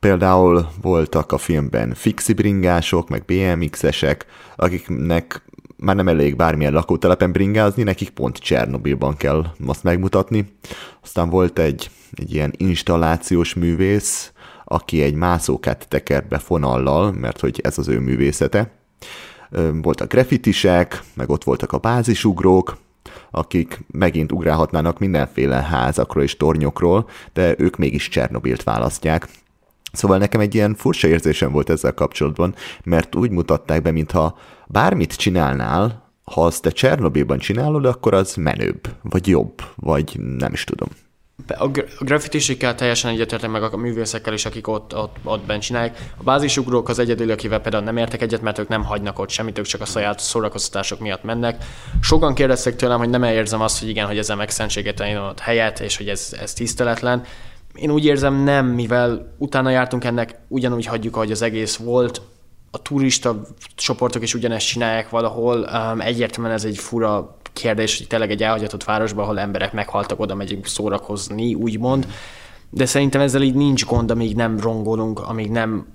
Például 0.00 0.68
voltak 0.80 1.32
a 1.32 1.38
filmben 1.38 1.94
fixibringások, 1.94 3.08
meg 3.08 3.24
BMX-esek, 3.24 4.26
akiknek 4.56 5.43
már 5.76 5.96
nem 5.96 6.08
elég 6.08 6.36
bármilyen 6.36 6.72
lakótelepen 6.72 7.32
bringázni, 7.32 7.82
nekik 7.82 8.10
pont 8.10 8.36
Csernobilban 8.36 9.16
kell 9.16 9.46
azt 9.66 9.82
megmutatni. 9.82 10.56
Aztán 11.02 11.30
volt 11.30 11.58
egy, 11.58 11.90
egy 12.12 12.34
ilyen 12.34 12.52
installációs 12.56 13.54
művész, 13.54 14.32
aki 14.64 15.02
egy 15.02 15.14
mászókát 15.14 15.86
teker 15.88 16.26
be 16.28 16.38
fonallal, 16.38 17.12
mert 17.12 17.40
hogy 17.40 17.60
ez 17.62 17.78
az 17.78 17.88
ő 17.88 17.98
művészete. 17.98 18.70
Voltak 19.82 20.08
grafitisek, 20.12 21.02
meg 21.14 21.30
ott 21.30 21.44
voltak 21.44 21.72
a 21.72 21.78
bázisugrók, 21.78 22.76
akik 23.30 23.80
megint 23.90 24.32
ugrálhatnának 24.32 24.98
mindenféle 24.98 25.62
házakról 25.62 26.22
és 26.22 26.36
tornyokról, 26.36 27.08
de 27.32 27.54
ők 27.58 27.76
mégis 27.76 28.08
Csernobilt 28.08 28.62
választják. 28.62 29.28
Szóval 29.94 30.18
nekem 30.18 30.40
egy 30.40 30.54
ilyen 30.54 30.74
furcsa 30.74 31.08
érzésem 31.08 31.52
volt 31.52 31.70
ezzel 31.70 31.94
kapcsolatban, 31.94 32.54
mert 32.84 33.14
úgy 33.14 33.30
mutatták 33.30 33.82
be, 33.82 33.90
mintha 33.90 34.38
bármit 34.66 35.16
csinálnál, 35.16 36.02
ha 36.24 36.44
azt 36.44 36.62
te 36.62 36.70
Csernobilban 36.70 37.38
csinálod, 37.38 37.84
akkor 37.84 38.14
az 38.14 38.34
menőbb, 38.34 38.80
vagy 39.02 39.28
jobb, 39.28 39.62
vagy 39.76 40.20
nem 40.38 40.52
is 40.52 40.64
tudom. 40.64 40.88
A 41.46 41.68
graffitisikkel 41.98 42.74
teljesen 42.74 43.10
egyetértek 43.10 43.50
meg 43.50 43.62
a 43.62 43.76
művészekkel 43.76 44.32
is, 44.32 44.44
akik 44.44 44.68
ott, 44.68 44.96
ott, 44.96 45.16
ott 45.24 45.44
bent 45.44 45.62
csinálják. 45.62 46.12
A 46.16 46.22
bázisugrók 46.22 46.88
az 46.88 46.98
egyedül, 46.98 47.30
akivel 47.30 47.60
például 47.60 47.84
nem 47.84 47.96
értek 47.96 48.22
egyet, 48.22 48.42
mert 48.42 48.58
ők 48.58 48.68
nem 48.68 48.84
hagynak 48.84 49.18
ott 49.18 49.28
semmit, 49.28 49.58
ők 49.58 49.64
csak 49.64 49.80
a 49.80 49.84
saját 49.84 50.18
szórakoztatások 50.18 51.00
miatt 51.00 51.22
mennek. 51.22 51.64
Sokan 52.00 52.34
kérdeztek 52.34 52.76
tőlem, 52.76 52.98
hogy 52.98 53.08
nem 53.08 53.22
érzem 53.22 53.60
azt, 53.60 53.78
hogy 53.78 53.88
igen, 53.88 54.06
hogy 54.06 54.18
ezzel 54.18 54.36
megszentségetelni 54.36 55.18
ott 55.18 55.38
helyet, 55.38 55.80
és 55.80 55.96
hogy 55.96 56.08
ez, 56.08 56.36
ez 56.40 56.52
tiszteletlen. 56.52 57.24
Én 57.74 57.90
úgy 57.90 58.04
érzem 58.04 58.34
nem, 58.34 58.66
mivel 58.66 59.34
utána 59.38 59.70
jártunk 59.70 60.04
ennek, 60.04 60.38
ugyanúgy 60.48 60.86
hagyjuk, 60.86 61.16
ahogy 61.16 61.30
az 61.30 61.42
egész 61.42 61.76
volt, 61.76 62.22
a 62.70 62.82
turista 62.82 63.40
csoportok 63.74 64.22
is 64.22 64.34
ugyanezt 64.34 64.66
csinálják 64.66 65.10
valahol. 65.10 65.58
Um, 65.58 66.00
egyértelműen 66.00 66.54
ez 66.54 66.64
egy 66.64 66.78
fura 66.78 67.38
kérdés, 67.52 67.98
hogy 67.98 68.06
tényleg 68.06 68.30
egy 68.30 68.42
elhagyatott 68.42 68.84
városban, 68.84 69.24
ahol 69.24 69.38
emberek 69.38 69.72
meghaltak, 69.72 70.20
oda 70.20 70.34
megyünk 70.34 70.66
szórakozni, 70.66 71.54
úgymond. 71.54 72.06
De 72.70 72.86
szerintem 72.86 73.20
ezzel 73.20 73.42
így 73.42 73.54
nincs 73.54 73.84
gond, 73.84 74.10
amíg 74.10 74.36
nem 74.36 74.60
rongolunk, 74.60 75.20
amíg 75.20 75.50
nem, 75.50 75.86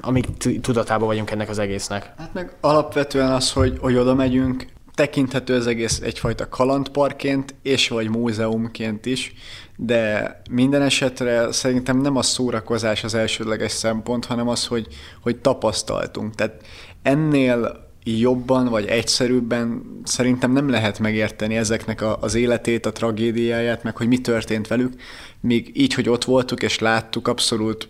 amíg 0.00 0.26
tudatában 0.60 1.06
vagyunk 1.06 1.30
ennek 1.30 1.48
az 1.48 1.58
egésznek. 1.58 2.12
Hát 2.18 2.34
meg 2.34 2.56
alapvetően 2.60 3.32
az, 3.32 3.52
hogy, 3.52 3.78
hogy 3.80 3.96
oda 3.96 4.14
megyünk, 4.14 4.66
tekinthető 4.98 5.54
az 5.54 5.66
egész 5.66 6.00
egyfajta 6.00 6.48
kalandparként, 6.48 7.54
és 7.62 7.88
vagy 7.88 8.10
múzeumként 8.10 9.06
is, 9.06 9.34
de 9.76 10.40
minden 10.50 10.82
esetre 10.82 11.52
szerintem 11.52 12.00
nem 12.00 12.16
a 12.16 12.22
szórakozás 12.22 13.04
az 13.04 13.14
elsődleges 13.14 13.72
szempont, 13.72 14.24
hanem 14.24 14.48
az, 14.48 14.66
hogy, 14.66 14.86
hogy 15.22 15.36
tapasztaltunk. 15.36 16.34
Tehát 16.34 16.62
ennél 17.02 17.88
jobban 18.04 18.68
vagy 18.68 18.86
egyszerűbben 18.86 19.82
szerintem 20.04 20.52
nem 20.52 20.70
lehet 20.70 20.98
megérteni 20.98 21.56
ezeknek 21.56 22.00
a, 22.00 22.18
az 22.20 22.34
életét, 22.34 22.86
a 22.86 22.92
tragédiáját, 22.92 23.82
meg 23.82 23.96
hogy 23.96 24.08
mi 24.08 24.18
történt 24.18 24.66
velük, 24.66 24.92
míg 25.40 25.70
így, 25.74 25.94
hogy 25.94 26.08
ott 26.08 26.24
voltuk 26.24 26.62
és 26.62 26.78
láttuk, 26.78 27.28
abszolút 27.28 27.88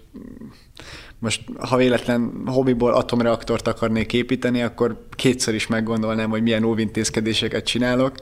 most 1.19 1.43
ha 1.59 1.77
véletlen 1.77 2.43
hobbiból 2.47 2.93
atomreaktort 2.93 3.69
akarnék 3.69 4.13
építeni, 4.13 4.63
akkor 4.63 5.07
kétszer 5.17 5.55
is 5.55 5.67
meggondolnám, 5.67 6.31
hogy 6.31 6.43
milyen 6.43 6.65
óvintézkedéseket 6.65 7.65
csinálok, 7.65 8.15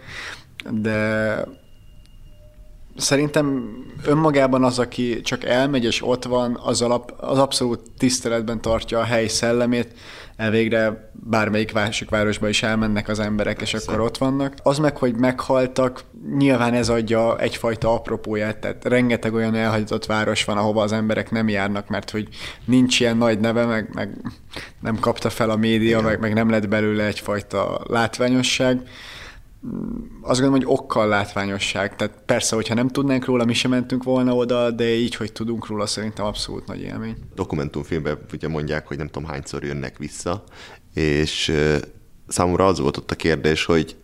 de 0.70 1.44
szerintem 2.97 3.68
önmagában 4.05 4.64
az, 4.64 4.78
aki 4.78 5.20
csak 5.20 5.44
elmegy 5.44 5.85
és 5.85 6.02
ott 6.02 6.24
van, 6.24 6.59
az, 6.62 6.82
alap, 6.82 7.14
az 7.16 7.39
abszolút 7.39 7.81
tiszteletben 7.98 8.60
tartja 8.60 8.98
a 8.98 9.05
hely 9.05 9.27
szellemét, 9.27 9.94
elvégre 10.36 11.10
bármelyik 11.12 11.72
másik 11.72 12.10
városba 12.10 12.48
is 12.48 12.62
elmennek 12.62 13.08
az 13.08 13.20
emberek, 13.20 13.60
és 13.60 13.74
akkor 13.74 14.00
ott 14.00 14.18
vannak. 14.18 14.54
Az 14.62 14.78
meg, 14.78 14.96
hogy 14.96 15.14
meghaltak, 15.14 16.04
nyilván 16.36 16.74
ez 16.74 16.88
adja 16.88 17.38
egyfajta 17.38 17.92
apropóját, 17.94 18.58
tehát 18.58 18.84
rengeteg 18.84 19.34
olyan 19.34 19.54
elhagyatott 19.54 20.06
város 20.06 20.44
van, 20.44 20.56
ahova 20.56 20.82
az 20.82 20.92
emberek 20.92 21.30
nem 21.30 21.48
járnak, 21.48 21.88
mert 21.88 22.10
hogy 22.10 22.28
nincs 22.64 23.00
ilyen 23.00 23.16
nagy 23.16 23.40
neve, 23.40 23.64
meg, 23.64 23.90
meg 23.94 24.16
nem 24.80 24.98
kapta 24.98 25.30
fel 25.30 25.50
a 25.50 25.56
média, 25.56 26.00
meg, 26.00 26.20
meg 26.20 26.34
nem 26.34 26.50
lett 26.50 26.68
belőle 26.68 27.04
egyfajta 27.04 27.80
látványosság 27.88 28.80
azt 30.20 30.41
gondolom, 30.41 30.65
hogy 30.65 30.78
okkal 30.78 31.09
látványosság. 31.09 31.97
Tehát 31.97 32.19
persze, 32.27 32.55
hogyha 32.55 32.74
nem 32.74 32.89
tudnánk 32.89 33.24
róla, 33.24 33.45
mi 33.45 33.55
sem 33.55 33.70
mentünk 33.70 34.03
volna 34.03 34.35
oda, 34.35 34.70
de 34.70 34.95
így, 34.95 35.15
hogy 35.15 35.33
tudunk 35.33 35.66
róla, 35.66 35.87
szerintem 35.87 36.24
abszolút 36.24 36.66
nagy 36.66 36.81
élmény. 36.81 37.16
Dokumentumfilmben 37.35 38.19
ugye 38.33 38.49
mondják, 38.49 38.87
hogy 38.87 38.97
nem 38.97 39.07
tudom 39.07 39.28
hányszor 39.28 39.65
jönnek 39.65 39.99
vissza, 39.99 40.45
és 40.95 41.53
számomra 42.28 42.66
az 42.66 42.78
volt 42.78 42.97
ott 42.97 43.11
a 43.11 43.15
kérdés, 43.15 43.65
hogy 43.65 43.97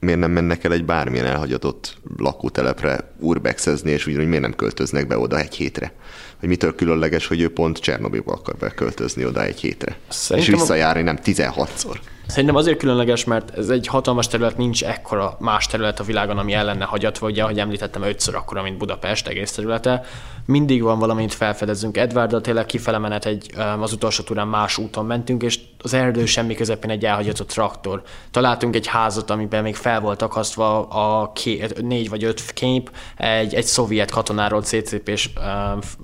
miért 0.00 0.18
nem 0.18 0.30
mennek 0.30 0.64
el 0.64 0.72
egy 0.72 0.84
bármilyen 0.84 1.26
elhagyatott 1.26 1.96
lakótelepre 2.16 3.12
urbexezni, 3.18 3.90
és 3.90 4.06
ugyanúgy 4.06 4.26
miért 4.26 4.42
nem 4.42 4.54
költöznek 4.54 5.06
be 5.06 5.18
oda 5.18 5.38
egy 5.38 5.54
hétre. 5.54 5.92
Hogy 6.38 6.48
mitől 6.48 6.74
különleges, 6.74 7.26
hogy 7.26 7.40
ő 7.40 7.52
pont 7.52 7.78
Csernobilba 7.78 8.32
akar 8.32 8.56
beköltözni 8.56 9.24
oda 9.24 9.44
egy 9.44 9.60
hétre. 9.60 9.98
Szerintem 10.08 10.54
és 10.54 10.60
visszajárni 10.60 11.02
nem 11.02 11.18
16-szor. 11.24 11.96
Szerintem 12.30 12.56
azért 12.56 12.78
különleges, 12.78 13.24
mert 13.24 13.58
ez 13.58 13.68
egy 13.68 13.86
hatalmas 13.86 14.26
terület, 14.26 14.56
nincs 14.56 14.84
ekkora 14.84 15.36
más 15.38 15.66
terület 15.66 16.00
a 16.00 16.04
világon, 16.04 16.38
ami 16.38 16.52
el 16.52 16.64
lenne 16.64 16.84
hagyatva, 16.84 17.26
ugye, 17.26 17.42
ahogy 17.42 17.58
említettem, 17.58 18.02
ötször 18.02 18.34
akkora, 18.34 18.62
mint 18.62 18.78
Budapest 18.78 19.26
egész 19.28 19.52
területe. 19.52 20.04
Mindig 20.44 20.82
van 20.82 20.98
valamit 20.98 21.34
felfedezünk. 21.34 21.96
Edwarddal 21.96 22.40
tényleg 22.40 22.66
kifele 22.66 22.98
menet 22.98 23.26
egy, 23.26 23.54
az 23.80 23.92
utolsó 23.92 24.22
túrán 24.22 24.48
más 24.48 24.78
úton 24.78 25.06
mentünk, 25.06 25.42
és 25.42 25.58
az 25.82 25.94
erdő 25.94 26.26
semmi 26.26 26.54
közepén 26.54 26.90
egy 26.90 27.04
elhagyatott 27.04 27.48
traktor. 27.48 28.02
Találtunk 28.30 28.74
egy 28.74 28.86
házat, 28.86 29.30
amiben 29.30 29.62
még 29.62 29.74
fel 29.74 30.00
volt 30.00 30.22
akasztva 30.22 30.88
a 30.88 31.32
két, 31.32 31.82
négy 31.82 32.08
vagy 32.08 32.24
öt 32.24 32.52
kép, 32.52 32.90
egy, 33.16 33.54
egy 33.54 33.64
szovjet 33.64 34.10
katonáról 34.10 34.62
CCP-s, 34.62 35.30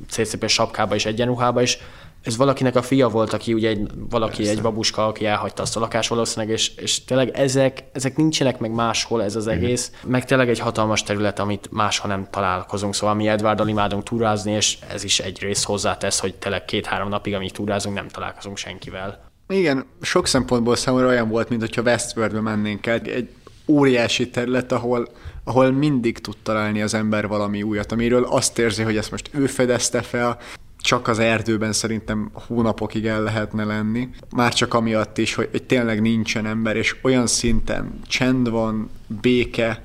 CCP 0.08 0.48
sapkába 0.48 0.94
és 0.94 1.06
egyenruhába 1.06 1.62
is, 1.62 1.78
ez 2.26 2.36
valakinek 2.36 2.76
a 2.76 2.82
fia 2.82 3.08
volt, 3.08 3.32
aki 3.32 3.54
ugye 3.54 3.68
egy, 3.68 3.90
valaki, 4.10 4.36
Persze. 4.36 4.52
egy 4.52 4.62
babuska, 4.62 5.06
aki 5.06 5.26
elhagyta 5.26 5.62
azt 5.62 5.76
a 5.76 5.80
lakást 5.80 6.08
valószínűleg, 6.08 6.54
és, 6.54 6.74
és 6.76 7.04
tényleg 7.04 7.28
ezek, 7.28 7.84
ezek 7.92 8.16
nincsenek 8.16 8.58
meg 8.58 8.70
máshol 8.70 9.22
ez 9.22 9.36
az 9.36 9.44
mhm. 9.44 9.54
egész, 9.54 9.92
mm. 10.06 10.10
meg 10.10 10.24
tényleg 10.24 10.48
egy 10.48 10.58
hatalmas 10.58 11.02
terület, 11.02 11.38
amit 11.38 11.68
máshol 11.70 12.10
nem 12.10 12.26
találkozunk, 12.30 12.94
szóval 12.94 13.14
mi 13.14 13.28
Edwarddal 13.28 13.68
imádunk 13.68 14.02
túrázni, 14.02 14.52
és 14.52 14.78
ez 14.92 15.04
is 15.04 15.18
egy 15.18 15.40
rész 15.40 15.64
hozzátesz, 15.64 16.20
hogy 16.20 16.34
tényleg 16.34 16.64
két-három 16.64 17.08
napig, 17.08 17.34
amíg 17.34 17.52
túrázunk, 17.52 17.94
nem 17.96 18.08
találkozunk 18.08 18.56
senkivel. 18.56 19.24
Igen, 19.48 19.86
sok 20.00 20.26
szempontból 20.26 20.76
számomra 20.76 21.06
olyan 21.06 21.28
volt, 21.28 21.48
mint 21.48 21.60
hogyha 21.60 21.82
Westworldbe 21.82 22.40
mennénk 22.40 22.86
el. 22.86 23.00
Egy 23.00 23.28
óriási 23.66 24.30
terület, 24.30 24.72
ahol, 24.72 25.08
ahol 25.44 25.70
mindig 25.70 26.18
tud 26.18 26.36
találni 26.42 26.82
az 26.82 26.94
ember 26.94 27.26
valami 27.28 27.62
újat, 27.62 27.92
amiről 27.92 28.24
azt 28.24 28.58
érzi, 28.58 28.82
hogy 28.82 28.96
ezt 28.96 29.10
most 29.10 29.30
ő 29.32 29.46
fedezte 29.46 30.02
fel, 30.02 30.38
csak 30.86 31.08
az 31.08 31.18
erdőben 31.18 31.72
szerintem 31.72 32.30
hónapokig 32.32 33.06
el 33.06 33.22
lehetne 33.22 33.64
lenni. 33.64 34.08
Már 34.30 34.54
csak 34.54 34.74
amiatt 34.74 35.18
is, 35.18 35.34
hogy, 35.34 35.48
hogy 35.50 35.62
tényleg 35.62 36.00
nincsen 36.00 36.46
ember, 36.46 36.76
és 36.76 36.96
olyan 37.02 37.26
szinten 37.26 38.00
csend 38.06 38.50
van, 38.50 38.90
béke, 39.20 39.82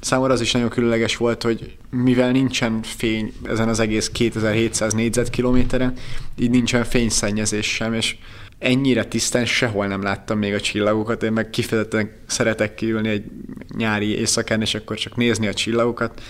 Számomra 0.00 0.32
az 0.32 0.40
is 0.40 0.52
nagyon 0.52 0.68
különleges 0.68 1.16
volt, 1.16 1.42
hogy 1.42 1.76
mivel 1.90 2.30
nincsen 2.30 2.82
fény 2.82 3.32
ezen 3.44 3.68
az 3.68 3.80
egész 3.80 4.08
2700 4.08 4.92
négyzetkilométeren, 4.92 5.92
így 6.38 6.50
nincsen 6.50 6.84
fényszennyezés 6.84 7.74
sem, 7.74 7.94
és 7.94 8.16
ennyire 8.58 9.04
tisztán 9.04 9.46
sehol 9.46 9.86
nem 9.86 10.02
láttam 10.02 10.38
még 10.38 10.54
a 10.54 10.60
csillagokat, 10.60 11.22
én 11.22 11.32
meg 11.32 11.50
kifejezetten 11.50 12.12
szeretek 12.26 12.74
kiülni 12.74 13.08
egy 13.08 13.24
nyári 13.76 14.18
éjszakán, 14.18 14.60
és 14.60 14.74
akkor 14.74 14.96
csak 14.96 15.16
nézni 15.16 15.46
a 15.46 15.54
csillagokat. 15.54 16.22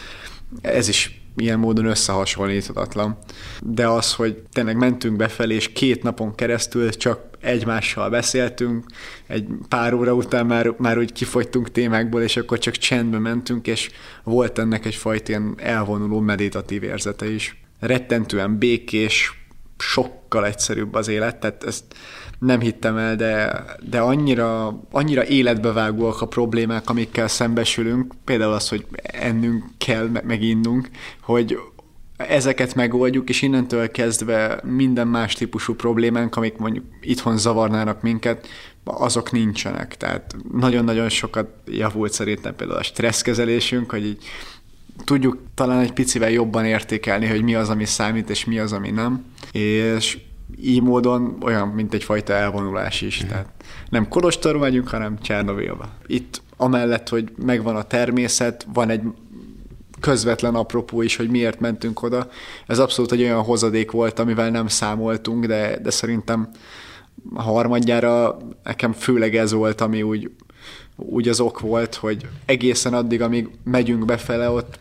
Ez 0.60 0.88
is 0.88 1.19
ilyen 1.36 1.58
módon 1.58 1.84
összehasonlíthatatlan. 1.84 3.18
De 3.62 3.88
az, 3.88 4.14
hogy 4.14 4.42
tényleg 4.52 4.76
mentünk 4.76 5.16
befelé, 5.16 5.54
és 5.54 5.72
két 5.72 6.02
napon 6.02 6.34
keresztül 6.34 6.90
csak 6.90 7.28
egymással 7.40 8.10
beszéltünk, 8.10 8.84
egy 9.26 9.46
pár 9.68 9.94
óra 9.94 10.12
után 10.14 10.46
már, 10.46 10.74
már 10.78 10.98
úgy 10.98 11.12
kifogytunk 11.12 11.70
témákból, 11.70 12.22
és 12.22 12.36
akkor 12.36 12.58
csak 12.58 12.76
csendbe 12.76 13.18
mentünk, 13.18 13.66
és 13.66 13.90
volt 14.24 14.58
ennek 14.58 14.86
egyfajta 14.86 15.30
ilyen 15.30 15.54
elvonuló 15.56 16.20
meditatív 16.20 16.82
érzete 16.82 17.30
is. 17.30 17.62
Rettentően 17.80 18.58
békés, 18.58 19.44
sokkal 19.78 20.46
egyszerűbb 20.46 20.94
az 20.94 21.08
élet, 21.08 21.36
tehát 21.36 21.64
ezt 21.64 21.84
nem 22.40 22.60
hittem 22.60 22.96
el, 22.96 23.16
de, 23.16 23.64
de 23.90 24.00
annyira, 24.00 24.80
annyira 24.90 25.26
életbevágóak 25.26 26.20
a 26.20 26.26
problémák, 26.26 26.90
amikkel 26.90 27.28
szembesülünk, 27.28 28.14
például 28.24 28.52
az, 28.52 28.68
hogy 28.68 28.86
ennünk 29.02 29.64
kell, 29.78 30.08
meg 30.24 30.42
innunk, 30.42 30.88
hogy 31.22 31.58
ezeket 32.16 32.74
megoldjuk, 32.74 33.28
és 33.28 33.42
innentől 33.42 33.90
kezdve 33.90 34.60
minden 34.64 35.08
más 35.08 35.34
típusú 35.34 35.74
problémánk, 35.74 36.36
amik 36.36 36.56
mondjuk 36.56 36.84
itthon 37.00 37.38
zavarnának 37.38 38.02
minket, 38.02 38.48
azok 38.84 39.30
nincsenek. 39.32 39.96
Tehát 39.96 40.36
nagyon-nagyon 40.52 41.08
sokat 41.08 41.48
javult 41.66 42.12
szerintem 42.12 42.56
például 42.56 42.78
a 42.78 42.82
stresszkezelésünk, 42.82 43.90
hogy 43.90 44.06
így 44.06 44.24
tudjuk 45.04 45.38
talán 45.54 45.80
egy 45.80 45.92
picivel 45.92 46.30
jobban 46.30 46.64
értékelni, 46.64 47.26
hogy 47.26 47.42
mi 47.42 47.54
az, 47.54 47.68
ami 47.68 47.84
számít, 47.84 48.30
és 48.30 48.44
mi 48.44 48.58
az, 48.58 48.72
ami 48.72 48.90
nem. 48.90 49.24
És 49.52 50.18
így 50.60 50.82
módon 50.82 51.36
olyan, 51.42 51.68
mint 51.68 51.94
egyfajta 51.94 52.32
elvonulás 52.32 53.00
is. 53.00 53.24
Mm. 53.24 53.28
Tehát 53.28 53.46
nem 53.88 54.08
Kolostorba 54.08 54.58
megyünk, 54.60 54.88
hanem 54.88 55.18
Csernovilba. 55.20 55.88
Itt 56.06 56.42
amellett, 56.56 57.08
hogy 57.08 57.32
megvan 57.44 57.76
a 57.76 57.82
természet, 57.82 58.66
van 58.72 58.90
egy 58.90 59.02
közvetlen 60.00 60.54
apropó 60.54 61.02
is, 61.02 61.16
hogy 61.16 61.30
miért 61.30 61.60
mentünk 61.60 62.02
oda. 62.02 62.28
Ez 62.66 62.78
abszolút 62.78 63.12
egy 63.12 63.22
olyan 63.22 63.42
hozadék 63.42 63.90
volt, 63.90 64.18
amivel 64.18 64.50
nem 64.50 64.68
számoltunk, 64.68 65.46
de, 65.46 65.78
de 65.82 65.90
szerintem 65.90 66.48
a 67.34 67.42
harmadjára 67.42 68.36
nekem 68.62 68.92
főleg 68.92 69.36
ez 69.36 69.52
volt, 69.52 69.80
ami 69.80 70.02
úgy, 70.02 70.30
úgy 70.96 71.28
az 71.28 71.40
ok 71.40 71.60
volt, 71.60 71.94
hogy 71.94 72.26
egészen 72.46 72.94
addig, 72.94 73.22
amíg 73.22 73.48
megyünk 73.64 74.04
befele, 74.04 74.50
ott 74.50 74.78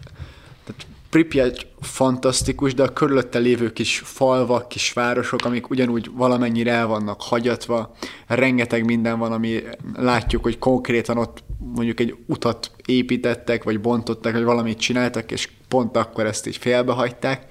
Pripyat 1.10 1.68
fantasztikus, 1.82 2.74
de 2.74 2.84
a 2.84 2.94
körülötte 2.94 3.40
lévő 3.40 3.74
kis 3.74 4.02
falvak, 4.06 4.68
kis 4.68 4.94
városok, 4.94 5.46
amik 5.46 5.70
ugyanúgy 5.70 6.12
valamennyire 6.14 6.72
el 6.72 6.88
vannak 6.88 7.22
hagyatva, 7.22 7.96
rengeteg 8.28 8.86
minden 8.86 9.20
van, 9.20 9.32
ami 9.32 9.64
látjuk, 9.94 10.44
hogy 10.44 10.58
konkrétan 10.58 11.18
ott 11.18 11.44
mondjuk 11.58 12.00
egy 12.00 12.16
utat 12.26 12.72
építettek, 12.86 13.64
vagy 13.64 13.82
bontottak, 13.82 14.34
vagy 14.34 14.44
valamit 14.44 14.80
csináltak, 14.80 15.32
és 15.32 15.50
pont 15.68 15.98
akkor 15.98 16.26
ezt 16.26 16.48
így 16.48 16.58
félbehagyták. 16.58 17.46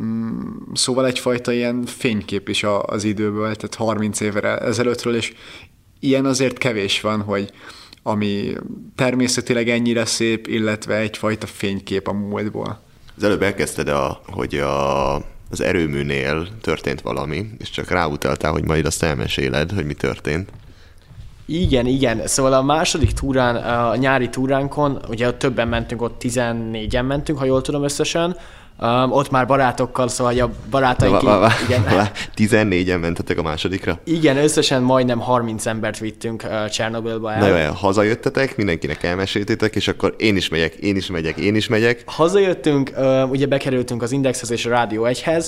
Mm, 0.00 0.38
szóval 0.72 1.06
egyfajta 1.06 1.52
ilyen 1.52 1.84
fénykép 1.84 2.48
is 2.48 2.64
az 2.82 3.04
időből, 3.04 3.54
tehát 3.54 3.74
30 3.74 4.20
évre 4.20 4.58
ezelőttről, 4.58 5.14
és 5.14 5.32
ilyen 6.00 6.24
azért 6.24 6.58
kevés 6.58 7.00
van, 7.00 7.22
hogy 7.22 7.52
ami 8.06 8.52
természetileg 8.94 9.68
ennyire 9.68 10.04
szép, 10.04 10.46
illetve 10.46 10.96
egyfajta 10.96 11.46
fénykép 11.46 12.08
a 12.08 12.12
múltból. 12.12 12.80
Az 13.16 13.22
előbb 13.22 13.42
elkezdted, 13.42 13.88
a, 13.88 14.20
hogy 14.26 14.54
a, 14.54 15.14
az 15.50 15.60
erőműnél 15.60 16.48
történt 16.60 17.00
valami, 17.00 17.46
és 17.58 17.70
csak 17.70 17.90
ráutaltál, 17.90 18.52
hogy 18.52 18.64
majd 18.64 18.86
azt 18.86 19.02
elmeséled, 19.02 19.70
hogy 19.70 19.86
mi 19.86 19.94
történt. 19.94 20.50
Igen, 21.46 21.86
igen. 21.86 22.26
Szóval 22.26 22.52
a 22.52 22.62
második 22.62 23.12
túrán, 23.12 23.56
a 23.56 23.96
nyári 23.96 24.28
túránkon, 24.28 25.02
ugye 25.08 25.28
ott 25.28 25.38
többen 25.38 25.68
mentünk, 25.68 26.02
ott 26.02 26.22
14-en 26.22 27.06
mentünk, 27.06 27.38
ha 27.38 27.44
jól 27.44 27.62
tudom 27.62 27.82
összesen, 27.82 28.36
Um, 28.84 29.12
ott 29.12 29.30
már 29.30 29.46
barátokkal, 29.46 30.08
szóval 30.08 30.40
a 30.40 30.50
barátaink... 30.70 31.20
Va- 31.20 31.22
va- 31.22 31.38
va- 31.40 31.52
igen, 31.68 31.84
va- 31.96 32.10
14-en 32.36 33.00
mentetek 33.00 33.38
a 33.38 33.42
másodikra? 33.42 34.00
igen, 34.04 34.36
összesen 34.36 34.82
majdnem 34.82 35.18
30 35.18 35.66
embert 35.66 35.98
vittünk 35.98 36.42
uh, 36.44 36.68
Csernobilba 36.68 37.32
el. 37.32 37.48
Na 37.48 37.58
jó, 37.58 37.72
hazajöttetek, 37.72 38.56
mindenkinek 38.56 39.02
elmeséltétek, 39.02 39.74
és 39.74 39.88
akkor 39.88 40.14
én 40.18 40.36
is 40.36 40.48
megyek, 40.48 40.74
én 40.74 40.96
is 40.96 41.06
megyek, 41.06 41.36
én 41.36 41.54
is 41.54 41.68
megyek. 41.68 42.02
Hazajöttünk, 42.06 42.90
uh, 42.96 43.30
ugye 43.30 43.46
bekerültünk 43.46 44.02
az 44.02 44.12
Indexhez 44.12 44.50
és 44.50 44.66
a 44.66 44.70
Rádió 44.70 45.06
1-hez, 45.06 45.46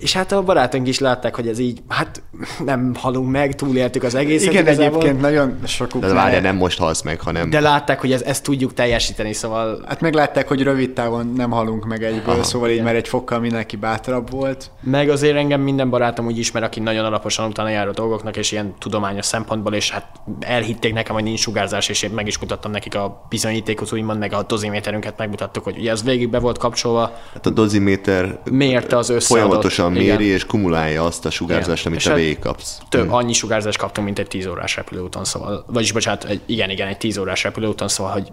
és 0.00 0.12
hát 0.12 0.32
a 0.32 0.42
barátunk 0.42 0.88
is 0.88 0.98
látták, 0.98 1.34
hogy 1.34 1.48
ez 1.48 1.58
így, 1.58 1.82
hát 1.88 2.22
nem 2.64 2.94
halunk 2.98 3.30
meg, 3.30 3.54
túléltük 3.54 4.02
az 4.02 4.14
egészet. 4.14 4.52
Igen, 4.52 4.62
igazából, 4.62 4.98
egyébként 4.98 5.20
nagyon 5.20 5.58
sokuk. 5.66 6.00
De 6.00 6.12
várjál, 6.12 6.40
nem 6.40 6.56
most 6.56 6.78
halsz 6.78 7.02
meg, 7.02 7.20
hanem... 7.20 7.50
De 7.50 7.60
látták, 7.60 8.00
hogy 8.00 8.12
ez, 8.12 8.22
ezt 8.22 8.42
tudjuk 8.42 8.74
teljesíteni, 8.74 9.32
szóval 9.32 9.84
Hát 9.88 10.00
meglátták, 10.00 10.48
hogy 10.48 10.62
rövid 10.62 10.90
távon 10.90 11.32
nem 11.36 11.50
halunk 11.50 11.86
meg 11.86 12.02
egyből, 12.02 12.34
Aha, 12.34 12.42
szóval 12.42 12.70
így 12.70 12.82
már 12.82 12.94
egy 12.94 13.08
fokkal 13.08 13.38
mindenki 13.40 13.76
bátrabb 13.76 14.30
volt. 14.30 14.70
Meg 14.80 15.08
azért 15.08 15.36
engem 15.36 15.60
minden 15.60 15.90
barátom 15.90 16.26
úgy 16.26 16.38
ismer, 16.38 16.62
aki 16.62 16.80
nagyon 16.80 17.04
alaposan 17.04 17.48
utána 17.48 17.68
jár 17.68 17.88
a 17.88 17.92
dolgoknak, 17.92 18.36
és 18.36 18.52
ilyen 18.52 18.74
tudományos 18.78 19.26
szempontból, 19.26 19.74
és 19.74 19.90
hát 19.90 20.06
elhitték 20.40 20.92
nekem, 20.92 21.14
hogy 21.14 21.24
nincs 21.24 21.40
sugárzás, 21.40 21.88
és 21.88 22.02
én 22.02 22.10
meg 22.10 22.26
is 22.26 22.38
mutattam 22.38 22.70
nekik 22.70 22.94
a 22.94 23.26
bizonyítékot, 23.28 23.92
úgymond, 23.92 24.18
meg 24.18 24.32
a 24.32 24.42
doziméterünket 24.42 25.16
megmutattuk, 25.18 25.64
hogy 25.64 25.78
ugye 25.78 25.90
ez 25.90 26.02
végig 26.02 26.28
be 26.30 26.38
volt 26.38 26.58
kapcsolva, 26.58 27.18
Hát 27.32 27.46
a 27.46 27.50
doziméter 27.50 28.38
Mérte 28.50 28.96
az 28.96 29.08
összeadott- 29.08 29.26
folyamatosan 29.48 29.89
méri, 29.90 30.04
igen. 30.04 30.20
és 30.20 30.44
kumulálja 30.44 31.04
azt 31.04 31.26
a 31.26 31.30
sugárzást, 31.30 31.80
Igen. 31.80 31.86
amit 31.86 31.98
És 31.98 32.04
te 32.04 32.10
hát 32.10 32.18
végigkapsz. 32.18 32.78
több, 32.88 33.12
annyi 33.12 33.32
sugárzást 33.32 33.78
kaptunk, 33.78 34.06
mint 34.06 34.18
egy 34.18 34.26
10 34.26 34.46
órás 34.46 34.76
repülőúton, 34.76 35.24
szóval, 35.24 35.64
vagyis 35.66 35.92
bocsánat, 35.92 36.24
egy, 36.24 36.40
igen, 36.46 36.70
igen, 36.70 36.88
egy 36.88 36.96
10 36.96 37.18
órás 37.18 37.42
repülőúton, 37.42 37.88
szóval, 37.88 38.12
hogy 38.12 38.32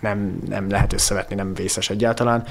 nem, 0.00 0.38
nem 0.48 0.70
lehet 0.70 0.92
összevetni, 0.92 1.34
nem 1.34 1.54
vészes 1.54 1.90
egyáltalán. 1.90 2.46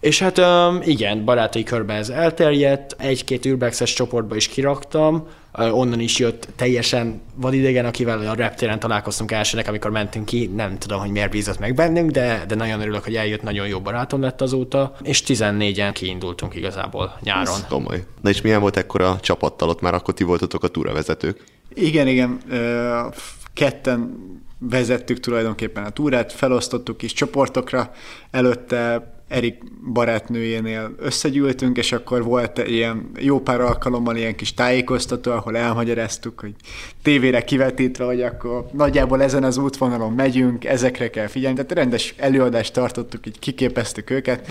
És 0.00 0.18
hát 0.18 0.40
igen, 0.86 1.24
barátai 1.24 1.62
körbe 1.62 1.94
ez 1.94 2.08
elterjedt, 2.08 2.96
egy-két 2.98 3.44
ürbexes 3.44 3.92
csoportba 3.92 4.36
is 4.36 4.48
kiraktam, 4.48 5.26
onnan 5.52 6.00
is 6.00 6.18
jött 6.18 6.48
teljesen 6.56 7.20
vadidegen, 7.34 7.84
akivel 7.84 8.28
a 8.28 8.34
reptéren 8.34 8.78
találkoztunk 8.78 9.32
elsőnek, 9.32 9.68
amikor 9.68 9.90
mentünk 9.90 10.24
ki, 10.24 10.50
nem 10.54 10.78
tudom, 10.78 11.00
hogy 11.00 11.10
miért 11.10 11.30
bízott 11.30 11.58
meg 11.58 11.74
bennünk, 11.74 12.10
de, 12.10 12.44
de 12.48 12.54
nagyon 12.54 12.80
örülök, 12.80 13.04
hogy 13.04 13.16
eljött, 13.16 13.42
nagyon 13.42 13.66
jó 13.66 13.80
barátom 13.80 14.20
lett 14.20 14.40
azóta, 14.40 14.96
és 15.02 15.22
14-en 15.26 15.90
kiindultunk 15.92 16.54
igazából 16.54 17.18
nyáron. 17.20 17.54
Ez 17.54 17.66
komoly. 17.68 18.04
Na 18.20 18.30
és 18.30 18.40
milyen 18.40 18.60
volt 18.60 18.76
ekkor 18.76 19.00
a 19.00 19.18
csapattal? 19.20 19.68
Ott 19.68 19.80
már 19.80 19.94
akkor 19.94 20.14
ti 20.14 20.24
voltatok 20.24 20.64
a 20.64 20.68
túravezetők. 20.68 21.44
Igen, 21.74 22.08
igen, 22.08 22.40
ketten 23.54 24.30
vezettük 24.58 25.20
tulajdonképpen 25.20 25.84
a 25.84 25.90
túrát, 25.90 26.32
felosztottuk 26.32 27.02
is 27.02 27.12
csoportokra, 27.12 27.92
előtte 28.30 29.12
Erik 29.32 29.62
barátnőjénél 29.92 30.94
összegyűltünk, 30.98 31.76
és 31.76 31.92
akkor 31.92 32.22
volt 32.24 32.58
ilyen 32.58 33.10
jó 33.18 33.40
pár 33.40 33.60
alkalommal 33.60 34.16
ilyen 34.16 34.34
kis 34.34 34.54
tájékoztató, 34.54 35.30
ahol 35.30 35.56
elmagyaráztuk, 35.56 36.40
hogy 36.40 36.54
tévére 37.02 37.44
kivetítve, 37.44 38.04
hogy 38.04 38.22
akkor 38.22 38.66
nagyjából 38.72 39.22
ezen 39.22 39.44
az 39.44 39.58
útvonalon 39.58 40.12
megyünk, 40.12 40.64
ezekre 40.64 41.10
kell 41.10 41.26
figyelni. 41.26 41.56
Tehát 41.56 41.72
rendes 41.72 42.14
előadást 42.16 42.72
tartottuk, 42.72 43.26
így 43.26 43.38
kiképeztük 43.38 44.10
őket. 44.10 44.48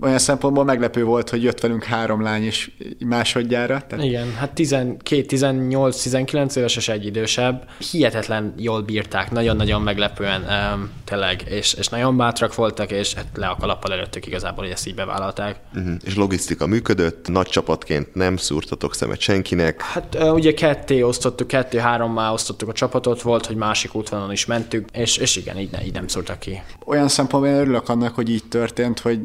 Olyan 0.00 0.18
szempontból 0.18 0.64
meglepő 0.64 1.04
volt, 1.04 1.30
hogy 1.30 1.42
jött 1.42 1.60
velünk 1.60 1.84
három 1.84 2.22
lány 2.22 2.46
is 2.46 2.76
másodjára. 3.06 3.82
Tehát 3.88 4.04
Igen, 4.04 4.34
hát 4.34 4.52
12, 4.52 5.22
18, 5.22 6.02
19 6.02 6.56
éves 6.56 6.76
és 6.76 6.88
egy 6.88 7.06
idősebb. 7.06 7.68
Hihetetlen 7.90 8.54
jól 8.56 8.82
bírták, 8.82 9.30
nagyon-nagyon 9.30 9.82
meglepően 9.82 10.44
um, 10.74 10.90
tényleg, 11.04 11.44
és, 11.48 11.74
és 11.74 11.88
nagyon 11.88 12.16
bátrak 12.16 12.54
voltak, 12.54 12.90
és 12.90 13.14
hát 13.14 13.26
le 13.34 13.46
a 13.46 13.56
kalappal 13.56 13.92
előttük 13.92 14.26
igazából, 14.26 14.64
hogy 14.64 14.72
ezt 14.72 14.86
így 14.86 14.94
bevállalták. 14.94 15.56
Uh-huh. 15.74 15.94
És 16.04 16.16
logisztika 16.16 16.66
működött, 16.66 17.28
nagy 17.28 17.46
csapatként 17.46 18.14
nem 18.14 18.36
szúrtatok 18.36 18.94
szemet 18.94 19.20
senkinek. 19.20 19.82
Hát 19.82 20.16
uh, 20.20 20.34
ugye 20.34 20.54
ketté 20.54 21.02
osztottuk, 21.02 21.46
kettő-hárommá 21.46 22.32
osztottuk 22.32 22.68
a 22.68 22.72
csapatot, 22.72 23.22
volt, 23.22 23.46
hogy 23.46 23.56
másik 23.56 23.94
útvonalon 23.94 24.32
is 24.32 24.46
mentünk, 24.46 24.88
és, 24.92 25.16
és 25.16 25.36
igen, 25.36 25.58
így, 25.58 25.70
ne, 25.70 25.84
így 25.84 25.92
nem 25.92 26.08
szúrtak 26.08 26.38
ki. 26.38 26.62
olyan 26.86 27.08
szempontból 27.08 27.52
örülök 27.52 27.88
annak, 27.88 28.14
hogy 28.14 28.30
így 28.30 28.44
történt, 28.48 28.98
hogy 28.98 29.20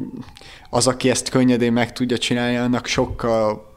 az, 0.74 0.86
aki 0.86 1.10
ezt 1.10 1.28
könnyedén 1.28 1.72
meg 1.72 1.92
tudja 1.92 2.18
csinálni, 2.18 2.56
annak 2.56 2.86
sokkal 2.86 3.72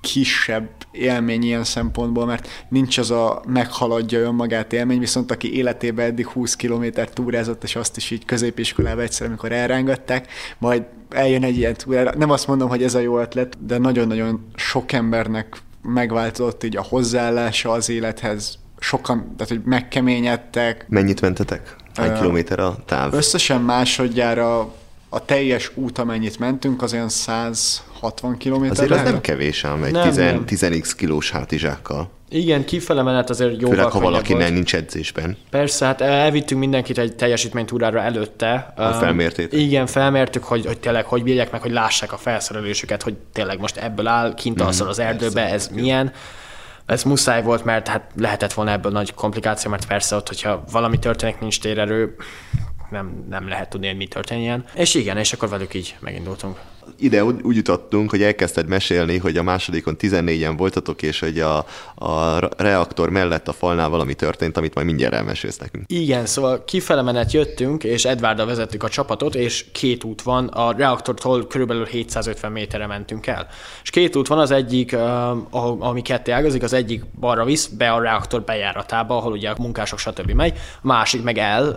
kisebb 0.00 0.68
élmény 0.92 1.42
ilyen 1.42 1.64
szempontból, 1.64 2.26
mert 2.26 2.66
nincs 2.68 2.98
az 2.98 3.10
a 3.10 3.42
meghaladja 3.46 4.18
önmagát 4.18 4.72
élmény, 4.72 4.98
viszont 4.98 5.30
aki 5.30 5.56
életében 5.56 6.06
eddig 6.06 6.26
20 6.26 6.56
km 6.56 6.84
túrázott, 7.12 7.62
és 7.62 7.76
azt 7.76 7.96
is 7.96 8.10
így 8.10 8.24
középiskolában 8.24 9.04
egyszer, 9.04 9.26
amikor 9.26 9.52
elrángatták, 9.52 10.28
majd 10.58 10.82
eljön 11.10 11.44
egy 11.44 11.56
ilyen 11.56 11.74
túrára. 11.74 12.12
Nem 12.16 12.30
azt 12.30 12.46
mondom, 12.46 12.68
hogy 12.68 12.82
ez 12.82 12.94
a 12.94 12.98
jó 12.98 13.18
ötlet, 13.18 13.66
de 13.66 13.78
nagyon-nagyon 13.78 14.50
sok 14.54 14.92
embernek 14.92 15.56
megváltozott 15.82 16.64
így 16.64 16.76
a 16.76 16.82
hozzáállása 16.82 17.70
az 17.70 17.88
élethez. 17.88 18.58
Sokan, 18.78 19.34
tehát 19.36 19.52
hogy 19.52 19.62
megkeményedtek, 19.64 20.86
Mennyit 20.88 21.20
mentetek? 21.20 21.76
Hány 21.94 22.14
kilométer 22.14 22.58
a 22.58 22.76
táv? 22.86 23.14
Összesen 23.14 23.60
másodjára 23.60 24.72
a 25.14 25.24
teljes 25.24 25.70
út, 25.74 25.98
amennyit 25.98 26.38
mentünk, 26.38 26.82
az 26.82 26.92
olyan 26.92 27.08
160 27.08 28.38
km. 28.38 28.64
Azért 28.70 28.90
az 28.90 29.02
nem 29.02 29.20
kevés 29.20 29.64
ám 29.64 29.82
egy 29.82 29.92
Nem, 29.92 30.08
10, 30.08 30.16
nem. 30.16 30.44
10x 30.46 30.92
kilós 30.96 31.30
hátizsákkal. 31.30 32.10
Igen, 32.28 32.64
kifele 32.64 33.02
menet 33.02 33.30
azért 33.30 33.60
jóval 33.60 33.76
Főleg, 33.76 33.92
ha 33.92 34.00
valaki 34.00 34.32
nem 34.32 34.52
nincs 34.52 34.74
edzésben. 34.74 35.36
Persze, 35.50 35.86
hát 35.86 36.00
elvittünk 36.00 36.60
mindenkit 36.60 36.98
egy 36.98 37.16
teljesítménytúrára 37.16 38.00
előtte. 38.00 38.72
Ha 38.76 38.92
felmértétek? 38.92 39.60
Igen, 39.60 39.86
felmértük, 39.86 40.44
hogy, 40.44 40.66
hogy 40.66 40.78
tényleg 40.78 41.04
hogy 41.04 41.22
bírják 41.22 41.50
meg, 41.50 41.60
hogy 41.60 41.72
lássák 41.72 42.12
a 42.12 42.16
felszerelésüket, 42.16 43.02
hogy 43.02 43.14
tényleg 43.32 43.58
most 43.58 43.76
ebből 43.76 44.06
áll, 44.06 44.34
kint 44.34 44.56
Mhm, 44.56 44.66
alszol 44.66 44.88
az 44.88 44.98
erdőbe, 44.98 45.50
ez 45.52 45.68
milyen. 45.68 46.12
Ez 46.86 47.02
muszáj 47.02 47.42
volt, 47.42 47.64
mert 47.64 47.88
hát 47.88 48.10
lehetett 48.16 48.52
volna 48.52 48.70
ebből 48.70 48.92
nagy 48.92 49.14
komplikáció, 49.14 49.70
mert 49.70 49.86
persze 49.86 50.16
ott, 50.16 50.28
hogyha 50.28 50.64
valami 50.70 50.98
történik, 50.98 51.38
nincs 51.40 51.60
térerő, 51.60 52.16
nem, 52.94 53.24
nem 53.28 53.48
lehet 53.48 53.70
tudni, 53.70 53.86
hogy 53.86 53.96
mi 53.96 54.06
történjen. 54.06 54.64
És 54.74 54.94
igen, 54.94 55.16
és 55.16 55.32
akkor 55.32 55.48
velük 55.48 55.74
így 55.74 55.96
megindultunk. 56.00 56.60
Ide 56.98 57.24
úgy, 57.24 57.56
jutottunk, 57.56 58.10
hogy 58.10 58.22
elkezdted 58.22 58.66
mesélni, 58.66 59.18
hogy 59.18 59.36
a 59.36 59.42
másodikon 59.42 59.96
14-en 60.00 60.54
voltatok, 60.56 61.02
és 61.02 61.20
hogy 61.20 61.40
a, 61.40 61.56
a 61.94 62.38
reaktor 62.56 63.10
mellett 63.10 63.48
a 63.48 63.52
falnál 63.52 63.88
valami 63.88 64.14
történt, 64.14 64.56
amit 64.56 64.74
majd 64.74 64.86
mindjárt 64.86 65.14
elmesélsz 65.14 65.58
nekünk. 65.58 65.84
Igen, 65.86 66.26
szóval 66.26 66.64
kifele 66.64 67.02
menet 67.02 67.32
jöttünk, 67.32 67.84
és 67.84 68.04
Edvárddal 68.04 68.46
vezettük 68.46 68.82
a 68.82 68.88
csapatot, 68.88 69.34
és 69.34 69.64
két 69.72 70.04
út 70.04 70.22
van, 70.22 70.46
a 70.46 70.72
reaktortól 70.72 71.46
körülbelül 71.46 71.84
750 71.84 72.52
méterre 72.52 72.86
mentünk 72.86 73.26
el. 73.26 73.46
És 73.82 73.90
két 73.90 74.16
út 74.16 74.26
van, 74.26 74.38
az 74.38 74.50
egyik, 74.50 74.96
ami 75.78 76.02
ketté 76.02 76.30
ágazik, 76.30 76.62
az 76.62 76.72
egyik 76.72 77.04
balra 77.20 77.44
visz 77.44 77.66
be 77.66 77.92
a 77.92 78.00
reaktor 78.00 78.42
bejáratába, 78.42 79.16
ahol 79.16 79.32
ugye 79.32 79.50
a 79.50 79.54
munkások 79.58 79.98
stb. 79.98 80.30
megy, 80.30 80.58
a 80.82 80.86
másik 80.86 81.22
meg 81.22 81.38
el 81.38 81.74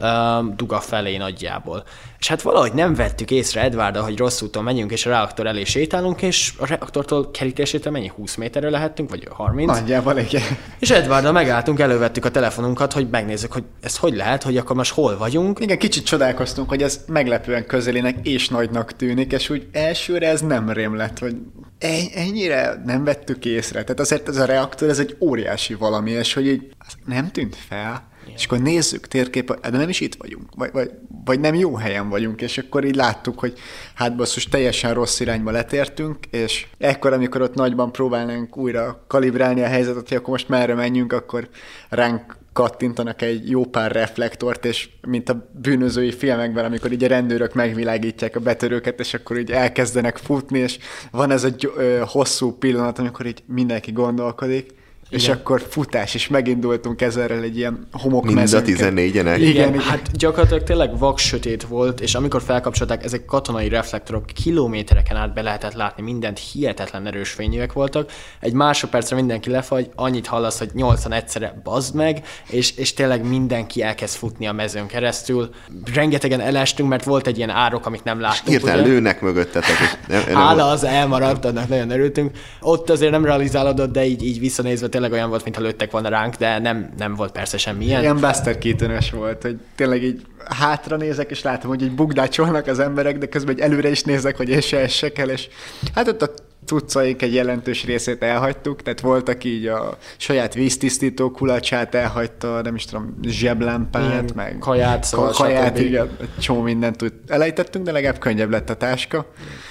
Duga 0.56 0.80
felé 0.80 1.18
nagyjából. 1.18 1.84
És 2.20 2.28
hát 2.28 2.42
valahogy 2.42 2.74
nem 2.74 2.94
vettük 2.94 3.32
észre 3.32 3.62
Edvárddal, 3.62 4.04
hogy 4.04 4.18
rossz 4.18 4.42
úton 4.42 4.64
megyünk, 4.64 4.92
és 4.92 5.06
a 5.06 5.10
reaktor 5.10 5.48
elé 5.48 5.64
sétálunk, 5.64 6.22
és 6.22 6.54
a 6.58 6.66
reaktortól 6.66 7.32
kerítésétől 7.32 7.92
mennyi 7.92 8.12
20 8.16 8.36
méterre 8.36 8.70
lehettünk, 8.70 9.10
vagy 9.10 9.28
30? 9.32 9.80
Nagyjából 9.80 10.18
igen. 10.18 10.42
És 10.80 10.90
Edvárddal 10.90 11.32
megálltunk, 11.32 11.80
elővettük 11.80 12.26
a 12.26 12.32
telefonunkat, 12.32 12.94
hogy 12.94 13.10
megnézzük, 13.10 13.52
hogy 13.52 13.64
ez 13.82 13.98
hogy 13.98 14.16
lehet, 14.16 14.44
hogy 14.44 14.58
akkor 14.58 14.76
most 14.76 14.94
hol 14.94 15.18
vagyunk. 15.18 15.60
Igen, 15.60 15.78
kicsit 15.78 16.06
csodálkoztunk, 16.06 16.70
hogy 16.70 16.84
ez 16.84 17.00
meglepően 17.08 17.66
közelének 17.66 18.28
és 18.28 18.50
nagynak 18.50 18.96
tűnik, 18.96 19.32
és 19.32 19.50
úgy 19.50 19.68
elsőre 19.72 20.28
ez 20.28 20.42
nem 20.42 20.70
rém 20.70 20.96
lett, 20.96 21.20
hogy 21.20 21.36
en- 21.80 22.12
ennyire 22.16 22.82
nem 22.86 23.04
vettük 23.04 23.46
észre. 23.46 23.82
Tehát 23.82 24.00
azért 24.00 24.28
ez 24.28 24.38
a 24.38 24.46
reaktor, 24.46 24.90
ez 24.90 25.00
egy 25.00 25.16
óriási 25.20 25.74
valami, 25.74 26.12
és 26.12 26.34
hogy 26.34 26.48
így 26.48 26.62
nem 27.06 27.32
tűnt 27.32 27.56
fel. 27.68 28.16
És 28.36 28.46
akkor 28.46 28.60
nézzük 28.60 29.08
térkép, 29.08 29.60
de 29.62 29.78
nem 29.78 29.90
is 29.90 30.00
itt 30.00 30.16
vagyunk, 30.16 30.50
vagy, 30.56 30.72
vagy, 30.72 30.92
vagy 31.26 31.40
nem 31.40 31.56
jó 31.56 31.76
helyen 31.76 32.10
vagyunk, 32.10 32.42
és 32.42 32.58
akkor 32.58 32.86
így 32.86 32.96
láttuk, 32.96 33.40
hogy 33.40 33.54
hát 33.94 34.16
basszus, 34.16 34.46
teljesen 34.46 34.94
rossz 34.94 35.20
irányba 35.20 35.52
letértünk, 35.52 36.18
és 36.30 36.68
ekkor, 36.78 37.14
amikor 37.14 37.42
ott 37.42 37.54
nagyban 37.54 37.92
próbálnánk 37.92 38.58
újra 38.58 39.04
kalibrálni 39.08 39.62
a 39.62 39.68
helyzetet, 39.68 40.08
hogy 40.08 40.18
akkor 40.18 40.30
most 40.30 40.50
merre 40.50 40.74
menjünk, 40.74 41.14
akkor 41.14 41.50
ránk 41.90 42.38
kattintanak 42.58 43.22
egy 43.22 43.50
jó 43.50 43.66
pár 43.66 43.92
reflektort, 43.92 44.66
és 44.66 44.90
mint 45.08 45.30
a 45.30 45.50
bűnözői 45.62 46.12
filmekben, 46.12 46.66
amikor 46.66 46.92
így 46.92 47.04
a 47.04 47.08
rendőrök 47.08 47.54
megvilágítják 47.54 48.36
a 48.36 48.40
betörőket, 48.40 49.00
és 49.00 49.14
akkor 49.14 49.38
így 49.38 49.52
elkezdenek 49.52 50.18
futni, 50.18 50.60
és 50.60 50.78
van 51.12 51.32
ez 51.32 51.48
ö, 51.78 52.02
hosszú 52.06 52.52
pillanat, 52.52 53.00
amikor 53.00 53.26
így 53.26 53.44
mindenki 53.46 53.92
gondolkodik, 53.92 54.77
és 55.10 55.24
Igen. 55.24 55.36
akkor 55.36 55.66
futás, 55.70 56.14
és 56.14 56.28
megindultunk 56.28 57.02
ezerrel 57.02 57.42
egy 57.42 57.58
ilyen 57.58 57.72
Mind 57.72 57.88
a 57.92 57.98
homokmezőnken. 58.00 58.76
14-enek. 58.76 59.14
Igen, 59.14 59.36
Igen, 59.38 59.68
igen. 59.68 59.80
hát 59.80 60.18
gyakorlatilag 60.18 60.64
tényleg 60.64 60.98
vak 60.98 61.18
sötét 61.18 61.64
volt, 61.64 62.00
és 62.00 62.16
amikor 62.16 62.42
felkapcsolták, 62.42 63.04
ezek 63.04 63.26
katonai 63.26 63.70
reflektorok 63.70 64.26
kilométereken 64.26 65.18
át 65.18 65.34
be 65.34 65.42
lehetett 65.42 65.74
látni 65.74 66.04
mindent, 66.04 66.40
hihetetlen 66.40 67.08
erős 67.08 67.30
fényűek 67.30 67.74
voltak. 67.74 68.12
Egy 68.40 68.54
másodpercre 68.54 69.16
mindenki 69.16 69.50
lefagy, 69.50 69.90
annyit 69.96 70.28
hallasz, 70.28 70.58
hogy 70.58 70.70
80 70.74 71.12
egyszerre 71.12 71.62
bazd 71.64 71.96
meg, 71.96 72.22
és, 72.50 72.78
és 72.78 72.94
tényleg 72.94 73.28
mindenki 73.28 73.82
elkezd 73.82 74.16
futni 74.18 74.48
a 74.48 74.52
mezőn 74.52 74.88
keresztül. 74.88 75.50
Rengetegen 75.94 76.40
elestünk, 76.40 76.90
mert 76.90 77.04
volt 77.04 77.28
egy 77.28 77.38
ilyen 77.38 77.50
árok, 77.50 77.86
amit 77.86 78.04
nem 78.04 78.20
láttunk. 78.20 78.48
Hirtelen 78.48 78.86
lőnek 78.88 79.22
mögöttetek. 79.22 79.80
És 79.82 80.08
nem, 80.08 80.24
nem 80.28 80.36
Hála 80.36 80.70
az 80.70 80.84
elmaradt, 80.84 81.46
annak 81.46 81.68
nagyon 81.68 81.90
örültünk. 81.90 82.32
Ott 82.62 82.90
azért 82.90 83.12
nem 83.12 83.26
realizálódott, 83.26 83.92
de 83.92 84.06
így, 84.06 84.24
így 84.24 84.40
visszanézve 84.40 84.88
tényleg 84.98 85.16
olyan 85.16 85.30
volt, 85.30 85.44
mintha 85.44 85.62
lőttek 85.62 85.92
volna 85.92 86.10
ránk, 86.10 86.36
de 86.36 86.60
nem, 86.60 86.90
nem 86.98 87.16
volt 87.16 87.32
persze 87.32 87.58
semmilyen. 87.58 88.02
Ilyen 88.02 88.20
Buster 88.20 88.58
keaton 88.58 88.98
volt, 89.12 89.42
hogy 89.42 89.58
tényleg 89.76 90.04
így 90.04 90.22
hátra 90.46 90.96
nézek, 90.96 91.32
és 91.32 91.42
látom, 91.42 91.70
hogy 91.70 91.82
így 91.82 91.92
bugdácsolnak 91.92 92.68
az 92.68 92.80
emberek, 92.80 93.18
de 93.18 93.26
közben 93.26 93.56
egy 93.56 93.62
előre 93.62 93.90
is 93.90 94.04
nézek, 94.04 94.38
hogy 94.38 94.50
én 94.50 94.62
se 94.62 94.80
essek 94.80 95.18
el, 95.18 95.30
és 95.30 95.48
hát 95.96 96.08
ott 96.08 96.22
a 96.22 96.34
cuccaink 96.68 97.22
egy 97.22 97.34
jelentős 97.34 97.86
részét 97.86 98.24
elhagytuk, 98.24 98.82
tehát 98.82 99.00
voltak 99.00 99.44
így 99.44 99.66
a 99.66 99.98
saját 100.18 100.54
víztisztító 100.54 101.32
kulacsát 101.32 101.96
elhagyta, 101.96 102.62
nem 102.62 102.76
is 102.76 102.86
tudom, 102.86 103.20
zseblámpát, 103.22 104.06
Igen, 104.06 104.30
meg 104.36 104.58
kaját, 104.60 105.04
szóval 105.04 105.32
kaját, 105.32 105.80
igen, 105.80 106.10
egy 106.22 106.30
csomó 106.40 106.62
mindent 106.62 107.04
úgy 107.04 107.14
elejtettünk, 107.28 107.86
de 107.86 107.92
legalább 107.92 108.20
könnyebb 108.20 108.50
lett 108.50 108.70
a 108.70 108.76
táska. 108.76 109.26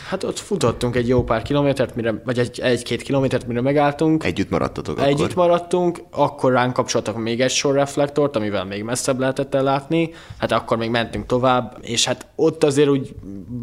Hát 0.09 0.25
ott 0.25 0.39
futottunk 0.39 0.97
egy 0.97 1.09
jó 1.09 1.25
pár 1.25 1.43
kilométert, 1.43 1.95
mire, 1.95 2.15
vagy 2.25 2.39
egy, 2.39 2.61
egy-két 2.61 3.03
kilométert, 3.03 3.47
mire 3.47 3.61
megálltunk. 3.61 4.25
Együtt 4.25 4.51
maradtatok 4.51 5.01
Együtt 5.01 5.33
akkor. 5.33 5.47
maradtunk, 5.47 5.99
akkor 6.11 6.53
ránk 6.53 6.73
kapcsoltak 6.73 7.17
még 7.17 7.41
egy 7.41 7.51
sor 7.51 7.75
reflektort, 7.75 8.37
amivel 8.37 8.65
még 8.65 8.83
messzebb 8.83 9.19
lehetett 9.19 9.55
ellátni, 9.55 10.11
hát 10.39 10.53
akkor 10.53 10.77
még 10.77 10.91
mentünk 10.91 11.27
tovább, 11.27 11.79
és 11.81 12.05
hát 12.05 12.27
ott 12.37 12.65
azért 12.65 12.89
úgy 12.89 13.15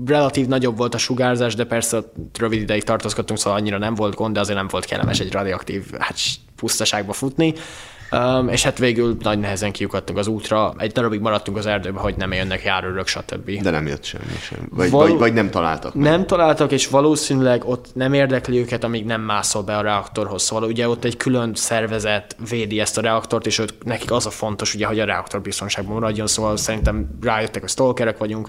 relatív 0.06 0.48
nagyobb 0.48 0.78
volt 0.78 0.94
a 0.94 0.98
sugárzás, 0.98 1.56
de 1.56 1.64
persze 1.64 2.00
rövid 2.40 2.62
ideig 2.62 2.84
tartózkodtunk, 2.84 3.23
szóval 3.28 3.60
annyira 3.60 3.78
nem 3.78 3.96
volt 3.96 4.16
gond, 4.16 4.34
de 4.34 4.40
azért 4.40 4.58
nem 4.58 4.68
volt 4.68 4.86
kellemes 4.86 5.20
egy 5.20 5.32
radioaktív 5.32 5.84
hát, 6.00 6.18
pusztaságba 6.56 7.14
futni. 7.14 7.54
Um, 8.14 8.48
és 8.50 8.64
hát 8.64 8.78
végül 8.78 9.18
nagy 9.20 9.40
nehezen 9.40 9.72
kiukadtunk 9.72 10.18
az 10.18 10.28
útra, 10.28 10.74
egy 10.78 10.92
darabig 10.92 11.20
maradtunk 11.20 11.58
az 11.58 11.66
erdőbe, 11.66 12.00
hogy 12.00 12.16
nem 12.18 12.34
jönnek 12.34 12.64
járőrök, 12.64 13.08
stb. 13.08 13.62
De 13.62 13.70
nem 13.70 13.88
jött 13.88 14.04
semmi 14.04 14.38
sem. 14.42 14.68
Vagy, 14.70 14.90
Való- 14.90 15.08
vagy, 15.08 15.20
vagy 15.20 15.34
nem 15.34 15.50
találtak 15.50 15.94
meg. 15.94 16.10
Nem 16.10 16.26
találtak, 16.26 16.72
és 16.72 16.88
valószínűleg 16.88 17.66
ott 17.66 17.88
nem 17.94 18.14
érdekli 18.14 18.58
őket, 18.60 18.84
amíg 18.84 19.06
nem 19.06 19.22
mászol 19.22 19.64
be 19.64 19.78
a 19.78 19.82
reaktorhoz. 19.82 20.44
Szóval 20.44 20.70
ugye 20.70 20.90
ott 20.90 21.04
egy 21.04 21.18
külön 21.18 21.52
szervezet 21.56 22.36
védi 22.50 22.80
ezt 22.80 22.98
a 22.98 23.02
reaktort, 23.02 23.46
és 23.46 23.60
ők, 23.60 23.84
nekik 23.84 24.12
az 24.12 24.26
a 24.26 24.30
fontos, 24.30 24.74
ugye, 24.76 24.86
hogy 24.86 25.00
a 25.00 25.06
reaktor 25.06 25.42
biztonságban 25.42 25.94
maradjon, 25.94 26.28
szóval 26.28 26.58
szerintem 26.58 27.18
rájöttek, 27.22 27.62
hogy 27.62 27.72
stalkerek 27.72 28.18
vagyunk. 28.18 28.48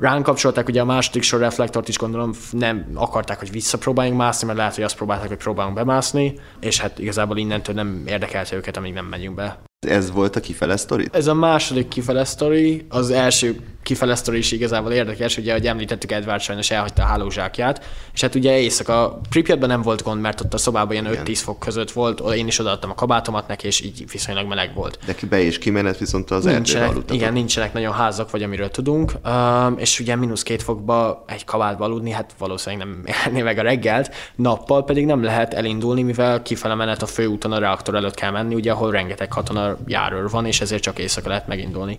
Ránk 0.00 0.22
kapcsolták 0.24 0.68
ugye 0.68 0.80
a 0.80 0.84
második 0.84 1.22
sor 1.22 1.40
reflektort 1.40 1.88
is 1.88 1.98
gondolom, 1.98 2.32
nem 2.50 2.90
akarták, 2.94 3.38
hogy 3.38 3.50
visszapróbáljunk 3.50 4.18
mászni, 4.18 4.46
mert 4.46 4.58
lehet, 4.58 4.74
hogy 4.74 4.84
azt 4.84 4.96
próbálták, 4.96 5.28
hogy 5.28 5.36
próbálunk 5.36 5.74
bemászni, 5.74 6.38
és 6.60 6.80
hát 6.80 6.98
igazából 6.98 7.38
innentől 7.38 7.74
nem 7.74 8.02
érdekelte 8.06 8.56
őket, 8.56 8.76
amíg 8.76 8.92
nem 8.92 9.06
megyünk 9.06 9.34
be. 9.34 9.62
Ez 9.86 10.10
volt 10.10 10.36
a 10.36 10.40
kifele 10.40 10.76
sztori? 10.76 11.08
Ez 11.12 11.26
a 11.26 11.34
második 11.34 11.88
kifele 11.88 12.24
sztori, 12.24 12.86
az 12.88 13.10
első 13.10 13.60
kifele 13.90 14.14
sztori 14.14 14.38
is 14.38 14.52
igazából 14.52 14.92
érdekes, 14.92 15.36
ugye, 15.36 15.50
ahogy 15.50 15.66
említettük, 15.66 16.12
Edward 16.12 16.40
sajnos 16.40 16.70
elhagyta 16.70 17.02
a 17.02 17.06
hálózsákját, 17.06 17.84
és 18.12 18.20
hát 18.20 18.34
ugye 18.34 18.58
éjszaka 18.58 19.20
Pripyatban 19.28 19.68
nem 19.68 19.82
volt 19.82 20.02
gond, 20.02 20.20
mert 20.20 20.40
ott 20.40 20.54
a 20.54 20.58
szobában 20.58 20.92
ilyen 20.92 21.08
5-10 21.24 21.40
fok 21.42 21.58
között 21.58 21.90
volt, 21.90 22.20
én 22.34 22.46
is 22.46 22.58
odaadtam 22.58 22.90
a 22.90 22.94
kabátomat 22.94 23.48
neki, 23.48 23.66
és 23.66 23.80
így 23.80 24.04
viszonylag 24.12 24.46
meleg 24.46 24.74
volt. 24.74 24.98
De 25.06 25.14
ki 25.14 25.26
be 25.26 25.40
és 25.42 25.58
kimenet, 25.58 25.98
viszont 25.98 26.30
az 26.30 26.36
erdőbe 26.36 26.54
Nincsenek, 26.54 26.88
aludtatok. 26.88 27.16
igen, 27.16 27.32
nincsenek 27.32 27.72
nagyon 27.72 27.92
házak, 27.92 28.30
vagy 28.30 28.42
amiről 28.42 28.70
tudunk, 28.70 29.12
um, 29.24 29.78
és 29.78 30.00
ugye 30.00 30.16
mínusz 30.16 30.42
két 30.42 30.62
fokba 30.62 31.24
egy 31.26 31.44
kabátba 31.44 31.84
aludni, 31.84 32.10
hát 32.10 32.34
valószínűleg 32.38 32.86
nem 32.86 33.04
élné 33.26 33.42
meg 33.42 33.58
a 33.58 33.62
reggelt, 33.62 34.14
nappal 34.34 34.84
pedig 34.84 35.06
nem 35.06 35.22
lehet 35.22 35.54
elindulni, 35.54 36.02
mivel 36.02 36.42
kifele 36.42 36.74
menet 36.74 37.02
a 37.02 37.06
főúton 37.06 37.52
a 37.52 37.58
reaktor 37.58 37.94
előtt 37.94 38.14
kell 38.14 38.30
menni, 38.30 38.54
ugye, 38.54 38.72
ahol 38.72 38.90
rengeteg 38.90 39.28
katona 39.28 39.76
járőr 39.86 40.30
van, 40.30 40.46
és 40.46 40.60
ezért 40.60 40.82
csak 40.82 40.98
éjszaka 40.98 41.28
lehet 41.28 41.46
megindulni. 41.46 41.98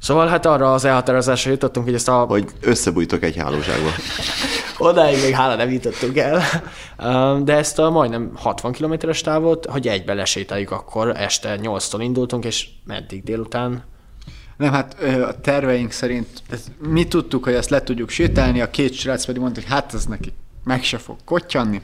Szóval 0.00 0.26
hát 0.26 0.46
arra 0.46 0.72
az 0.72 0.84
elhatározásra 0.84 1.50
jutottunk, 1.50 1.86
hogy 1.86 1.94
ezt 1.94 2.08
a 2.08 2.12
Hogy 2.12 2.46
összebújtok 2.60 3.22
egy 3.22 3.36
hálózsákba. 3.36 3.88
Odáig 4.88 5.22
még 5.22 5.34
hála 5.34 5.54
nem 5.54 5.70
jutottunk 5.70 6.18
el, 6.18 6.42
de 7.42 7.56
ezt 7.56 7.78
a 7.78 7.90
majdnem 7.90 8.30
60 8.34 8.72
kilométeres 8.72 9.20
távot, 9.20 9.66
hogy 9.66 9.88
egybe 9.88 10.14
lesétáljuk 10.14 10.70
akkor, 10.70 11.16
este 11.16 11.58
8-tól 11.62 11.98
indultunk, 12.00 12.44
és 12.44 12.68
meddig 12.84 13.22
délután? 13.22 13.84
Nem, 14.56 14.72
hát 14.72 14.96
a 15.02 15.40
terveink 15.40 15.90
szerint 15.90 16.42
mi 16.78 17.06
tudtuk, 17.06 17.44
hogy 17.44 17.52
ezt 17.52 17.70
le 17.70 17.82
tudjuk 17.82 18.08
sétálni, 18.08 18.60
a 18.60 18.70
két 18.70 18.92
srác 18.92 19.24
pedig 19.24 19.40
mondta, 19.40 19.60
hogy 19.60 19.70
hát 19.70 19.94
ez 19.94 20.06
neki 20.06 20.32
meg 20.64 20.82
se 20.82 20.98
fog 20.98 21.16
kottyanni. 21.24 21.80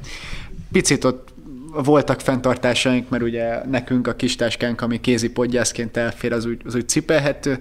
Picit 0.73 1.05
ott 1.05 1.29
voltak 1.73 2.21
fenntartásaink, 2.21 3.09
mert 3.09 3.23
ugye 3.23 3.65
nekünk 3.67 4.07
a 4.07 4.15
kis 4.15 4.37
táskánk, 4.37 4.81
ami 4.81 5.01
kézi 5.01 5.31
podgyászként 5.31 5.97
elfér, 5.97 6.33
az 6.33 6.45
úgy, 6.45 6.61
az 6.65 6.75
úgy 6.75 6.89
cipelhető, 6.89 7.59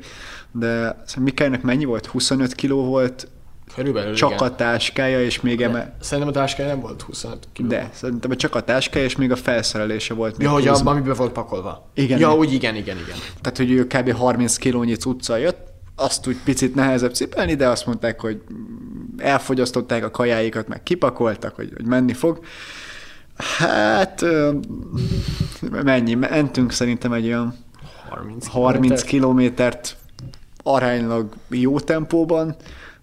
de 0.53 1.01
szóval 1.05 1.23
Mikaelnek 1.23 1.61
mennyi 1.61 1.85
volt? 1.85 2.05
25 2.05 2.53
kiló 2.53 2.84
volt, 2.84 3.27
Körülbelül 3.75 4.13
csak 4.13 4.31
igen. 4.31 4.47
a 4.47 4.55
táskája, 4.55 5.23
és 5.23 5.41
még 5.41 5.61
eme... 5.61 5.95
Szerintem 5.99 6.34
a 6.34 6.38
táskája 6.38 6.69
nem 6.69 6.80
volt 6.80 7.01
25 7.01 7.47
kiló. 7.53 7.67
De, 7.67 7.89
szerintem 7.93 8.35
csak 8.35 8.55
a 8.55 8.61
táskája, 8.61 9.05
és 9.05 9.15
még 9.15 9.31
a 9.31 9.35
felszerelése 9.35 10.13
volt. 10.13 10.38
még 10.38 10.47
Ja, 10.47 10.53
hogy 10.53 10.67
abban, 10.67 10.95
amiben 10.95 11.15
volt 11.15 11.31
pakolva. 11.31 11.89
Igen. 11.93 12.19
Ja, 12.19 12.35
úgy 12.35 12.53
igen, 12.53 12.75
igen, 12.75 12.97
igen. 12.97 13.17
Tehát, 13.41 13.57
hogy 13.57 13.71
ő 13.71 13.88
kb. 13.88 14.11
30 14.11 14.55
kilónyi 14.55 14.95
cucca 14.95 15.38
jött, 15.38 15.71
azt 15.95 16.27
úgy 16.27 16.38
picit 16.43 16.75
nehezebb 16.75 17.13
cipelni, 17.13 17.55
de 17.55 17.67
azt 17.67 17.85
mondták, 17.85 18.21
hogy 18.21 18.41
elfogyasztották 19.17 20.03
a 20.03 20.11
kajáikat, 20.11 20.67
meg 20.67 20.84
kipakoltak, 20.84 21.55
hogy, 21.55 21.71
hogy 21.75 21.85
menni 21.85 22.13
fog. 22.13 22.39
Hát, 23.57 24.25
mennyi? 25.84 26.13
Mentünk 26.13 26.71
szerintem 26.71 27.13
egy 27.13 27.25
olyan 27.25 27.55
30, 28.09 28.47
30 28.47 29.03
kilométert 29.03 29.97
aránylag 30.64 31.34
jó 31.49 31.80
tempóban. 31.80 32.56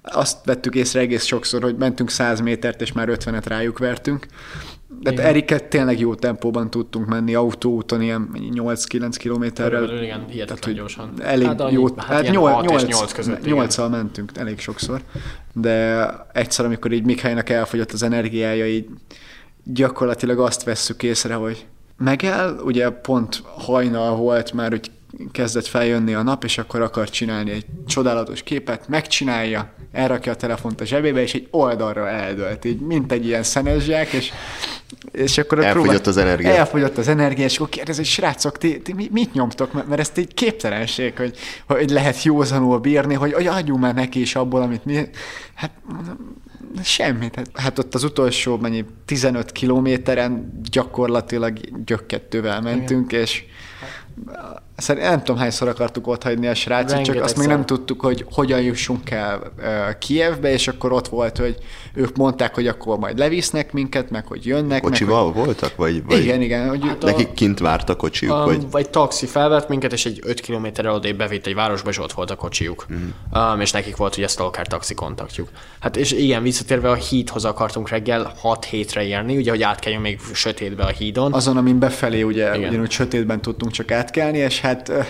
Azt 0.03 0.45
vettük 0.45 0.75
észre 0.75 1.01
egész 1.01 1.25
sokszor, 1.25 1.63
hogy 1.63 1.77
mentünk 1.77 2.11
100 2.11 2.41
métert, 2.41 2.81
és 2.81 2.93
már 2.93 3.09
50-et 3.11 3.43
rájuk 3.45 3.79
vertünk. 3.79 4.27
De 5.01 5.11
Igen. 5.11 5.25
Eriket 5.25 5.65
tényleg 5.65 6.01
jó 6.01 6.15
tempóban 6.15 6.71
tudtunk 6.71 7.07
menni 7.07 7.35
autóúton, 7.35 8.03
ilyen 8.03 8.31
8-9 8.35 9.15
kilométerrel. 9.19 10.03
Igen, 10.03 10.25
hihetetlen 10.29 10.59
hogy 10.65 10.75
gyorsan. 10.75 11.13
Elég 11.19 11.47
Hát 11.47 11.71
jó, 11.71 11.87
hát 11.97 12.05
hát, 12.05 12.23
ilyen 12.23 12.35
8, 12.35 12.55
hat 12.55 12.65
és 12.65 12.71
8, 12.71 12.99
nyolc 12.99 13.13
között, 13.13 13.47
igen. 13.47 13.57
8 13.57 13.77
mentünk 13.89 14.33
elég 14.35 14.59
sokszor, 14.59 15.01
de 15.53 16.09
egyszer, 16.33 16.65
amikor 16.65 16.93
így 16.93 17.05
Mikhelynek 17.05 17.51
elfogyott 17.51 17.93
az 17.93 18.03
energiája, 18.03 18.67
így 18.67 18.87
gyakorlatilag 19.65 20.39
azt 20.39 20.65
vesszük 20.65 21.03
észre, 21.03 21.35
hogy 21.35 21.67
megáll, 21.97 22.59
ugye 22.65 22.91
pont 22.91 23.43
hajnal 23.45 24.17
volt 24.17 24.53
már, 24.53 24.71
hogy 24.71 24.91
kezdett 25.33 25.67
feljönni 25.67 26.15
a 26.15 26.23
nap, 26.23 26.45
és 26.45 26.59
akkor 26.59 26.81
akar 26.81 27.11
csinálni 27.11 27.51
egy 27.51 27.67
csodálatos 27.87 28.43
képet, 28.43 28.89
megcsinálja, 28.89 29.73
elrakja 29.93 30.33
a 30.33 30.37
telefont 30.37 30.81
a 30.81 30.85
zsebébe, 30.85 31.21
és 31.21 31.35
egy 31.35 31.49
oldalra 31.51 32.09
eldölt, 32.09 32.65
így 32.65 32.81
mint 32.81 33.13
egy 33.13 33.27
ilyen 33.27 33.43
szenes 33.43 33.87
és, 34.13 34.33
és 35.13 35.39
akkor 35.39 35.59
ott 35.59 35.65
Elfogyott 35.65 35.87
próbál- 35.87 36.07
az 36.07 36.17
energia. 36.17 36.51
Elfogyott 36.51 36.99
az 36.99 37.09
energia, 37.09 37.45
és 37.45 37.57
akkor 37.57 37.69
kérdez, 37.69 37.97
hogy 37.97 38.05
srácok, 38.05 38.59
ti, 38.59 38.81
ti 38.81 38.93
mi- 38.93 39.09
mit 39.13 39.33
nyomtok? 39.33 39.73
Mert 39.73 39.89
mert 39.89 40.01
ezt 40.01 40.19
egy 40.19 40.35
képtelenség, 40.35 41.17
hogy, 41.17 41.37
hogy 41.67 41.91
lehet 41.91 42.23
józanul 42.23 42.79
bírni, 42.79 43.15
hogy, 43.15 43.33
hogy 43.33 43.47
adjunk 43.47 43.81
már 43.81 43.95
neki 43.95 44.21
is 44.21 44.35
abból, 44.37 44.63
amit 44.63 44.85
mi... 44.85 45.09
Hát 45.55 45.71
semmit. 46.83 47.35
Hát, 47.35 47.51
hát 47.55 47.79
ott 47.79 47.95
az 47.95 48.05
utolsó 48.05 48.57
mennyi 48.57 48.85
15 49.05 49.53
kilométeren 49.53 50.61
gyakorlatilag 50.71 51.59
gyökkettővel 51.85 52.61
mentünk, 52.61 53.13
és 53.13 53.45
Szerintem 54.81 55.11
nem 55.11 55.19
tudom, 55.23 55.41
hányszor 55.41 55.69
akartuk 55.69 56.07
ott 56.07 56.23
hagyni 56.23 56.47
a 56.47 56.55
srácot, 56.55 56.89
csak 56.89 56.97
Rengetegszer. 56.97 57.25
azt 57.25 57.37
még 57.37 57.47
nem 57.47 57.67
tudtuk, 57.67 58.01
hogy 58.01 58.25
hogyan 58.33 58.61
jussunk 58.61 59.11
el 59.11 59.53
uh, 59.59 59.65
Kievbe, 59.99 60.53
és 60.53 60.69
akkor 60.69 60.93
ott 60.93 61.09
volt, 61.09 61.39
hogy 61.39 61.57
ők 61.95 62.17
mondták, 62.17 62.55
hogy 62.55 62.67
akkor 62.67 62.99
majd 62.99 63.19
levisznek 63.19 63.73
minket, 63.73 64.11
meg 64.11 64.27
hogy 64.27 64.47
jönnek. 64.47 64.69
Meg, 64.69 64.81
Kocsival 64.81 65.33
voltak? 65.33 65.77
Vagy, 65.77 65.93
hogy... 65.93 66.03
vagy 66.07 66.25
Igen, 66.25 66.41
igen. 66.43 66.69
Hogy 66.69 66.81
Hát 66.87 67.03
a- 67.03 67.07
nekik 67.07 67.33
kint 67.33 67.59
várt 67.59 67.89
a 67.89 67.97
kocsiuk? 67.97 68.37
Um, 68.37 68.45
vagy... 68.45 68.71
vagy 68.71 68.91
taxi 68.91 69.27
felvett 69.27 69.69
minket, 69.69 69.93
és 69.93 70.07
egy 70.07 70.21
5 70.23 70.41
kilométerrel 70.41 70.95
odébb 70.95 71.17
bevitt 71.17 71.47
egy 71.47 71.55
városba, 71.55 71.91
és 71.91 71.99
ott 71.99 72.13
volt 72.13 72.31
a 72.31 72.37
kocsijuk. 72.37 72.87
Mhm. 72.89 72.99
Mm. 72.99 73.53
Um, 73.53 73.61
és 73.61 73.71
nekik 73.71 73.97
volt 73.97 74.17
ugye 74.17 74.27
Stalker 74.27 74.67
taxi 74.67 74.95
kontaktjuk. 74.95 75.49
Hát 75.81 75.97
és 75.97 76.13
igen, 76.13 76.43
visszatérve 76.43 76.91
a 76.91 76.95
hídhoz 76.95 77.45
akartunk 77.45 77.89
reggel 77.89 78.33
6 78.39 78.65
hétre 78.65 79.03
érni, 79.05 79.37
ugye, 79.37 79.51
hogy 79.51 79.63
átkeljünk 79.63 80.03
még 80.03 80.21
sötétbe 80.33 80.83
a 80.85 80.89
hídon. 80.89 81.33
azon, 81.33 81.57
amin 81.57 81.79
befelé 81.79 82.23
ugye 82.23 82.57
Igen. 82.57 82.69
ugyanúgy 82.69 82.91
sötétben 82.91 83.41
tudtunk 83.41 83.73
csak 83.73 83.91
átkelni, 83.91 84.39
és 84.39 84.61
hát 84.71 84.89
hát 84.89 84.89
ö, 84.89 85.01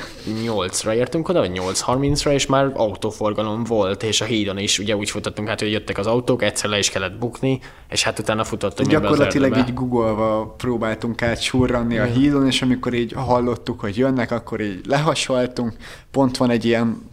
8-ra 0.44 0.92
értünk 0.92 1.28
oda, 1.28 1.38
vagy 1.38 1.50
8.30-ra, 1.54 2.30
és 2.30 2.46
már 2.46 2.70
autóforgalom 2.74 3.64
volt, 3.64 4.02
és 4.02 4.20
a 4.20 4.24
hídon 4.24 4.58
is 4.58 4.78
ugye 4.78 4.96
úgy 4.96 5.10
futottunk, 5.10 5.48
hát 5.48 5.60
hogy 5.60 5.70
jöttek 5.70 5.98
az 5.98 6.06
autók, 6.06 6.42
egyszer 6.42 6.70
le 6.70 6.78
is 6.78 6.90
kellett 6.90 7.18
bukni, 7.18 7.60
és 7.88 8.02
hát 8.02 8.18
utána 8.18 8.44
futottunk 8.44 8.88
gyakorlatilag 8.88 9.56
így 9.56 9.74
googolva 9.74 10.54
próbáltunk 10.56 11.22
át 11.22 11.42
surranni 11.42 11.98
a 11.98 12.04
hídon, 12.04 12.46
és 12.46 12.62
amikor 12.62 12.94
így 12.94 13.12
hallottuk, 13.12 13.80
hogy 13.80 13.96
jönnek, 13.96 14.30
akkor 14.30 14.60
így 14.60 14.80
lehasaltunk. 14.86 15.76
Pont 16.10 16.36
van 16.36 16.50
egy 16.50 16.64
ilyen, 16.64 17.08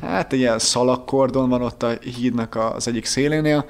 hát 0.00 0.32
egy 0.32 0.38
ilyen 0.38 0.58
szalagkordon 0.58 1.48
van 1.48 1.62
ott 1.62 1.82
a 1.82 1.90
hídnak 2.16 2.58
az 2.74 2.88
egyik 2.88 3.04
szélénél, 3.04 3.64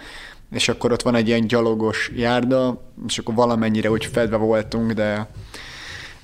és 0.52 0.68
akkor 0.68 0.92
ott 0.92 1.02
van 1.02 1.14
egy 1.14 1.28
ilyen 1.28 1.46
gyalogos 1.46 2.10
járda, 2.16 2.80
és 3.06 3.18
akkor 3.18 3.34
valamennyire 3.34 3.90
úgy 3.90 4.04
fedve 4.04 4.36
voltunk, 4.36 4.92
de 4.92 5.28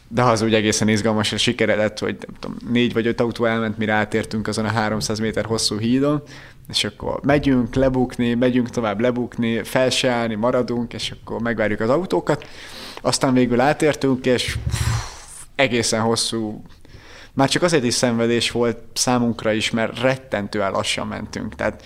de 0.08 0.22
az 0.22 0.42
úgy 0.42 0.54
egészen 0.54 0.88
izgalmas, 0.88 1.32
és 1.32 1.42
sikeredett, 1.42 1.98
hogy 1.98 2.16
nem 2.26 2.36
tudom, 2.40 2.56
négy 2.72 2.92
vagy 2.92 3.06
öt 3.06 3.20
autó 3.20 3.44
elment, 3.44 3.78
mire 3.78 3.92
átértünk 3.92 4.46
azon 4.48 4.64
a 4.64 4.70
300 4.70 5.18
méter 5.18 5.44
hosszú 5.44 5.78
hídon, 5.78 6.22
és 6.68 6.84
akkor 6.84 7.20
megyünk 7.22 7.74
lebukni, 7.74 8.34
megyünk 8.34 8.70
tovább 8.70 9.00
lebukni, 9.00 9.62
felsállni, 9.62 10.34
maradunk, 10.34 10.92
és 10.92 11.10
akkor 11.10 11.40
megvárjuk 11.40 11.80
az 11.80 11.90
autókat. 11.90 12.46
Aztán 13.00 13.34
végül 13.34 13.60
átértünk, 13.60 14.26
és 14.26 14.58
egészen 15.54 16.00
hosszú, 16.00 16.62
már 17.32 17.48
csak 17.48 17.62
azért 17.62 17.84
is 17.84 17.94
szenvedés 17.94 18.50
volt 18.50 18.78
számunkra 18.92 19.52
is, 19.52 19.70
mert 19.70 20.00
rettentően 20.00 20.70
lassan 20.70 21.06
mentünk. 21.06 21.54
Tehát 21.54 21.82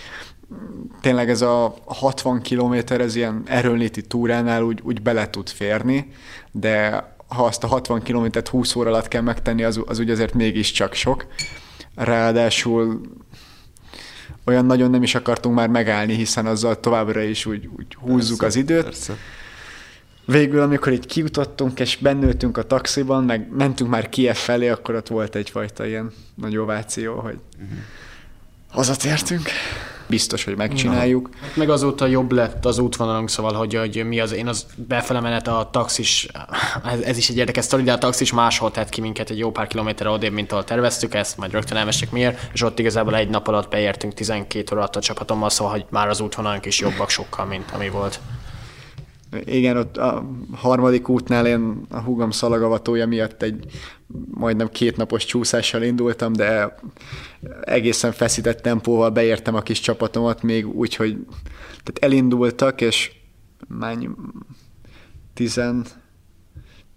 tényleg 1.00 1.30
ez 1.30 1.42
a 1.42 1.74
60 1.84 2.42
kilométer, 2.42 3.00
ez 3.00 3.14
ilyen 3.14 3.42
erőnléti 3.46 4.02
túránál 4.02 4.62
úgy, 4.62 4.80
úgy 4.82 5.02
bele 5.02 5.30
tud 5.30 5.48
férni, 5.48 6.12
de 6.50 7.06
ha 7.28 7.44
azt 7.44 7.64
a 7.64 7.66
60 7.66 8.02
kilométert 8.02 8.48
20 8.48 8.74
óra 8.74 8.88
alatt 8.88 9.08
kell 9.08 9.22
megtenni, 9.22 9.62
az, 9.64 9.80
az 9.86 9.98
úgy 9.98 10.10
azért 10.10 10.34
mégiscsak 10.34 10.94
sok. 10.94 11.26
Ráadásul 11.94 13.00
olyan 14.44 14.66
nagyon 14.66 14.90
nem 14.90 15.02
is 15.02 15.14
akartunk 15.14 15.54
már 15.54 15.68
megállni, 15.68 16.14
hiszen 16.14 16.46
azzal 16.46 16.80
továbbra 16.80 17.22
is 17.22 17.46
úgy, 17.46 17.68
úgy 17.76 17.94
húzzuk 17.94 18.42
az 18.42 18.56
időt. 18.56 18.84
Persze. 18.84 19.16
Végül, 20.24 20.60
amikor 20.60 20.92
így 20.92 21.06
kijutottunk, 21.06 21.80
és 21.80 21.96
bennültünk 21.96 22.56
a 22.56 22.62
taxiban, 22.62 23.24
meg 23.24 23.48
mentünk 23.56 23.90
már 23.90 24.08
Kiev 24.08 24.36
felé, 24.36 24.68
akkor 24.68 24.94
ott 24.94 25.08
volt 25.08 25.34
egyfajta 25.34 25.86
ilyen 25.86 26.12
nagy 26.34 26.56
ováció, 26.56 27.18
hogy 27.18 27.38
hazatértünk. 28.68 29.48
Biztos, 30.08 30.44
hogy 30.44 30.56
megcsináljuk. 30.56 31.30
Hát 31.40 31.56
meg 31.56 31.70
azóta 31.70 32.06
jobb 32.06 32.32
lett 32.32 32.64
az 32.64 32.78
útvonalunk, 32.78 33.30
szóval, 33.30 33.52
hogy, 33.52 33.74
hogy 33.74 34.04
mi 34.06 34.20
az, 34.20 34.32
én 34.32 34.46
az 34.46 34.66
befele 34.76 35.20
menet 35.20 35.48
a 35.48 35.68
taxis, 35.72 36.28
ez, 36.84 37.00
ez 37.00 37.16
is 37.16 37.28
egy 37.28 37.36
érdekes 37.36 37.64
sztori, 37.64 37.82
de 37.82 37.92
a 37.92 37.98
taxis 37.98 38.32
máshol 38.32 38.70
tett 38.70 38.88
ki 38.88 39.00
minket 39.00 39.30
egy 39.30 39.38
jó 39.38 39.50
pár 39.50 39.66
kilométerre 39.66 40.10
odébb, 40.10 40.32
mint 40.32 40.52
ahol 40.52 40.64
terveztük 40.64 41.14
ezt, 41.14 41.36
majd 41.36 41.52
rögtön 41.52 41.76
elmesek 41.76 42.10
miért, 42.10 42.50
és 42.52 42.62
ott 42.62 42.78
igazából 42.78 43.16
egy 43.16 43.28
nap 43.28 43.48
alatt 43.48 43.70
beértünk 43.70 44.14
12 44.14 44.64
óra 44.72 44.80
alatt 44.80 44.96
a 44.96 45.00
csapatommal, 45.00 45.50
szóval, 45.50 45.72
hogy 45.72 45.84
már 45.90 46.08
az 46.08 46.20
útvonalunk 46.20 46.66
is 46.66 46.78
jobbak 46.80 47.10
sokkal, 47.10 47.44
mint 47.44 47.70
ami 47.74 47.88
volt. 47.88 48.20
Igen, 49.44 49.76
ott 49.76 49.96
a 49.96 50.30
harmadik 50.52 51.08
útnál 51.08 51.46
én 51.46 51.80
a 51.90 52.00
húgom 52.00 52.30
szalagavatója 52.30 53.06
miatt 53.06 53.42
egy 53.42 53.64
majdnem 54.30 54.68
kétnapos 54.68 55.24
csúszással 55.24 55.82
indultam, 55.82 56.32
de 56.32 56.78
egészen 57.60 58.12
feszített 58.12 58.60
tempóval 58.60 59.10
beértem 59.10 59.54
a 59.54 59.62
kis 59.62 59.80
csapatomat, 59.80 60.42
még 60.42 60.68
úgy, 60.68 60.94
hogy 60.94 61.16
tehát 61.70 61.98
elindultak, 62.00 62.80
és 62.80 63.12
mennyi, 63.68 64.08
tizen, 65.34 65.86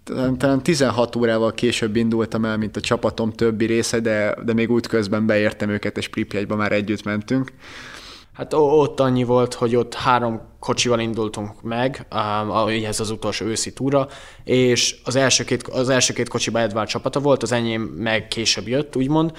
talán 0.03 0.37
talán 0.37 0.63
16 0.63 1.15
órával 1.15 1.53
később 1.53 1.95
indultam 1.95 2.45
el, 2.45 2.57
mint 2.57 2.75
a 2.75 2.81
csapatom 2.81 3.31
többi 3.31 3.65
része, 3.65 3.99
de, 3.99 4.35
de 4.45 4.53
még 4.53 4.71
útközben 4.71 5.25
beértem 5.25 5.69
őket, 5.69 5.97
és 5.97 6.07
Pripyatba 6.07 6.55
már 6.55 6.71
együtt 6.71 7.03
mentünk. 7.03 7.51
Hát 8.33 8.53
ott 8.53 8.99
annyi 8.99 9.23
volt, 9.23 9.53
hogy 9.53 9.75
ott 9.75 9.93
három 9.93 10.41
kocsival 10.59 10.99
indultunk 10.99 11.61
meg, 11.61 12.05
ez 12.85 12.99
az 12.99 13.09
utolsó 13.09 13.45
őszi 13.45 13.73
túra, 13.73 14.07
és 14.43 14.95
az 15.03 15.15
első 15.15 15.43
két, 15.43 15.67
az 15.67 15.89
első 15.89 16.13
két 16.13 16.29
kocsiba 16.29 16.59
Edvard 16.59 16.87
csapata 16.87 17.19
volt, 17.19 17.43
az 17.43 17.51
enyém 17.51 17.81
meg 17.81 18.27
később 18.27 18.67
jött, 18.67 18.95
úgymond, 18.95 19.31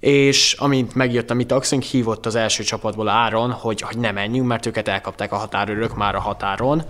és 0.00 0.52
amint 0.52 0.94
megjött 0.94 1.30
a 1.30 1.34
mi 1.34 1.44
taxink, 1.44 1.82
hívott 1.82 2.26
az 2.26 2.34
első 2.34 2.62
csapatból 2.62 3.08
Áron, 3.08 3.50
hogy, 3.50 3.80
hogy 3.80 3.98
ne 3.98 4.10
menjünk, 4.10 4.46
mert 4.46 4.66
őket 4.66 4.88
elkapták 4.88 5.32
a 5.32 5.36
határőrök 5.36 5.96
már 5.96 6.14
a 6.14 6.20
határon, 6.20 6.82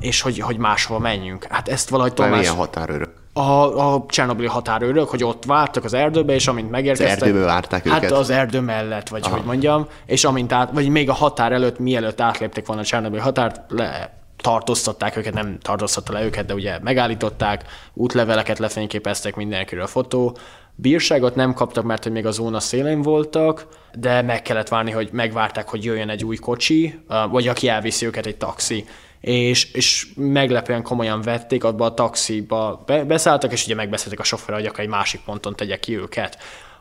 és 0.00 0.20
hogy, 0.20 0.38
hogy 0.38 0.56
máshova 0.56 0.98
menjünk. 0.98 1.44
Hát 1.44 1.68
ezt 1.68 1.88
valahogy 1.88 2.14
Tomás... 2.14 2.38
milyen 2.38 2.54
határőrök? 2.54 3.25
A, 3.36 3.94
a 3.94 4.04
Csernobili 4.08 4.46
határőrök, 4.46 5.08
hogy 5.08 5.24
ott 5.24 5.44
vártak 5.44 5.84
az 5.84 5.94
erdőbe, 5.94 6.34
és 6.34 6.46
amint 6.46 6.70
megérkeztek... 6.70 7.16
Az 7.16 7.22
erdőbe 7.22 7.44
várták 7.44 7.88
hát 7.88 8.02
őket? 8.02 8.10
az 8.18 8.30
erdő 8.30 8.60
mellett, 8.60 9.08
vagy 9.08 9.22
Aha. 9.24 9.34
hogy 9.34 9.44
mondjam, 9.44 9.86
és 10.06 10.24
amint 10.24 10.52
át, 10.52 10.70
vagy 10.72 10.88
még 10.88 11.08
a 11.08 11.12
határ 11.12 11.52
előtt, 11.52 11.78
mielőtt 11.78 12.20
átlépték 12.20 12.66
volna 12.66 12.82
a 12.82 12.84
Csernobili 12.84 13.20
határt, 13.20 13.60
le 13.68 14.14
tartóztatták 14.36 15.16
őket, 15.16 15.34
nem 15.34 15.58
tartóztatta 15.62 16.12
le 16.12 16.24
őket, 16.24 16.46
de 16.46 16.54
ugye 16.54 16.78
megállították, 16.82 17.64
útleveleket 17.94 18.58
lefényképeztek 18.58 19.36
mindenkiről 19.36 19.86
fotó, 19.86 20.36
bírságot 20.74 21.34
nem 21.34 21.54
kaptak, 21.54 21.84
mert 21.84 22.02
hogy 22.02 22.12
még 22.12 22.26
a 22.26 22.30
zóna 22.30 22.60
szélén 22.60 23.02
voltak, 23.02 23.66
de 23.98 24.22
meg 24.22 24.42
kellett 24.42 24.68
várni, 24.68 24.90
hogy 24.90 25.08
megvárták, 25.12 25.68
hogy 25.68 25.84
jöjjön 25.84 26.08
egy 26.08 26.24
új 26.24 26.36
kocsi, 26.36 27.00
vagy 27.30 27.48
aki 27.48 27.68
elviszi 27.68 28.06
őket 28.06 28.26
egy 28.26 28.36
taxi 28.36 28.84
és, 29.26 29.72
és 29.72 30.06
meglepően 30.16 30.82
komolyan 30.82 31.22
vették, 31.22 31.64
abba 31.64 31.84
a 31.84 31.94
taxiba 31.94 32.82
be, 32.86 33.04
beszálltak, 33.04 33.52
és 33.52 33.64
ugye 33.64 33.74
megbeszéltek 33.74 34.18
a 34.18 34.24
sofőrrel, 34.24 34.58
hogy 34.58 34.66
akkor 34.66 34.80
egy 34.80 34.88
másik 34.88 35.20
ponton 35.20 35.56
tegye 35.56 35.78
ki 35.78 35.96
őket. 35.96 36.38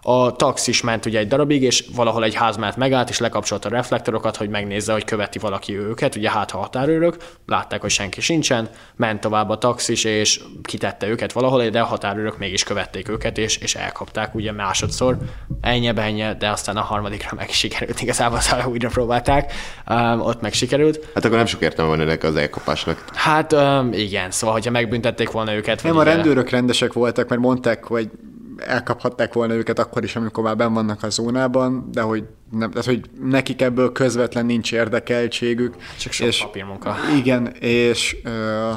A 0.07 0.35
taxis 0.35 0.81
ment 0.81 1.05
ugye 1.05 1.19
egy 1.19 1.27
darabig, 1.27 1.63
és 1.63 1.85
valahol 1.95 2.23
egy 2.23 2.33
ház 2.33 2.57
mellett 2.57 2.77
megállt, 2.77 3.09
és 3.09 3.19
lekapcsolta 3.19 3.69
a 3.69 3.71
reflektorokat, 3.71 4.37
hogy 4.37 4.49
megnézze, 4.49 4.93
hogy 4.93 5.05
követi 5.05 5.39
valaki 5.39 5.77
őket, 5.77 6.15
ugye 6.15 6.31
hát 6.31 6.51
ha 6.51 6.57
határőrök, 6.57 7.17
látták, 7.45 7.81
hogy 7.81 7.89
senki 7.89 8.21
sincsen, 8.21 8.69
ment 8.95 9.19
tovább 9.19 9.49
a 9.49 9.57
taxis, 9.57 10.03
és 10.03 10.41
kitette 10.63 11.07
őket 11.07 11.31
valahol, 11.31 11.69
de 11.69 11.81
a 11.81 11.85
határőrök 11.85 12.37
mégis 12.37 12.63
követték 12.63 13.09
őket, 13.09 13.37
és, 13.37 13.57
és 13.57 13.75
elkapták 13.75 14.35
ugye 14.35 14.51
másodszor, 14.51 15.17
ennyi 15.61 15.91
benye, 15.91 16.33
de 16.33 16.49
aztán 16.49 16.77
a 16.77 16.81
harmadikra 16.81 17.35
meg 17.35 17.49
sikerült, 17.49 18.01
igazából 18.01 18.39
szóval 18.39 18.67
újra 18.67 18.89
próbálták, 18.89 19.53
um, 19.89 20.21
ott 20.21 20.41
meg 20.41 20.53
sikerült. 20.53 21.07
Hát 21.13 21.25
akkor 21.25 21.37
nem 21.37 21.45
sok 21.45 21.61
értelme 21.61 21.91
van 21.91 22.01
ennek 22.01 22.23
az 22.23 22.35
elkapásnak. 22.35 23.05
Hát 23.13 23.53
um, 23.53 23.93
igen, 23.93 24.31
szóval, 24.31 24.55
hogyha 24.55 24.71
megbüntették 24.71 25.31
volna 25.31 25.53
őket. 25.53 25.83
Nem, 25.83 25.97
a 25.97 26.03
rendőrök 26.03 26.49
rendesek 26.49 26.93
voltak, 26.93 27.29
mert 27.29 27.41
mondták, 27.41 27.83
hogy 27.83 28.09
elkaphatták 28.57 29.33
volna 29.33 29.53
őket 29.53 29.79
akkor 29.79 30.03
is, 30.03 30.15
amikor 30.15 30.43
már 30.43 30.55
benn 30.55 30.73
vannak 30.73 31.03
a 31.03 31.09
zónában, 31.09 31.89
de 31.91 32.01
hogy, 32.01 32.23
nem, 32.51 32.69
tehát, 32.71 32.85
hogy 32.85 33.01
nekik 33.21 33.61
ebből 33.61 33.91
közvetlen 33.91 34.45
nincs 34.45 34.71
érdekeltségük. 34.73 35.75
Csak 35.99 36.11
sok 36.11 36.47
papírmunka. 36.47 36.95
Igen, 37.15 37.47
és, 37.59 38.17
ö, 38.23 38.71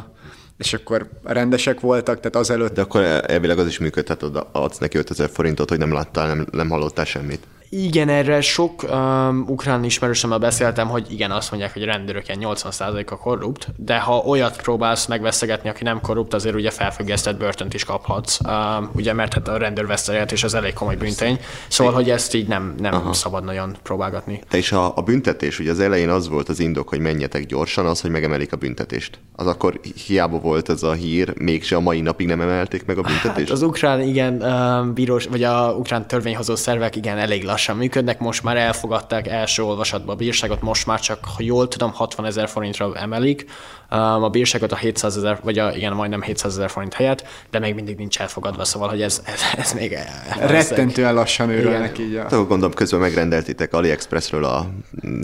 és 0.56 0.72
akkor 0.74 1.08
rendesek 1.22 1.80
voltak, 1.80 2.16
tehát 2.16 2.36
azelőtt 2.36 2.74
De 2.74 2.80
akkor 2.80 3.02
elvileg 3.26 3.58
az 3.58 3.66
is 3.66 3.78
működhet, 3.78 4.20
hogy 4.20 4.38
adsz 4.52 4.78
neki 4.78 4.98
5000 4.98 5.28
forintot, 5.28 5.68
hogy 5.68 5.78
nem 5.78 5.92
láttál, 5.92 6.26
nem, 6.26 6.46
nem 6.50 6.68
hallottál 6.68 7.04
semmit. 7.04 7.46
Igen, 7.70 8.08
erre 8.08 8.40
sok 8.40 8.82
um, 8.82 9.44
ukrán 9.46 9.84
ismerősömmel 9.84 10.38
beszéltem, 10.38 10.88
hogy 10.88 11.12
igen, 11.12 11.30
azt 11.30 11.50
mondják, 11.50 11.72
hogy 11.72 11.82
a 11.82 11.86
rendőrök 11.86 12.28
ilyen 12.28 12.54
80%-a 12.54 13.16
korrupt, 13.16 13.68
de 13.76 13.98
ha 13.98 14.16
olyat 14.16 14.62
próbálsz 14.62 15.06
megveszegetni, 15.06 15.68
aki 15.68 15.84
nem 15.84 16.00
korrupt, 16.00 16.34
azért 16.34 16.54
ugye 16.54 16.70
felfüggesztett 16.70 17.38
börtönt 17.38 17.74
is 17.74 17.84
kaphatsz, 17.84 18.38
um, 18.40 18.90
ugye, 18.94 19.12
mert 19.12 19.34
hát 19.34 19.48
a 19.48 19.56
rendőr 19.56 19.86
vesztelet, 19.86 20.32
és 20.32 20.44
az 20.44 20.54
elég 20.54 20.72
komoly 20.72 20.96
büntény, 20.96 21.40
szóval, 21.68 21.92
hogy 21.92 22.10
ezt 22.10 22.34
így 22.34 22.48
nem, 22.48 22.74
nem 22.78 22.94
Aha. 22.94 23.12
szabad 23.12 23.44
nagyon 23.44 23.76
próbálgatni. 23.82 24.40
És 24.52 24.72
a, 24.72 24.96
a 24.96 25.02
büntetés, 25.02 25.58
ugye 25.58 25.70
az 25.70 25.80
elején 25.80 26.08
az 26.08 26.28
volt 26.28 26.48
az 26.48 26.60
indok, 26.60 26.88
hogy 26.88 27.00
menjetek 27.00 27.46
gyorsan, 27.46 27.86
az, 27.86 28.00
hogy 28.00 28.10
megemelik 28.10 28.52
a 28.52 28.56
büntetést. 28.56 29.18
Az 29.36 29.46
akkor 29.46 29.80
hiába 30.06 30.38
volt 30.38 30.68
ez 30.68 30.82
a 30.82 30.92
hír, 30.92 31.32
mégse 31.38 31.76
a 31.76 31.80
mai 31.80 32.00
napig 32.00 32.26
nem 32.26 32.40
emelték 32.40 32.86
meg 32.86 32.98
a 32.98 33.02
büntetést? 33.02 33.48
Hát 33.48 33.56
az 33.56 33.62
ukrán, 33.62 34.00
igen, 34.00 34.42
um, 34.42 34.94
bírós, 34.94 35.26
vagy 35.26 35.42
a 35.42 35.74
ukrán 35.78 36.06
törvényhozó 36.06 36.56
szervek, 36.56 36.96
igen, 36.96 37.18
elég 37.18 37.44
lassan 37.58 37.76
működnek, 37.76 38.18
most 38.18 38.42
már 38.42 38.56
elfogadták 38.56 39.26
első 39.26 39.62
olvasatba 39.62 40.12
a 40.12 40.14
bírságot, 40.14 40.62
most 40.62 40.86
már 40.86 41.00
csak, 41.00 41.18
ha 41.24 41.36
jól 41.38 41.68
tudom, 41.68 41.92
60 41.92 42.26
ezer 42.26 42.48
forintra 42.48 42.96
emelik 42.96 43.44
um, 43.90 43.98
a 44.22 44.28
bírságot 44.28 44.72
a 44.72 44.76
700 44.76 45.16
ezer, 45.16 45.38
vagy 45.42 45.58
a, 45.58 45.72
igen, 45.72 45.92
majdnem 45.92 46.22
700 46.22 46.52
ezer 46.52 46.70
forint 46.70 46.94
helyett, 46.94 47.26
de 47.50 47.58
még 47.58 47.74
mindig 47.74 47.96
nincs 47.96 48.20
elfogadva, 48.20 48.64
szóval, 48.64 48.88
hogy 48.88 49.02
ez, 49.02 49.22
ez, 49.24 49.40
ez 49.56 49.72
még... 49.72 49.98
rettentően 50.40 51.14
lassan 51.14 51.50
őrölnek 51.50 51.98
így. 51.98 52.16
A... 52.16 52.24
Akkor 52.24 52.46
gondolom 52.46 52.74
közben 52.74 53.00
megrendeltétek 53.00 53.72
AliExpressről 53.72 54.44
a 54.44 54.66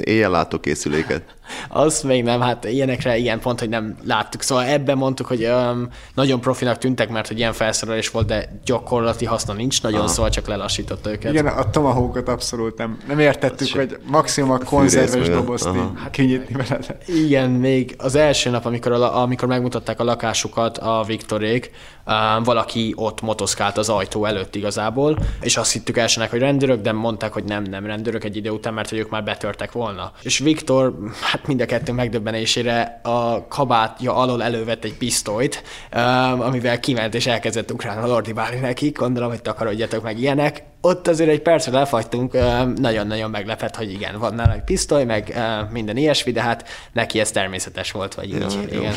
éjjellátó 0.00 0.60
készüléket. 0.60 1.22
Azt 1.68 2.02
még 2.02 2.22
nem, 2.22 2.40
hát 2.40 2.64
ilyenekre 2.64 3.16
ilyen 3.16 3.40
pont, 3.40 3.60
hogy 3.60 3.68
nem 3.68 3.96
láttuk. 4.06 4.42
Szóval 4.42 4.64
ebben 4.64 4.96
mondtuk, 4.96 5.26
hogy 5.26 5.44
um, 5.44 5.88
nagyon 6.14 6.40
profinak 6.40 6.78
tűntek, 6.78 7.08
mert 7.08 7.28
hogy 7.28 7.38
ilyen 7.38 7.52
felszerelés 7.52 8.10
volt, 8.10 8.26
de 8.26 8.60
gyakorlati 8.64 9.24
haszna 9.24 9.52
nincs 9.52 9.82
nagyon, 9.82 9.98
Aha. 9.98 10.08
szóval 10.08 10.30
csak 10.30 10.46
lelassította 10.46 11.10
őket. 11.10 11.32
Igen, 11.32 11.46
a 11.46 11.70
Tomahawkot 11.70 12.28
abszolút 12.28 12.78
nem, 12.78 12.98
nem 13.08 13.18
értettük, 13.18 13.72
hogy 13.72 13.98
maximum 14.06 14.50
a 14.50 14.58
konzerves 14.58 15.28
dobozt 15.28 15.68
kinyitni 16.10 16.54
vele. 16.54 16.78
Igen, 17.06 17.50
még 17.50 17.94
az 17.98 18.14
első 18.14 18.50
nap, 18.50 18.64
amikor, 18.64 18.92
a, 18.92 19.22
amikor 19.22 19.48
megmutatták 19.48 20.00
a 20.00 20.04
lakásukat 20.04 20.78
a 20.78 21.04
Viktorék, 21.06 21.70
um, 22.06 22.42
valaki 22.42 22.92
ott 22.96 23.20
motoszkált 23.20 23.76
az 23.76 23.88
ajtó 23.88 24.24
előtt 24.24 24.54
igazából, 24.54 25.18
és 25.40 25.56
azt 25.56 25.72
hittük 25.72 25.96
elsőnek, 25.96 26.30
hogy 26.30 26.40
rendőrök, 26.40 26.80
de 26.80 26.92
mondták, 26.92 27.32
hogy 27.32 27.44
nem, 27.44 27.62
nem 27.62 27.86
rendőrök 27.86 28.24
egy 28.24 28.36
idő 28.36 28.50
után, 28.50 28.74
mert 28.74 28.88
hogy 28.88 28.98
ők 28.98 29.10
már 29.10 29.24
betörtek 29.24 29.72
volna. 29.72 30.12
És 30.22 30.38
Viktor, 30.38 30.98
hát 31.34 31.46
mind 31.46 31.60
a 31.60 31.66
kettő 31.66 31.92
megdöbbenésére 31.92 33.00
a 33.02 33.46
kabátja 33.48 34.16
alól 34.16 34.42
elővett 34.42 34.84
egy 34.84 34.94
pisztolyt, 34.94 35.62
um, 35.94 36.40
amivel 36.40 36.80
kiment 36.80 37.14
és 37.14 37.26
elkezdett 37.26 37.72
ukránul 37.72 38.10
ordibálni 38.10 38.58
neki, 38.58 38.90
gondolom, 38.90 39.28
hogy 39.28 39.42
takarodjatok 39.42 40.02
meg 40.02 40.18
ilyenek. 40.18 40.62
Ott 40.80 41.08
azért 41.08 41.30
egy 41.30 41.42
percre 41.42 41.72
lefagytunk, 41.72 42.34
um, 42.34 42.72
nagyon-nagyon 42.76 43.30
meglepett, 43.30 43.76
hogy 43.76 43.92
igen, 43.92 44.18
van 44.18 44.34
nála 44.34 44.52
egy 44.52 44.64
pisztoly, 44.64 45.04
meg 45.04 45.32
uh, 45.36 45.70
minden 45.70 45.96
ilyesmi, 45.96 46.32
de 46.32 46.42
hát 46.42 46.68
neki 46.92 47.20
ez 47.20 47.30
természetes 47.30 47.90
volt, 47.90 48.14
vagy 48.14 48.28
így. 48.28 48.40
Ja, 48.40 48.62
igen. 48.62 48.82
Jó. 48.82 48.88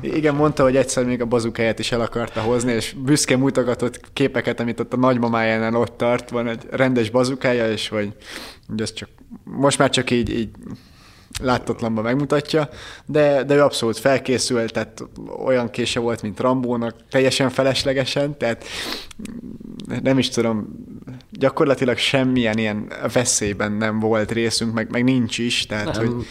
Igen, 0.00 0.34
mondta, 0.34 0.62
hogy 0.62 0.76
egyszer 0.76 1.04
még 1.04 1.20
a 1.20 1.26
bazukáját 1.26 1.78
is 1.78 1.92
el 1.92 2.00
akarta 2.00 2.40
hozni, 2.40 2.72
és 2.72 2.94
büszke 2.98 3.36
mutogatott 3.36 4.00
képeket, 4.12 4.60
amit 4.60 4.80
ott 4.80 4.92
a 4.92 4.96
nagymamájánál 4.96 5.74
ott 5.74 5.96
tart, 5.96 6.30
van 6.30 6.48
egy 6.48 6.62
rendes 6.70 7.10
bazukája, 7.10 7.70
és 7.70 7.88
hogy, 7.88 8.12
hogy 8.68 8.80
ez 8.80 8.92
csak, 8.92 9.08
most 9.44 9.78
már 9.78 9.90
csak 9.90 10.10
így, 10.10 10.30
így 10.30 10.48
láttatlanban 11.40 12.04
megmutatja, 12.04 12.68
de, 13.06 13.42
de 13.42 13.54
ő 13.54 13.62
abszolút 13.62 13.98
felkészült, 13.98 14.72
tehát 14.72 15.04
olyan 15.44 15.70
kése 15.70 16.00
volt, 16.00 16.22
mint 16.22 16.40
Rambónak, 16.40 16.96
teljesen 17.10 17.50
feleslegesen, 17.50 18.38
tehát 18.38 18.64
nem 20.02 20.18
is 20.18 20.28
tudom, 20.28 20.66
gyakorlatilag 21.30 21.96
semmilyen 21.96 22.58
ilyen 22.58 22.92
veszélyben 23.12 23.72
nem 23.72 23.98
volt 24.00 24.30
részünk, 24.30 24.74
meg, 24.74 24.90
meg 24.90 25.04
nincs 25.04 25.38
is, 25.38 25.66
tehát 25.66 25.96
nem. 25.96 26.06
hogy... 26.06 26.26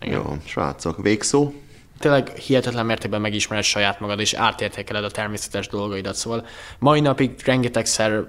Jó, 0.00 0.36
srácok, 0.44 1.02
végszó? 1.02 1.52
Tényleg 1.98 2.28
hihetetlen 2.28 2.86
mértékben 2.86 3.20
megismered 3.20 3.64
saját 3.64 4.00
magad, 4.00 4.20
és 4.20 4.32
átértékeled 4.32 5.04
a 5.04 5.10
természetes 5.10 5.68
dolgaidat. 5.68 6.14
Szóval 6.14 6.46
mai 6.78 7.00
napig 7.00 7.30
rengetegszer 7.44 8.24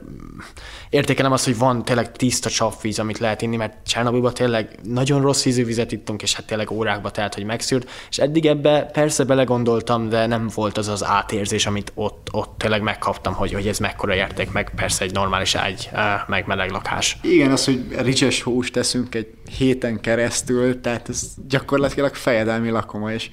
értékelem 0.89 1.31
azt, 1.31 1.45
hogy 1.45 1.57
van 1.57 1.85
tényleg 1.85 2.11
tiszta 2.11 2.49
csapvíz, 2.49 2.99
amit 2.99 3.17
lehet 3.17 3.41
inni, 3.41 3.55
mert 3.55 3.73
Csernobyban 3.87 4.33
tényleg 4.33 4.79
nagyon 4.83 5.21
rossz 5.21 5.45
ízű 5.45 5.65
vizet 5.65 5.91
ittunk, 5.91 6.21
és 6.21 6.33
hát 6.33 6.45
tényleg 6.45 6.71
órákba 6.71 7.11
telt, 7.11 7.33
hogy 7.33 7.43
megszűrt, 7.43 7.89
és 8.09 8.17
eddig 8.17 8.45
ebbe 8.45 8.83
persze 8.83 9.23
belegondoltam, 9.23 10.09
de 10.09 10.25
nem 10.25 10.49
volt 10.53 10.77
az 10.77 10.87
az 10.87 11.05
átérzés, 11.05 11.65
amit 11.65 11.91
ott, 11.95 12.27
ott 12.31 12.57
tényleg 12.57 12.81
megkaptam, 12.81 13.33
hogy, 13.33 13.53
hogy 13.53 13.67
ez 13.67 13.79
mekkora 13.79 14.15
érték, 14.15 14.51
meg 14.51 14.71
persze 14.75 15.03
egy 15.03 15.13
normális 15.13 15.55
ágy, 15.55 15.89
meg 16.27 16.45
meleg 16.47 16.71
lakás. 16.71 17.17
Igen, 17.21 17.51
az, 17.51 17.65
hogy 17.65 17.85
ricses 18.01 18.41
húst 18.41 18.73
teszünk 18.73 19.15
egy 19.15 19.27
héten 19.57 20.01
keresztül, 20.01 20.81
tehát 20.81 21.09
ez 21.09 21.21
gyakorlatilag 21.47 22.15
fejedelmi 22.15 22.69
lakoma, 22.69 23.11
és 23.11 23.29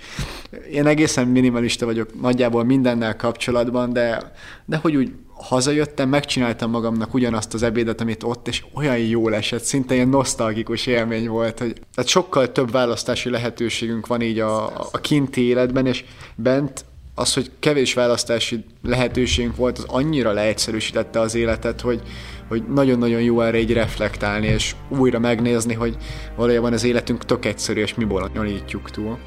én 0.72 0.86
egészen 0.86 1.28
minimalista 1.28 1.84
vagyok 1.84 2.20
nagyjából 2.20 2.64
mindennel 2.64 3.16
kapcsolatban, 3.16 3.92
de, 3.92 4.32
de 4.64 4.76
hogy 4.76 4.96
úgy 4.96 5.12
hazajöttem, 5.36 6.08
megcsináltam 6.08 6.70
magamnak 6.70 7.14
ugyanazt 7.14 7.54
az 7.54 7.62
ebédet, 7.62 8.00
amit 8.00 8.22
ott, 8.22 8.48
és 8.48 8.64
olyan 8.74 8.98
jól 8.98 9.34
esett, 9.34 9.62
szinte 9.62 9.94
ilyen 9.94 10.08
nosztalgikus 10.08 10.86
élmény 10.86 11.28
volt, 11.28 11.58
hogy 11.58 11.72
tehát 11.94 12.10
sokkal 12.10 12.52
több 12.52 12.70
választási 12.70 13.30
lehetőségünk 13.30 14.06
van 14.06 14.20
így 14.20 14.38
a, 14.38 14.66
a 14.92 14.98
kinti 15.00 15.40
életben, 15.40 15.86
és 15.86 16.04
bent 16.34 16.84
az, 17.14 17.34
hogy 17.34 17.50
kevés 17.58 17.94
választási 17.94 18.64
lehetőségünk 18.82 19.56
volt, 19.56 19.78
az 19.78 19.84
annyira 19.88 20.32
leegyszerűsítette 20.32 21.20
az 21.20 21.34
életet, 21.34 21.80
hogy, 21.80 22.02
hogy 22.48 22.64
nagyon-nagyon 22.68 23.20
jó 23.20 23.40
erre 23.40 23.58
így 23.58 23.72
reflektálni, 23.72 24.46
és 24.46 24.74
újra 24.88 25.18
megnézni, 25.18 25.74
hogy 25.74 25.96
valójában 26.36 26.72
az 26.72 26.84
életünk 26.84 27.24
tök 27.24 27.44
egyszerű, 27.44 27.80
és 27.80 27.94
mi 27.94 28.04
bonyolítjuk 28.04 28.90
túl. 28.90 29.18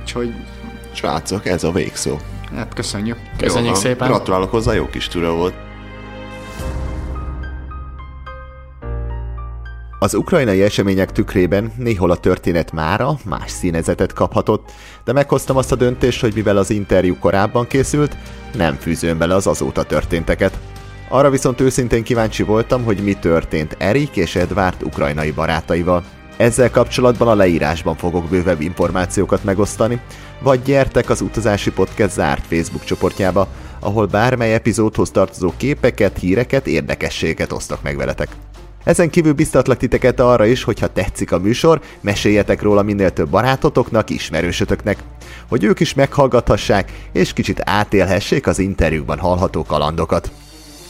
Úgyhogy... 0.00 0.34
Srácok, 0.92 1.46
ez 1.46 1.64
a 1.64 1.72
végszó. 1.72 2.16
Hát 2.54 2.74
köszönjük. 2.74 3.16
Köszönjük 3.36 3.74
jó, 3.74 3.80
szépen. 3.80 4.08
Gratulálok 4.08 4.50
hozzá, 4.50 4.72
jó 4.72 4.86
kis 4.86 5.08
túra 5.08 5.34
volt. 5.34 5.54
Az 10.00 10.14
ukrajnai 10.14 10.62
események 10.62 11.12
tükrében 11.12 11.72
néhol 11.76 12.10
a 12.10 12.16
történet 12.16 12.72
mára 12.72 13.18
más 13.24 13.50
színezetet 13.50 14.12
kaphatott, 14.12 14.70
de 15.04 15.12
meghoztam 15.12 15.56
azt 15.56 15.72
a 15.72 15.76
döntést, 15.76 16.20
hogy 16.20 16.34
mivel 16.34 16.56
az 16.56 16.70
interjú 16.70 17.18
korábban 17.18 17.66
készült, 17.66 18.16
nem 18.54 18.74
fűzöm 18.74 19.18
bele 19.18 19.34
az 19.34 19.46
azóta 19.46 19.82
történteket. 19.82 20.58
Arra 21.08 21.30
viszont 21.30 21.60
őszintén 21.60 22.02
kíváncsi 22.02 22.42
voltam, 22.42 22.84
hogy 22.84 23.02
mi 23.02 23.14
történt 23.14 23.76
Erik 23.78 24.16
és 24.16 24.34
Edward 24.34 24.82
ukrajnai 24.82 25.30
barátaival. 25.30 26.04
Ezzel 26.38 26.70
kapcsolatban 26.70 27.28
a 27.28 27.34
leírásban 27.34 27.96
fogok 27.96 28.28
bővebb 28.28 28.60
információkat 28.60 29.44
megosztani, 29.44 30.00
vagy 30.40 30.62
gyertek 30.62 31.10
az 31.10 31.20
Utazási 31.20 31.70
Podcast 31.70 32.12
zárt 32.12 32.46
Facebook 32.46 32.84
csoportjába, 32.84 33.48
ahol 33.80 34.06
bármely 34.06 34.54
epizódhoz 34.54 35.10
tartozó 35.10 35.52
képeket, 35.56 36.18
híreket, 36.18 36.66
érdekességeket 36.66 37.52
osztok 37.52 37.82
meg 37.82 37.96
veletek. 37.96 38.28
Ezen 38.84 39.10
kívül 39.10 39.32
biztatlak 39.32 39.76
titeket 39.76 40.20
arra 40.20 40.46
is, 40.46 40.62
hogy 40.62 40.80
ha 40.80 40.92
tetszik 40.92 41.32
a 41.32 41.38
műsor, 41.38 41.80
meséljetek 42.00 42.62
róla 42.62 42.82
minél 42.82 43.10
több 43.10 43.28
barátotoknak, 43.28 44.10
ismerősötöknek, 44.10 44.98
hogy 45.48 45.64
ők 45.64 45.80
is 45.80 45.94
meghallgathassák 45.94 46.92
és 47.12 47.32
kicsit 47.32 47.60
átélhessék 47.64 48.46
az 48.46 48.58
interjúkban 48.58 49.18
hallható 49.18 49.64
kalandokat. 49.64 50.30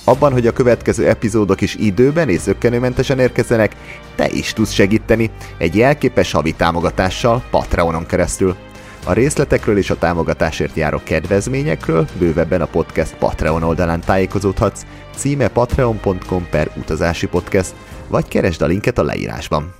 Abban, 0.09 0.32
hogy 0.32 0.47
a 0.47 0.52
következő 0.52 1.09
epizódok 1.09 1.60
is 1.60 1.74
időben 1.74 2.28
és 2.28 2.40
zöggenőmentesen 2.40 3.18
érkezzenek, 3.18 3.76
te 4.14 4.28
is 4.28 4.52
tudsz 4.52 4.72
segíteni 4.72 5.30
egy 5.59 5.76
jelképes 5.76 6.32
havi 6.32 6.52
támogatással 6.52 7.44
Patreonon 7.51 8.06
keresztül. 8.06 8.56
A 9.05 9.12
részletekről 9.12 9.78
és 9.78 9.90
a 9.90 9.98
támogatásért 9.98 10.76
járó 10.76 11.01
kedvezményekről 11.05 12.06
bővebben 12.18 12.60
a 12.60 12.66
podcast 12.66 13.16
Patreon 13.16 13.62
oldalán 13.62 14.01
tájékozódhatsz, 14.01 14.86
címe 15.16 15.48
patreon.com 15.48 16.47
per 16.51 16.70
utazási 16.76 17.26
podcast, 17.26 17.74
vagy 18.06 18.28
keresd 18.28 18.62
a 18.62 18.66
linket 18.66 18.98
a 18.98 19.02
leírásban. 19.02 19.74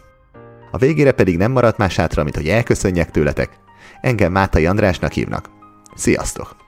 A 0.71 0.79
végére 0.79 1.13
pedig 1.13 1.37
nem 1.37 1.53
maradt 1.53 1.79
más 1.79 1.97
hátra, 1.97 2.23
mint 2.23 2.37
hogy 2.37 2.49
elköszönjek 2.49 3.11
tőletek. 3.11 3.51
Engem 4.01 4.33
Mátai 4.33 4.67
Andrásnak 4.67 5.13
hívnak. 5.13 5.51
Sziasztok! 5.95 6.68